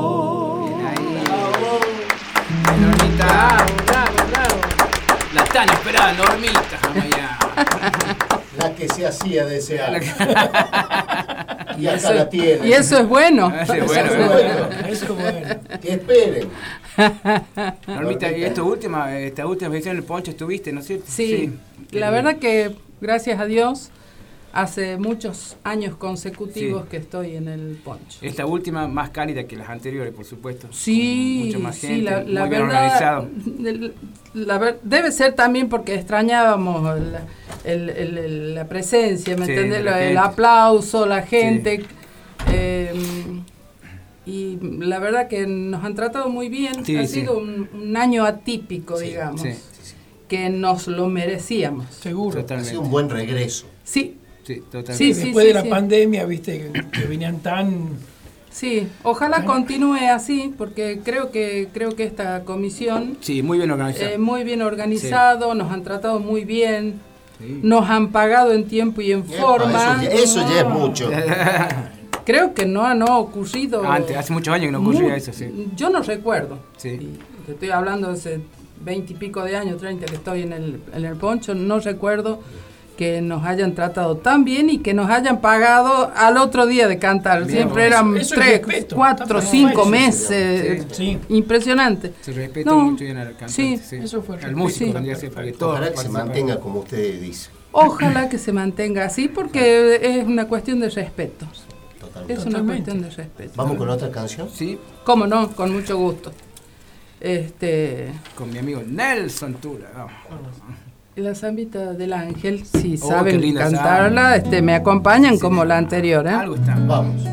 La 5.35 5.43
están 5.45 5.69
esperando, 5.71 6.25
Normita. 6.25 6.79
La 8.59 8.75
que 8.75 8.89
se 8.89 9.07
hacía 9.07 9.47
desear. 9.47 10.03
y 11.79 11.87
acá 11.87 12.13
la 12.13 12.29
tiene. 12.29 12.67
Y 12.67 12.73
eso 12.73 12.99
es 12.99 13.07
bueno. 13.07 13.53
Eso 13.61 13.75
es 13.75 13.87
bueno. 13.87 14.69
Eso 14.89 15.05
es 15.05 15.09
bueno. 15.09 15.61
Que 15.81 15.93
esperen. 15.93 16.49
Normita, 17.87 18.31
y 18.33 18.45
esta 18.45 18.63
última, 18.63 19.17
esta 19.17 19.47
última 19.47 19.75
edición 19.75 19.97
del 19.97 20.05
Poncho 20.05 20.33
estuviste, 20.33 20.73
¿no 20.73 20.81
es 20.81 20.87
cierto? 20.87 21.07
Sí, 21.09 21.53
la 21.93 22.11
verdad 22.11 22.37
que 22.37 22.75
gracias 23.01 23.41
a 23.41 23.47
Dios 23.47 23.91
hace 24.53 24.97
muchos 24.99 25.57
años 25.65 25.97
consecutivos 25.97 26.87
que 26.87 26.97
estoy 26.97 27.37
en 27.37 27.49
el 27.49 27.79
Poncho. 27.85 28.19
Esta 28.23 28.47
última 28.47 28.89
más 28.89 29.11
cálida 29.11 29.45
que 29.45 29.57
las 29.57 29.69
anteriores, 29.69 30.13
por 30.13 30.25
supuesto. 30.25 30.69
Sí, 30.73 31.45
mucho 31.47 31.61
más 31.61 31.79
gente, 31.79 31.97
sí, 31.97 32.03
la, 32.03 32.23
la 32.23 32.47
muy 32.47 32.51
verdad, 32.51 33.29
La, 34.35 34.77
debe 34.83 35.13
ser 35.13 35.35
también 35.35 35.69
porque 35.69 35.95
extrañábamos 35.95 37.01
la, 37.01 37.23
el, 37.65 37.91
el, 37.91 38.55
la 38.55 38.67
presencia, 38.67 39.37
¿me 39.37 39.47
entiendes? 39.47 39.81
El 39.81 40.19
aplauso, 40.19 41.07
la 41.07 41.23
gente. 41.23 41.85
Eh, 42.53 42.93
y 44.27 44.59
la 44.61 44.99
verdad 44.99 45.29
que 45.29 45.47
nos 45.47 45.85
han 45.85 45.95
tratado 45.95 46.29
muy 46.29 46.49
bien. 46.49 46.75
ha 46.99 47.07
sido 47.07 47.39
un, 47.39 47.97
año 47.97 48.25
atípico, 48.25 48.99
digamos, 48.99 49.43
que 50.29 50.51
nos 50.51 50.87
lo 50.87 51.09
merecíamos. 51.09 51.87
Seguro. 51.95 52.45
Ha 52.49 52.61
sido 52.65 52.83
un 52.83 52.91
buen 52.91 53.11
regreso. 53.11 53.67
Sí. 53.83 54.20
Sí, 54.51 54.63
totalmente. 54.69 55.21
Después 55.21 55.47
de 55.47 55.55
la 55.55 55.65
pandemia, 55.65 56.25
viste, 56.25 56.73
que, 56.93 57.07
venían 57.07 57.39
tan... 57.39 57.91
Sí, 58.51 58.89
ojalá 59.05 59.45
continúe 59.45 60.09
así, 60.13 60.53
porque 60.59 61.01
creo 61.05 61.31
que 61.31 61.69
creo 61.73 61.95
que 61.95 62.03
esta 62.03 62.43
comisión... 62.45 63.17
Sí, 63.21 63.45
muy 63.45 63.59
bien 63.59 63.71
organizado. 63.71 64.11
Eh, 64.11 64.19
muy 64.19 64.43
bien 64.43 64.63
organizado, 64.63 65.55
nos 65.55 65.71
han 65.71 65.85
tratado 65.85 66.19
muy 66.19 66.45
bien, 66.45 67.01
nos 67.63 67.89
han 67.89 68.11
pagado 68.11 68.53
en 68.53 68.67
tiempo 68.67 69.01
y 69.03 69.13
en 69.13 69.25
forma. 69.25 70.03
Eso, 70.05 70.41
ya 70.41 70.63
es 70.63 70.69
mucho. 70.69 71.09
Creo 72.25 72.53
que 72.53 72.67
no, 72.67 72.85
ha 72.85 73.19
ocurrido. 73.19 73.89
Antes, 73.89 74.17
hace 74.17 74.33
muchos 74.33 74.53
años 74.53 74.67
que 74.67 74.73
no 74.73 74.81
ocurría 74.81 75.15
eso, 75.15 75.33
sí. 75.33 75.69
Yo 75.77 75.91
no 75.91 76.03
recuerdo. 76.03 76.59
Sí. 76.77 77.19
estoy 77.47 77.71
hablando 77.71 78.11
hace 78.11 78.41
veinte 78.85 79.13
y 79.13 79.17
pico 79.17 79.45
de 79.45 79.57
años, 79.57 79.79
treinta 79.79 80.07
que 80.07 80.17
estoy 80.17 80.43
en 80.43 80.53
el, 80.53 80.81
en 80.93 81.05
el 81.05 81.15
poncho, 81.15 81.55
no 81.55 81.79
recuerdo 81.79 82.41
que 83.01 83.23
nos 83.23 83.47
hayan 83.47 83.75
tratado 83.75 84.19
tan 84.19 84.45
bien 84.45 84.69
y 84.69 84.77
que 84.81 84.93
nos 84.93 85.09
hayan 85.09 85.41
pagado 85.41 86.13
al 86.15 86.37
otro 86.37 86.67
día 86.67 86.87
de 86.87 86.99
cantar. 86.99 87.47
Siempre 87.47 87.87
eran 87.87 88.13
tres, 88.13 88.61
cuatro, 88.93 89.41
cinco 89.41 89.87
meses. 89.87 90.87
Impresionante. 91.31 92.13
Se 92.21 92.31
respeta 92.31 92.75
mucho 92.75 93.03
bien 93.03 93.17
al 93.17 93.29
cantante. 93.29 93.55
Sí, 93.55 93.97
eso 93.97 94.21
fue 94.21 94.37
al 94.43 94.55
músico 94.55 94.99
Ojalá 94.99 95.91
que 95.91 95.97
se 95.97 96.11
mantenga 96.11 96.61
como 96.61 96.81
usted 96.81 97.19
dice. 97.23 97.49
Ojalá 97.73 98.29
que 98.29 98.37
se 98.37 98.53
mantenga 98.53 99.07
así 99.07 99.29
porque 99.29 100.19
es 100.19 100.27
una 100.27 100.47
cuestión 100.47 100.81
de 100.81 100.91
respeto. 100.91 101.47
Es 102.29 102.45
una 102.45 102.63
cuestión 102.63 103.01
de 103.01 103.09
respeto. 103.09 103.53
¿Vamos 103.57 103.79
con 103.79 103.89
otra 103.89 104.11
canción? 104.11 104.51
Sí. 104.51 104.79
¿Cómo 105.05 105.27
no? 105.27 105.49
Con 105.53 105.73
mucho 105.73 105.97
gusto. 105.97 106.33
Este... 107.19 108.13
Con 108.35 108.51
mi 108.53 108.59
amigo 108.59 108.83
Nelson 108.87 109.55
Tula. 109.55 109.89
La 111.17 111.35
zambita 111.35 111.93
del 111.93 112.13
ángel, 112.13 112.65
si 112.65 112.95
oh, 112.95 113.09
saben 113.09 113.55
cantarla, 113.55 114.37
este, 114.37 114.63
me 114.63 114.75
acompañan 114.75 115.39
como 115.39 115.65
la 115.65 115.77
anterior. 115.77 116.25
¿eh? 116.25 116.31
Algo 116.31 116.55
está. 116.55 116.77
Vamos. 116.87 117.27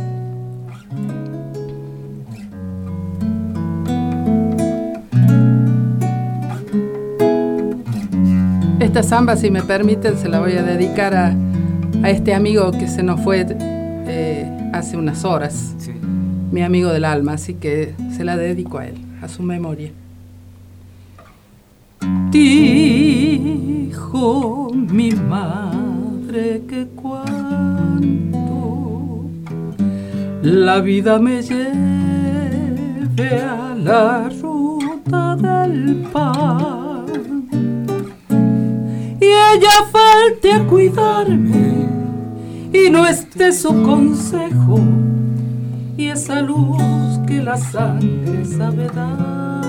Esta 8.79 9.03
samba, 9.03 9.35
si 9.35 9.51
me 9.51 9.61
permiten, 9.61 10.17
se 10.17 10.27
la 10.27 10.39
voy 10.39 10.53
a 10.53 10.63
dedicar 10.63 11.13
a, 11.15 11.35
a 12.01 12.09
este 12.09 12.33
amigo 12.33 12.71
que 12.71 12.87
se 12.87 13.03
nos 13.03 13.21
fue 13.21 13.45
eh, 13.59 14.69
hace 14.73 14.97
unas 14.97 15.23
horas. 15.23 15.75
Mi 16.51 16.63
amigo 16.63 16.89
del 16.89 17.05
alma, 17.05 17.33
así 17.33 17.53
que 17.53 17.93
se 18.15 18.23
la 18.23 18.37
dedico 18.37 18.79
a 18.79 18.87
él, 18.87 18.95
a 19.21 19.27
su 19.27 19.43
memoria. 19.43 19.91
Dijo 24.07 24.71
mi 24.73 25.11
madre 25.11 26.63
que 26.65 26.87
cuando 26.95 28.39
la 30.41 30.79
vida 30.79 31.19
me 31.19 31.41
lleve 31.41 31.67
a 33.41 33.75
la 33.75 34.29
ruta 34.41 35.35
del 35.35 36.07
pan 36.13 37.05
y 39.19 39.25
ella 39.25 39.75
falte 39.91 40.53
a 40.53 40.65
cuidarme 40.65 41.89
y 42.71 42.89
no 42.89 43.05
esté 43.05 43.51
su 43.51 43.73
consejo 43.83 44.79
y 45.97 46.07
esa 46.07 46.41
luz 46.41 47.19
que 47.27 47.43
la 47.43 47.57
sangre 47.57 48.45
sabe 48.45 48.87
dar 48.87 49.67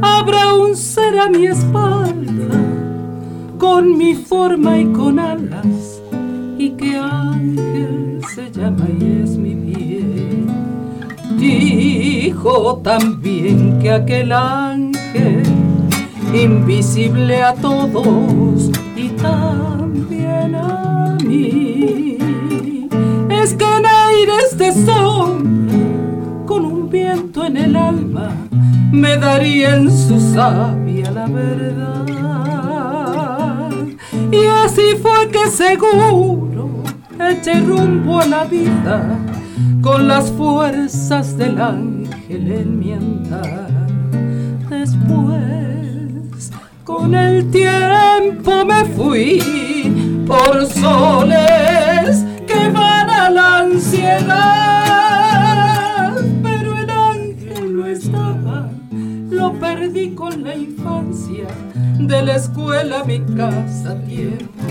habrá 0.00 0.54
un 0.54 0.74
ser 0.74 1.18
a 1.18 1.28
mi 1.28 1.46
espalda, 1.46 2.65
con 3.58 3.96
mi 3.96 4.14
forma 4.14 4.78
y 4.78 4.86
con 4.92 5.18
alas, 5.18 6.02
y 6.58 6.70
que 6.70 6.96
ángel 6.96 8.20
se 8.34 8.50
llama 8.50 8.86
y 8.98 9.22
es 9.22 9.36
mi 9.36 9.54
bien. 9.54 10.46
Dijo 11.38 12.80
también 12.82 13.78
que 13.80 13.90
aquel 13.92 14.32
ángel, 14.32 15.42
invisible 16.34 17.42
a 17.42 17.54
todos 17.54 18.70
y 18.96 19.08
también 19.10 20.54
a 20.54 21.16
mí, 21.24 22.18
es 23.30 23.54
que 23.54 23.64
en 23.64 23.86
aires 23.86 24.58
de 24.58 24.72
sombra, 24.72 25.76
con 26.46 26.64
un 26.64 26.90
viento 26.90 27.44
en 27.44 27.56
el 27.56 27.76
alma, 27.76 28.30
me 28.92 29.16
daría 29.16 29.76
en 29.76 29.90
su 29.90 30.18
sabia 30.32 31.10
la 31.10 31.26
verdad. 31.26 32.45
Y 34.30 34.46
así 34.64 34.96
fue 35.00 35.28
que 35.30 35.48
seguro 35.50 36.82
eché 37.20 37.60
rumbo 37.60 38.20
a 38.20 38.26
la 38.26 38.44
vida 38.44 39.18
con 39.80 40.08
las 40.08 40.30
fuerzas 40.32 41.36
del 41.38 41.60
ángel 41.60 42.50
en 42.50 42.78
mi 42.78 42.92
andar. 42.92 43.70
Después, 44.68 46.50
con 46.84 47.14
el 47.14 47.50
tiempo 47.50 48.64
me 48.64 48.84
fui 48.84 50.24
por 50.26 50.66
soles 50.66 52.24
que 52.46 52.70
para 52.72 53.30
la 53.30 53.60
ansiedad, 53.60 54.26
pero 56.42 56.76
el 56.76 56.90
ángel 56.90 57.76
no 57.76 57.86
estaba, 57.86 58.68
lo 59.30 59.52
perdí 59.54 60.14
con 60.14 60.42
la 60.42 60.56
infancia, 60.56 61.46
de 61.98 62.22
la 62.22 62.36
escuela 62.36 63.00
a 63.00 63.04
mi 63.04 63.20
casa 63.20 63.98
tiempo 64.02 64.62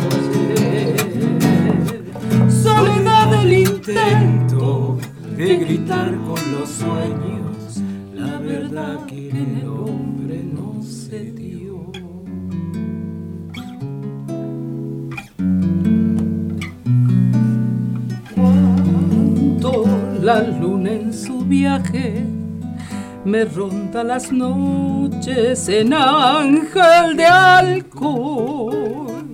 Soledad 2.49 3.31
del 3.31 3.53
intento 3.53 4.97
de 5.35 5.57
gritar 5.57 6.15
con 6.22 6.39
los 6.52 6.69
sueños, 6.69 7.81
la 8.14 8.38
verdad 8.39 9.06
que 9.06 9.30
el 9.30 9.68
hombre 9.68 10.43
no 10.43 10.81
se 10.81 11.31
dio. 11.31 11.91
Cuando 18.34 19.85
la 20.22 20.41
luna 20.41 20.91
en 20.91 21.14
su 21.14 21.39
viaje 21.45 22.26
me 23.26 23.43
ronda 23.43 24.03
las 24.03 24.31
noches 24.31 25.68
en 25.68 25.93
ángel 25.93 27.18
de 27.18 27.26
alcohol. 27.26 29.26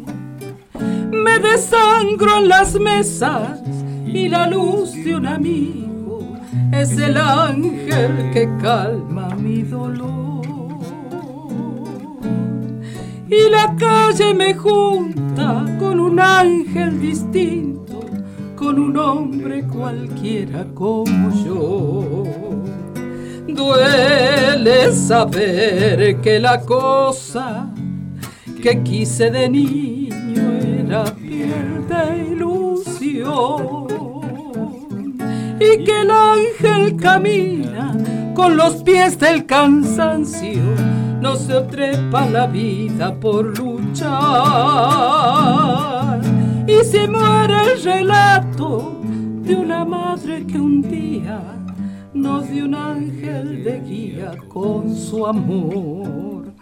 Me 1.12 1.40
desangro 1.40 2.38
en 2.38 2.48
las 2.48 2.80
mesas 2.80 3.60
y 4.06 4.30
la 4.30 4.48
luz 4.48 4.94
de 4.94 5.16
un 5.16 5.28
amigo 5.28 6.38
es 6.72 6.98
el 6.98 7.18
ángel 7.18 8.32
que 8.32 8.50
calma 8.62 9.36
mi 9.36 9.64
dolor. 9.64 10.42
Y 13.28 13.50
la 13.50 13.76
calle 13.76 14.34
me 14.34 14.54
junta 14.54 15.66
con 15.80 16.00
un 16.00 16.20
ángel 16.20 17.02
distinto, 17.02 18.00
con 18.56 18.80
un 18.80 18.98
hombre 18.98 19.68
cualquiera 19.68 20.66
como 20.74 21.30
yo. 21.44 22.51
Duele 23.56 24.92
saber 24.92 26.22
que 26.22 26.40
la 26.40 26.62
cosa 26.62 27.70
que 28.62 28.82
quise 28.84 29.32
de 29.32 29.50
niño 29.50 30.52
era 30.80 31.04
piel 31.06 31.88
de 31.88 32.32
ilusión 32.32 33.88
y 35.60 35.84
que 35.84 36.02
el 36.02 36.12
ángel 36.12 36.96
camina 36.96 37.96
con 38.34 38.58
los 38.58 38.82
pies 38.84 39.20
del 39.20 39.46
cansancio, 39.46 40.64
no 41.20 41.36
se 41.36 41.62
trepa 41.62 42.26
la 42.26 42.48
vida 42.48 43.14
por 43.14 43.58
luchar. 43.60 44.12
Y 46.66 46.84
se 46.84 47.08
muere 47.08 47.74
el 47.74 47.84
relato 47.84 49.00
de 49.44 49.56
una 49.56 49.86
madre 49.86 50.46
que 50.48 50.60
un 50.60 50.82
día 50.82 51.61
nos 52.22 52.48
dio 52.50 52.66
un 52.66 52.76
ángel 52.76 53.64
de 53.64 53.80
guía 53.80 54.36
con 54.48 54.96
su 54.96 55.26
amor. 55.26 56.54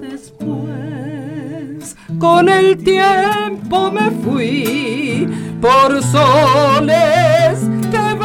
Después, 0.00 1.96
con 2.18 2.48
el 2.48 2.76
tiempo 2.76 3.90
me 3.90 4.10
fui 4.10 5.26
por 5.60 6.02
soles 6.02 7.60
que 7.90 8.16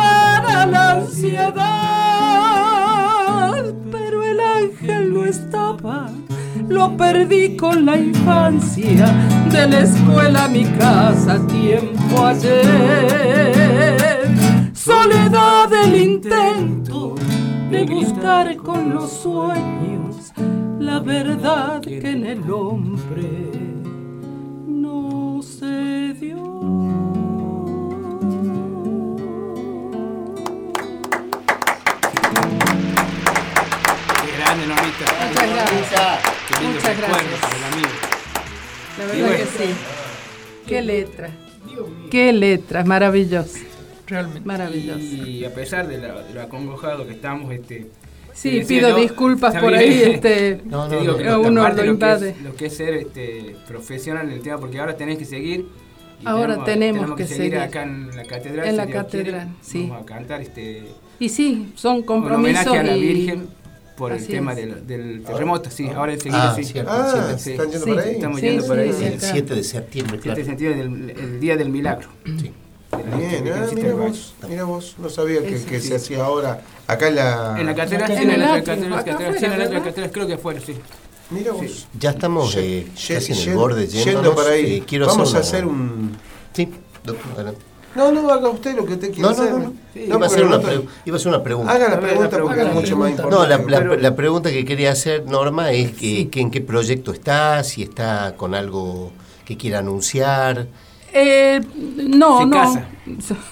la 0.71 0.91
ansiedad, 0.91 1.55
pero 3.91 4.23
el 4.23 4.39
ángel 4.39 5.13
no 5.13 5.25
estaba, 5.25 6.09
lo 6.67 6.95
perdí 6.97 7.55
con 7.55 7.85
la 7.85 7.97
infancia, 7.97 9.07
de 9.49 9.67
la 9.67 9.79
escuela 9.79 10.43
a 10.45 10.47
mi 10.49 10.65
casa 10.65 11.39
tiempo 11.47 12.25
ayer. 12.25 14.10
Soledad 14.83 15.69
del 15.69 15.95
intento 15.95 17.13
de 17.69 17.85
buscar 17.85 18.57
con 18.57 18.95
los 18.95 19.11
sueños 19.11 20.33
la 20.79 20.99
verdad 20.99 21.81
que 21.81 21.99
en 21.99 22.25
el 22.25 22.51
hombre 22.51 23.51
no 24.65 25.39
se 25.43 26.15
dio. 26.19 26.37
Muchas 26.37 26.97
gracias. 35.53 36.19
Muchas 36.59 36.97
gracias. 36.97 37.39
La 38.97 39.05
verdad 39.05 39.37
que 39.37 39.45
sí. 39.45 39.75
Qué 40.65 40.81
letra. 40.81 41.29
Qué 42.09 42.33
letra, 42.33 42.83
maravilloso. 42.83 43.70
Realmente. 44.11 44.45
Maravilloso. 44.45 44.99
Y, 44.99 45.45
a 45.45 45.53
pesar 45.53 45.87
de 45.87 45.97
lo, 45.97 46.41
acongojado 46.41 47.07
que 47.07 47.13
estamos, 47.13 47.53
este. 47.53 47.87
Sí, 48.33 48.61
pido 48.67 48.95
disculpas 48.95 49.55
por 49.57 49.73
ahí, 49.73 50.03
este, 50.03 50.61
no, 50.65 50.87
no, 50.87 50.99
digo 50.99 51.17
que 51.17 51.29
uno 51.33 51.67
lo, 51.69 51.85
invade. 51.85 52.35
Lo 52.43 52.55
que, 52.55 52.67
es, 52.67 52.77
ser 52.77 52.93
este, 52.93 53.55
profesional 53.67 54.27
en 54.27 54.33
el 54.33 54.41
tema, 54.41 54.57
porque 54.57 54.79
ahora 54.79 54.95
tenés 54.95 55.17
que 55.17 55.25
seguir. 55.25 55.67
Ahora 56.23 56.63
tenemos, 56.63 57.15
que, 57.15 57.25
seguir, 57.25 57.57
acá 57.57 57.83
en 57.83 58.15
la 58.15 58.23
catedral. 58.25 58.67
En 58.67 58.77
la 58.77 58.87
catedral, 58.87 59.49
sí. 59.61 59.87
Vamos 59.89 60.03
a 60.03 60.05
cantar 60.05 60.41
este. 60.41 60.83
Y 61.19 61.29
sí, 61.29 61.71
son 61.75 62.03
compromisos. 62.03 62.67
homenaje 62.67 62.79
a 62.79 62.83
la 62.83 62.95
Virgen 62.95 63.47
por 63.97 64.11
el 64.11 64.27
tema 64.27 64.55
del, 64.55 64.87
del, 64.87 65.23
terremoto, 65.23 65.69
sí, 65.69 65.87
ahora 65.87 66.13
enseguida 66.13 66.51
ah, 66.51 66.55
sí. 66.55 66.63
Cierto, 66.63 66.91
ah, 66.91 67.35
sí. 67.37 67.51
¿están 67.51 67.69
yendo 67.69 67.85
por 67.85 67.99
ahí? 67.99 68.11
Estamos 68.11 68.41
yendo 68.41 68.67
por 68.67 68.79
ahí. 68.79 68.89
el 68.89 69.21
7 69.21 69.55
de 69.55 69.63
septiembre, 69.63 70.19
claro. 70.19 70.39
El 70.39 70.45
7 70.45 70.63
de 70.63 70.73
septiembre, 70.73 71.13
el, 71.13 71.19
el 71.19 71.39
Día 71.39 71.57
del 71.57 71.69
Milagro. 71.69 72.09
Sí. 72.25 72.51
Bien, 73.17 73.53
ah, 73.53 73.67
mira 73.73 73.93
vos, 73.93 74.33
mira 74.47 74.63
vos, 74.65 74.95
no 74.97 75.09
sabía 75.09 75.41
que, 75.41 75.63
que 75.63 75.79
se 75.79 75.95
hacía 75.95 76.23
ahora 76.23 76.61
acá 76.87 77.07
en 77.07 77.15
la... 77.15 77.55
En 77.59 77.65
la 77.65 77.75
catedral, 77.75 78.11
en 78.11 78.39
la 78.39 79.83
catedral, 79.83 80.11
creo 80.11 80.27
que 80.27 80.33
afuera, 80.33 80.59
sí. 80.59 80.75
Mira 81.29 81.53
vos. 81.53 81.87
Ya 81.97 82.09
estamos 82.09 82.53
eh, 82.57 82.87
casi 82.93 83.31
en 83.31 83.49
el 83.49 83.55
borde, 83.55 83.87
yendo 83.87 84.35
para 84.35 84.51
ahí. 84.51 84.77
Eh, 84.77 84.83
quiero 84.85 85.07
Vamos 85.07 85.33
a 85.33 85.39
hacer 85.39 85.65
un... 85.65 86.17
Sí, 86.53 86.69
doctor, 87.03 87.31
adelante. 87.33 87.61
No, 87.95 88.11
no, 88.11 88.29
haga 88.29 88.49
usted 88.49 88.75
lo 88.75 88.85
que 88.85 88.93
usted 88.93 89.13
quiera 89.13 89.29
hacer. 89.31 89.51
No, 89.51 89.59
no, 89.59 89.73
iba, 89.95 90.25
a 90.25 90.29
ser 90.29 90.45
una 90.45 90.61
iba 91.05 91.15
a 91.17 91.19
ser 91.19 91.27
una 91.29 91.43
pregunta. 91.43 91.73
Haga 91.73 91.89
la 91.89 91.99
pregunta 91.99 92.39
porque 92.39 92.61
es 92.61 92.73
mucho 92.73 92.97
más 92.97 93.09
importante. 93.11 93.35
No, 93.35 93.67
la, 93.67 93.95
la, 93.97 94.15
pregunta 94.15 94.49
que 94.49 94.63
quería 94.63 94.91
hacer, 94.91 95.25
Norma, 95.25 95.71
es 95.71 95.91
que, 95.91 96.29
que, 96.29 96.39
en 96.39 96.51
qué 96.51 96.61
proyecto 96.61 97.11
está, 97.11 97.63
si 97.63 97.83
está 97.83 98.35
con 98.37 98.55
algo 98.55 99.11
que 99.45 99.57
quiera 99.57 99.79
anunciar. 99.79 100.67
Eh, 101.13 101.61
no, 101.75 102.39
se 102.39 102.45
no. 102.45 102.51
Casa. 102.51 102.85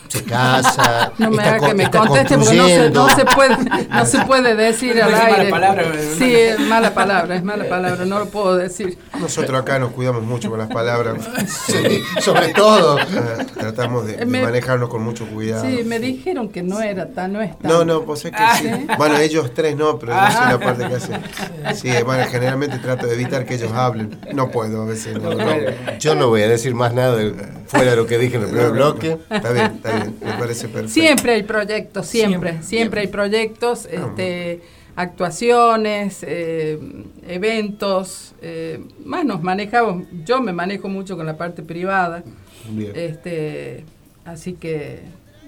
Se 0.08 0.24
casa. 0.24 1.12
No 1.20 1.32
me 1.32 1.44
haga 1.44 1.68
que 1.68 1.74
me 1.74 1.90
conteste 1.92 2.38
porque 2.38 2.56
no 2.56 2.68
se, 2.68 2.90
no 2.92 3.10
se, 3.10 3.26
puede, 3.26 3.58
no 3.90 4.06
se 4.06 4.20
puede 4.26 4.56
decir 4.56 5.02
al 5.02 5.14
aire. 5.14 5.50
Mala 5.52 5.74
palabra, 5.76 6.00
sí, 6.18 6.34
es 6.34 6.60
mala 6.60 6.94
palabra, 6.94 7.36
es 7.36 7.44
mala 7.44 7.68
palabra, 7.68 8.06
no 8.06 8.20
lo 8.20 8.26
puedo 8.28 8.56
decir. 8.56 8.98
Nosotros 9.20 9.60
acá 9.60 9.80
nos 9.80 9.92
cuidamos 9.92 10.24
mucho 10.24 10.50
con 10.50 10.60
las 10.60 10.70
palabras. 10.70 11.18
Sí, 11.66 12.02
sobre 12.22 12.50
todo. 12.54 12.98
Ah, 13.00 13.46
tratamos 13.58 14.08
de, 14.08 14.26
manejarnos 14.26 14.90
con 14.90 15.04
mucho 15.04 15.28
cuidado. 15.28 15.66
Sí, 15.66 15.84
me 15.84 16.00
dijeron 16.00 16.50
que 16.50 16.64
no 16.64 16.82
era 16.82 17.10
tan, 17.10 17.34
no 17.34 17.42
es 17.42 17.58
tan. 17.60 17.70
No, 17.70 17.84
no, 17.84 18.04
pues 18.04 18.26
es 18.26 18.32
que 18.32 18.38
ah, 18.38 18.56
sí. 18.56 18.70
Bueno, 18.98 19.18
ellos 19.18 19.54
tres 19.54 19.76
no, 19.76 20.00
pero 20.00 20.14
yo 20.14 20.32
soy 20.32 20.52
la 20.52 20.60
parte 20.60 20.88
que 20.88 20.96
hace. 20.96 21.20
Sí, 21.76 21.92
bueno, 22.04 22.26
generalmente 22.30 22.78
trato 22.80 23.08
de 23.08 23.14
evitar 23.14 23.46
que 23.46 23.56
ellos 23.56 23.72
hablen. 23.72 24.20
No 24.34 24.50
puedo 24.50 24.84
a 24.84 24.86
veces. 24.86 25.20
No, 25.22 25.32
Yo 26.00 26.16
no 26.16 26.30
voy 26.30 26.44
a 26.44 26.48
decir 26.48 26.76
más 26.76 26.94
nada 26.94 27.18
fuera 27.68 27.92
de 27.92 27.98
lo 27.98 28.06
que 28.08 28.18
dije 28.18 28.38
en 28.38 28.44
el 28.44 28.50
primer 28.50 28.72
bloque. 28.72 29.18
Está 29.30 29.49
bien, 29.54 29.72
está 29.76 29.96
bien, 29.96 30.16
me 30.22 30.34
parece 30.34 30.68
perfecto. 30.68 30.94
Siempre 30.94 31.34
hay 31.34 31.44
proyectos, 31.44 32.08
siempre, 32.08 32.64
siempre, 32.64 33.02
hay 33.02 33.08
proyectos, 33.08 33.86
este, 33.86 34.62
actuaciones, 34.96 36.20
eh, 36.24 36.80
eventos, 37.28 38.34
eh, 38.42 38.82
más 39.06 39.26
nos 39.26 39.42
manejamos, 39.42 40.06
yo 40.26 40.42
me 40.42 40.52
manejo 40.52 40.90
mucho 40.90 41.16
con 41.16 41.26
la 41.26 41.38
parte 41.38 41.64
privada, 41.64 42.24
este, 42.94 43.86
así 44.26 44.54
que 44.54 45.02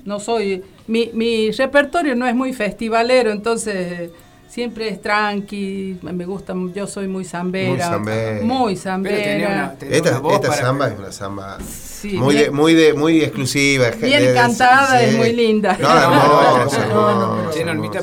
no 0.05 0.19
soy, 0.19 0.63
mi, 0.87 1.11
mi 1.13 1.51
repertorio 1.51 2.15
no 2.15 2.25
es 2.25 2.35
muy 2.35 2.53
festivalero, 2.53 3.31
entonces 3.31 4.11
siempre 4.51 4.89
es 4.89 5.01
tranqui, 5.01 5.97
me 6.01 6.25
gusta, 6.25 6.53
yo 6.73 6.85
soy 6.85 7.07
muy 7.07 7.23
zambera. 7.23 7.99
Muy 8.43 8.75
zambera. 8.75 9.75
esta, 9.81 10.21
samba 10.55 10.87
es 10.89 10.99
una 10.99 11.11
samba 11.11 11.57
muy, 12.03 12.35
de, 12.35 12.51
muy, 12.51 12.73
de, 12.73 12.93
muy 12.93 13.21
exclusiva. 13.21 13.89
Bien 13.99 14.33
cantada, 14.33 15.01
es 15.01 15.15
muy 15.15 15.33
linda. 15.33 15.77
No, 15.79 15.89
hermosa, 15.89 16.85
no, 16.87 17.13
no, 17.13 17.51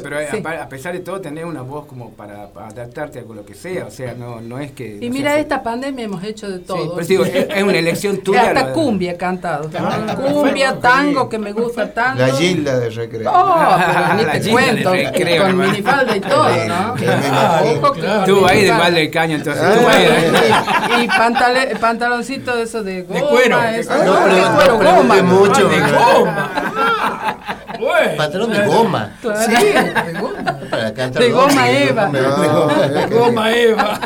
pero 0.03 0.19
a 0.63 0.69
pesar 0.69 0.93
de 0.93 1.01
todo 1.01 1.21
tenés 1.21 1.45
una 1.45 1.63
voz 1.63 1.87
como 1.87 2.11
para, 2.11 2.49
adaptarte 2.55 3.21
a 3.21 3.23
lo 3.23 3.45
que 3.45 3.55
sea, 3.55 3.87
o 3.87 3.91
sea, 3.91 4.15
no, 4.15 4.41
no 4.41 4.59
es 4.59 4.73
que... 4.73 4.99
Y 5.01 5.11
mira, 5.11 5.39
esta 5.39 5.63
pandemia 5.63 6.05
hemos 6.05 6.23
hecho 6.25 6.49
de 6.49 6.59
todo. 6.61 6.95
Pero 6.95 7.07
digo, 7.07 7.25
es, 7.25 7.63
una 7.63 7.79
elección 7.79 8.19
tuya. 8.23 8.49
Hasta 8.49 8.73
cumbia 8.73 9.17
cantado. 9.17 9.71
Cumbia, 10.17 10.79
tango, 10.81 11.29
que 11.29 11.39
me 11.39 11.53
gusta 11.53 11.93
tanto. 11.95 12.27
La 12.27 12.35
Gilda 12.35 12.79
de 12.79 12.91
Recreo. 12.91 13.31
Oh, 13.33 13.77
pero 13.79 14.15
ni 14.15 14.41
te 14.41 14.51
cuento, 14.51 14.91
con 15.43 15.59
minifalda 15.59 16.17
y 16.17 16.21
todo, 16.21 16.49
¿no? 16.67 18.25
Tú 18.25 18.47
ahí 18.47 18.65
de 18.65 18.73
mal 18.73 18.95
del 18.95 19.11
caño, 19.11 19.37
entonces. 19.37 19.65
Y 21.01 21.77
pantaloncito 21.79 22.57
de 22.57 22.63
eso 22.63 22.83
de 22.83 23.03
De 23.03 23.05
cuero. 23.05 23.59
No, 23.89 24.19
pero, 24.59 25.03
no 25.03 25.23
mucho. 25.23 25.69
De 25.69 25.81
goma. 25.81 26.51
Pantalón 28.17 28.53
de 28.53 28.67
goma. 28.67 29.11
Sí, 29.23 29.51
de 29.51 30.13
goma. 30.21 30.59
Para 30.71 30.93
cantar 30.95 31.23
de 31.23 31.31
goma 31.31 31.71
Eva. 31.71 32.07
De 32.09 33.07
goma 33.07 33.51
Eva. 33.53 34.01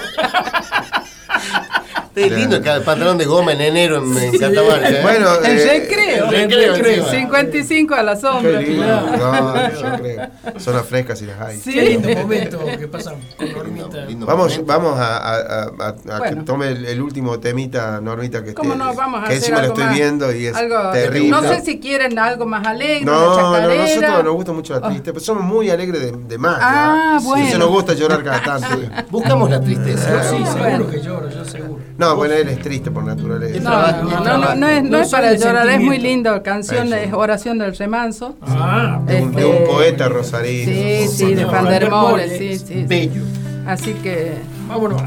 Qué 2.15 2.29
lindo 2.29 2.57
el 2.57 2.83
pantalón 2.83 3.17
de 3.17 3.25
goma 3.25 3.53
en 3.53 3.61
enero 3.63 3.97
en, 3.97 4.17
en 4.17 4.39
Catamarca. 4.39 4.91
¿eh? 4.91 5.01
Bueno, 5.03 5.29
en 5.43 5.59
eh, 5.59 5.65
recreo. 5.65 6.33
En 6.33 6.51
recreo. 6.51 7.09
55 7.09 7.95
a 7.95 8.03
la 8.03 8.17
sombra. 8.17 8.59
Qué 8.59 8.67
lindo. 8.67 8.87
No, 8.87 9.71
yo 9.71 9.99
creo. 9.99 10.31
Son 10.59 10.75
las 10.75 10.87
frescas 10.87 11.23
y 11.23 11.27
las 11.27 11.41
hay. 11.41 11.59
Sí. 11.59 11.73
Qué 11.73 11.83
lindo 11.83 12.09
momento 12.11 12.59
que 12.79 12.89
pasamos 12.89 13.25
con 13.37 13.53
Normita. 13.53 14.07
Vamos, 14.27 14.61
vamos 14.67 14.99
a, 14.99 15.17
a, 15.17 15.63
a, 15.79 16.17
a 16.17 16.23
que 16.29 16.37
tome 16.37 16.69
el, 16.69 16.85
el, 16.85 17.01
último 17.01 17.41
temita, 17.41 18.01
Normita, 18.01 18.45
que, 18.45 18.53
¿Cómo 18.53 18.75
no? 18.75 18.95
Vamos 18.95 19.25
a 19.25 19.29
que 19.29 19.37
encima 19.37 19.63
lo 19.63 19.69
estoy 19.69 19.85
más, 19.85 19.95
viendo 19.95 20.35
y 20.35 20.47
es 20.47 20.57
terrible. 20.93 21.31
No 21.31 21.43
sé 21.43 21.63
si 21.63 21.81
quieren 21.81 22.19
algo 22.19 22.45
más 22.45 22.67
alegre, 22.67 23.05
no, 23.05 23.53
no, 23.53 23.69
nosotros 23.69 24.25
nos 24.25 24.35
gusta 24.35 24.53
mucho 24.53 24.75
la 24.75 24.89
tristeza, 24.89 25.11
oh. 25.11 25.15
pero 25.15 25.25
somos 25.25 25.45
muy 25.45 25.71
alegres 25.71 26.01
de, 26.01 26.13
de 26.13 26.39
más. 26.39 26.59
Ah, 26.61 27.19
¿ya? 27.19 27.27
bueno. 27.27 27.49
Eso 27.49 27.59
nos 27.59 27.69
gusta 27.71 27.95
llorar 27.95 28.23
cada 28.23 28.43
tanto. 28.43 28.69
Buscamos 29.11 29.51
la 29.51 29.61
tristeza. 29.61 30.23
sí, 30.25 30.45
seguro 30.45 30.91
que 30.91 31.01
lloro, 31.01 31.31
yo 31.31 31.45
seguro. 31.45 31.83
No, 32.03 32.17
bueno, 32.17 32.35
él 32.35 32.49
es 32.49 32.59
triste 32.59 32.91
por 32.91 33.05
naturaleza. 33.05 33.61
No, 33.61 34.03
no, 34.03 34.39
no, 34.39 34.55
no, 34.57 34.69
es, 34.69 34.83
no 34.83 34.99
es 34.99 35.09
para 35.09 35.35
llorar, 35.35 35.69
es 35.69 35.81
muy 35.81 35.99
lindo. 35.99 36.43
Canción 36.43 36.93
es 36.93 37.13
Oración 37.13 37.59
del 37.59 37.77
Remanso. 37.77 38.35
Ah, 38.43 39.01
de, 39.07 39.23
un, 39.23 39.33
de 39.33 39.45
un 39.45 39.65
poeta 39.69 40.09
rosarino. 40.09 40.73
Sí, 40.73 41.07
sí, 41.07 41.35
de 41.37 41.47
Pandermole, 41.47 42.29
sí, 42.37 42.59
sí. 42.59 42.85
Bello. 42.89 43.23
Así 43.69 43.93
que. 43.95 44.33
Vámonos. 44.67 45.01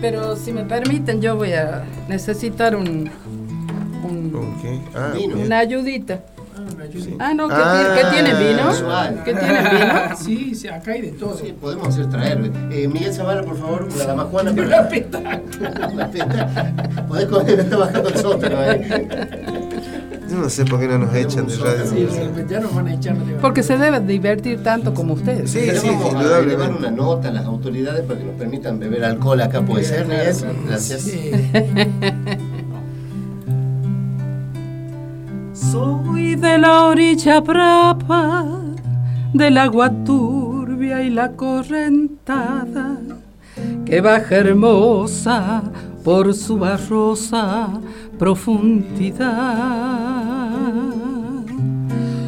Pero 0.00 0.36
si 0.36 0.52
me 0.52 0.62
permiten, 0.62 1.20
yo 1.20 1.34
voy 1.34 1.52
a 1.52 1.82
necesitar 2.08 2.76
un. 2.76 3.10
un 4.04 4.54
ah, 4.94 5.14
una 5.34 5.58
ayudita. 5.58 6.20
Ah, 7.18 7.32
no, 7.34 7.48
¿qué, 7.48 7.54
ah, 7.56 7.94
¿qué 7.96 8.04
tiene 8.10 8.34
vino? 8.34 8.70
¿Qué 9.24 9.34
tiene 9.34 9.62
vino? 9.62 10.16
Sí, 10.16 10.54
sí, 10.54 10.68
acá 10.68 10.92
hay 10.92 11.02
de 11.02 11.12
todo. 11.12 11.36
Sí, 11.36 11.54
podemos 11.58 11.88
hacer 11.88 12.08
traer. 12.10 12.50
Eh, 12.70 12.88
Miguel 12.88 13.12
Zavala, 13.12 13.42
por 13.42 13.56
favor, 13.56 13.88
una 13.94 14.04
damajuana. 14.04 14.52
Pero... 14.54 14.68
Una 14.68 14.88
peta. 14.88 15.18
una 15.92 16.10
peta. 16.10 16.72
Podés 17.08 17.26
coger, 17.26 17.60
está 17.60 17.76
bajando 17.76 18.08
el 18.08 18.16
sótano 18.16 18.58
ahí. 18.58 19.08
Yo 20.28 20.38
no 20.38 20.48
sé 20.48 20.64
por 20.64 20.80
qué 20.80 20.88
no 20.88 20.98
nos 20.98 21.14
echan 21.14 21.46
de 21.46 21.56
radio. 21.56 21.86
Sí, 21.86 22.08
ya 22.48 22.60
nos 22.60 22.74
van 22.74 22.88
a 22.88 22.94
echar 22.94 23.16
de 23.16 23.34
Porque 23.34 23.62
se 23.62 23.76
debe 23.76 24.00
divertir 24.00 24.62
tanto 24.62 24.94
como 24.94 25.14
ustedes. 25.14 25.50
Sí, 25.50 25.60
sí, 25.74 25.88
vamos 25.88 26.14
a 26.14 26.40
llevar 26.40 26.72
una 26.72 26.90
nota 26.90 27.28
a 27.28 27.32
las 27.32 27.44
autoridades 27.44 28.02
para 28.04 28.18
que 28.18 28.24
nos 28.24 28.36
permitan 28.36 28.78
beber 28.78 29.04
alcohol 29.04 29.40
acá, 29.40 29.60
¿puede 29.60 29.84
ser, 29.84 30.06
Miguel? 30.06 30.34
Gracias. 30.66 31.02
Sí. 31.02 31.32
De 36.42 36.58
la 36.58 36.86
orilla 36.86 37.40
brava, 37.40 38.44
del 39.32 39.58
agua 39.58 39.88
turbia 40.04 41.00
y 41.00 41.08
la 41.08 41.30
correntada, 41.36 42.98
que 43.86 44.00
baja 44.00 44.34
hermosa 44.38 45.62
por 46.02 46.34
su 46.34 46.58
barrosa 46.58 47.68
profundidad. 48.18 49.30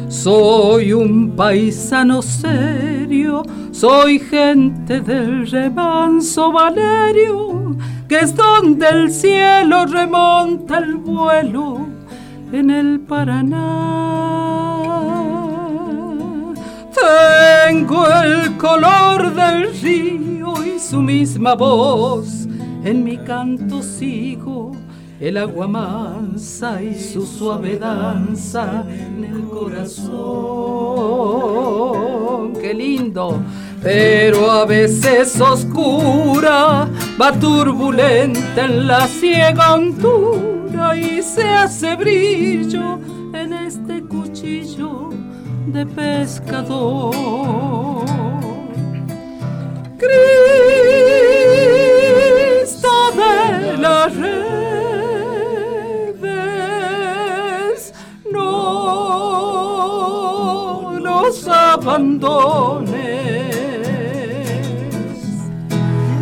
Soy 0.07 0.93
un 0.93 1.35
paisano 1.35 2.21
serio, 2.21 3.43
soy 3.71 4.19
gente 4.19 5.01
del 5.01 5.45
remanso 5.45 6.53
Valerio, 6.53 7.75
que 8.07 8.19
es 8.19 8.33
donde 8.33 8.87
el 8.87 9.11
cielo 9.11 9.85
remonta 9.85 10.77
el 10.77 10.95
vuelo 10.95 11.94
en 12.51 12.69
el 12.69 12.99
Paraná. 13.01 13.85
Tengo 16.93 18.07
el 18.07 18.57
color 18.57 19.33
del 19.33 19.73
río 19.81 20.53
y 20.63 20.79
su 20.79 21.01
misma 21.01 21.55
voz, 21.55 22.47
en 22.83 23.03
mi 23.03 23.17
canto 23.17 23.81
sigo 23.81 24.71
el 25.19 25.37
agua 25.37 25.67
mansa 25.67 26.81
y 26.81 26.93
su 26.99 27.25
suave 27.25 27.77
danza 27.77 28.83
en 28.89 29.23
el 29.23 29.43
corazón. 29.45 30.13
¡Qué 32.61 32.73
lindo! 32.73 33.41
Pero 33.81 34.51
a 34.51 34.65
veces 34.65 35.39
oscura, 35.39 36.87
va 37.21 37.31
turbulenta 37.33 38.65
en 38.65 38.87
la 38.87 39.07
ciega 39.07 39.75
hondura 39.75 40.54
y 40.95 41.21
se 41.21 41.43
hace 41.43 41.95
brillo 41.95 42.99
en 43.33 43.53
este 43.53 44.01
cuchillo 44.03 45.09
de 45.67 45.85
pescador. 45.85 47.13
Cristo 49.97 50.31
de 53.15 53.77
la 53.77 54.07
redes, 54.07 54.33
no 58.31 58.55
nos 60.99 61.47
abandones 61.47 63.15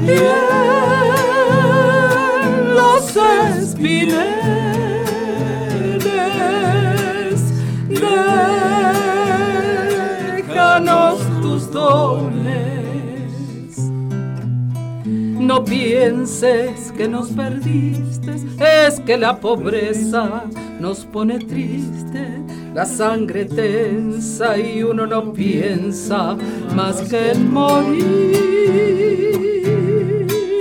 y 0.03 0.11
en 0.11 0.27
los 2.75 3.15
espineles 3.83 5.03
déjanos 10.47 11.19
tus 11.41 11.71
dones. 11.71 12.53
No 15.05 15.63
pienses 15.63 16.91
que 16.95 17.07
nos 17.07 17.29
perdiste 17.29 18.35
es 18.59 18.99
que 19.01 19.17
la 19.17 19.39
pobreza 19.39 20.45
nos 20.79 21.05
pone 21.05 21.39
triste. 21.39 22.41
La 22.73 22.85
sangre 22.85 23.45
tensa 23.45 24.57
y 24.57 24.81
uno 24.81 25.05
no 25.05 25.31
piensa 25.31 26.35
más 26.73 27.01
que 27.01 27.31
en 27.31 27.53
morir 27.53 28.43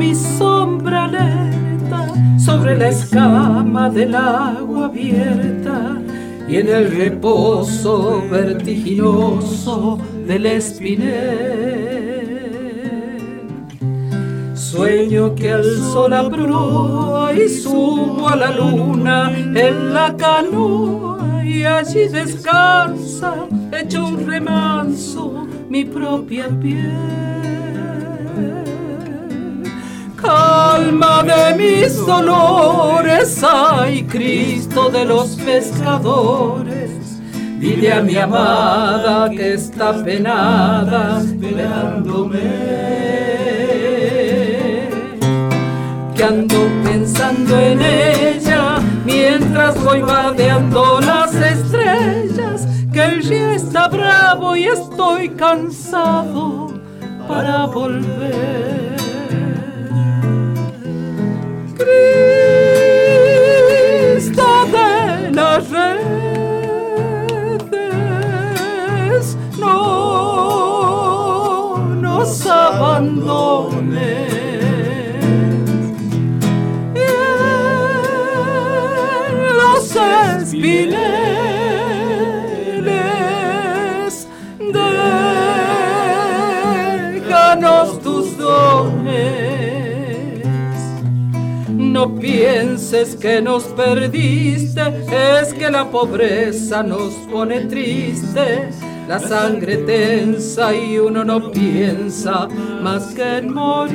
Mi 0.00 0.14
sombra 0.14 1.04
alerta 1.04 2.06
sobre 2.38 2.74
la 2.78 2.88
escama 2.88 3.90
del 3.90 4.14
agua 4.14 4.86
abierta 4.86 6.00
y 6.48 6.56
en 6.56 6.68
el 6.68 6.90
reposo 6.90 8.22
vertiginoso 8.30 9.98
del 10.26 10.46
espinel. 10.46 11.10
Sueño 14.54 15.34
que 15.34 15.52
alzo 15.52 16.08
la 16.08 16.30
proa 16.30 17.34
y 17.34 17.46
subo 17.46 18.26
a 18.26 18.36
la 18.36 18.52
luna 18.52 19.30
en 19.36 19.92
la 19.92 20.16
canoa 20.16 21.44
y 21.44 21.64
allí 21.64 22.08
descansa, 22.08 23.34
hecho 23.78 24.06
un 24.06 24.26
remanso, 24.26 25.46
mi 25.68 25.84
propia 25.84 26.48
piel 26.48 27.20
calma 30.20 31.22
de 31.22 31.54
mis 31.56 32.06
dolores, 32.06 33.42
ay 33.42 34.04
Cristo 34.04 34.90
de 34.90 35.04
los 35.04 35.36
pescadores. 35.36 36.90
Dile 37.58 37.92
a 37.92 38.00
mi 38.00 38.16
amada 38.16 39.28
que 39.28 39.54
está 39.54 39.92
penada 40.02 41.20
esperándome. 41.20 42.38
Que 46.14 46.24
ando 46.24 46.68
pensando 46.82 47.58
en 47.58 47.82
ella 47.82 48.78
mientras 49.04 49.82
voy 49.84 50.00
vadeando 50.00 51.00
las 51.00 51.34
estrellas. 51.34 52.66
Que 52.92 53.04
el 53.04 53.22
río 53.22 53.50
está 53.50 53.88
bravo 53.88 54.56
y 54.56 54.64
estoy 54.64 55.28
cansado 55.28 56.72
para 57.28 57.66
volver. 57.66 58.99
abandones. 73.00 74.30
Y 76.94 76.98
en 79.26 79.56
los 79.56 79.96
espineles, 80.36 81.08
déjanos 87.14 88.00
tus 88.00 88.36
dones. 88.36 89.20
No 91.68 92.14
pienses 92.16 93.16
que 93.16 93.40
nos 93.40 93.64
perdiste, 93.64 94.82
es 95.40 95.54
que 95.54 95.70
la 95.70 95.90
pobreza 95.90 96.82
nos 96.82 97.14
pone 97.30 97.60
tristes 97.60 98.79
la 99.10 99.18
sangre 99.18 99.78
tensa 99.78 100.72
y 100.72 100.96
uno 100.96 101.24
no 101.24 101.50
piensa 101.50 102.46
más 102.80 103.06
que 103.12 103.38
en 103.38 103.52
morir. 103.52 103.90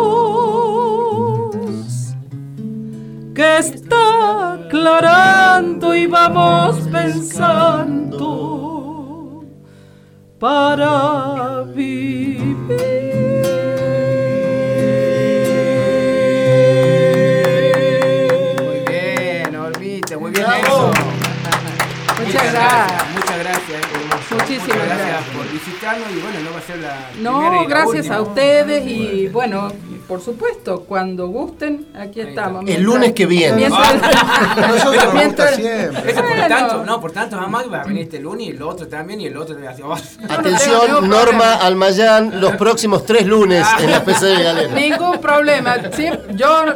que 3.37 3.59
está 3.59 4.55
aclarando 4.55 5.95
y 5.95 6.09
vamos 6.09 6.77
pensando 6.91 8.25
para 10.41 11.63
vivir. 11.73 13.24
Gracias. 22.55 23.11
Muchas 23.15 23.39
gracias. 23.39 23.81
Muchísimas 24.31 24.87
gracias. 24.87 25.25
por 25.35 25.53
visitarnos 25.53 26.11
y 26.11 26.21
bueno, 26.21 26.41
no 26.41 26.53
va 26.53 26.59
a 26.59 26.63
ser 26.63 26.79
la 26.79 27.11
No, 27.21 27.67
gracias 27.67 28.11
a 28.11 28.23
ustedes 28.23 28.87
y 28.87 29.29
bueno, 29.29 29.71
por 30.09 30.21
supuesto, 30.21 30.81
cuando 30.81 31.29
gusten, 31.29 31.87
aquí 31.95 32.21
estamos. 32.21 32.65
El 32.67 32.83
lunes 32.83 33.13
que 33.13 33.27
viene. 33.27 33.57
Mientras, 33.57 33.95
Nosotros 34.69 35.15
mientras, 35.15 35.57
siempre. 35.57 36.11
Eso 36.11 36.23
por 36.23 36.49
tanto, 36.49 36.85
no, 36.85 37.01
por 37.01 37.13
tanto, 37.13 37.37
mamá 37.37 37.65
va 37.73 37.81
a 37.83 37.85
venir 37.85 38.03
este 38.03 38.19
lunes 38.21 38.49
y 38.49 38.51
el 38.51 38.63
otro 38.63 38.87
también 38.87 39.21
y 39.21 39.27
el 39.27 39.37
otro 39.37 39.55
Atención, 40.29 41.09
Norma 41.09 41.55
Almayán, 41.55 42.41
los 42.41 42.57
próximos 42.57 43.07
tres 43.07 43.27
lunes 43.27 43.67
en 43.81 43.91
la 43.91 44.05
PC 44.05 44.27
de 44.27 44.43
Galera. 44.43 44.75
Ningún 44.75 45.19
problema. 45.21 45.77
Sí, 45.95 46.09
yo 46.35 46.67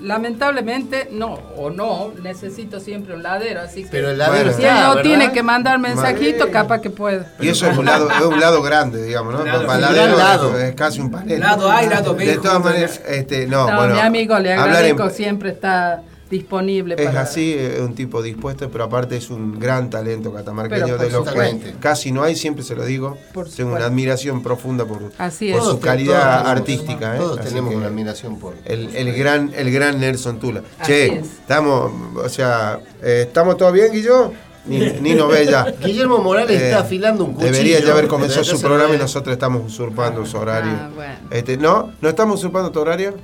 lamentablemente 0.00 1.08
no 1.10 1.34
o 1.56 1.70
no 1.70 2.12
necesito 2.22 2.80
siempre 2.80 3.14
un 3.14 3.22
ladero 3.22 3.60
así 3.60 3.84
que 3.84 3.88
pero 3.90 4.10
el 4.10 4.18
ladero 4.18 4.52
si 4.52 4.64
él 4.64 4.74
no 4.74 5.00
tiene 5.02 5.32
que 5.32 5.42
mandar 5.42 5.78
mensajito 5.78 6.50
capaz 6.50 6.80
que 6.80 6.90
puede 6.90 7.24
y 7.40 7.48
eso 7.48 7.66
es 7.66 7.76
un 7.76 7.86
lado 7.86 8.08
es 8.10 8.20
un 8.20 8.40
lado 8.40 8.62
grande 8.62 9.02
digamos 9.02 9.34
no 9.34 9.44
lado, 9.44 9.66
ladero, 9.66 10.16
lado. 10.16 10.58
es 10.58 10.74
casi 10.74 11.00
un 11.00 11.10
panel 11.10 11.40
lado 11.40 11.70
A 11.70 11.82
y 11.82 11.88
lado 11.88 12.14
B 12.14 12.26
de 12.26 12.38
todas 12.38 12.62
maneras 12.62 13.00
este 13.08 13.46
no, 13.46 13.68
no 13.68 13.76
bueno 13.76 13.94
mi 13.94 14.00
amigo 14.00 14.38
le 14.38 14.52
agradezco 14.54 15.10
siempre 15.10 15.50
está 15.50 16.02
disponible 16.30 16.96
es 16.98 17.14
así 17.14 17.54
es 17.54 17.80
un 17.80 17.94
tipo 17.94 18.22
dispuesto 18.22 18.68
pero 18.70 18.84
aparte 18.84 19.16
es 19.16 19.30
un 19.30 19.58
gran 19.58 19.90
talento 19.90 20.32
catamarqueño 20.32 20.98
de 20.98 21.10
los 21.10 21.28
que 21.28 21.74
casi 21.80 22.12
no 22.12 22.22
hay 22.22 22.36
siempre 22.36 22.64
se 22.64 22.74
lo 22.74 22.84
digo 22.84 23.16
tengo 23.56 23.74
una 23.74 23.86
admiración 23.86 24.42
profunda 24.42 24.84
por, 24.84 25.10
por 25.10 25.32
su 25.62 25.80
calidad 25.80 26.48
artística 26.48 27.16
todos, 27.16 27.40
tenemos 27.40 27.74
una 27.74 27.86
admiración 27.86 28.38
por 28.38 28.54
el, 28.64 28.94
el 28.94 29.12
gran 29.14 29.52
el 29.54 29.70
gran 29.70 30.00
Nelson 30.00 30.38
Tula 30.38 30.62
che 30.84 31.18
estamos 31.18 31.92
o 32.16 32.28
sea 32.28 32.80
eh, 33.02 33.24
estamos 33.26 33.56
todos 33.56 33.72
bien 33.72 33.92
Guillo 33.92 34.32
ni, 34.68 34.78
ni 35.00 35.14
no 35.14 35.28
ve 35.28 35.46
ya. 35.46 35.64
Guillermo 35.64 36.18
Morales 36.18 36.60
está 36.60 36.80
afilando 36.80 37.24
un 37.24 37.32
cuchillo. 37.32 37.52
Debería 37.52 37.80
ya 37.80 37.92
haber 37.92 38.06
comenzado 38.06 38.44
su 38.44 38.60
programa 38.60 38.94
y 38.94 38.98
nosotros 38.98 39.32
estamos 39.32 39.64
usurpando 39.64 40.24
su 40.26 40.36
horario. 40.36 40.72
Ah, 40.72 40.90
bueno. 40.94 41.14
este, 41.30 41.56
¿No? 41.56 41.92
¿No 42.00 42.08
estamos 42.08 42.38
usurpando 42.38 42.70
tu 42.70 42.80
horario? 42.80 43.14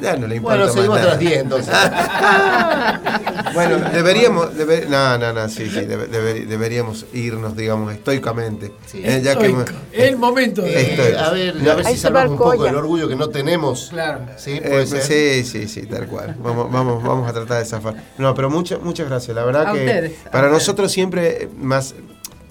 Ya 0.00 0.16
no 0.16 0.26
le 0.26 0.36
importa. 0.36 0.58
Bueno, 0.58 0.72
seguimos 0.72 0.98
hasta 0.98 1.10
las 1.10 1.18
10 1.18 1.38
entonces. 1.38 1.74
bueno, 3.54 3.78
deberíamos. 3.90 4.48
no, 4.88 5.18
no, 5.18 5.32
no, 5.32 5.48
sí, 5.48 5.68
sí. 5.70 5.80
deberíamos 5.80 7.06
irnos, 7.12 7.56
digamos, 7.56 7.92
estoicamente. 7.92 8.72
Sí, 8.86 9.00
eh, 9.04 9.20
ya 9.22 9.36
que, 9.36 9.54
el 9.92 10.16
momento. 10.16 10.62
Eh, 10.64 11.16
a 11.18 11.30
ver, 11.30 11.68
a 11.68 11.74
ver 11.74 11.86
si 11.86 11.96
salvamos 11.96 12.32
un 12.32 12.38
poco 12.38 12.64
del 12.64 12.74
orgullo 12.74 13.08
que 13.08 13.16
no 13.16 13.28
tenemos. 13.28 13.88
Claro. 13.90 14.20
Sí, 14.36 14.60
eh, 14.62 14.86
sí, 14.86 15.44
sí, 15.44 15.68
sí, 15.68 15.86
tal 15.86 16.06
cual. 16.06 16.36
Vamos, 16.38 16.70
vamos, 16.70 17.02
vamos 17.02 17.28
a 17.28 17.32
tratar 17.32 17.58
de 17.58 17.64
zafar. 17.64 17.94
No, 18.18 18.34
pero 18.34 18.50
muchas, 18.50 18.80
muchas 18.80 19.08
gracias. 19.08 19.34
La 19.34 19.44
verdad 19.44 19.72
que 19.72 20.16
para 20.30 20.48
nosotros 20.48 20.92
siempre 20.92 21.48
más. 21.58 21.94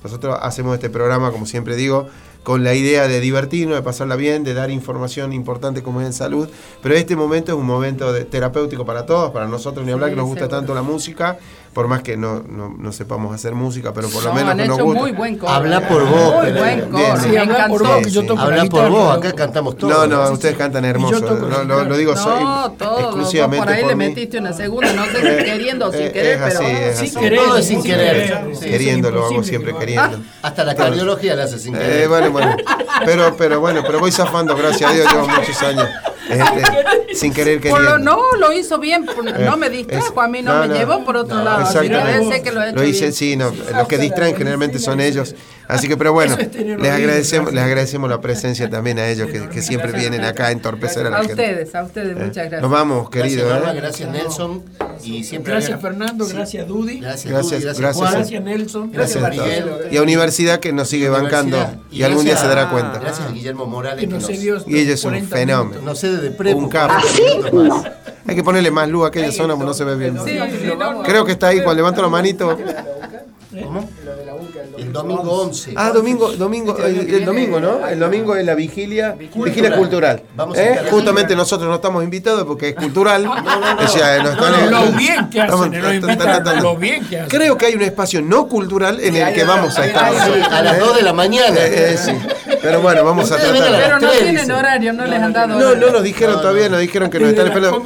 Nosotros 0.03 0.37
hacemos 0.39 0.75
este 0.75 0.91
programa, 0.91 1.31
como 1.31 1.47
siempre 1.47 1.75
digo, 1.75 2.07
con 2.45 2.63
la 2.63 2.75
idea 2.75 3.07
de 3.07 3.19
divertirnos, 3.21 3.75
de 3.75 3.81
pasarla 3.81 4.15
bien, 4.15 4.43
de 4.43 4.53
dar 4.53 4.69
información 4.69 5.33
importante 5.33 5.81
como 5.81 5.99
es 5.99 6.05
en 6.05 6.13
salud. 6.13 6.47
Pero 6.79 6.93
este 6.93 7.15
momento 7.15 7.51
es 7.51 7.57
un 7.57 7.65
momento 7.65 8.13
terapéutico 8.25 8.85
para 8.85 9.07
todos, 9.07 9.31
para 9.31 9.47
nosotros, 9.47 9.83
ni 9.83 9.91
hablar 9.91 10.11
que 10.11 10.15
nos 10.15 10.27
gusta 10.27 10.47
tanto 10.47 10.75
la 10.75 10.83
música 10.83 11.39
por 11.75 11.89
más 11.89 12.03
que 12.03 12.15
no, 12.15 12.41
no, 12.47 12.73
no, 12.79 12.93
sepamos 12.93 13.35
hacer 13.35 13.53
música, 13.53 13.91
pero 13.93 14.07
por 14.07 14.23
lo 14.23 14.33
menos 14.33 14.51
han 14.51 14.57
que 14.59 14.65
nos 14.65 14.79
hecho 14.79 14.87
Muy 14.87 15.11
buen 15.11 15.37
coro, 15.37 15.51
habla 15.51 15.85
por 15.85 16.05
vos. 16.05 16.35
Muy 16.41 16.53
buen 16.53 16.89
coro. 16.89 17.17
Sí, 17.21 17.35
habla 17.35 17.67
por 17.67 17.85
vos, 17.85 18.13
yo 18.13 18.25
toco 18.25 18.41
Habla 18.41 18.65
por 18.67 18.89
vos, 18.89 19.17
acá 19.17 19.33
cantamos 19.33 19.77
todos. 19.77 20.07
No, 20.07 20.07
no, 20.07 20.31
ustedes 20.31 20.55
cantan 20.55 20.85
hermoso. 20.85 21.19
Lo, 21.19 21.83
lo, 21.83 21.97
digo 21.97 22.15
soy 22.15 22.45
todo, 22.77 22.99
exclusivamente 23.01 23.65
por 23.65 23.73
ahí 23.73 23.85
le 23.85 23.93
metiste 23.93 24.37
una 24.37 24.53
segunda, 24.53 24.93
no 24.93 25.03
sé 25.03 25.19
si 25.19 25.27
eh, 25.27 25.43
queriendo 25.43 25.89
o 25.89 25.91
sin 25.91 26.01
eh, 26.01 26.11
querer, 26.13 26.39
pero 26.47 26.61
es 26.61 26.97
sin 26.97 27.13
querer, 27.19 27.39
todo 27.39 27.57
es 27.57 27.67
sin 27.67 27.83
querer. 27.83 28.51
Queriendo 28.61 29.11
lo 29.11 29.25
hago 29.25 29.43
siempre 29.43 29.75
queriendo. 29.75 30.19
Hasta 30.43 30.63
la 30.63 30.75
cardiología 30.75 31.35
la 31.35 31.43
hace 31.43 31.59
sin 31.59 31.73
querer. 31.73 32.03
Eh, 32.03 32.07
bueno, 32.07 32.31
bueno. 32.31 32.55
Pero 33.03 33.35
pero 33.35 33.59
bueno, 33.59 33.83
pero 33.85 33.99
voy 33.99 34.13
zafando, 34.13 34.55
gracias 34.55 34.91
a 34.91 34.93
Dios, 34.93 35.11
llevo 35.11 35.27
muchos 35.27 35.61
años. 35.61 35.89
Este, 36.29 37.15
sin 37.15 37.33
querer 37.33 37.59
queriendo. 37.61 37.97
no, 37.97 38.19
lo 38.39 38.51
hizo 38.51 38.79
bien, 38.79 39.05
no 39.39 39.57
me 39.57 39.69
distrajo, 39.69 40.21
a 40.21 40.27
mí 40.27 40.41
no, 40.41 40.67
me 40.67 40.73
llevó 40.73 41.03
por 41.03 41.17
otro 41.17 41.43
lado. 41.43 41.61
Exactamente. 41.61 42.41
Que 42.41 42.51
lo, 42.51 42.63
he 42.63 42.69
hecho 42.69 42.75
lo 42.77 42.83
hice, 42.83 43.11
sí, 43.11 43.35
no, 43.35 43.51
los 43.51 43.87
que 43.87 43.97
distraen 43.97 44.35
generalmente 44.35 44.79
son 44.79 44.99
ellos. 44.99 45.35
Así 45.67 45.87
que, 45.87 45.97
pero 45.97 46.13
bueno, 46.13 46.37
les 46.37 46.91
agradecemos, 46.91 47.51
les 47.51 47.63
agradecemos 47.63 48.09
la 48.09 48.21
presencia 48.21 48.69
también 48.69 48.99
a 48.99 49.07
ellos 49.07 49.29
que, 49.29 49.49
que 49.49 49.61
siempre 49.61 49.91
vienen 49.91 50.23
acá 50.23 50.47
a 50.47 50.51
entorpecer 50.51 51.07
a 51.07 51.09
la 51.09 51.23
gente. 51.23 51.31
A 51.31 51.49
ustedes, 51.49 51.75
a 51.75 51.83
ustedes, 51.83 52.15
muchas 52.15 52.35
gracias. 52.35 52.61
Nos 52.61 52.71
vamos, 52.71 53.09
querido. 53.09 53.47
Gracias, 53.47 53.73
¿eh? 53.73 53.77
gracias 53.77 54.11
Nelson. 54.11 54.63
Y 55.03 55.23
siempre 55.23 55.53
gracias 55.53 55.81
Fernando, 55.81 56.27
gracias 56.27 56.67
Dudy. 56.67 56.99
Gracias, 56.99 57.31
gracias, 57.31 57.61
Dudy, 57.61 57.81
gracias, 57.81 58.11
gracias, 58.11 58.43
Nelson. 58.43 58.91
Gracias, 58.91 59.23
a 59.23 59.29
Miguel. 59.29 59.71
Y 59.91 59.97
a 59.97 60.01
Universidad 60.01 60.59
que 60.59 60.71
nos 60.71 60.87
sigue 60.87 61.09
bancando 61.09 61.57
y, 61.91 62.03
algún 62.03 62.25
día 62.25 62.37
se 62.37 62.47
dará 62.47 62.69
cuenta. 62.69 62.99
Gracias 62.99 63.27
a 63.27 63.31
Guillermo 63.31 63.65
Morales. 63.65 63.99
Que 63.99 64.07
nos, 64.07 64.29
y 64.29 64.79
ella 64.79 64.93
es 64.93 65.03
un 65.03 65.27
fenómeno. 65.27 65.81
No 65.81 65.95
sé 65.95 66.09
de 66.09 66.31
pre 66.31 66.53
Un 66.53 66.69
capo. 66.69 66.93
Hay 68.27 68.35
que 68.35 68.43
ponerle 68.43 68.71
más 68.71 68.89
luz 68.89 69.05
a 69.05 69.07
aquella 69.09 69.31
zona 69.31 69.53
porque 69.55 69.67
no 69.67 69.73
se 69.73 69.83
ve 69.83 69.95
bien. 69.95 70.17
Creo 71.03 71.25
que 71.25 71.33
está 71.33 71.47
ahí, 71.47 71.57
cuando 71.57 71.75
levanto 71.75 72.01
la 72.01 72.09
manito. 72.09 72.57
¿Cómo? 73.63 73.87
Domingo 74.95 75.41
11. 75.41 75.73
Ah, 75.75 75.91
domingo, 75.91 76.31
domingo, 76.31 76.77
el, 76.77 77.25
domingo, 77.25 77.59
¿no? 77.59 77.85
El 77.87 77.99
domingo 77.99 78.35
es 78.35 78.45
la 78.45 78.55
vigilia, 78.55 79.11
vigilia 79.11 79.75
cultural. 79.75 80.21
¿Eh? 80.55 80.79
Justamente 80.89 81.35
nosotros 81.35 81.67
no 81.67 81.75
estamos 81.75 82.03
invitados 82.03 82.45
porque 82.45 82.69
es 82.69 82.75
cultural. 82.75 83.23
lo 83.23 84.91
bien 84.93 85.29
que 85.29 85.41
hacen, 85.41 86.61
lo 86.61 86.77
bien 86.77 87.05
que 87.05 87.19
hacen. 87.19 87.29
Creo 87.29 87.57
que 87.57 87.65
hay 87.65 87.75
un 87.75 87.81
espacio 87.81 88.21
no 88.21 88.47
cultural 88.47 88.99
en 89.01 89.15
el 89.15 89.33
que 89.33 89.43
vamos 89.43 89.77
a 89.77 89.85
estar. 89.85 90.05
A 90.05 90.61
las 90.61 90.79
2 90.79 90.95
de 90.95 91.01
la 91.01 91.13
mañana. 91.13 91.57
Eh, 91.57 91.93
eh, 91.93 91.97
sí. 91.97 92.11
Pero 92.61 92.81
bueno, 92.81 93.03
vamos 93.03 93.31
a 93.31 93.37
tratar. 93.37 93.71
Pero 93.71 93.99
no 93.99 94.09
tienen 94.11 94.51
horario, 94.51 94.93
no 94.93 95.05
les 95.05 95.19
han 95.19 95.33
dado. 95.33 95.59
No, 95.59 95.75
no 95.75 95.89
nos 95.91 96.03
dijeron 96.03 96.41
todavía, 96.41 96.69
nos 96.69 96.79
dijeron 96.79 97.09
que 97.09 97.19
nos 97.19 97.29
están 97.29 97.47
esperando. 97.47 97.83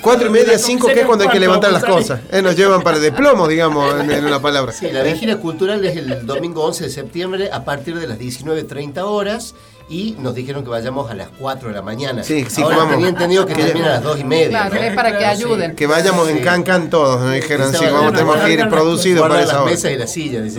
Cuatro 0.00 0.26
y 0.26 0.30
media, 0.30 0.58
cinco, 0.58 0.88
que 0.88 1.00
es 1.00 1.06
cuando 1.06 1.24
hay 1.24 1.30
que 1.30 1.40
levantar 1.40 1.72
las 1.72 1.84
cosas. 1.84 2.20
nos 2.42 2.54
llevan 2.54 2.82
para 2.82 2.98
de 2.98 3.12
plomo, 3.12 3.48
digamos, 3.48 3.94
en, 4.00 4.24
una 4.24 4.40
palabra. 4.40 4.72
Sí, 4.72 4.90
la 4.90 5.02
vigilia 5.02 5.38
cultural 5.38 5.84
es 5.84 5.96
el 5.96 6.26
domingo 6.34 6.64
11 6.64 6.84
de 6.84 6.90
septiembre 6.90 7.50
a 7.52 7.64
partir 7.64 7.98
de 7.98 8.06
las 8.06 8.18
19.30 8.18 8.98
horas 9.02 9.54
y 9.88 10.16
nos 10.18 10.34
dijeron 10.34 10.64
que 10.64 10.70
vayamos 10.70 11.10
a 11.10 11.14
las 11.14 11.28
4 11.38 11.68
de 11.68 11.74
la 11.74 11.82
mañana. 11.82 12.24
Sí, 12.24 12.46
sí, 12.48 12.62
Ahora 12.62 12.88
tenía 12.88 13.08
entendido 13.08 13.44
que 13.44 13.54
termina 13.54 13.86
a 13.86 13.92
las 13.94 14.02
2 14.02 14.20
y 14.20 14.24
media. 14.24 14.48
Claro, 14.48 14.76
es 14.76 14.94
para 14.94 15.18
que 15.18 15.24
ayuden. 15.26 15.76
Que 15.76 15.86
vayamos 15.86 16.28
en 16.28 16.38
can 16.38 16.62
can 16.62 16.88
todos, 16.88 17.20
nos 17.20 17.34
dijeron, 17.34 17.72
sí, 17.72 17.84
vamos, 17.92 18.12
tenemos 18.12 18.36
que 18.38 18.52
ir 18.52 18.68
producidos 18.68 19.28
para 19.28 19.42
esa 19.42 19.62
hora. 19.62 19.70
mesas 19.70 19.92
y 19.92 19.96
la 19.96 20.06
silla, 20.06 20.44
es, 20.44 20.58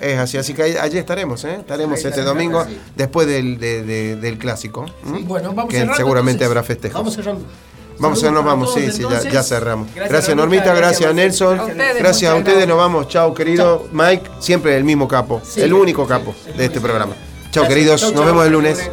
es, 0.00 0.18
así, 0.18 0.38
así 0.38 0.54
que 0.54 0.62
allí 0.62 0.98
estaremos, 0.98 1.44
¿eh? 1.44 1.56
Estaremos 1.56 2.02
este 2.02 2.22
domingo 2.22 2.64
después 2.96 3.26
del, 3.26 3.58
de, 3.58 4.16
del 4.16 4.38
clásico. 4.38 4.86
Bueno, 5.02 5.52
vamos 5.52 5.72
Que 5.72 5.86
seguramente 5.96 6.44
habrá 6.44 6.62
festejos. 6.62 6.98
Vamos 6.98 7.14
cerrando. 7.14 7.44
Vamos, 7.98 8.22
nos 8.22 8.44
vamos, 8.44 8.74
sí, 8.74 8.90
sí, 8.92 9.02
ya, 9.02 9.28
ya, 9.28 9.42
cerramos. 9.42 9.88
Gracias, 9.94 10.36
Normita, 10.36 10.74
gracias, 10.74 11.12
Nelson. 11.14 11.60
gracias 11.98 12.32
a 12.32 12.36
ustedes, 12.36 12.66
nos 12.66 12.76
vamos. 12.76 13.08
Chao, 13.08 13.34
querido 13.34 13.88
Mike, 13.92 14.30
siempre 14.38 14.76
el 14.76 14.84
mismo 14.84 15.08
capo, 15.08 15.42
el 15.56 15.72
único 15.72 16.06
capo 16.06 16.34
de 16.56 16.64
este 16.64 16.80
programa. 16.80 17.14
Chao, 17.50 17.66
queridos, 17.66 18.12
nos 18.12 18.24
vemos 18.24 18.46
el 18.46 18.52
lunes. 18.52 18.90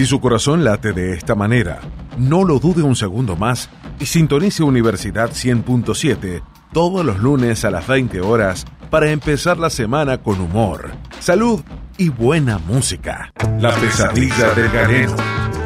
Si 0.00 0.06
su 0.06 0.18
corazón 0.18 0.64
late 0.64 0.94
de 0.94 1.12
esta 1.12 1.34
manera, 1.34 1.78
no 2.16 2.44
lo 2.44 2.58
dude 2.58 2.82
un 2.82 2.96
segundo 2.96 3.36
más 3.36 3.68
y 3.98 4.06
sintonice 4.06 4.62
Universidad 4.62 5.28
100.7 5.28 6.42
todos 6.72 7.04
los 7.04 7.18
lunes 7.18 7.66
a 7.66 7.70
las 7.70 7.86
20 7.86 8.22
horas 8.22 8.64
para 8.88 9.10
empezar 9.10 9.58
la 9.58 9.68
semana 9.68 10.16
con 10.22 10.40
humor, 10.40 10.92
salud 11.18 11.60
y 11.98 12.08
buena 12.08 12.56
música. 12.56 13.30
La 13.60 13.74
pesadilla 13.74 14.54
del 14.54 14.70
galeno. 14.70 15.16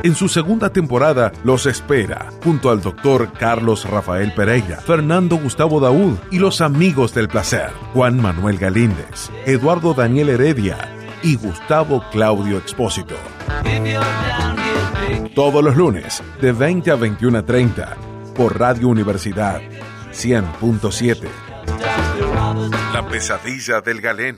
En 0.02 0.16
su 0.16 0.28
segunda 0.28 0.72
temporada 0.72 1.30
los 1.44 1.66
espera, 1.66 2.30
junto 2.42 2.70
al 2.70 2.82
doctor 2.82 3.32
Carlos 3.38 3.88
Rafael 3.88 4.32
Pereira, 4.32 4.78
Fernando 4.78 5.36
Gustavo 5.36 5.78
Daúd 5.78 6.16
y 6.32 6.40
los 6.40 6.60
amigos 6.60 7.14
del 7.14 7.28
placer, 7.28 7.70
Juan 7.92 8.20
Manuel 8.20 8.58
Galíndez, 8.58 9.30
Eduardo 9.46 9.94
Daniel 9.94 10.30
Heredia 10.30 11.03
y 11.24 11.36
Gustavo 11.36 12.04
Claudio 12.12 12.58
Expósito. 12.58 13.14
Todos 15.34 15.64
los 15.64 15.74
lunes, 15.74 16.22
de 16.40 16.52
20 16.52 16.90
a 16.90 16.94
21 16.96 17.38
a 17.38 17.42
30, 17.42 17.96
por 18.36 18.58
Radio 18.58 18.88
Universidad 18.88 19.60
100.7. 20.12 21.28
La 22.92 23.08
pesadilla 23.08 23.80
del 23.80 24.00
galeno. 24.00 24.32